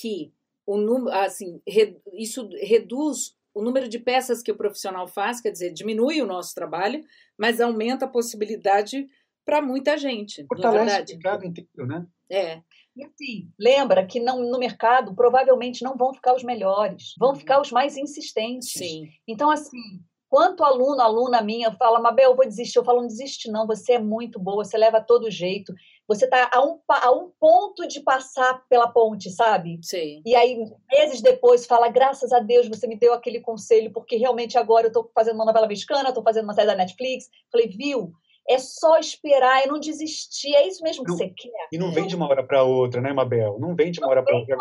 Que 0.00 0.32
o 0.66 0.76
número, 0.76 1.16
assim, 1.16 1.60
re, 1.66 1.96
isso 2.14 2.48
reduz 2.60 3.36
o 3.54 3.62
número 3.62 3.88
de 3.88 3.98
peças 3.98 4.42
que 4.42 4.52
o 4.52 4.56
profissional 4.56 5.06
faz, 5.06 5.40
quer 5.40 5.50
dizer, 5.50 5.72
diminui 5.72 6.20
o 6.20 6.26
nosso 6.26 6.54
trabalho, 6.54 7.02
mas 7.38 7.60
aumenta 7.60 8.04
a 8.04 8.08
possibilidade 8.08 9.08
para 9.46 9.62
muita 9.62 9.96
gente. 9.96 10.44
Fortalece 10.46 11.12
o 11.12 11.16
mercado 11.16 11.46
inteiro, 11.46 11.86
né? 11.86 12.06
É. 12.30 12.60
E 12.96 13.04
assim, 13.04 13.50
lembra 13.58 14.06
que 14.06 14.18
não, 14.18 14.42
no 14.42 14.58
mercado 14.58 15.14
provavelmente 15.14 15.84
não 15.84 15.96
vão 15.96 16.14
ficar 16.14 16.34
os 16.34 16.42
melhores, 16.42 17.14
vão 17.18 17.30
uhum. 17.30 17.36
ficar 17.36 17.60
os 17.60 17.70
mais 17.70 17.96
insistentes. 17.96 18.72
Sim. 18.72 19.08
Então, 19.28 19.50
assim, 19.50 20.00
Quanto 20.28 20.64
aluno, 20.64 21.00
aluna 21.00 21.40
minha 21.40 21.70
fala, 21.72 22.00
Mabel, 22.00 22.30
eu 22.30 22.36
vou 22.36 22.46
desistir. 22.46 22.78
Eu 22.78 22.84
falo, 22.84 23.00
não 23.00 23.06
desiste 23.06 23.50
não, 23.50 23.66
você 23.66 23.92
é 23.92 23.98
muito 23.98 24.40
boa, 24.40 24.64
você 24.64 24.76
leva 24.76 25.00
todo 25.00 25.30
jeito. 25.30 25.72
Você 26.08 26.24
está 26.24 26.50
a 26.52 26.64
um, 26.64 26.80
a 26.88 27.10
um 27.12 27.30
ponto 27.38 27.86
de 27.86 28.00
passar 28.00 28.62
pela 28.68 28.88
ponte, 28.88 29.30
sabe? 29.30 29.78
Sim. 29.82 30.22
E 30.26 30.34
aí, 30.34 30.58
meses 30.90 31.20
depois, 31.20 31.64
fala, 31.64 31.88
graças 31.88 32.32
a 32.32 32.40
Deus 32.40 32.68
você 32.68 32.88
me 32.88 32.98
deu 32.98 33.14
aquele 33.14 33.40
conselho, 33.40 33.92
porque 33.92 34.16
realmente 34.16 34.58
agora 34.58 34.86
eu 34.86 34.88
estou 34.88 35.10
fazendo 35.14 35.36
uma 35.36 35.44
novela 35.44 35.68
mexicana, 35.68 36.08
estou 36.08 36.24
fazendo 36.24 36.44
uma 36.44 36.54
série 36.54 36.66
da 36.66 36.74
Netflix. 36.74 37.28
Falei, 37.50 37.68
viu? 37.68 38.12
É 38.48 38.58
só 38.58 38.98
esperar, 38.98 39.64
é 39.64 39.66
não 39.66 39.80
desistir. 39.80 40.54
É 40.54 40.68
isso 40.68 40.82
mesmo 40.82 41.04
que 41.04 41.10
não, 41.10 41.18
você 41.18 41.28
quer. 41.28 41.68
E 41.72 41.78
não 41.78 41.90
vem 41.90 42.06
de 42.06 42.14
uma 42.14 42.28
hora 42.28 42.46
para 42.46 42.62
outra, 42.62 43.00
né, 43.00 43.12
Mabel? 43.12 43.58
Não 43.58 43.74
vem 43.74 43.90
de 43.90 43.98
uma 43.98 44.06
não 44.06 44.12
hora 44.12 44.22
para 44.22 44.36
outra. 44.36 44.56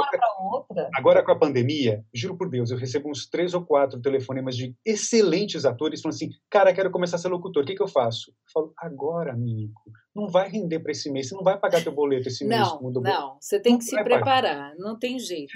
outra. 0.51 0.89
Agora, 0.95 1.23
com 1.23 1.31
a 1.31 1.37
pandemia, 1.37 2.03
juro 2.13 2.35
por 2.35 2.49
Deus, 2.49 2.71
eu 2.71 2.77
recebo 2.77 3.09
uns 3.09 3.29
três 3.29 3.53
ou 3.53 3.63
quatro 3.63 4.01
telefonemas 4.01 4.57
de 4.57 4.75
excelentes 4.83 5.65
atores 5.65 6.01
falando 6.01 6.15
assim: 6.15 6.29
cara, 6.49 6.73
quero 6.73 6.89
começar 6.89 7.17
a 7.17 7.19
ser 7.19 7.27
locutor, 7.27 7.63
o 7.63 7.65
que, 7.65 7.75
que 7.75 7.83
eu 7.83 7.87
faço? 7.87 8.31
Eu 8.31 8.51
falo, 8.51 8.73
agora, 8.77 9.33
amigo, 9.33 9.81
não 10.15 10.27
vai 10.27 10.49
render 10.49 10.79
para 10.79 10.91
esse 10.91 11.11
mês, 11.11 11.29
você 11.29 11.35
não 11.35 11.43
vai 11.43 11.59
pagar 11.59 11.83
teu 11.83 11.93
boleto 11.93 12.27
esse 12.27 12.43
mês. 12.43 12.61
Não, 12.61 12.91
não, 12.91 13.37
você 13.39 13.59
tem 13.59 13.73
não 13.73 13.79
que 13.79 13.85
se 13.85 14.03
preparar, 14.03 14.41
pagar. 14.41 14.75
não 14.77 14.97
tem 14.97 15.19
jeito. 15.19 15.53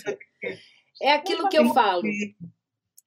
É 1.02 1.14
aquilo 1.14 1.48
que 1.50 1.58
eu 1.58 1.74
falo. 1.74 2.04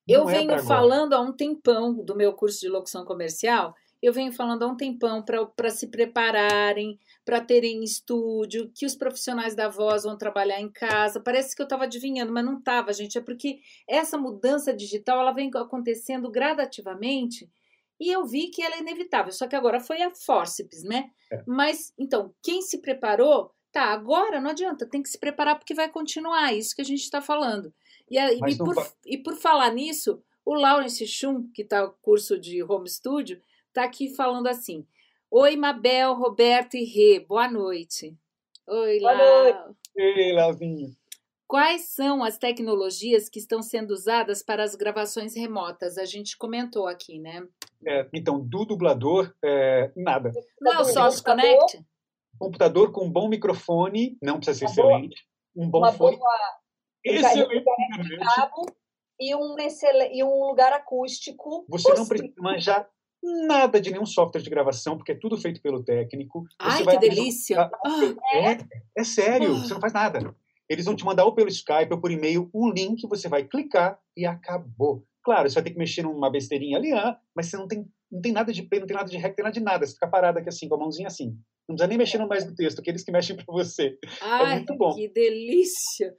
Eu 0.08 0.28
é 0.28 0.32
venho 0.32 0.58
falando 0.64 1.12
há 1.12 1.20
um 1.20 1.32
tempão 1.32 1.94
do 1.94 2.16
meu 2.16 2.32
curso 2.32 2.60
de 2.60 2.68
locução 2.68 3.04
comercial 3.04 3.74
eu 4.02 4.12
venho 4.12 4.32
falando 4.32 4.64
há 4.64 4.66
um 4.66 4.76
tempão 4.76 5.24
para 5.54 5.70
se 5.70 5.86
prepararem, 5.86 6.98
para 7.24 7.40
terem 7.40 7.84
estúdio, 7.84 8.68
que 8.74 8.84
os 8.84 8.96
profissionais 8.96 9.54
da 9.54 9.68
voz 9.68 10.02
vão 10.02 10.18
trabalhar 10.18 10.60
em 10.60 10.68
casa. 10.68 11.20
Parece 11.20 11.54
que 11.54 11.62
eu 11.62 11.64
estava 11.64 11.84
adivinhando, 11.84 12.32
mas 12.32 12.44
não 12.44 12.58
estava, 12.58 12.92
gente. 12.92 13.16
É 13.16 13.20
porque 13.20 13.60
essa 13.88 14.18
mudança 14.18 14.74
digital 14.74 15.20
ela 15.20 15.30
vem 15.30 15.48
acontecendo 15.54 16.28
gradativamente 16.28 17.48
e 18.00 18.10
eu 18.10 18.26
vi 18.26 18.48
que 18.48 18.60
ela 18.60 18.74
é 18.74 18.80
inevitável. 18.80 19.30
Só 19.30 19.46
que 19.46 19.54
agora 19.54 19.78
foi 19.78 20.02
a 20.02 20.10
forceps, 20.10 20.82
né? 20.82 21.08
É. 21.30 21.40
Mas 21.46 21.94
então, 21.96 22.34
quem 22.42 22.60
se 22.60 22.78
preparou, 22.78 23.52
tá, 23.70 23.84
agora 23.84 24.40
não 24.40 24.50
adianta, 24.50 24.84
tem 24.84 25.00
que 25.00 25.10
se 25.10 25.18
preparar 25.18 25.56
porque 25.56 25.74
vai 25.74 25.88
continuar, 25.88 26.52
isso 26.52 26.74
que 26.74 26.82
a 26.82 26.84
gente 26.84 27.02
está 27.02 27.22
falando. 27.22 27.72
E, 28.10 28.18
e, 28.18 28.58
por, 28.58 28.74
e 29.06 29.16
por 29.16 29.36
falar 29.36 29.70
nisso, 29.72 30.20
o 30.44 30.54
Lawrence 30.54 31.06
Schum, 31.06 31.48
que 31.54 31.62
está 31.62 31.82
no 31.82 31.94
curso 32.02 32.36
de 32.36 32.60
home 32.64 32.88
studio, 32.88 33.40
tá 33.72 33.84
aqui 33.84 34.14
falando 34.14 34.46
assim: 34.46 34.86
Oi, 35.30 35.56
Mabel, 35.56 36.14
Roberto 36.14 36.76
e 36.76 36.84
Rê, 36.84 37.20
boa 37.20 37.50
noite. 37.50 38.16
Oi, 38.68 39.00
Boa 39.00 39.14
noite. 39.16 39.78
Ei, 39.96 40.32
Lauzinho. 40.32 40.94
Quais 41.48 41.88
são 41.88 42.22
as 42.22 42.38
tecnologias 42.38 43.28
que 43.28 43.38
estão 43.38 43.60
sendo 43.60 43.90
usadas 43.90 44.42
para 44.42 44.62
as 44.62 44.74
gravações 44.74 45.34
remotas? 45.34 45.98
A 45.98 46.04
gente 46.04 46.36
comentou 46.38 46.86
aqui, 46.86 47.18
né? 47.18 47.46
É, 47.86 48.08
então, 48.14 48.40
do 48.40 48.64
dublador, 48.64 49.34
é, 49.44 49.90
nada. 49.96 50.30
Não 50.60 50.72
é 50.72 50.80
o 50.80 50.84
Source 50.84 51.22
Connect? 51.22 51.84
Computador 52.38 52.92
com 52.92 53.04
um 53.04 53.10
bom 53.10 53.28
microfone, 53.28 54.16
não 54.22 54.38
precisa 54.38 54.66
ser 54.68 54.80
uma 54.80 54.92
excelente. 54.92 55.26
Boa, 55.54 55.66
um 55.66 55.70
bom 55.70 55.78
uma 55.78 55.92
fone. 55.92 56.16
Boa... 56.16 56.38
Excelente. 57.04 57.64
Cabo 58.34 58.66
e 59.20 59.34
um, 59.34 59.56
e 60.12 60.24
um 60.24 60.46
lugar 60.46 60.72
acústico. 60.72 61.66
Você 61.68 61.88
possível. 61.88 61.98
não 61.98 62.08
precisa 62.08 62.34
manjar 62.38 62.88
nada 63.22 63.80
de 63.80 63.90
nenhum 63.90 64.06
software 64.06 64.42
de 64.42 64.50
gravação, 64.50 64.96
porque 64.96 65.12
é 65.12 65.18
tudo 65.18 65.36
feito 65.36 65.60
pelo 65.62 65.82
técnico. 65.82 66.44
Ai, 66.58 66.84
que 66.84 66.98
delícia! 66.98 67.70
Ah, 67.84 68.14
é, 68.34 68.58
é 68.98 69.04
sério, 69.04 69.54
você 69.54 69.72
não 69.72 69.80
faz 69.80 69.92
nada. 69.92 70.34
Eles 70.68 70.84
vão 70.84 70.96
te 70.96 71.04
mandar 71.04 71.24
ou 71.24 71.34
pelo 71.34 71.48
Skype 71.48 71.92
ou 71.92 72.00
por 72.00 72.10
e-mail 72.10 72.50
um 72.54 72.70
link, 72.70 73.06
você 73.06 73.28
vai 73.28 73.44
clicar 73.44 73.98
e 74.16 74.24
acabou. 74.24 75.04
Claro, 75.22 75.48
você 75.48 75.54
vai 75.54 75.64
ter 75.64 75.70
que 75.70 75.78
mexer 75.78 76.02
numa 76.02 76.30
besteirinha 76.30 76.78
ali, 76.78 76.92
ah, 76.92 77.16
mas 77.34 77.46
você 77.46 77.56
não 77.56 77.68
tem, 77.68 77.86
não 78.10 78.20
tem 78.20 78.32
nada 78.32 78.52
de 78.52 78.62
play, 78.62 78.80
não 78.80 78.86
tem 78.86 78.96
nada 78.96 79.08
de 79.08 79.16
rec, 79.16 79.30
não 79.30 79.34
tem 79.34 79.44
nada 79.44 79.54
de 79.54 79.60
nada. 79.60 79.86
Você 79.86 79.94
fica 79.94 80.08
parado 80.08 80.38
aqui 80.38 80.48
assim, 80.48 80.68
com 80.68 80.74
a 80.74 80.78
mãozinha 80.78 81.08
assim. 81.08 81.36
Não 81.68 81.76
precisa 81.76 81.86
nem 81.86 81.98
mexer 81.98 82.18
no 82.18 82.26
mais 82.26 82.44
do 82.44 82.54
texto, 82.54 82.80
aqueles 82.80 83.04
que 83.04 83.12
mexem 83.12 83.36
para 83.36 83.44
você. 83.48 83.98
É 84.02 84.08
Ai, 84.20 84.52
é 84.52 84.56
muito 84.56 84.76
bom. 84.76 84.94
que 84.94 85.08
delícia! 85.08 86.14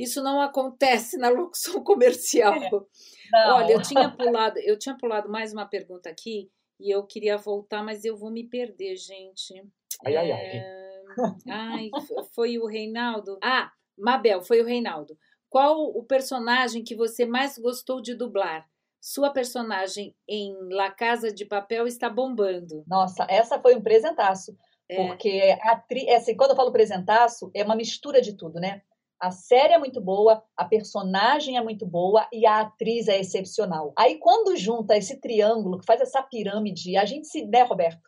Isso 0.00 0.22
não 0.22 0.40
acontece 0.40 1.18
na 1.18 1.28
locução 1.28 1.82
comercial. 1.84 2.54
É. 2.54 3.50
Olha, 3.50 3.72
eu 3.72 3.82
tinha 3.82 4.08
pulado, 4.10 4.58
eu 4.58 4.78
tinha 4.78 4.96
pulado 4.96 5.28
mais 5.28 5.52
uma 5.52 5.66
pergunta 5.66 6.08
aqui 6.08 6.50
e 6.80 6.90
eu 6.90 7.06
queria 7.06 7.36
voltar, 7.36 7.82
mas 7.82 8.04
eu 8.04 8.16
vou 8.16 8.30
me 8.30 8.44
perder, 8.48 8.96
gente. 8.96 9.62
Ai, 10.04 10.16
ai, 10.16 10.32
ai. 10.32 10.46
É... 10.56 11.02
ai, 11.50 11.90
foi 12.34 12.58
o 12.58 12.66
Reinaldo. 12.66 13.38
Ah, 13.42 13.70
Mabel, 13.98 14.40
foi 14.42 14.62
o 14.62 14.64
Reinaldo. 14.64 15.18
Qual 15.50 15.82
o 15.82 16.02
personagem 16.02 16.82
que 16.82 16.96
você 16.96 17.26
mais 17.26 17.58
gostou 17.58 18.00
de 18.00 18.14
dublar? 18.14 18.66
Sua 18.98 19.30
personagem 19.30 20.14
em 20.26 20.54
La 20.70 20.90
Casa 20.90 21.32
de 21.32 21.44
Papel 21.44 21.86
está 21.86 22.08
bombando. 22.08 22.84
Nossa, 22.86 23.26
essa 23.28 23.60
foi 23.60 23.74
um 23.74 23.82
presentaço. 23.82 24.56
É. 24.88 25.06
Porque 25.06 25.58
a 25.60 25.76
tri... 25.76 26.06
É 26.06 26.16
assim, 26.16 26.36
quando 26.36 26.50
eu 26.50 26.56
falo 26.56 26.72
presentaço, 26.72 27.50
é 27.54 27.62
uma 27.62 27.76
mistura 27.76 28.22
de 28.22 28.34
tudo, 28.34 28.58
né? 28.58 28.82
A 29.20 29.30
série 29.30 29.74
é 29.74 29.78
muito 29.78 30.00
boa, 30.00 30.42
a 30.56 30.64
personagem 30.64 31.56
é 31.56 31.62
muito 31.62 31.86
boa 31.86 32.26
e 32.32 32.46
a 32.46 32.60
atriz 32.60 33.06
é 33.06 33.20
excepcional. 33.20 33.92
Aí, 33.96 34.18
quando 34.18 34.56
junta 34.56 34.96
esse 34.96 35.20
triângulo 35.20 35.78
que 35.78 35.84
faz 35.84 36.00
essa 36.00 36.22
pirâmide, 36.22 36.96
a 36.96 37.04
gente 37.04 37.26
se, 37.26 37.44
né, 37.44 37.62
Roberto? 37.62 38.00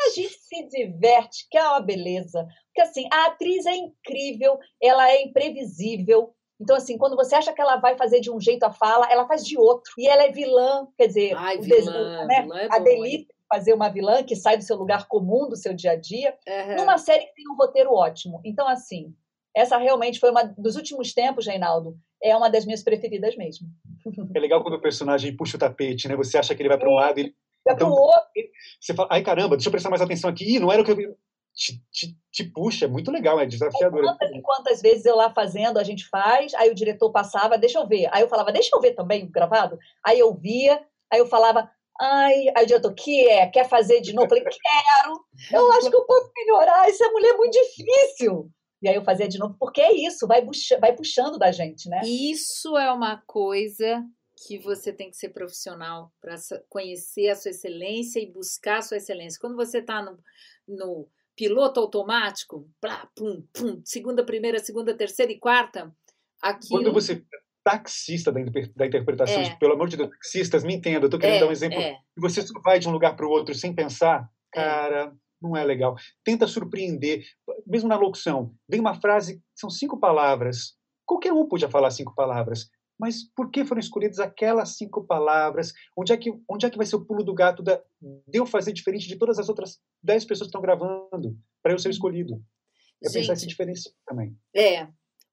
A 0.00 0.10
gente 0.10 0.34
se 0.34 0.68
diverte, 0.68 1.46
que 1.50 1.56
é 1.56 1.62
uma 1.62 1.80
beleza. 1.80 2.46
Porque, 2.66 2.82
assim, 2.82 3.08
a 3.12 3.26
atriz 3.26 3.64
é 3.64 3.74
incrível, 3.74 4.58
ela 4.82 5.08
é 5.10 5.22
imprevisível. 5.22 6.34
Então, 6.60 6.76
assim, 6.76 6.98
quando 6.98 7.16
você 7.16 7.34
acha 7.34 7.52
que 7.52 7.60
ela 7.60 7.76
vai 7.76 7.96
fazer 7.96 8.20
de 8.20 8.30
um 8.30 8.40
jeito 8.40 8.64
a 8.64 8.72
fala, 8.72 9.10
ela 9.10 9.26
faz 9.26 9.46
de 9.46 9.56
outro. 9.56 9.92
E 9.96 10.06
ela 10.06 10.24
é 10.24 10.32
vilã, 10.32 10.86
quer 10.98 11.06
dizer, 11.06 11.34
Ai, 11.36 11.58
vilã, 11.58 12.26
né? 12.26 12.42
vilã 12.42 12.58
é 12.58 12.68
a 12.70 12.78
delícia 12.78 13.36
fazer 13.48 13.72
uma 13.72 13.88
vilã 13.88 14.22
que 14.22 14.36
sai 14.36 14.56
do 14.56 14.64
seu 14.64 14.76
lugar 14.76 15.06
comum, 15.06 15.48
do 15.48 15.56
seu 15.56 15.72
dia 15.72 15.92
a 15.92 15.96
dia, 15.96 16.36
uhum. 16.46 16.76
numa 16.76 16.98
série 16.98 17.26
que 17.26 17.34
tem 17.34 17.48
um 17.48 17.56
roteiro 17.56 17.92
ótimo. 17.92 18.40
Então, 18.44 18.66
assim, 18.66 19.14
essa 19.56 19.78
realmente 19.78 20.20
foi 20.20 20.30
uma 20.30 20.44
dos 20.44 20.76
últimos 20.76 21.14
tempos, 21.14 21.46
Reinaldo, 21.46 21.96
é 22.22 22.36
uma 22.36 22.50
das 22.50 22.66
minhas 22.66 22.82
preferidas 22.82 23.34
mesmo. 23.36 23.66
É 24.34 24.38
legal 24.38 24.62
quando 24.62 24.74
o 24.74 24.80
personagem 24.80 25.34
puxa 25.34 25.56
o 25.56 25.60
tapete, 25.60 26.06
né? 26.06 26.14
Você 26.14 26.36
acha 26.36 26.54
que 26.54 26.60
ele 26.60 26.68
vai 26.68 26.76
para 26.76 26.90
um 26.90 26.94
lado 26.94 27.18
e 27.18 27.22
ele 27.22 27.34
vai 27.64 27.74
então, 27.74 27.88
para 27.88 27.98
o 27.98 28.02
outro. 28.02 28.30
Você 28.78 28.92
fala, 28.92 29.08
ai 29.10 29.22
caramba, 29.22 29.56
deixa 29.56 29.68
eu 29.68 29.72
prestar 29.72 29.88
mais 29.88 30.02
atenção 30.02 30.28
aqui. 30.28 30.44
Ih, 30.44 30.60
não 30.60 30.70
era 30.70 30.82
o 30.82 30.84
que 30.84 30.90
eu 30.90 31.16
te, 31.54 31.82
te, 31.90 32.14
te, 32.30 32.44
puxa, 32.44 32.84
é 32.84 32.88
muito 32.88 33.10
legal, 33.10 33.40
é 33.40 33.46
desafiador. 33.46 34.02
Quantas 34.02 34.30
e 34.30 34.42
quantas 34.42 34.82
vezes 34.82 35.06
eu 35.06 35.16
lá 35.16 35.32
fazendo, 35.32 35.78
a 35.78 35.82
gente 35.82 36.06
faz, 36.06 36.52
aí 36.52 36.70
o 36.70 36.74
diretor 36.74 37.10
passava, 37.10 37.56
deixa 37.56 37.78
eu 37.78 37.88
ver. 37.88 38.10
Aí 38.12 38.20
eu 38.20 38.28
falava, 38.28 38.52
deixa 38.52 38.76
eu 38.76 38.80
ver 38.80 38.92
também 38.92 39.26
gravado. 39.26 39.78
Aí 40.04 40.18
eu 40.18 40.34
via, 40.34 40.84
aí 41.10 41.18
eu 41.18 41.26
falava, 41.26 41.70
ai, 41.98 42.44
aí 42.54 42.64
o 42.64 42.66
diretor, 42.66 42.92
que 42.92 43.26
é? 43.26 43.46
Quer 43.46 43.66
fazer 43.66 44.02
de 44.02 44.12
novo? 44.12 44.26
Eu 44.26 44.28
falei, 44.28 44.44
quero, 44.44 45.24
eu 45.50 45.72
acho 45.80 45.88
que 45.88 45.96
eu 45.96 46.04
posso 46.04 46.30
melhorar, 46.36 46.86
essa 46.90 47.08
mulher 47.08 47.30
é 47.30 47.36
muito 47.38 47.52
difícil. 47.52 48.50
E 48.82 48.88
aí 48.88 48.94
eu 48.94 49.04
fazia 49.04 49.26
de 49.26 49.38
novo, 49.38 49.56
porque 49.58 49.80
é 49.80 49.92
isso, 49.92 50.26
vai, 50.26 50.44
puxa, 50.44 50.78
vai 50.78 50.94
puxando 50.94 51.38
da 51.38 51.50
gente, 51.50 51.88
né? 51.88 52.00
Isso 52.04 52.76
é 52.76 52.92
uma 52.92 53.22
coisa 53.26 54.04
que 54.46 54.58
você 54.58 54.92
tem 54.92 55.10
que 55.10 55.16
ser 55.16 55.30
profissional 55.30 56.12
para 56.20 56.34
conhecer 56.68 57.30
a 57.30 57.34
sua 57.34 57.50
excelência 57.50 58.20
e 58.20 58.30
buscar 58.30 58.78
a 58.78 58.82
sua 58.82 58.98
excelência. 58.98 59.40
Quando 59.40 59.56
você 59.56 59.78
está 59.78 60.02
no, 60.02 60.18
no 60.68 61.08
piloto 61.34 61.80
automático, 61.80 62.68
plá, 62.80 63.08
pum, 63.16 63.42
pum, 63.52 63.80
segunda, 63.84 64.24
primeira, 64.24 64.58
segunda, 64.58 64.94
terceira 64.94 65.32
e 65.32 65.38
quarta, 65.38 65.90
aquilo... 66.42 66.82
Quando 66.82 66.92
você 66.92 67.24
taxista 67.64 68.30
da, 68.30 68.40
da 68.76 68.86
interpretação, 68.86 69.42
é. 69.42 69.56
pelo 69.56 69.72
amor 69.72 69.88
de 69.88 69.96
Deus, 69.96 70.10
taxistas, 70.10 70.62
me 70.62 70.72
entenda, 70.72 71.06
eu 71.06 71.10
tô 71.10 71.18
querendo 71.18 71.38
é, 71.38 71.40
dar 71.40 71.48
um 71.48 71.52
exemplo. 71.52 71.80
É. 71.80 71.98
Você 72.16 72.40
só 72.42 72.60
vai 72.60 72.78
de 72.78 72.88
um 72.88 72.92
lugar 72.92 73.16
para 73.16 73.26
o 73.26 73.30
outro 73.30 73.52
sem 73.56 73.74
pensar, 73.74 74.30
é. 74.54 75.10
Não 75.40 75.56
é 75.56 75.64
legal. 75.64 75.96
Tenta 76.24 76.46
surpreender, 76.46 77.24
mesmo 77.66 77.88
na 77.88 77.96
locução. 77.96 78.54
Vem 78.68 78.80
uma 78.80 78.94
frase, 78.94 79.42
são 79.54 79.70
cinco 79.70 79.98
palavras. 79.98 80.74
Qualquer 81.04 81.32
um 81.32 81.46
podia 81.46 81.68
falar 81.68 81.90
cinco 81.90 82.14
palavras. 82.14 82.68
Mas 82.98 83.22
por 83.34 83.50
que 83.50 83.64
foram 83.64 83.78
escolhidas 83.78 84.18
aquelas 84.18 84.76
cinco 84.76 85.04
palavras? 85.06 85.72
Onde 85.96 86.12
é 86.12 86.16
que, 86.16 86.32
onde 86.48 86.64
é 86.64 86.70
que 86.70 86.78
vai 86.78 86.86
ser 86.86 86.96
o 86.96 87.04
pulo 87.04 87.22
do 87.22 87.34
gato 87.34 87.62
da, 87.62 87.80
de 88.00 88.38
eu 88.38 88.46
fazer 88.46 88.72
diferente 88.72 89.06
de 89.06 89.16
todas 89.16 89.38
as 89.38 89.48
outras 89.48 89.78
dez 90.02 90.24
pessoas 90.24 90.46
que 90.46 90.48
estão 90.48 90.62
gravando 90.62 91.36
para 91.62 91.72
eu 91.72 91.78
ser 91.78 91.90
escolhido? 91.90 92.42
É 93.04 93.08
Gente, 93.08 93.20
pensar 93.20 93.32
essa 93.34 93.46
diferença 93.46 93.90
também. 94.06 94.34
É. 94.54 94.88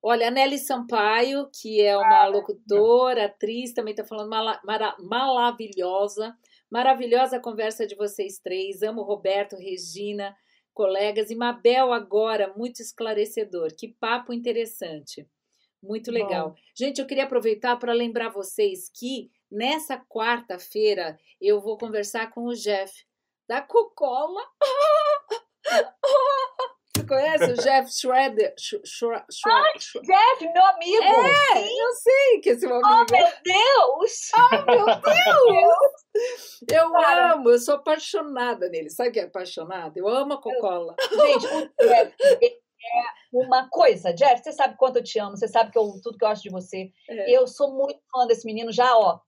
Olha, 0.06 0.28
a 0.28 0.32
Nelly 0.32 0.58
Sampaio, 0.58 1.50
que 1.50 1.82
é 1.82 1.98
uma 1.98 2.28
locutora, 2.28 3.28
atriz, 3.28 3.72
também 3.72 3.94
está 3.94 4.04
falando 4.04 4.30
mala, 4.30 4.60
mara, 4.66 4.98
maravilhosa. 5.00 6.36
Maravilhosa 6.74 7.38
a 7.38 7.40
conversa 7.40 7.86
de 7.86 7.94
vocês 7.94 8.40
três. 8.40 8.82
Amo 8.82 9.04
Roberto, 9.04 9.56
Regina, 9.56 10.36
colegas. 10.74 11.30
E 11.30 11.36
Mabel 11.36 11.94
agora, 11.94 12.52
muito 12.58 12.82
esclarecedor. 12.82 13.76
Que 13.78 13.90
papo 13.90 14.34
interessante. 14.34 15.30
Muito 15.84 16.10
legal. 16.10 16.50
Bom. 16.50 16.56
Gente, 16.76 17.00
eu 17.00 17.06
queria 17.06 17.26
aproveitar 17.26 17.78
para 17.78 17.94
lembrar 17.94 18.30
vocês 18.30 18.90
que 18.90 19.30
nessa 19.52 20.00
quarta-feira 20.00 21.20
eu 21.40 21.62
vou 21.62 21.78
conversar 21.78 22.32
com 22.32 22.46
o 22.46 22.56
Jeff 22.56 23.06
da 23.48 23.62
Coca-Cola. 23.62 24.42
Você 26.98 27.06
conhece 27.08 27.52
o 27.52 27.56
Jeff 27.56 27.92
Schroeder? 27.92 28.56
Sh 28.58 28.82
Shre 28.84 29.24
Shre 29.30 30.02
Jeff, 30.02 30.54
meu 30.54 30.66
amigo! 30.66 31.04
É, 31.04 31.62
Sim. 31.62 31.80
eu 31.80 31.92
sei 31.92 32.42
que 32.42 32.50
esse 32.50 32.66
meu 32.66 32.84
amigo. 32.84 32.90
Oh, 32.90 33.06
meu 33.12 33.28
Deus! 33.44 34.32
Oh, 34.36 34.50
meu 34.72 34.86
Deus! 34.86 35.93
Eu 36.72 36.92
Cara, 36.92 37.34
amo, 37.34 37.50
eu 37.50 37.60
sou 37.60 37.76
apaixonada 37.76 38.70
nele. 38.70 38.90
Sabe 38.90 39.10
o 39.10 39.12
que 39.12 39.20
é 39.20 39.24
apaixonada? 39.24 39.98
Eu 39.98 40.08
amo 40.08 40.34
a 40.34 40.42
Coca-Cola. 40.42 40.96
Gente, 41.10 41.46
o 41.48 41.88
Jeff 41.88 42.16
é 42.22 42.58
uma 43.32 43.68
coisa. 43.70 44.14
Jeff, 44.14 44.44
você 44.44 44.52
sabe 44.52 44.78
quanto 44.78 44.98
eu 44.98 45.04
te 45.04 45.18
amo, 45.20 45.36
você 45.36 45.48
sabe 45.48 45.72
que 45.72 45.78
eu, 45.78 46.00
tudo 46.04 46.18
que 46.18 46.24
eu 46.24 46.30
acho 46.30 46.44
de 46.44 46.50
você. 46.50 46.92
É. 47.10 47.32
Eu 47.32 47.48
sou 47.48 47.74
muito 47.74 48.00
fã 48.12 48.28
desse 48.28 48.46
menino, 48.46 48.72
já, 48.72 48.96
ó. 48.98 49.20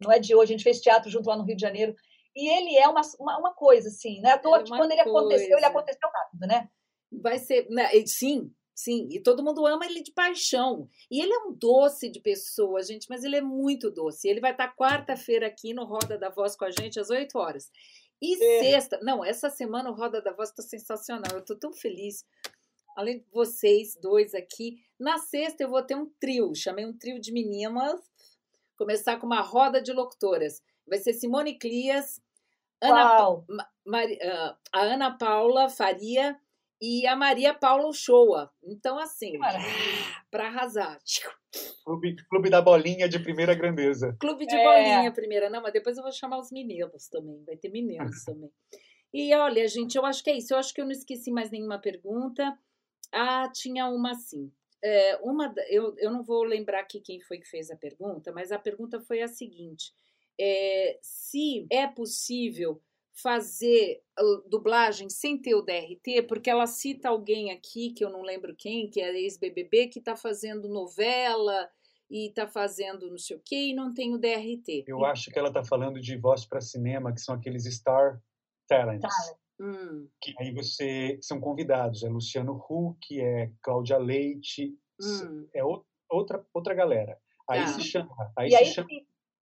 Não 0.00 0.12
é 0.12 0.18
de 0.18 0.34
hoje, 0.34 0.52
a 0.52 0.56
gente 0.56 0.64
fez 0.64 0.80
teatro 0.80 1.10
junto 1.10 1.28
lá 1.28 1.36
no 1.36 1.44
Rio 1.44 1.56
de 1.56 1.62
Janeiro. 1.62 1.94
E 2.34 2.48
ele 2.48 2.76
é 2.76 2.86
uma, 2.86 3.00
uma, 3.18 3.38
uma 3.38 3.54
coisa, 3.54 3.88
assim, 3.88 4.20
né? 4.20 4.32
À 4.32 4.38
toa 4.38 4.58
é 4.58 4.62
que 4.62 4.68
quando 4.68 4.90
ele 4.90 5.02
coisa. 5.02 5.18
aconteceu, 5.18 5.56
ele 5.56 5.66
aconteceu 5.66 6.08
rápido, 6.12 6.46
né? 6.46 6.68
Vai 7.10 7.38
ser. 7.38 7.66
Né, 7.70 7.88
sim, 8.06 8.52
Sim, 8.76 9.08
e 9.10 9.18
todo 9.18 9.42
mundo 9.42 9.66
ama 9.66 9.86
ele 9.86 10.02
de 10.02 10.12
paixão. 10.12 10.86
E 11.10 11.22
ele 11.22 11.32
é 11.32 11.38
um 11.38 11.52
doce 11.54 12.10
de 12.10 12.20
pessoa, 12.20 12.82
gente, 12.82 13.08
mas 13.08 13.24
ele 13.24 13.36
é 13.36 13.40
muito 13.40 13.90
doce. 13.90 14.28
Ele 14.28 14.38
vai 14.38 14.50
estar 14.50 14.76
quarta-feira 14.76 15.46
aqui 15.46 15.72
no 15.72 15.86
Roda 15.86 16.18
da 16.18 16.28
Voz 16.28 16.54
com 16.54 16.66
a 16.66 16.70
gente 16.70 17.00
às 17.00 17.08
8 17.08 17.38
horas. 17.38 17.72
E 18.20 18.34
é. 18.34 18.60
sexta, 18.60 19.00
não, 19.02 19.24
essa 19.24 19.48
semana 19.48 19.90
o 19.90 19.94
Roda 19.94 20.20
da 20.20 20.30
Voz 20.34 20.50
está 20.50 20.62
sensacional. 20.62 21.32
Eu 21.32 21.38
estou 21.38 21.56
tão 21.58 21.72
feliz. 21.72 22.22
Além 22.94 23.20
de 23.20 23.24
vocês 23.32 23.96
dois 23.98 24.34
aqui, 24.34 24.78
na 25.00 25.18
sexta 25.18 25.62
eu 25.62 25.70
vou 25.70 25.82
ter 25.82 25.94
um 25.94 26.10
trio. 26.20 26.54
Chamei 26.54 26.84
um 26.84 26.92
trio 26.92 27.18
de 27.18 27.32
meninas. 27.32 27.98
Começar 28.76 29.18
com 29.18 29.24
uma 29.24 29.40
roda 29.40 29.80
de 29.80 29.90
locutoras. 29.90 30.62
Vai 30.86 30.98
ser 30.98 31.14
Simone 31.14 31.58
Clias, 31.58 32.20
Ana, 32.78 33.42
Ma, 33.48 33.68
Ma, 33.86 34.04
uh, 34.04 34.56
a 34.70 34.80
Ana 34.82 35.16
Paula 35.16 35.70
Faria 35.70 36.38
e 36.80 37.06
a 37.06 37.16
Maria 37.16 37.54
Paula 37.54 37.88
Uchoa. 37.88 38.50
Então, 38.62 38.98
assim, 38.98 39.38
para 40.30 40.46
arrasar. 40.46 40.98
Clube, 41.84 42.16
clube 42.28 42.50
da 42.50 42.60
bolinha 42.60 43.08
de 43.08 43.18
primeira 43.18 43.54
grandeza. 43.54 44.16
Clube 44.20 44.46
de 44.46 44.56
é. 44.56 44.62
bolinha 44.62 45.12
primeira. 45.12 45.48
Não, 45.48 45.62
mas 45.62 45.72
depois 45.72 45.96
eu 45.96 46.02
vou 46.02 46.12
chamar 46.12 46.38
os 46.38 46.50
meninos 46.50 47.08
também. 47.08 47.42
Vai 47.44 47.56
ter 47.56 47.70
meninos 47.70 48.22
também. 48.24 48.50
E 49.12 49.34
olha, 49.34 49.66
gente, 49.66 49.96
eu 49.96 50.04
acho 50.04 50.22
que 50.22 50.30
é 50.30 50.36
isso. 50.36 50.52
Eu 50.52 50.58
acho 50.58 50.74
que 50.74 50.80
eu 50.80 50.84
não 50.84 50.92
esqueci 50.92 51.30
mais 51.30 51.50
nenhuma 51.50 51.78
pergunta. 51.78 52.56
Ah, 53.12 53.50
tinha 53.52 53.88
uma 53.88 54.14
sim. 54.14 54.52
É, 54.82 55.16
uma, 55.22 55.54
eu, 55.68 55.94
eu 55.98 56.10
não 56.10 56.22
vou 56.22 56.44
lembrar 56.44 56.80
aqui 56.80 57.00
quem 57.00 57.20
foi 57.20 57.38
que 57.38 57.48
fez 57.48 57.70
a 57.70 57.76
pergunta, 57.76 58.30
mas 58.32 58.52
a 58.52 58.58
pergunta 58.58 59.00
foi 59.00 59.22
a 59.22 59.28
seguinte: 59.28 59.92
é, 60.38 60.98
se 61.00 61.66
é 61.70 61.86
possível 61.86 62.80
fazer 63.22 64.02
dublagem 64.48 65.08
sem 65.08 65.40
ter 65.40 65.54
o 65.54 65.62
DRT, 65.62 66.22
porque 66.28 66.50
ela 66.50 66.66
cita 66.66 67.08
alguém 67.08 67.50
aqui, 67.50 67.92
que 67.92 68.04
eu 68.04 68.10
não 68.10 68.22
lembro 68.22 68.54
quem, 68.54 68.90
que 68.90 69.00
é 69.00 69.14
ex-BBB, 69.18 69.88
que 69.88 69.98
está 69.98 70.14
fazendo 70.14 70.68
novela 70.68 71.68
e 72.10 72.28
está 72.28 72.46
fazendo 72.46 73.10
não 73.10 73.18
sei 73.18 73.36
o 73.36 73.42
quê 73.44 73.68
e 73.68 73.74
não 73.74 73.92
tem 73.92 74.14
o 74.14 74.18
DRT. 74.18 74.84
Eu 74.86 75.04
acho 75.04 75.30
que 75.30 75.38
ela 75.38 75.48
está 75.48 75.64
falando 75.64 76.00
de 76.00 76.16
voz 76.16 76.44
para 76.44 76.60
cinema, 76.60 77.12
que 77.12 77.20
são 77.20 77.34
aqueles 77.34 77.64
Star 77.64 78.20
Talents. 78.68 79.10
Hum. 79.58 80.06
Que 80.20 80.34
aí 80.38 80.52
você 80.52 81.18
são 81.22 81.40
convidados, 81.40 82.02
é 82.02 82.08
Luciano 82.08 82.62
Huck, 82.68 83.18
é 83.18 83.50
Cláudia 83.62 83.96
Leite, 83.96 84.76
hum. 85.00 85.48
é 85.54 85.64
outra 86.10 86.44
outra 86.52 86.74
galera. 86.74 87.18
Aí 87.48 87.60
tá. 87.60 87.68
se 87.68 87.82
chama, 87.82 88.32
aí 88.36 88.48
e 88.48 88.50
se 88.50 88.56
aí, 88.56 88.66
chama... 88.66 88.88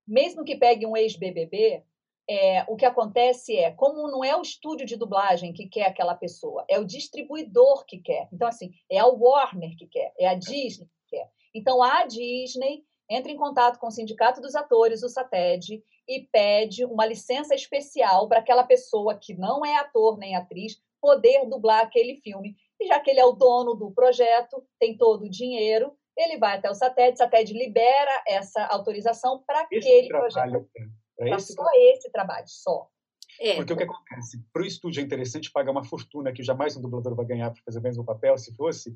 mesmo 0.06 0.44
que 0.44 0.56
pegue 0.56 0.86
um 0.86 0.96
ex-BBB, 0.96 1.82
é, 2.28 2.64
o 2.68 2.76
que 2.76 2.86
acontece 2.86 3.56
é, 3.56 3.70
como 3.72 4.08
não 4.08 4.24
é 4.24 4.36
o 4.36 4.42
estúdio 4.42 4.86
de 4.86 4.96
dublagem 4.96 5.52
que 5.52 5.68
quer 5.68 5.86
aquela 5.86 6.14
pessoa, 6.14 6.64
é 6.68 6.78
o 6.78 6.84
distribuidor 6.84 7.84
que 7.84 7.98
quer. 7.98 8.28
Então, 8.32 8.48
assim, 8.48 8.72
é 8.90 8.98
a 8.98 9.06
Warner 9.06 9.76
que 9.76 9.86
quer, 9.86 10.12
é 10.18 10.26
a 10.26 10.34
Disney 10.34 10.86
que 10.86 11.16
quer. 11.16 11.30
Então, 11.54 11.82
a 11.82 12.06
Disney 12.06 12.84
entra 13.08 13.30
em 13.30 13.36
contato 13.36 13.78
com 13.78 13.86
o 13.86 13.90
Sindicato 13.90 14.40
dos 14.40 14.54
Atores, 14.54 15.02
o 15.02 15.08
SATED, 15.08 15.82
e 16.08 16.20
pede 16.32 16.84
uma 16.84 17.06
licença 17.06 17.54
especial 17.54 18.28
para 18.28 18.40
aquela 18.40 18.64
pessoa 18.64 19.14
que 19.14 19.34
não 19.34 19.64
é 19.64 19.76
ator 19.76 20.18
nem 20.18 20.36
atriz 20.36 20.78
poder 21.00 21.46
dublar 21.46 21.82
aquele 21.82 22.16
filme. 22.16 22.56
E 22.80 22.86
já 22.86 22.98
que 23.00 23.10
ele 23.10 23.20
é 23.20 23.24
o 23.24 23.32
dono 23.32 23.74
do 23.74 23.90
projeto, 23.92 24.62
tem 24.78 24.96
todo 24.96 25.24
o 25.24 25.30
dinheiro, 25.30 25.96
ele 26.16 26.38
vai 26.38 26.56
até 26.56 26.70
o 26.70 26.74
SATED, 26.74 27.14
o 27.14 27.16
SATED 27.18 27.52
libera 27.52 28.22
essa 28.26 28.64
autorização 28.66 29.42
para 29.46 29.60
aquele 29.60 30.08
projeto. 30.08 30.66
Para 31.16 31.36
esse 31.36 31.52
só 31.52 31.64
esse 31.76 32.10
trabalho, 32.10 32.46
só. 32.48 32.88
É. 33.40 33.56
Porque 33.56 33.72
o 33.72 33.76
que 33.76 33.82
acontece? 33.82 34.42
Para 34.52 34.62
o 34.62 34.66
estúdio 34.66 35.00
é 35.00 35.04
interessante 35.04 35.50
pagar 35.50 35.72
uma 35.72 35.84
fortuna 35.84 36.32
que 36.32 36.42
jamais 36.42 36.76
um 36.76 36.80
dublador 36.80 37.14
vai 37.14 37.26
ganhar 37.26 37.50
para 37.50 37.62
fazer 37.64 37.78
o 37.78 37.82
mesmo 37.82 38.04
papel, 38.04 38.36
se 38.38 38.54
fosse, 38.54 38.94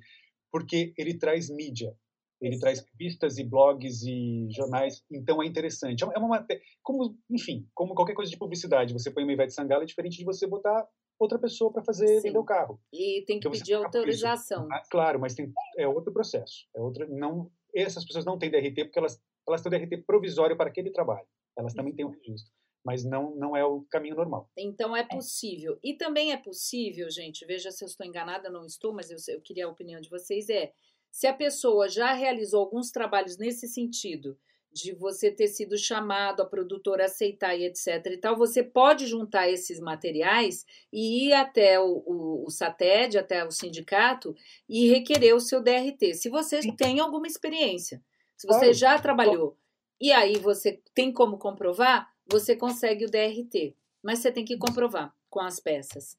porque 0.50 0.92
ele 0.96 1.14
traz 1.14 1.50
mídia. 1.50 1.94
Ele 2.40 2.52
Isso. 2.52 2.60
traz 2.60 2.84
revistas 2.92 3.36
e 3.38 3.44
blogs 3.44 4.02
e 4.04 4.46
jornais, 4.50 5.02
então 5.10 5.42
é 5.42 5.46
interessante. 5.46 6.04
É 6.04 6.18
uma 6.18 6.46
como, 6.84 7.18
enfim, 7.28 7.66
como 7.74 7.94
qualquer 7.96 8.14
coisa 8.14 8.30
de 8.30 8.38
publicidade, 8.38 8.92
você 8.92 9.10
põe 9.10 9.24
uma 9.24 9.32
Ivete 9.32 9.52
Sangalo 9.52 9.82
é 9.82 9.86
diferente 9.86 10.18
de 10.18 10.24
você 10.24 10.46
botar 10.46 10.86
outra 11.18 11.36
pessoa 11.36 11.72
para 11.72 11.82
fazer 11.82 12.06
Sim. 12.06 12.20
vender 12.28 12.38
o 12.38 12.44
carro. 12.44 12.80
E 12.92 13.24
tem 13.26 13.40
que 13.40 13.50
pedir 13.50 13.74
autorização. 13.74 14.68
Ah, 14.70 14.82
claro, 14.88 15.18
mas 15.18 15.34
tem, 15.34 15.52
é 15.76 15.88
outro 15.88 16.12
processo. 16.12 16.68
É 16.76 16.80
outra, 16.80 17.08
não, 17.08 17.50
essas 17.74 18.04
pessoas 18.04 18.24
não 18.24 18.38
têm 18.38 18.50
DRT 18.50 18.84
porque 18.84 18.98
elas 19.00 19.20
elas 19.48 19.62
têm 19.62 19.70
DRT 19.70 20.04
provisório 20.06 20.56
para 20.56 20.68
aquele 20.68 20.90
trabalho. 20.90 21.26
Elas 21.58 21.74
também 21.74 21.92
têm 21.92 22.06
um 22.06 22.10
registro, 22.10 22.52
mas 22.84 23.04
não, 23.04 23.34
não 23.34 23.56
é 23.56 23.64
o 23.64 23.82
caminho 23.90 24.14
normal. 24.14 24.48
Então 24.56 24.96
é 24.96 25.04
possível. 25.04 25.76
E 25.82 25.94
também 25.94 26.32
é 26.32 26.36
possível, 26.36 27.10
gente, 27.10 27.44
veja 27.44 27.72
se 27.72 27.84
eu 27.84 27.86
estou 27.86 28.06
enganada, 28.06 28.48
não 28.48 28.64
estou, 28.64 28.94
mas 28.94 29.10
eu, 29.10 29.34
eu 29.34 29.40
queria 29.40 29.66
a 29.66 29.70
opinião 29.70 30.00
de 30.00 30.08
vocês, 30.08 30.48
é 30.48 30.72
se 31.10 31.26
a 31.26 31.34
pessoa 31.34 31.88
já 31.88 32.12
realizou 32.12 32.60
alguns 32.60 32.92
trabalhos 32.92 33.36
nesse 33.36 33.66
sentido, 33.66 34.38
de 34.70 34.92
você 34.92 35.30
ter 35.30 35.48
sido 35.48 35.76
chamado, 35.76 36.42
a 36.42 36.46
produtora 36.46 37.06
aceitar 37.06 37.56
e 37.56 37.64
etc 37.64 38.06
e 38.06 38.16
tal, 38.18 38.36
você 38.36 38.62
pode 38.62 39.06
juntar 39.06 39.48
esses 39.48 39.80
materiais 39.80 40.64
e 40.92 41.26
ir 41.26 41.32
até 41.32 41.80
o, 41.80 42.02
o, 42.06 42.44
o 42.46 42.50
SATED, 42.50 43.18
até 43.18 43.44
o 43.44 43.50
sindicato 43.50 44.34
e 44.68 44.88
requerer 44.88 45.34
o 45.34 45.40
seu 45.40 45.62
DRT, 45.62 46.14
se 46.14 46.28
você 46.28 46.60
tem 46.76 47.00
alguma 47.00 47.26
experiência. 47.26 48.00
Se 48.36 48.46
você 48.46 48.72
já 48.72 49.00
trabalhou 49.00 49.56
e 50.00 50.12
aí 50.12 50.38
você 50.38 50.80
tem 50.94 51.12
como 51.12 51.38
comprovar, 51.38 52.08
você 52.30 52.54
consegue 52.54 53.04
o 53.04 53.10
DRT. 53.10 53.74
Mas 54.02 54.20
você 54.20 54.30
tem 54.30 54.44
que 54.44 54.56
comprovar 54.56 55.12
com 55.28 55.40
as 55.40 55.58
peças. 55.58 56.16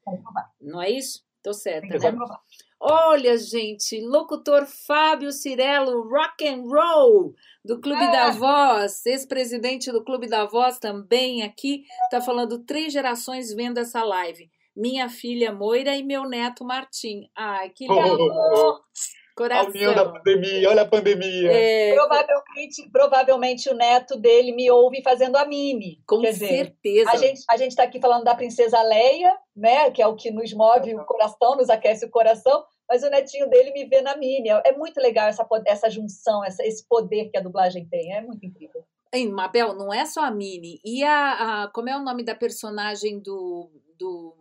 Não 0.60 0.81
é 0.81 0.89
isso? 0.89 1.23
Tô 1.41 1.53
certa, 1.53 1.88
né? 1.88 2.18
Olha, 2.81 3.38
gente, 3.38 3.99
locutor 4.01 4.65
Fábio 4.65 5.31
Cirello, 5.31 6.10
rock 6.10 6.47
and 6.47 6.64
roll 6.64 7.35
do 7.64 7.80
Clube 7.80 8.03
é. 8.03 8.11
da 8.11 8.31
Voz, 8.31 9.06
ex-presidente 9.06 9.91
do 9.91 10.03
Clube 10.03 10.27
da 10.27 10.45
Voz 10.45 10.80
também 10.80 11.43
aqui, 11.43 11.84
tá 12.10 12.22
falando 12.22 12.60
três 12.60 12.93
gerações 12.93 13.53
vendo 13.53 13.80
essa 13.80 14.03
live. 14.03 14.49
Minha 14.76 15.10
filha 15.10 15.51
Moira 15.51 15.95
e 15.95 16.03
meu 16.03 16.23
neto 16.23 16.64
Martim. 16.64 17.30
Ai, 17.35 17.69
que 17.69 17.84
lindo. 17.88 17.99
Oh, 17.99 18.31
oh, 18.31 18.77
oh. 18.77 18.80
Coração. 19.40 19.68
A 19.68 19.70
união 19.70 19.95
da 19.95 20.06
pandemia, 20.06 20.70
olha 20.70 20.82
a 20.82 20.86
pandemia. 20.86 21.49
É... 21.49 21.94
Provavelmente, 21.94 22.90
provavelmente 22.91 23.70
o 23.70 23.74
neto 23.74 24.18
dele 24.18 24.52
me 24.52 24.70
ouve 24.70 25.02
fazendo 25.02 25.38
a 25.38 25.45
Mimi. 25.45 26.03
Com 26.06 26.20
Quer 26.20 26.34
certeza. 26.34 27.11
Dizer, 27.11 27.45
a 27.49 27.56
gente 27.56 27.66
a 27.66 27.66
está 27.68 27.84
aqui 27.84 28.02
falando 28.02 28.26
da 28.26 28.36
princesa 28.36 28.82
Leia, 28.82 29.34
né? 29.56 29.90
Que 29.91 30.02
é 30.02 30.07
o 30.07 30.16
que 30.18 30.30
nos 30.30 30.52
move 30.52 30.94
o 30.94 31.06
coração, 31.06 31.56
nos 31.56 31.70
aquece 31.70 32.06
o 32.06 32.10
coração. 32.10 32.66
Mas 32.90 33.02
o 33.02 33.10
netinho 33.10 33.49
dele 33.49 33.72
me 33.72 33.86
vê 33.86 34.02
na 34.02 34.18
Mimi. 34.18 34.49
É 34.49 34.76
muito 34.76 34.99
legal 34.99 35.30
essa, 35.30 35.48
essa 35.66 35.90
junção, 35.90 36.44
essa, 36.44 36.61
esse 36.66 36.86
poder 36.86 37.30
que 37.30 37.38
a 37.38 37.41
dublagem 37.41 37.88
tem. 37.88 38.14
É 38.14 38.22
muito 38.22 38.45
incrível. 38.45 38.84
Hein, 39.14 39.30
Mabel, 39.30 39.74
não 39.74 39.94
é 39.94 40.06
só 40.06 40.22
a 40.22 40.32
Mini. 40.32 40.82
E 40.84 41.02
a, 41.02 41.64
a, 41.64 41.68
Como 41.70 41.88
é 41.88 41.95
o 41.95 42.03
nome 42.03 42.24
da 42.24 42.36
personagem 42.36 43.20
do. 43.20 43.72
do 43.98 44.36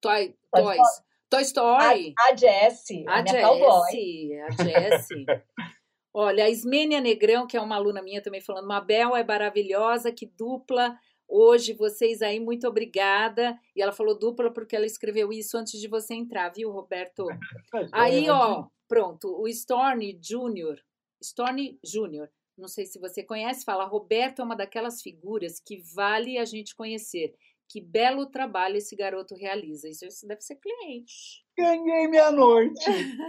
Toy, 0.00 0.36
Toys? 0.54 1.06
Toy 1.28 1.42
Story. 1.42 2.14
A, 2.18 2.32
a 2.32 2.36
Jessie. 2.36 3.04
A, 3.06 3.20
a 3.20 3.26
Jessie. 3.26 4.40
A 4.40 4.50
Jessie. 4.62 5.26
Olha, 6.14 6.44
a 6.44 6.48
Ismênia 6.48 7.00
Negrão, 7.00 7.46
que 7.46 7.56
é 7.56 7.60
uma 7.60 7.76
aluna 7.76 8.00
minha 8.00 8.22
também 8.22 8.40
falando, 8.40 8.66
Mabel 8.66 9.14
é 9.14 9.22
maravilhosa, 9.22 10.10
que 10.10 10.24
dupla. 10.24 10.98
Hoje, 11.28 11.74
vocês 11.74 12.22
aí, 12.22 12.40
muito 12.40 12.66
obrigada. 12.66 13.58
E 13.74 13.82
ela 13.82 13.92
falou 13.92 14.18
dupla 14.18 14.50
porque 14.50 14.74
ela 14.74 14.86
escreveu 14.86 15.30
isso 15.32 15.58
antes 15.58 15.78
de 15.78 15.88
você 15.88 16.14
entrar, 16.14 16.48
viu, 16.50 16.70
Roberto? 16.70 17.26
aí, 17.92 18.30
ó, 18.30 18.66
pronto, 18.88 19.28
o 19.38 19.46
Storny 19.48 20.18
Júnior, 20.22 20.80
Storny 21.20 21.78
Júnior, 21.84 22.30
não 22.56 22.68
sei 22.68 22.86
se 22.86 22.98
você 22.98 23.22
conhece, 23.22 23.64
fala, 23.64 23.84
Roberto 23.84 24.40
é 24.40 24.44
uma 24.44 24.56
daquelas 24.56 25.02
figuras 25.02 25.60
que 25.60 25.82
vale 25.94 26.38
a 26.38 26.44
gente 26.44 26.74
conhecer. 26.74 27.34
Que 27.68 27.80
belo 27.80 28.26
trabalho 28.26 28.76
esse 28.76 28.94
garoto 28.94 29.34
realiza. 29.34 29.88
Isso, 29.88 30.06
isso 30.06 30.26
deve 30.26 30.40
ser 30.40 30.56
cliente. 30.56 31.44
Ganhei 31.56 32.06
minha 32.06 32.30
noite. 32.30 32.84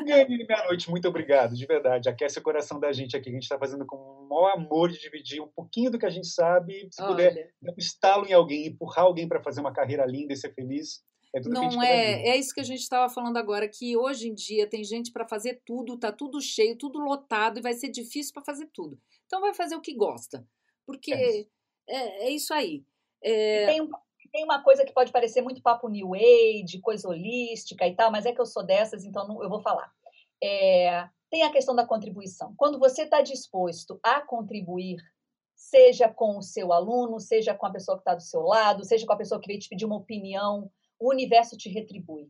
Ganhei 0.05 0.45
minha 0.45 0.65
noite. 0.65 0.89
Muito 0.89 1.07
obrigado, 1.07 1.55
de 1.55 1.65
verdade. 1.65 2.09
Aquece 2.09 2.37
o 2.37 2.43
coração 2.43 2.79
da 2.79 2.91
gente 2.91 3.15
aqui. 3.15 3.29
A 3.29 3.33
gente 3.33 3.43
está 3.43 3.57
fazendo 3.57 3.85
com 3.85 3.95
o 3.95 4.27
maior 4.29 4.51
amor 4.51 4.89
de 4.89 4.99
dividir 4.99 5.41
um 5.41 5.47
pouquinho 5.47 5.89
do 5.89 5.97
que 5.97 6.05
a 6.05 6.09
gente 6.09 6.27
sabe. 6.27 6.87
Se 6.91 7.01
Olha. 7.01 7.09
puder 7.09 7.53
dar 7.61 7.71
um 7.71 7.77
estalo 7.77 8.25
em 8.27 8.33
alguém, 8.33 8.67
empurrar 8.67 9.05
alguém 9.05 9.27
para 9.27 9.41
fazer 9.41 9.61
uma 9.61 9.73
carreira 9.73 10.05
linda 10.05 10.33
e 10.33 10.37
ser 10.37 10.53
feliz. 10.53 11.03
É 11.33 11.41
não 11.41 11.83
é, 11.83 12.29
é 12.29 12.37
isso 12.37 12.53
que 12.53 12.61
a 12.61 12.63
gente 12.63 12.79
estava 12.79 13.13
falando 13.13 13.37
agora, 13.37 13.67
que 13.67 13.97
hoje 13.97 14.29
em 14.29 14.33
dia 14.33 14.67
tem 14.67 14.83
gente 14.83 15.11
para 15.11 15.27
fazer 15.27 15.61
tudo, 15.65 15.97
tá 15.97 16.11
tudo 16.11 16.41
cheio, 16.41 16.77
tudo 16.77 16.99
lotado 16.99 17.59
e 17.59 17.61
vai 17.61 17.73
ser 17.73 17.89
difícil 17.89 18.33
para 18.33 18.43
fazer 18.43 18.69
tudo. 18.73 18.99
Então 19.25 19.41
vai 19.41 19.53
fazer 19.53 19.75
o 19.75 19.81
que 19.81 19.93
gosta, 19.93 20.47
porque 20.85 21.13
é, 21.13 21.39
é, 21.89 22.27
é 22.27 22.29
isso 22.31 22.53
aí. 22.53 22.83
É... 23.21 23.65
Tem, 23.67 23.81
um, 23.81 23.89
tem 24.31 24.43
uma 24.43 24.61
coisa 24.63 24.85
que 24.85 24.93
pode 24.93 25.11
parecer 25.11 25.41
muito 25.41 25.61
papo 25.61 25.89
new 25.89 26.13
age, 26.13 26.81
coisa 26.81 27.07
holística 27.07 27.87
e 27.87 27.95
tal, 27.95 28.11
mas 28.11 28.25
é 28.25 28.31
que 28.31 28.41
eu 28.41 28.45
sou 28.45 28.65
dessas, 28.65 29.03
então 29.03 29.27
não, 29.27 29.43
eu 29.43 29.49
vou 29.49 29.61
falar. 29.61 29.91
É, 30.43 31.07
tem 31.29 31.43
a 31.43 31.51
questão 31.51 31.75
da 31.75 31.85
contribuição. 31.85 32.53
Quando 32.57 32.79
você 32.79 33.03
está 33.03 33.21
disposto 33.21 33.99
a 34.03 34.21
contribuir, 34.21 34.97
seja 35.55 36.07
com 36.07 36.37
o 36.37 36.41
seu 36.41 36.71
aluno, 36.71 37.19
seja 37.19 37.53
com 37.53 37.65
a 37.65 37.71
pessoa 37.71 37.97
que 37.97 38.01
está 38.01 38.15
do 38.15 38.21
seu 38.21 38.41
lado, 38.41 38.85
seja 38.85 39.05
com 39.05 39.13
a 39.13 39.17
pessoa 39.17 39.41
que 39.41 39.47
veio 39.47 39.59
te 39.59 39.69
pedir 39.69 39.85
uma 39.85 39.97
opinião, 39.97 40.71
o 40.99 41.09
universo 41.09 41.57
te 41.57 41.69
retribui. 41.69 42.29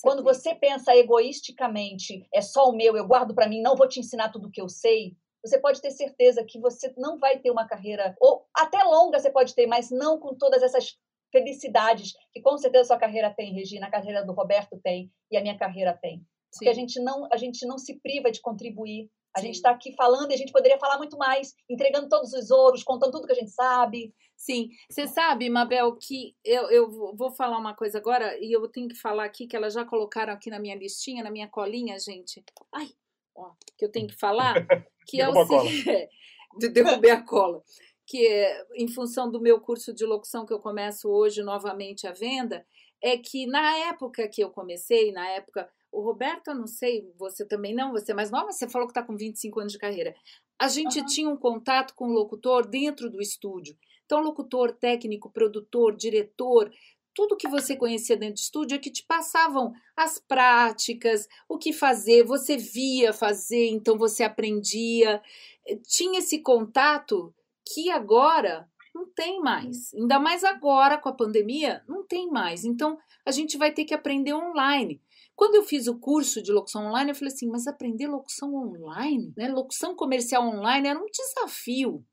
Quando 0.00 0.22
você 0.22 0.54
pensa 0.54 0.94
egoisticamente, 0.94 2.26
é 2.32 2.40
só 2.40 2.68
o 2.68 2.72
meu, 2.72 2.96
eu 2.96 3.06
guardo 3.06 3.34
para 3.34 3.48
mim, 3.48 3.60
não 3.60 3.74
vou 3.74 3.88
te 3.88 3.98
ensinar 3.98 4.30
tudo 4.30 4.46
o 4.46 4.50
que 4.50 4.60
eu 4.60 4.68
sei, 4.68 5.16
você 5.44 5.58
pode 5.58 5.80
ter 5.80 5.90
certeza 5.90 6.44
que 6.44 6.60
você 6.60 6.94
não 6.96 7.18
vai 7.18 7.38
ter 7.40 7.50
uma 7.50 7.66
carreira, 7.66 8.16
ou 8.20 8.46
até 8.54 8.82
longa 8.84 9.18
você 9.18 9.30
pode 9.30 9.54
ter, 9.54 9.66
mas 9.66 9.90
não 9.90 10.20
com 10.20 10.34
todas 10.34 10.62
essas 10.62 10.96
felicidades 11.32 12.12
que 12.32 12.40
com 12.40 12.56
certeza 12.58 12.82
a 12.82 12.86
sua 12.88 12.98
carreira 12.98 13.32
tem, 13.34 13.54
Regina, 13.54 13.86
a 13.86 13.90
carreira 13.90 14.24
do 14.24 14.32
Roberto 14.32 14.78
tem 14.84 15.10
e 15.30 15.36
a 15.36 15.40
minha 15.40 15.58
carreira 15.58 15.98
tem. 16.00 16.22
Porque 16.52 16.68
a 16.68 16.74
gente 16.74 17.00
não 17.00 17.26
a 17.32 17.36
gente 17.38 17.66
não 17.66 17.78
se 17.78 17.98
priva 18.00 18.30
de 18.30 18.40
contribuir. 18.40 19.10
A 19.34 19.40
Sim. 19.40 19.46
gente 19.46 19.54
está 19.56 19.70
aqui 19.70 19.94
falando 19.94 20.30
e 20.30 20.34
a 20.34 20.36
gente 20.36 20.52
poderia 20.52 20.78
falar 20.78 20.98
muito 20.98 21.16
mais, 21.16 21.54
entregando 21.68 22.06
todos 22.06 22.34
os 22.34 22.50
ouros, 22.50 22.84
contando 22.84 23.12
tudo 23.12 23.26
que 23.26 23.32
a 23.32 23.36
gente 23.36 23.50
sabe. 23.50 24.14
Sim, 24.36 24.68
você 24.90 25.06
sabe, 25.06 25.48
Mabel, 25.48 25.96
que 25.96 26.36
eu, 26.44 26.70
eu 26.70 26.90
vou 27.16 27.30
falar 27.30 27.56
uma 27.56 27.74
coisa 27.74 27.96
agora 27.96 28.36
e 28.38 28.52
eu 28.52 28.68
tenho 28.68 28.88
que 28.88 28.94
falar 28.94 29.24
aqui 29.24 29.46
que 29.46 29.56
elas 29.56 29.72
já 29.72 29.86
colocaram 29.86 30.34
aqui 30.34 30.50
na 30.50 30.58
minha 30.58 30.74
listinha, 30.74 31.24
na 31.24 31.30
minha 31.30 31.48
colinha, 31.48 31.98
gente. 31.98 32.44
Ai, 32.74 32.90
ó, 33.34 33.52
que 33.78 33.84
eu 33.84 33.90
tenho 33.90 34.08
que 34.08 34.18
falar, 34.18 34.66
que 35.06 35.18
é 35.18 35.28
o 35.28 35.46
seguinte, 35.46 36.08
derrubei 36.72 37.10
a 37.10 37.22
cola, 37.22 37.62
que 38.06 38.44
em 38.74 38.88
função 38.88 39.30
do 39.30 39.40
meu 39.40 39.60
curso 39.60 39.92
de 39.92 40.04
locução 40.04 40.44
que 40.44 40.52
eu 40.52 40.58
começo 40.58 41.08
hoje 41.08 41.42
novamente 41.42 42.06
à 42.06 42.12
venda, 42.12 42.66
é 43.02 43.16
que 43.16 43.46
na 43.46 43.76
época 43.88 44.28
que 44.28 44.42
eu 44.42 44.50
comecei, 44.50 45.12
na 45.12 45.28
época 45.28 45.68
o 45.90 46.00
Roberto, 46.00 46.48
eu 46.48 46.54
não 46.54 46.66
sei, 46.66 47.12
você 47.18 47.44
também 47.44 47.74
não, 47.74 47.92
você 47.92 48.12
é 48.12 48.14
mais 48.14 48.30
nova, 48.30 48.50
você 48.50 48.66
falou 48.66 48.86
que 48.86 48.92
está 48.92 49.02
com 49.02 49.14
25 49.14 49.60
anos 49.60 49.72
de 49.72 49.78
carreira. 49.78 50.14
A 50.58 50.66
gente 50.66 51.00
uhum. 51.00 51.06
tinha 51.06 51.28
um 51.28 51.36
contato 51.36 51.94
com 51.94 52.06
o 52.06 52.12
locutor 52.12 52.66
dentro 52.66 53.10
do 53.10 53.20
estúdio. 53.20 53.76
Então, 54.06 54.22
locutor, 54.22 54.72
técnico, 54.72 55.30
produtor, 55.30 55.94
diretor, 55.94 56.72
tudo 57.14 57.36
que 57.36 57.46
você 57.46 57.76
conhecia 57.76 58.16
dentro 58.16 58.36
do 58.36 58.38
estúdio 58.38 58.76
é 58.76 58.78
que 58.78 58.90
te 58.90 59.04
passavam 59.04 59.72
as 59.94 60.18
práticas, 60.18 61.28
o 61.46 61.58
que 61.58 61.72
fazer, 61.72 62.24
você 62.24 62.56
via 62.56 63.12
fazer, 63.12 63.68
então 63.68 63.98
você 63.98 64.24
aprendia. 64.24 65.20
Tinha 65.86 66.20
esse 66.20 66.38
contato 66.38 67.34
que 67.66 67.90
agora 67.90 68.68
não 68.94 69.06
tem 69.06 69.40
mais. 69.40 69.92
Ainda 69.94 70.18
mais 70.18 70.44
agora 70.44 70.98
com 70.98 71.08
a 71.08 71.14
pandemia, 71.14 71.82
não 71.88 72.06
tem 72.06 72.28
mais. 72.28 72.64
Então, 72.64 72.98
a 73.24 73.30
gente 73.30 73.56
vai 73.56 73.72
ter 73.72 73.84
que 73.84 73.94
aprender 73.94 74.34
online. 74.34 75.00
Quando 75.34 75.54
eu 75.54 75.62
fiz 75.62 75.86
o 75.86 75.98
curso 75.98 76.42
de 76.42 76.52
locução 76.52 76.86
online, 76.86 77.10
eu 77.10 77.14
falei 77.14 77.32
assim, 77.32 77.48
mas 77.48 77.66
aprender 77.66 78.06
locução 78.06 78.54
online, 78.54 79.32
né? 79.36 79.48
Locução 79.48 79.96
comercial 79.96 80.46
online 80.46 80.88
era 80.88 80.98
um 80.98 81.06
desafio. 81.06 82.04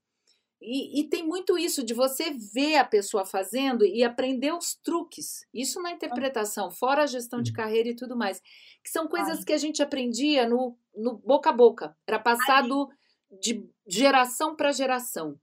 E, 0.62 1.00
e, 1.00 1.04
tem 1.06 1.26
muito 1.26 1.58
isso 1.58 1.86
de 1.86 1.94
você 1.94 2.32
ver 2.32 2.76
a 2.76 2.84
pessoa 2.84 3.26
fazendo 3.26 3.86
e 3.86 4.04
aprender 4.04 4.54
os 4.54 4.76
truques. 4.76 5.46
Isso 5.54 5.82
na 5.82 5.92
interpretação, 5.92 6.70
fora 6.70 7.04
a 7.04 7.08
gestão 7.08 7.42
de 7.42 7.54
carreira 7.54 7.90
e 7.90 7.96
tudo 7.96 8.18
mais. 8.18 8.42
Que 8.84 8.90
são 8.90 9.08
coisas 9.08 9.46
que 9.46 9.54
a 9.54 9.58
gente 9.58 9.82
aprendia 9.82 10.48
no, 10.50 10.78
no 10.94 11.18
boca 11.18 11.50
a 11.50 11.54
boca. 11.54 11.96
Era 12.06 12.20
passado 12.20 12.90
de 13.32 13.66
geração 13.88 14.56
para 14.56 14.72
geração. 14.72 15.40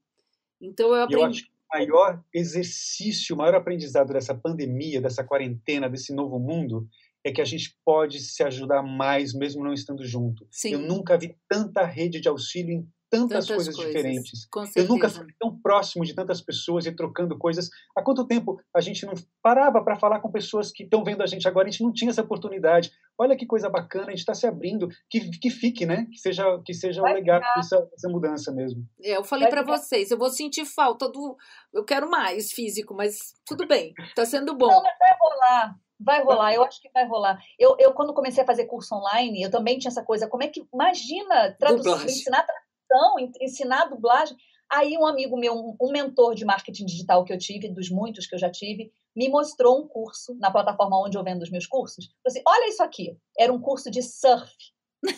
Então 0.60 0.94
eu 0.94 1.02
aprendi. 1.02 1.22
Eu 1.22 1.26
acho 1.26 1.42
que 1.44 1.50
o 1.50 1.78
maior 1.78 2.24
exercício, 2.32 3.34
o 3.34 3.38
maior 3.38 3.54
aprendizado 3.54 4.12
dessa 4.12 4.34
pandemia, 4.34 5.00
dessa 5.00 5.24
quarentena, 5.24 5.88
desse 5.88 6.12
novo 6.12 6.38
mundo, 6.38 6.88
é 7.24 7.32
que 7.32 7.40
a 7.40 7.44
gente 7.44 7.76
pode 7.84 8.20
se 8.20 8.42
ajudar 8.44 8.82
mais, 8.82 9.34
mesmo 9.34 9.64
não 9.64 9.72
estando 9.72 10.04
junto. 10.04 10.46
Sim. 10.50 10.72
Eu 10.72 10.78
nunca 10.78 11.18
vi 11.18 11.36
tanta 11.48 11.84
rede 11.84 12.20
de 12.20 12.28
auxílio 12.28 12.72
em 12.72 12.88
tantas, 13.10 13.46
tantas 13.46 13.46
coisas, 13.48 13.76
coisas, 13.76 13.94
diferentes. 13.94 14.48
eu 14.76 14.86
nunca 14.86 15.08
fui 15.08 15.26
tão 15.38 15.56
próximo 15.58 16.04
de 16.04 16.14
tantas 16.14 16.40
pessoas 16.40 16.86
e 16.86 16.92
trocando 16.92 17.36
coisas. 17.36 17.68
Há 17.96 18.02
quanto 18.02 18.26
tempo 18.26 18.60
a 18.74 18.80
gente 18.80 19.04
não 19.04 19.14
parava 19.42 19.82
para 19.82 19.98
falar 19.98 20.20
com 20.20 20.30
pessoas 20.30 20.70
que 20.70 20.84
estão 20.84 21.04
vendo 21.04 21.22
a 21.22 21.26
gente 21.26 21.46
agora? 21.48 21.68
A 21.68 21.70
gente 21.70 21.82
não 21.82 21.92
tinha 21.92 22.10
essa 22.10 22.22
oportunidade. 22.22 22.92
Olha 23.18 23.36
que 23.36 23.47
coisa 23.47 23.70
bacana, 23.70 24.09
a 24.09 24.10
gente 24.10 24.18
está 24.18 24.34
se 24.34 24.47
abrindo. 24.47 24.88
Que, 25.09 25.30
que 25.38 25.51
fique, 25.51 25.86
né? 25.86 26.06
Que 26.12 26.18
seja, 26.18 26.44
que 26.64 26.74
seja 26.74 27.01
o 27.01 27.05
legado 27.05 27.44
dessa, 27.56 27.80
dessa 27.80 28.09
mudança 28.09 28.52
mesmo. 28.52 28.84
É, 29.02 29.16
eu 29.16 29.24
falei 29.24 29.48
para 29.48 29.62
vocês, 29.62 30.10
eu 30.10 30.18
vou 30.18 30.30
sentir 30.30 30.64
falta 30.66 31.09
do. 31.09 31.36
Eu 31.72 31.84
quero 31.84 32.10
mais 32.10 32.52
físico, 32.52 32.94
mas 32.94 33.34
tudo 33.47 33.66
bem, 33.68 33.94
está 34.09 34.24
sendo 34.26 34.55
bom. 34.55 34.68
Não, 34.68 34.82
mas 34.82 34.98
vai 34.98 35.16
rolar. 35.18 35.76
Vai 35.98 36.22
rolar, 36.22 36.52
eu 36.52 36.62
acho 36.62 36.80
que 36.82 36.90
vai 36.93 37.06
rolar. 37.06 37.38
Eu, 37.59 37.74
eu, 37.78 37.94
quando 37.94 38.12
comecei 38.12 38.43
a 38.43 38.47
fazer 38.47 38.66
curso 38.66 38.94
online, 38.94 39.43
eu 39.43 39.51
também 39.51 39.78
tinha 39.78 39.88
essa 39.88 40.05
coisa. 40.05 40.28
Como 40.28 40.43
é 40.43 40.48
que. 40.48 40.62
Imagina 40.72 41.56
traduzir, 41.59 42.05
ensinar 42.05 42.47
tradução, 42.47 43.16
ensinar 43.40 43.86
dublagem. 43.86 44.36
Aí 44.70 44.97
um 44.97 45.06
amigo 45.06 45.36
meu, 45.36 45.76
um, 45.80 45.93
mentor 45.93 46.34
de 46.34 46.44
marketing 46.44 46.86
digital 46.86 47.24
que 47.24 47.32
eu 47.32 47.38
tive, 47.38 47.68
dos 47.68 47.90
muitos 47.90 48.26
que 48.26 48.34
eu 48.34 48.38
já 48.38 48.51
tive, 48.51 48.93
me 49.14 49.28
mostrou 49.28 49.80
um 49.80 49.86
curso 49.86 50.34
na 50.38 50.51
plataforma 50.51 51.01
onde 51.01 51.16
eu 51.16 51.24
vendo 51.24 51.43
os 51.43 51.51
meus 51.51 51.66
cursos. 51.66 52.09
Assim, 52.26 52.43
olha 52.47 52.68
isso 52.68 52.82
aqui. 52.82 53.16
Era 53.38 53.52
um 53.52 53.60
curso 53.60 53.90
de 53.90 54.02
surf 54.02 54.52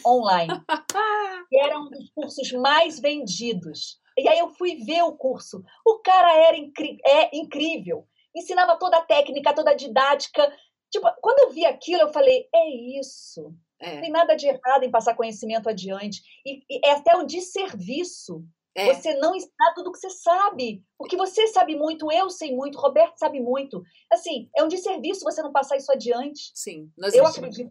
online. 0.06 0.52
e 1.50 1.60
era 1.60 1.78
um 1.78 1.88
dos 1.88 2.10
cursos 2.10 2.52
mais 2.52 3.00
vendidos. 3.00 3.98
E 4.18 4.28
aí 4.28 4.38
eu 4.38 4.50
fui 4.50 4.76
ver 4.76 5.02
o 5.02 5.16
curso. 5.16 5.62
O 5.86 5.98
cara 6.00 6.32
era 6.32 6.56
é 6.56 7.36
incrível. 7.36 8.06
Ensinava 8.34 8.76
toda 8.78 8.98
a 8.98 9.04
técnica, 9.04 9.54
toda 9.54 9.70
a 9.70 9.74
didática, 9.74 10.52
Tipo, 10.90 11.06
quando 11.20 11.40
eu 11.40 11.50
vi 11.50 11.66
aquilo, 11.66 12.02
eu 12.02 12.12
falei, 12.12 12.48
é 12.54 12.98
isso. 12.98 13.54
É. 13.78 13.94
Não 13.94 14.00
tem 14.00 14.10
nada 14.10 14.34
de 14.34 14.46
errado 14.46 14.82
em 14.82 14.90
passar 14.90 15.14
conhecimento 15.14 15.68
adiante. 15.68 16.22
E, 16.44 16.62
e 16.68 16.86
é 16.86 16.92
até 16.92 17.16
um 17.16 17.26
desserviço 17.26 18.44
é. 18.80 18.94
você 18.94 19.14
não 19.16 19.34
ensinar 19.34 19.72
tudo 19.74 19.92
que 19.92 19.98
você 19.98 20.10
sabe. 20.10 20.82
Porque 20.96 21.16
você 21.16 21.46
sabe 21.48 21.76
muito, 21.76 22.10
eu 22.12 22.30
sei 22.30 22.54
muito, 22.54 22.78
Roberto 22.78 23.18
sabe 23.18 23.40
muito. 23.40 23.82
Assim, 24.12 24.48
é 24.56 24.62
um 24.62 24.68
desserviço 24.68 25.24
você 25.24 25.42
não 25.42 25.52
passar 25.52 25.76
isso 25.76 25.90
adiante. 25.92 26.50
Sim. 26.54 26.90
Nós 26.96 27.14
eu 27.14 27.26
acredito. 27.26 27.68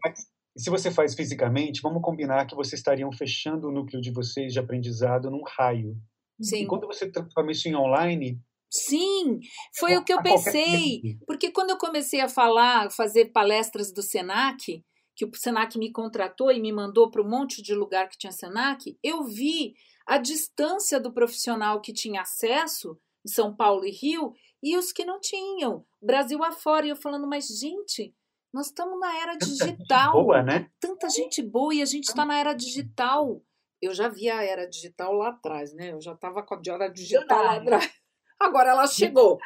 Se 0.58 0.70
você 0.70 0.90
faz 0.90 1.14
fisicamente, 1.14 1.82
vamos 1.82 2.02
combinar 2.02 2.46
que 2.48 2.56
vocês 2.56 2.80
estariam 2.80 3.12
fechando 3.12 3.68
o 3.68 3.72
núcleo 3.72 4.02
de 4.02 4.12
vocês 4.12 4.52
de 4.52 4.60
aprendizado 4.60 5.30
num 5.30 5.44
raio. 5.44 5.96
Sim. 6.42 6.64
E 6.64 6.68
quando 6.68 6.88
você 6.88 7.10
transforma 7.10 7.52
isso 7.52 7.68
em 7.68 7.76
online, 7.76 8.40
Sim, 8.70 9.40
foi 9.78 9.96
o 9.96 10.04
que 10.04 10.14
eu 10.14 10.22
pensei. 10.22 11.02
Porque 11.26 11.52
quando 11.52 11.70
eu 11.70 11.78
comecei 11.78 12.20
a 12.20 12.28
falar, 12.28 12.92
fazer 12.92 13.32
palestras 13.32 13.94
do 13.94 14.02
Senac, 14.02 14.84
que 15.16 15.26
o 15.26 15.32
Senac 15.34 15.78
me 15.78 15.92
contratou 15.92 16.52
e 16.52 16.60
me 16.60 16.72
mandou 16.72 17.10
para 17.10 17.22
um 17.22 17.30
monte 17.30 17.62
de 17.62 17.74
lugar 17.74 18.10
que 18.10 18.18
tinha 18.18 18.32
Senac, 18.32 18.98
eu 19.02 19.24
vi 19.24 19.74
a 20.08 20.18
distância 20.18 21.00
do 21.00 21.12
profissional 21.12 21.82
que 21.82 21.92
tinha 21.92 22.22
acesso 22.22 22.98
em 23.26 23.30
São 23.30 23.54
Paulo 23.54 23.86
e 23.86 23.92
Rio 23.92 24.34
e 24.64 24.78
os 24.78 24.92
que 24.92 25.04
não 25.04 25.20
tinham, 25.20 25.86
Brasil 26.02 26.42
afora. 26.44 26.86
E 26.86 26.90
eu 26.90 26.96
falando, 26.96 27.28
mas 27.28 27.48
gente, 27.48 28.16
nós 28.54 28.68
estamos 28.68 28.98
na 29.00 29.16
era 29.20 29.36
digital. 29.36 30.14
boa, 30.14 30.42
né? 30.42 30.72
Tanta 30.80 31.10
gente 31.10 31.44
boa 31.44 31.74
e 31.76 31.82
a 31.82 31.86
gente 31.86 32.06
está 32.06 32.26
na 32.26 32.40
era 32.40 32.54
digital. 32.54 33.42
Eu 33.82 33.94
já 33.94 34.08
vi 34.08 34.30
a 34.30 34.42
era 34.42 34.66
digital 34.66 35.14
lá 35.14 35.30
atrás, 35.30 35.74
né? 35.74 35.92
Eu 35.92 36.02
já 36.02 36.14
estava 36.14 36.42
com 36.42 36.56
a 36.56 36.62
era 36.68 36.88
digital 36.88 37.44
lá 37.44 37.58
atrás. 37.58 37.92
Agora 38.40 38.70
ela 38.70 38.88
chegou. 38.88 39.38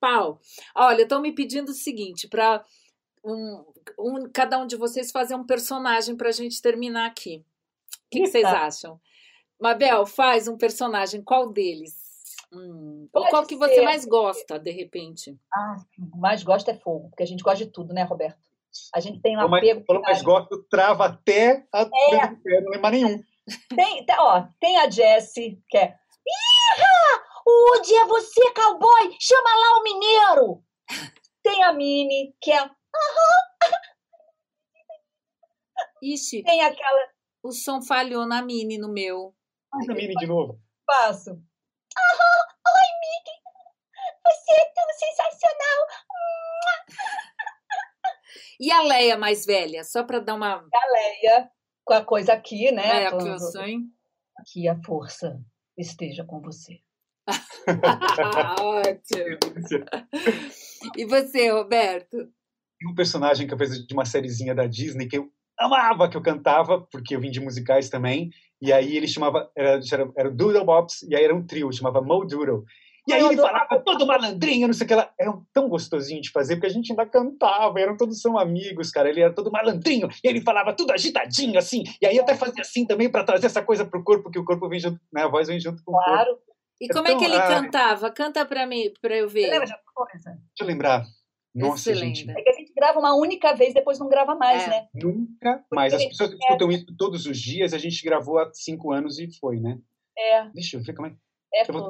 Pau. 0.00 0.40
Olha, 0.74 1.02
estão 1.02 1.20
me 1.20 1.32
pedindo 1.32 1.70
o 1.70 1.74
seguinte, 1.74 2.26
para 2.26 2.64
um, 3.24 3.64
um, 3.98 4.30
cada 4.32 4.58
um 4.58 4.66
de 4.66 4.76
vocês 4.76 5.10
fazer 5.10 5.34
um 5.34 5.44
personagem 5.44 6.16
para 6.16 6.28
a 6.28 6.32
gente 6.32 6.60
terminar 6.62 7.06
aqui. 7.06 7.44
O 8.06 8.10
que, 8.10 8.20
que 8.22 8.26
vocês 8.28 8.44
acham? 8.44 9.00
Mabel, 9.60 10.06
faz 10.06 10.48
um 10.48 10.56
personagem. 10.56 11.22
Qual 11.22 11.50
deles? 11.50 11.94
Hum, 12.52 13.08
qual 13.12 13.46
que 13.46 13.56
você 13.56 13.82
mais 13.82 14.04
gosta, 14.04 14.58
de 14.58 14.70
repente? 14.70 15.36
Ah, 15.52 15.76
o 16.14 16.18
mais 16.18 16.42
gosto 16.42 16.70
é 16.70 16.74
fogo, 16.74 17.08
porque 17.08 17.22
a 17.22 17.26
gente 17.26 17.42
gosta 17.42 17.64
de 17.64 17.70
tudo, 17.70 17.92
né, 17.92 18.02
Roberto? 18.04 18.38
A 18.94 19.00
gente 19.00 19.20
tem 19.20 19.36
um 19.36 19.40
apego. 19.40 19.84
O 19.88 20.00
mais 20.00 20.22
gosto 20.22 20.62
trava 20.64 21.06
até 21.06 21.66
a 21.72 21.82
é. 21.82 22.60
não 22.60 22.70
lembra 22.70 22.90
nenhum. 22.90 23.22
Tem, 23.74 24.04
ó, 24.18 24.46
tem 24.60 24.76
a 24.78 24.90
Jessie, 24.90 25.62
que 25.68 25.78
é. 25.78 25.94
Iha! 26.26 27.22
Onde 27.46 27.94
é 27.94 28.04
você, 28.06 28.52
cowboy? 28.52 29.16
Chama 29.20 29.50
lá 29.50 29.78
o 29.78 29.82
mineiro. 29.82 30.64
Tem 31.42 31.62
a 31.62 31.72
Mini, 31.72 32.34
que 32.40 32.50
é. 32.52 32.68
Ixi. 36.02 36.42
Tem 36.42 36.60
aquela. 36.60 37.08
O 37.40 37.52
som 37.52 37.80
falhou 37.80 38.26
na 38.26 38.42
Mini, 38.42 38.78
no 38.78 38.92
meu. 38.92 39.35
Faz 39.76 39.90
a 39.90 39.94
Mini 39.94 40.14
de 40.14 40.26
novo. 40.26 40.58
Faço. 40.86 41.30
Aham. 41.30 42.46
Oi, 42.66 42.88
Mini. 43.00 43.36
Você 44.24 44.52
é 44.52 44.64
tão 44.74 44.88
sensacional. 44.98 45.86
E 48.58 48.72
a 48.72 48.80
Leia 48.80 49.18
mais 49.18 49.44
velha? 49.44 49.84
Só 49.84 50.02
para 50.02 50.18
dar 50.18 50.34
uma. 50.34 50.54
A 50.54 50.92
Leia, 50.92 51.50
com 51.84 51.92
a 51.92 52.02
coisa 52.02 52.32
aqui, 52.32 52.72
né? 52.72 53.02
É, 53.02 53.06
aqui 53.06 53.28
eu 53.28 53.38
sou, 53.38 53.62
hein? 53.62 53.82
Que 54.50 54.66
a 54.66 54.82
força 54.82 55.38
esteja 55.76 56.24
com 56.24 56.40
você. 56.40 56.80
Ótimo. 58.58 59.38
e 60.96 61.04
você, 61.04 61.50
Roberto? 61.50 62.32
um 62.84 62.94
personagem 62.94 63.46
que 63.46 63.52
eu 63.52 63.58
fiz 63.58 63.86
de 63.86 63.92
uma 63.92 64.06
sériezinha 64.06 64.54
da 64.54 64.66
Disney 64.66 65.06
que 65.06 65.18
eu 65.18 65.30
amava 65.58 66.08
que 66.08 66.16
eu 66.16 66.22
cantava, 66.22 66.80
porque 66.80 67.14
eu 67.14 67.20
vim 67.20 67.30
de 67.30 67.40
musicais 67.40 67.88
também, 67.88 68.30
e 68.60 68.72
aí 68.72 68.96
ele 68.96 69.08
chamava, 69.08 69.50
era, 69.56 69.80
era, 69.92 70.10
era 70.16 70.28
o 70.28 70.34
Doodle 70.34 70.64
Bops, 70.64 71.02
e 71.02 71.14
aí 71.14 71.24
era 71.24 71.34
um 71.34 71.46
trio, 71.46 71.72
chamava 71.72 72.00
Mo 72.00 72.24
Doodle. 72.24 72.64
E 73.08 73.12
aí 73.12 73.24
ele 73.24 73.36
falava 73.36 73.80
todo 73.84 74.04
malandrinho, 74.04 74.66
não 74.66 74.74
sei 74.74 74.84
o 74.84 74.88
que 74.88 74.94
lá. 74.94 75.08
Era 75.18 75.32
tão 75.52 75.68
gostosinho 75.68 76.20
de 76.20 76.30
fazer, 76.30 76.56
porque 76.56 76.66
a 76.66 76.70
gente 76.70 76.90
ainda 76.90 77.06
cantava, 77.06 77.80
eram 77.80 77.96
todos 77.96 78.20
são 78.20 78.36
amigos, 78.36 78.90
cara. 78.90 79.08
Ele 79.08 79.20
era 79.20 79.32
todo 79.32 79.50
malandrinho, 79.50 80.08
e 80.24 80.28
ele 80.28 80.40
falava 80.40 80.72
tudo 80.72 80.92
agitadinho, 80.92 81.56
assim. 81.56 81.84
E 82.02 82.06
aí 82.06 82.18
até 82.18 82.34
fazia 82.34 82.62
assim 82.62 82.84
também 82.84 83.08
para 83.08 83.22
trazer 83.22 83.46
essa 83.46 83.62
coisa 83.62 83.84
pro 83.84 84.02
corpo, 84.02 84.28
que 84.28 84.40
o 84.40 84.44
corpo 84.44 84.68
vem 84.68 84.80
junto, 84.80 85.00
né? 85.12 85.22
A 85.22 85.28
voz 85.28 85.46
vem 85.46 85.60
junto 85.60 85.84
com 85.84 85.92
claro. 85.92 86.32
o 86.32 86.34
corpo. 86.34 86.42
E 86.80 86.88
como 86.88 87.06
é, 87.06 87.12
é 87.12 87.16
que 87.16 87.24
ele 87.24 87.38
cantava? 87.38 88.10
Canta 88.10 88.44
para 88.44 88.66
mim, 88.66 88.92
para 89.00 89.16
eu 89.16 89.28
ver. 89.28 89.44
Você 89.44 89.50
lembra 89.50 89.66
de 89.66 89.72
alguma 89.72 89.94
coisa? 89.94 90.30
Deixa 90.30 90.62
eu 90.62 90.66
lembrar. 90.66 91.04
Nossa, 91.56 91.94
gente. 91.94 92.30
É 92.30 92.42
que 92.42 92.50
a 92.50 92.52
gente 92.52 92.72
grava 92.74 92.98
uma 92.98 93.16
única 93.16 93.54
vez, 93.54 93.72
depois 93.72 93.98
não 93.98 94.08
grava 94.08 94.34
mais, 94.34 94.64
é. 94.64 94.68
né? 94.68 94.88
Nunca 94.94 95.64
mais. 95.72 95.94
As 95.94 96.04
pessoas 96.04 96.30
que 96.30 96.36
escutam 96.36 96.70
isso 96.70 96.86
todos 96.98 97.24
os 97.26 97.38
dias, 97.38 97.72
a 97.72 97.78
gente 97.78 98.04
gravou 98.04 98.38
há 98.38 98.50
cinco 98.52 98.92
anos 98.92 99.18
e 99.18 99.28
foi, 99.38 99.58
né? 99.58 99.78
É. 100.18 100.48
Deixa 100.50 100.76
eu 100.76 100.82
ver 100.82 100.94
como 100.94 101.08
é. 101.08 101.16
É, 101.54 101.64
vou... 101.64 101.82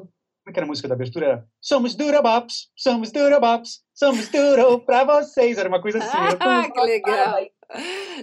Como 0.46 0.50
é 0.50 0.52
que 0.52 0.58
era 0.60 0.66
a 0.66 0.68
música 0.68 0.86
da 0.86 0.94
abertura? 0.94 1.26
Era 1.26 1.48
Somos 1.60 1.96
Durabops, 1.96 2.70
somos 2.76 3.10
Durabops, 3.10 3.82
somos 3.92 4.28
Duro 4.28 4.78
pra 4.78 5.02
vocês. 5.02 5.58
Era 5.58 5.68
uma 5.68 5.82
coisa 5.82 5.98
assim. 5.98 6.16
Ah, 6.38 6.70
que 6.70 6.80
legal. 6.80 7.36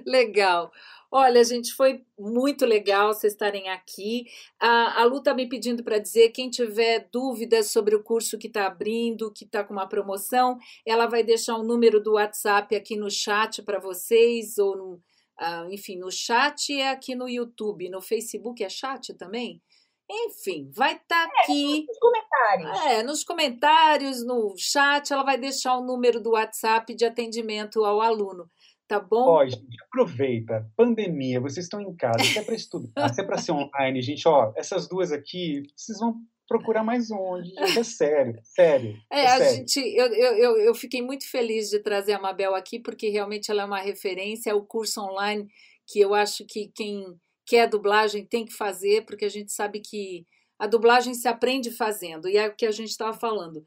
Legal. 0.08 0.72
Olha, 1.16 1.44
gente, 1.44 1.76
foi 1.76 2.04
muito 2.18 2.66
legal 2.66 3.14
vocês 3.14 3.34
estarem 3.34 3.70
aqui. 3.70 4.26
A, 4.60 5.00
a 5.00 5.04
Lu 5.04 5.20
está 5.20 5.32
me 5.32 5.48
pedindo 5.48 5.84
para 5.84 6.00
dizer: 6.00 6.30
quem 6.30 6.50
tiver 6.50 7.08
dúvidas 7.14 7.72
sobre 7.72 7.96
o 7.96 8.02
curso 8.02 8.36
que 8.36 8.48
está 8.48 8.66
abrindo, 8.66 9.32
que 9.32 9.46
está 9.46 9.64
com 9.64 9.74
uma 9.74 9.88
promoção, 9.88 10.58
ela 10.84 11.06
vai 11.06 11.24
deixar 11.24 11.56
o 11.56 11.62
um 11.62 11.64
número 11.64 12.02
do 12.02 12.14
WhatsApp 12.14 12.76
aqui 12.76 12.98
no 12.98 13.12
chat 13.12 13.62
para 13.62 13.78
vocês, 13.80 14.58
ou 14.58 14.76
no, 14.76 14.94
uh, 15.40 15.72
enfim, 15.72 16.00
no 16.00 16.10
chat 16.10 16.74
é 16.74 16.90
aqui 16.90 17.14
no 17.14 17.30
YouTube, 17.30 17.92
no 17.92 18.02
Facebook 18.02 18.64
é 18.64 18.70
chat 18.70 19.14
também? 19.14 19.62
Enfim, 20.10 20.72
vai 20.76 20.96
estar 20.96 21.28
tá 21.28 21.32
é, 21.32 21.44
aqui. 21.44 21.86
Nos 21.88 22.00
comentários. 22.00 22.86
É, 22.88 23.04
nos 23.04 23.24
comentários, 23.24 24.26
no 24.26 24.56
chat, 24.58 25.14
ela 25.14 25.24
vai 25.24 25.38
deixar 25.38 25.78
o 25.78 25.86
número 25.86 26.20
do 26.20 26.32
WhatsApp 26.32 26.92
de 26.96 27.06
atendimento 27.06 27.86
ao 27.86 28.02
aluno 28.02 28.50
tá 28.94 29.00
bom? 29.00 29.28
Ó, 29.28 29.46
gente, 29.46 29.82
aproveita, 29.88 30.70
pandemia, 30.78 31.42
vocês 31.42 31.66
estão 31.66 31.82
em 31.82 31.96
casa, 31.96 32.24
se 32.24 32.38
é 32.38 32.44
para 32.44 32.54
estudar, 32.54 33.10
se 33.12 33.22
é 33.22 33.24
para 33.24 33.38
ser 33.38 33.52
online, 33.52 34.02
gente, 34.02 34.28
ó, 34.28 34.54
essas 34.56 34.88
duas 34.88 35.12
aqui, 35.12 35.64
vocês 35.76 35.98
vão 35.98 36.16
procurar 36.48 36.84
mais 36.84 37.10
onde, 37.10 37.50
gente, 37.50 37.80
é 37.80 37.84
sério, 37.84 38.40
sério. 38.44 38.96
É, 39.12 39.22
é 39.22 39.26
a 39.26 39.38
sério. 39.38 39.56
gente, 39.58 39.80
eu, 39.80 40.08
eu, 40.14 40.58
eu 40.58 40.76
fiquei 40.76 41.02
muito 41.02 41.30
feliz 41.30 41.70
de 41.70 41.80
trazer 41.80 42.14
a 42.14 42.22
Mabel 42.22 42.54
aqui, 42.54 42.80
porque 42.80 43.10
realmente 43.10 43.50
ela 43.50 43.64
é 43.64 43.66
uma 43.66 43.82
referência, 43.82 44.52
é 44.52 44.54
o 44.54 44.66
curso 44.66 45.02
online 45.02 45.48
que 45.88 46.00
eu 46.00 46.14
acho 46.14 46.46
que 46.46 46.72
quem 46.76 47.04
quer 47.46 47.68
dublagem 47.68 48.26
tem 48.26 48.46
que 48.46 48.54
fazer, 48.54 49.06
porque 49.06 49.26
a 49.26 49.30
gente 49.30 49.52
sabe 49.52 49.80
que 49.80 50.26
a 50.60 50.68
dublagem 50.68 51.16
se 51.16 51.28
aprende 51.28 51.72
fazendo, 51.72 52.30
e 52.30 52.38
é 52.38 52.48
o 52.48 52.56
que 52.56 52.66
a 52.66 52.72
gente 52.72 52.90
estava 52.90 53.18
falando 53.18 53.66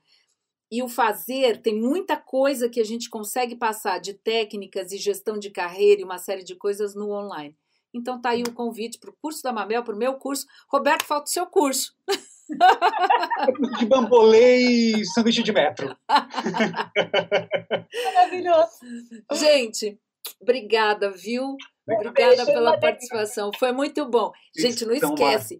e 0.70 0.82
o 0.82 0.88
fazer 0.88 1.62
tem 1.62 1.80
muita 1.80 2.16
coisa 2.16 2.68
que 2.68 2.80
a 2.80 2.84
gente 2.84 3.08
consegue 3.08 3.54
passar 3.54 3.98
de 3.98 4.14
técnicas 4.14 4.92
e 4.92 4.98
gestão 4.98 5.38
de 5.38 5.50
carreira 5.50 6.00
e 6.00 6.04
uma 6.04 6.18
série 6.18 6.42
de 6.42 6.56
coisas 6.56 6.94
no 6.94 7.10
online. 7.10 7.56
Então 7.94 8.20
tá 8.20 8.30
aí 8.30 8.42
o 8.42 8.52
convite 8.52 8.98
para 8.98 9.10
o 9.10 9.16
curso 9.20 9.42
da 9.42 9.52
Mamel, 9.52 9.84
para 9.84 9.94
o 9.94 9.98
meu 9.98 10.14
curso. 10.14 10.46
Roberto, 10.68 11.04
falta 11.04 11.28
o 11.28 11.32
seu 11.32 11.46
curso. 11.46 11.94
de 13.78 13.86
bambolê 13.86 14.58
e 14.58 15.04
sanduíche 15.06 15.42
de 15.42 15.52
metro. 15.52 15.96
Maravilhoso. 18.14 18.78
Gente, 19.32 19.98
obrigada, 20.40 21.10
viu? 21.10 21.56
Obrigada 21.88 22.44
pela 22.44 22.78
participação. 22.78 23.50
Foi 23.58 23.72
muito 23.72 24.04
bom. 24.08 24.32
Gente, 24.56 24.84
não 24.84 24.94
esquece. 24.94 25.56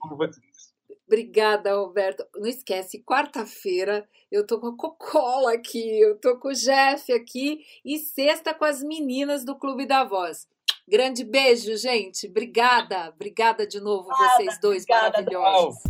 Obrigada, 1.07 1.77
Roberto. 1.77 2.27
Não 2.35 2.49
esquece, 2.49 3.03
quarta-feira 3.03 4.07
eu 4.31 4.45
tô 4.45 4.59
com 4.59 4.69
a 4.69 4.77
Cocola 4.77 5.53
aqui, 5.53 6.01
eu 6.01 6.19
tô 6.19 6.37
com 6.39 6.49
o 6.49 6.53
Jeff 6.53 7.12
aqui 7.12 7.61
e 7.85 7.99
sexta 7.99 8.53
com 8.53 8.65
as 8.65 8.83
meninas 8.83 9.45
do 9.45 9.55
Clube 9.57 9.87
da 9.87 10.05
Voz. 10.05 10.49
Grande 10.89 11.24
beijo, 11.24 11.77
gente. 11.77 12.27
Obrigada. 12.27 13.11
Obrigada 13.15 13.66
de 13.66 13.81
novo, 13.81 14.09
vocês 14.09 14.61
dois 14.61 14.83
obrigada, 14.83 15.11
maravilhosos. 15.11 15.83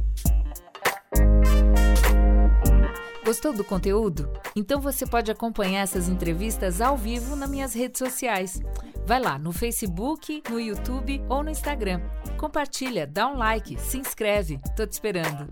Gostou 3.24 3.52
do 3.52 3.64
conteúdo? 3.64 4.30
Então 4.54 4.80
você 4.80 5.04
pode 5.04 5.30
acompanhar 5.30 5.82
essas 5.82 6.08
entrevistas 6.08 6.80
ao 6.80 6.96
vivo 6.96 7.34
nas 7.34 7.50
minhas 7.50 7.74
redes 7.74 7.98
sociais. 7.98 8.60
Vai 9.04 9.20
lá 9.20 9.38
no 9.38 9.52
Facebook, 9.52 10.42
no 10.48 10.60
YouTube 10.60 11.22
ou 11.28 11.42
no 11.42 11.50
Instagram. 11.50 12.00
Compartilha, 12.36 13.06
dá 13.06 13.28
um 13.28 13.36
like, 13.36 13.78
se 13.80 13.98
inscreve. 13.98 14.60
Tô 14.76 14.86
te 14.86 14.92
esperando. 14.92 15.48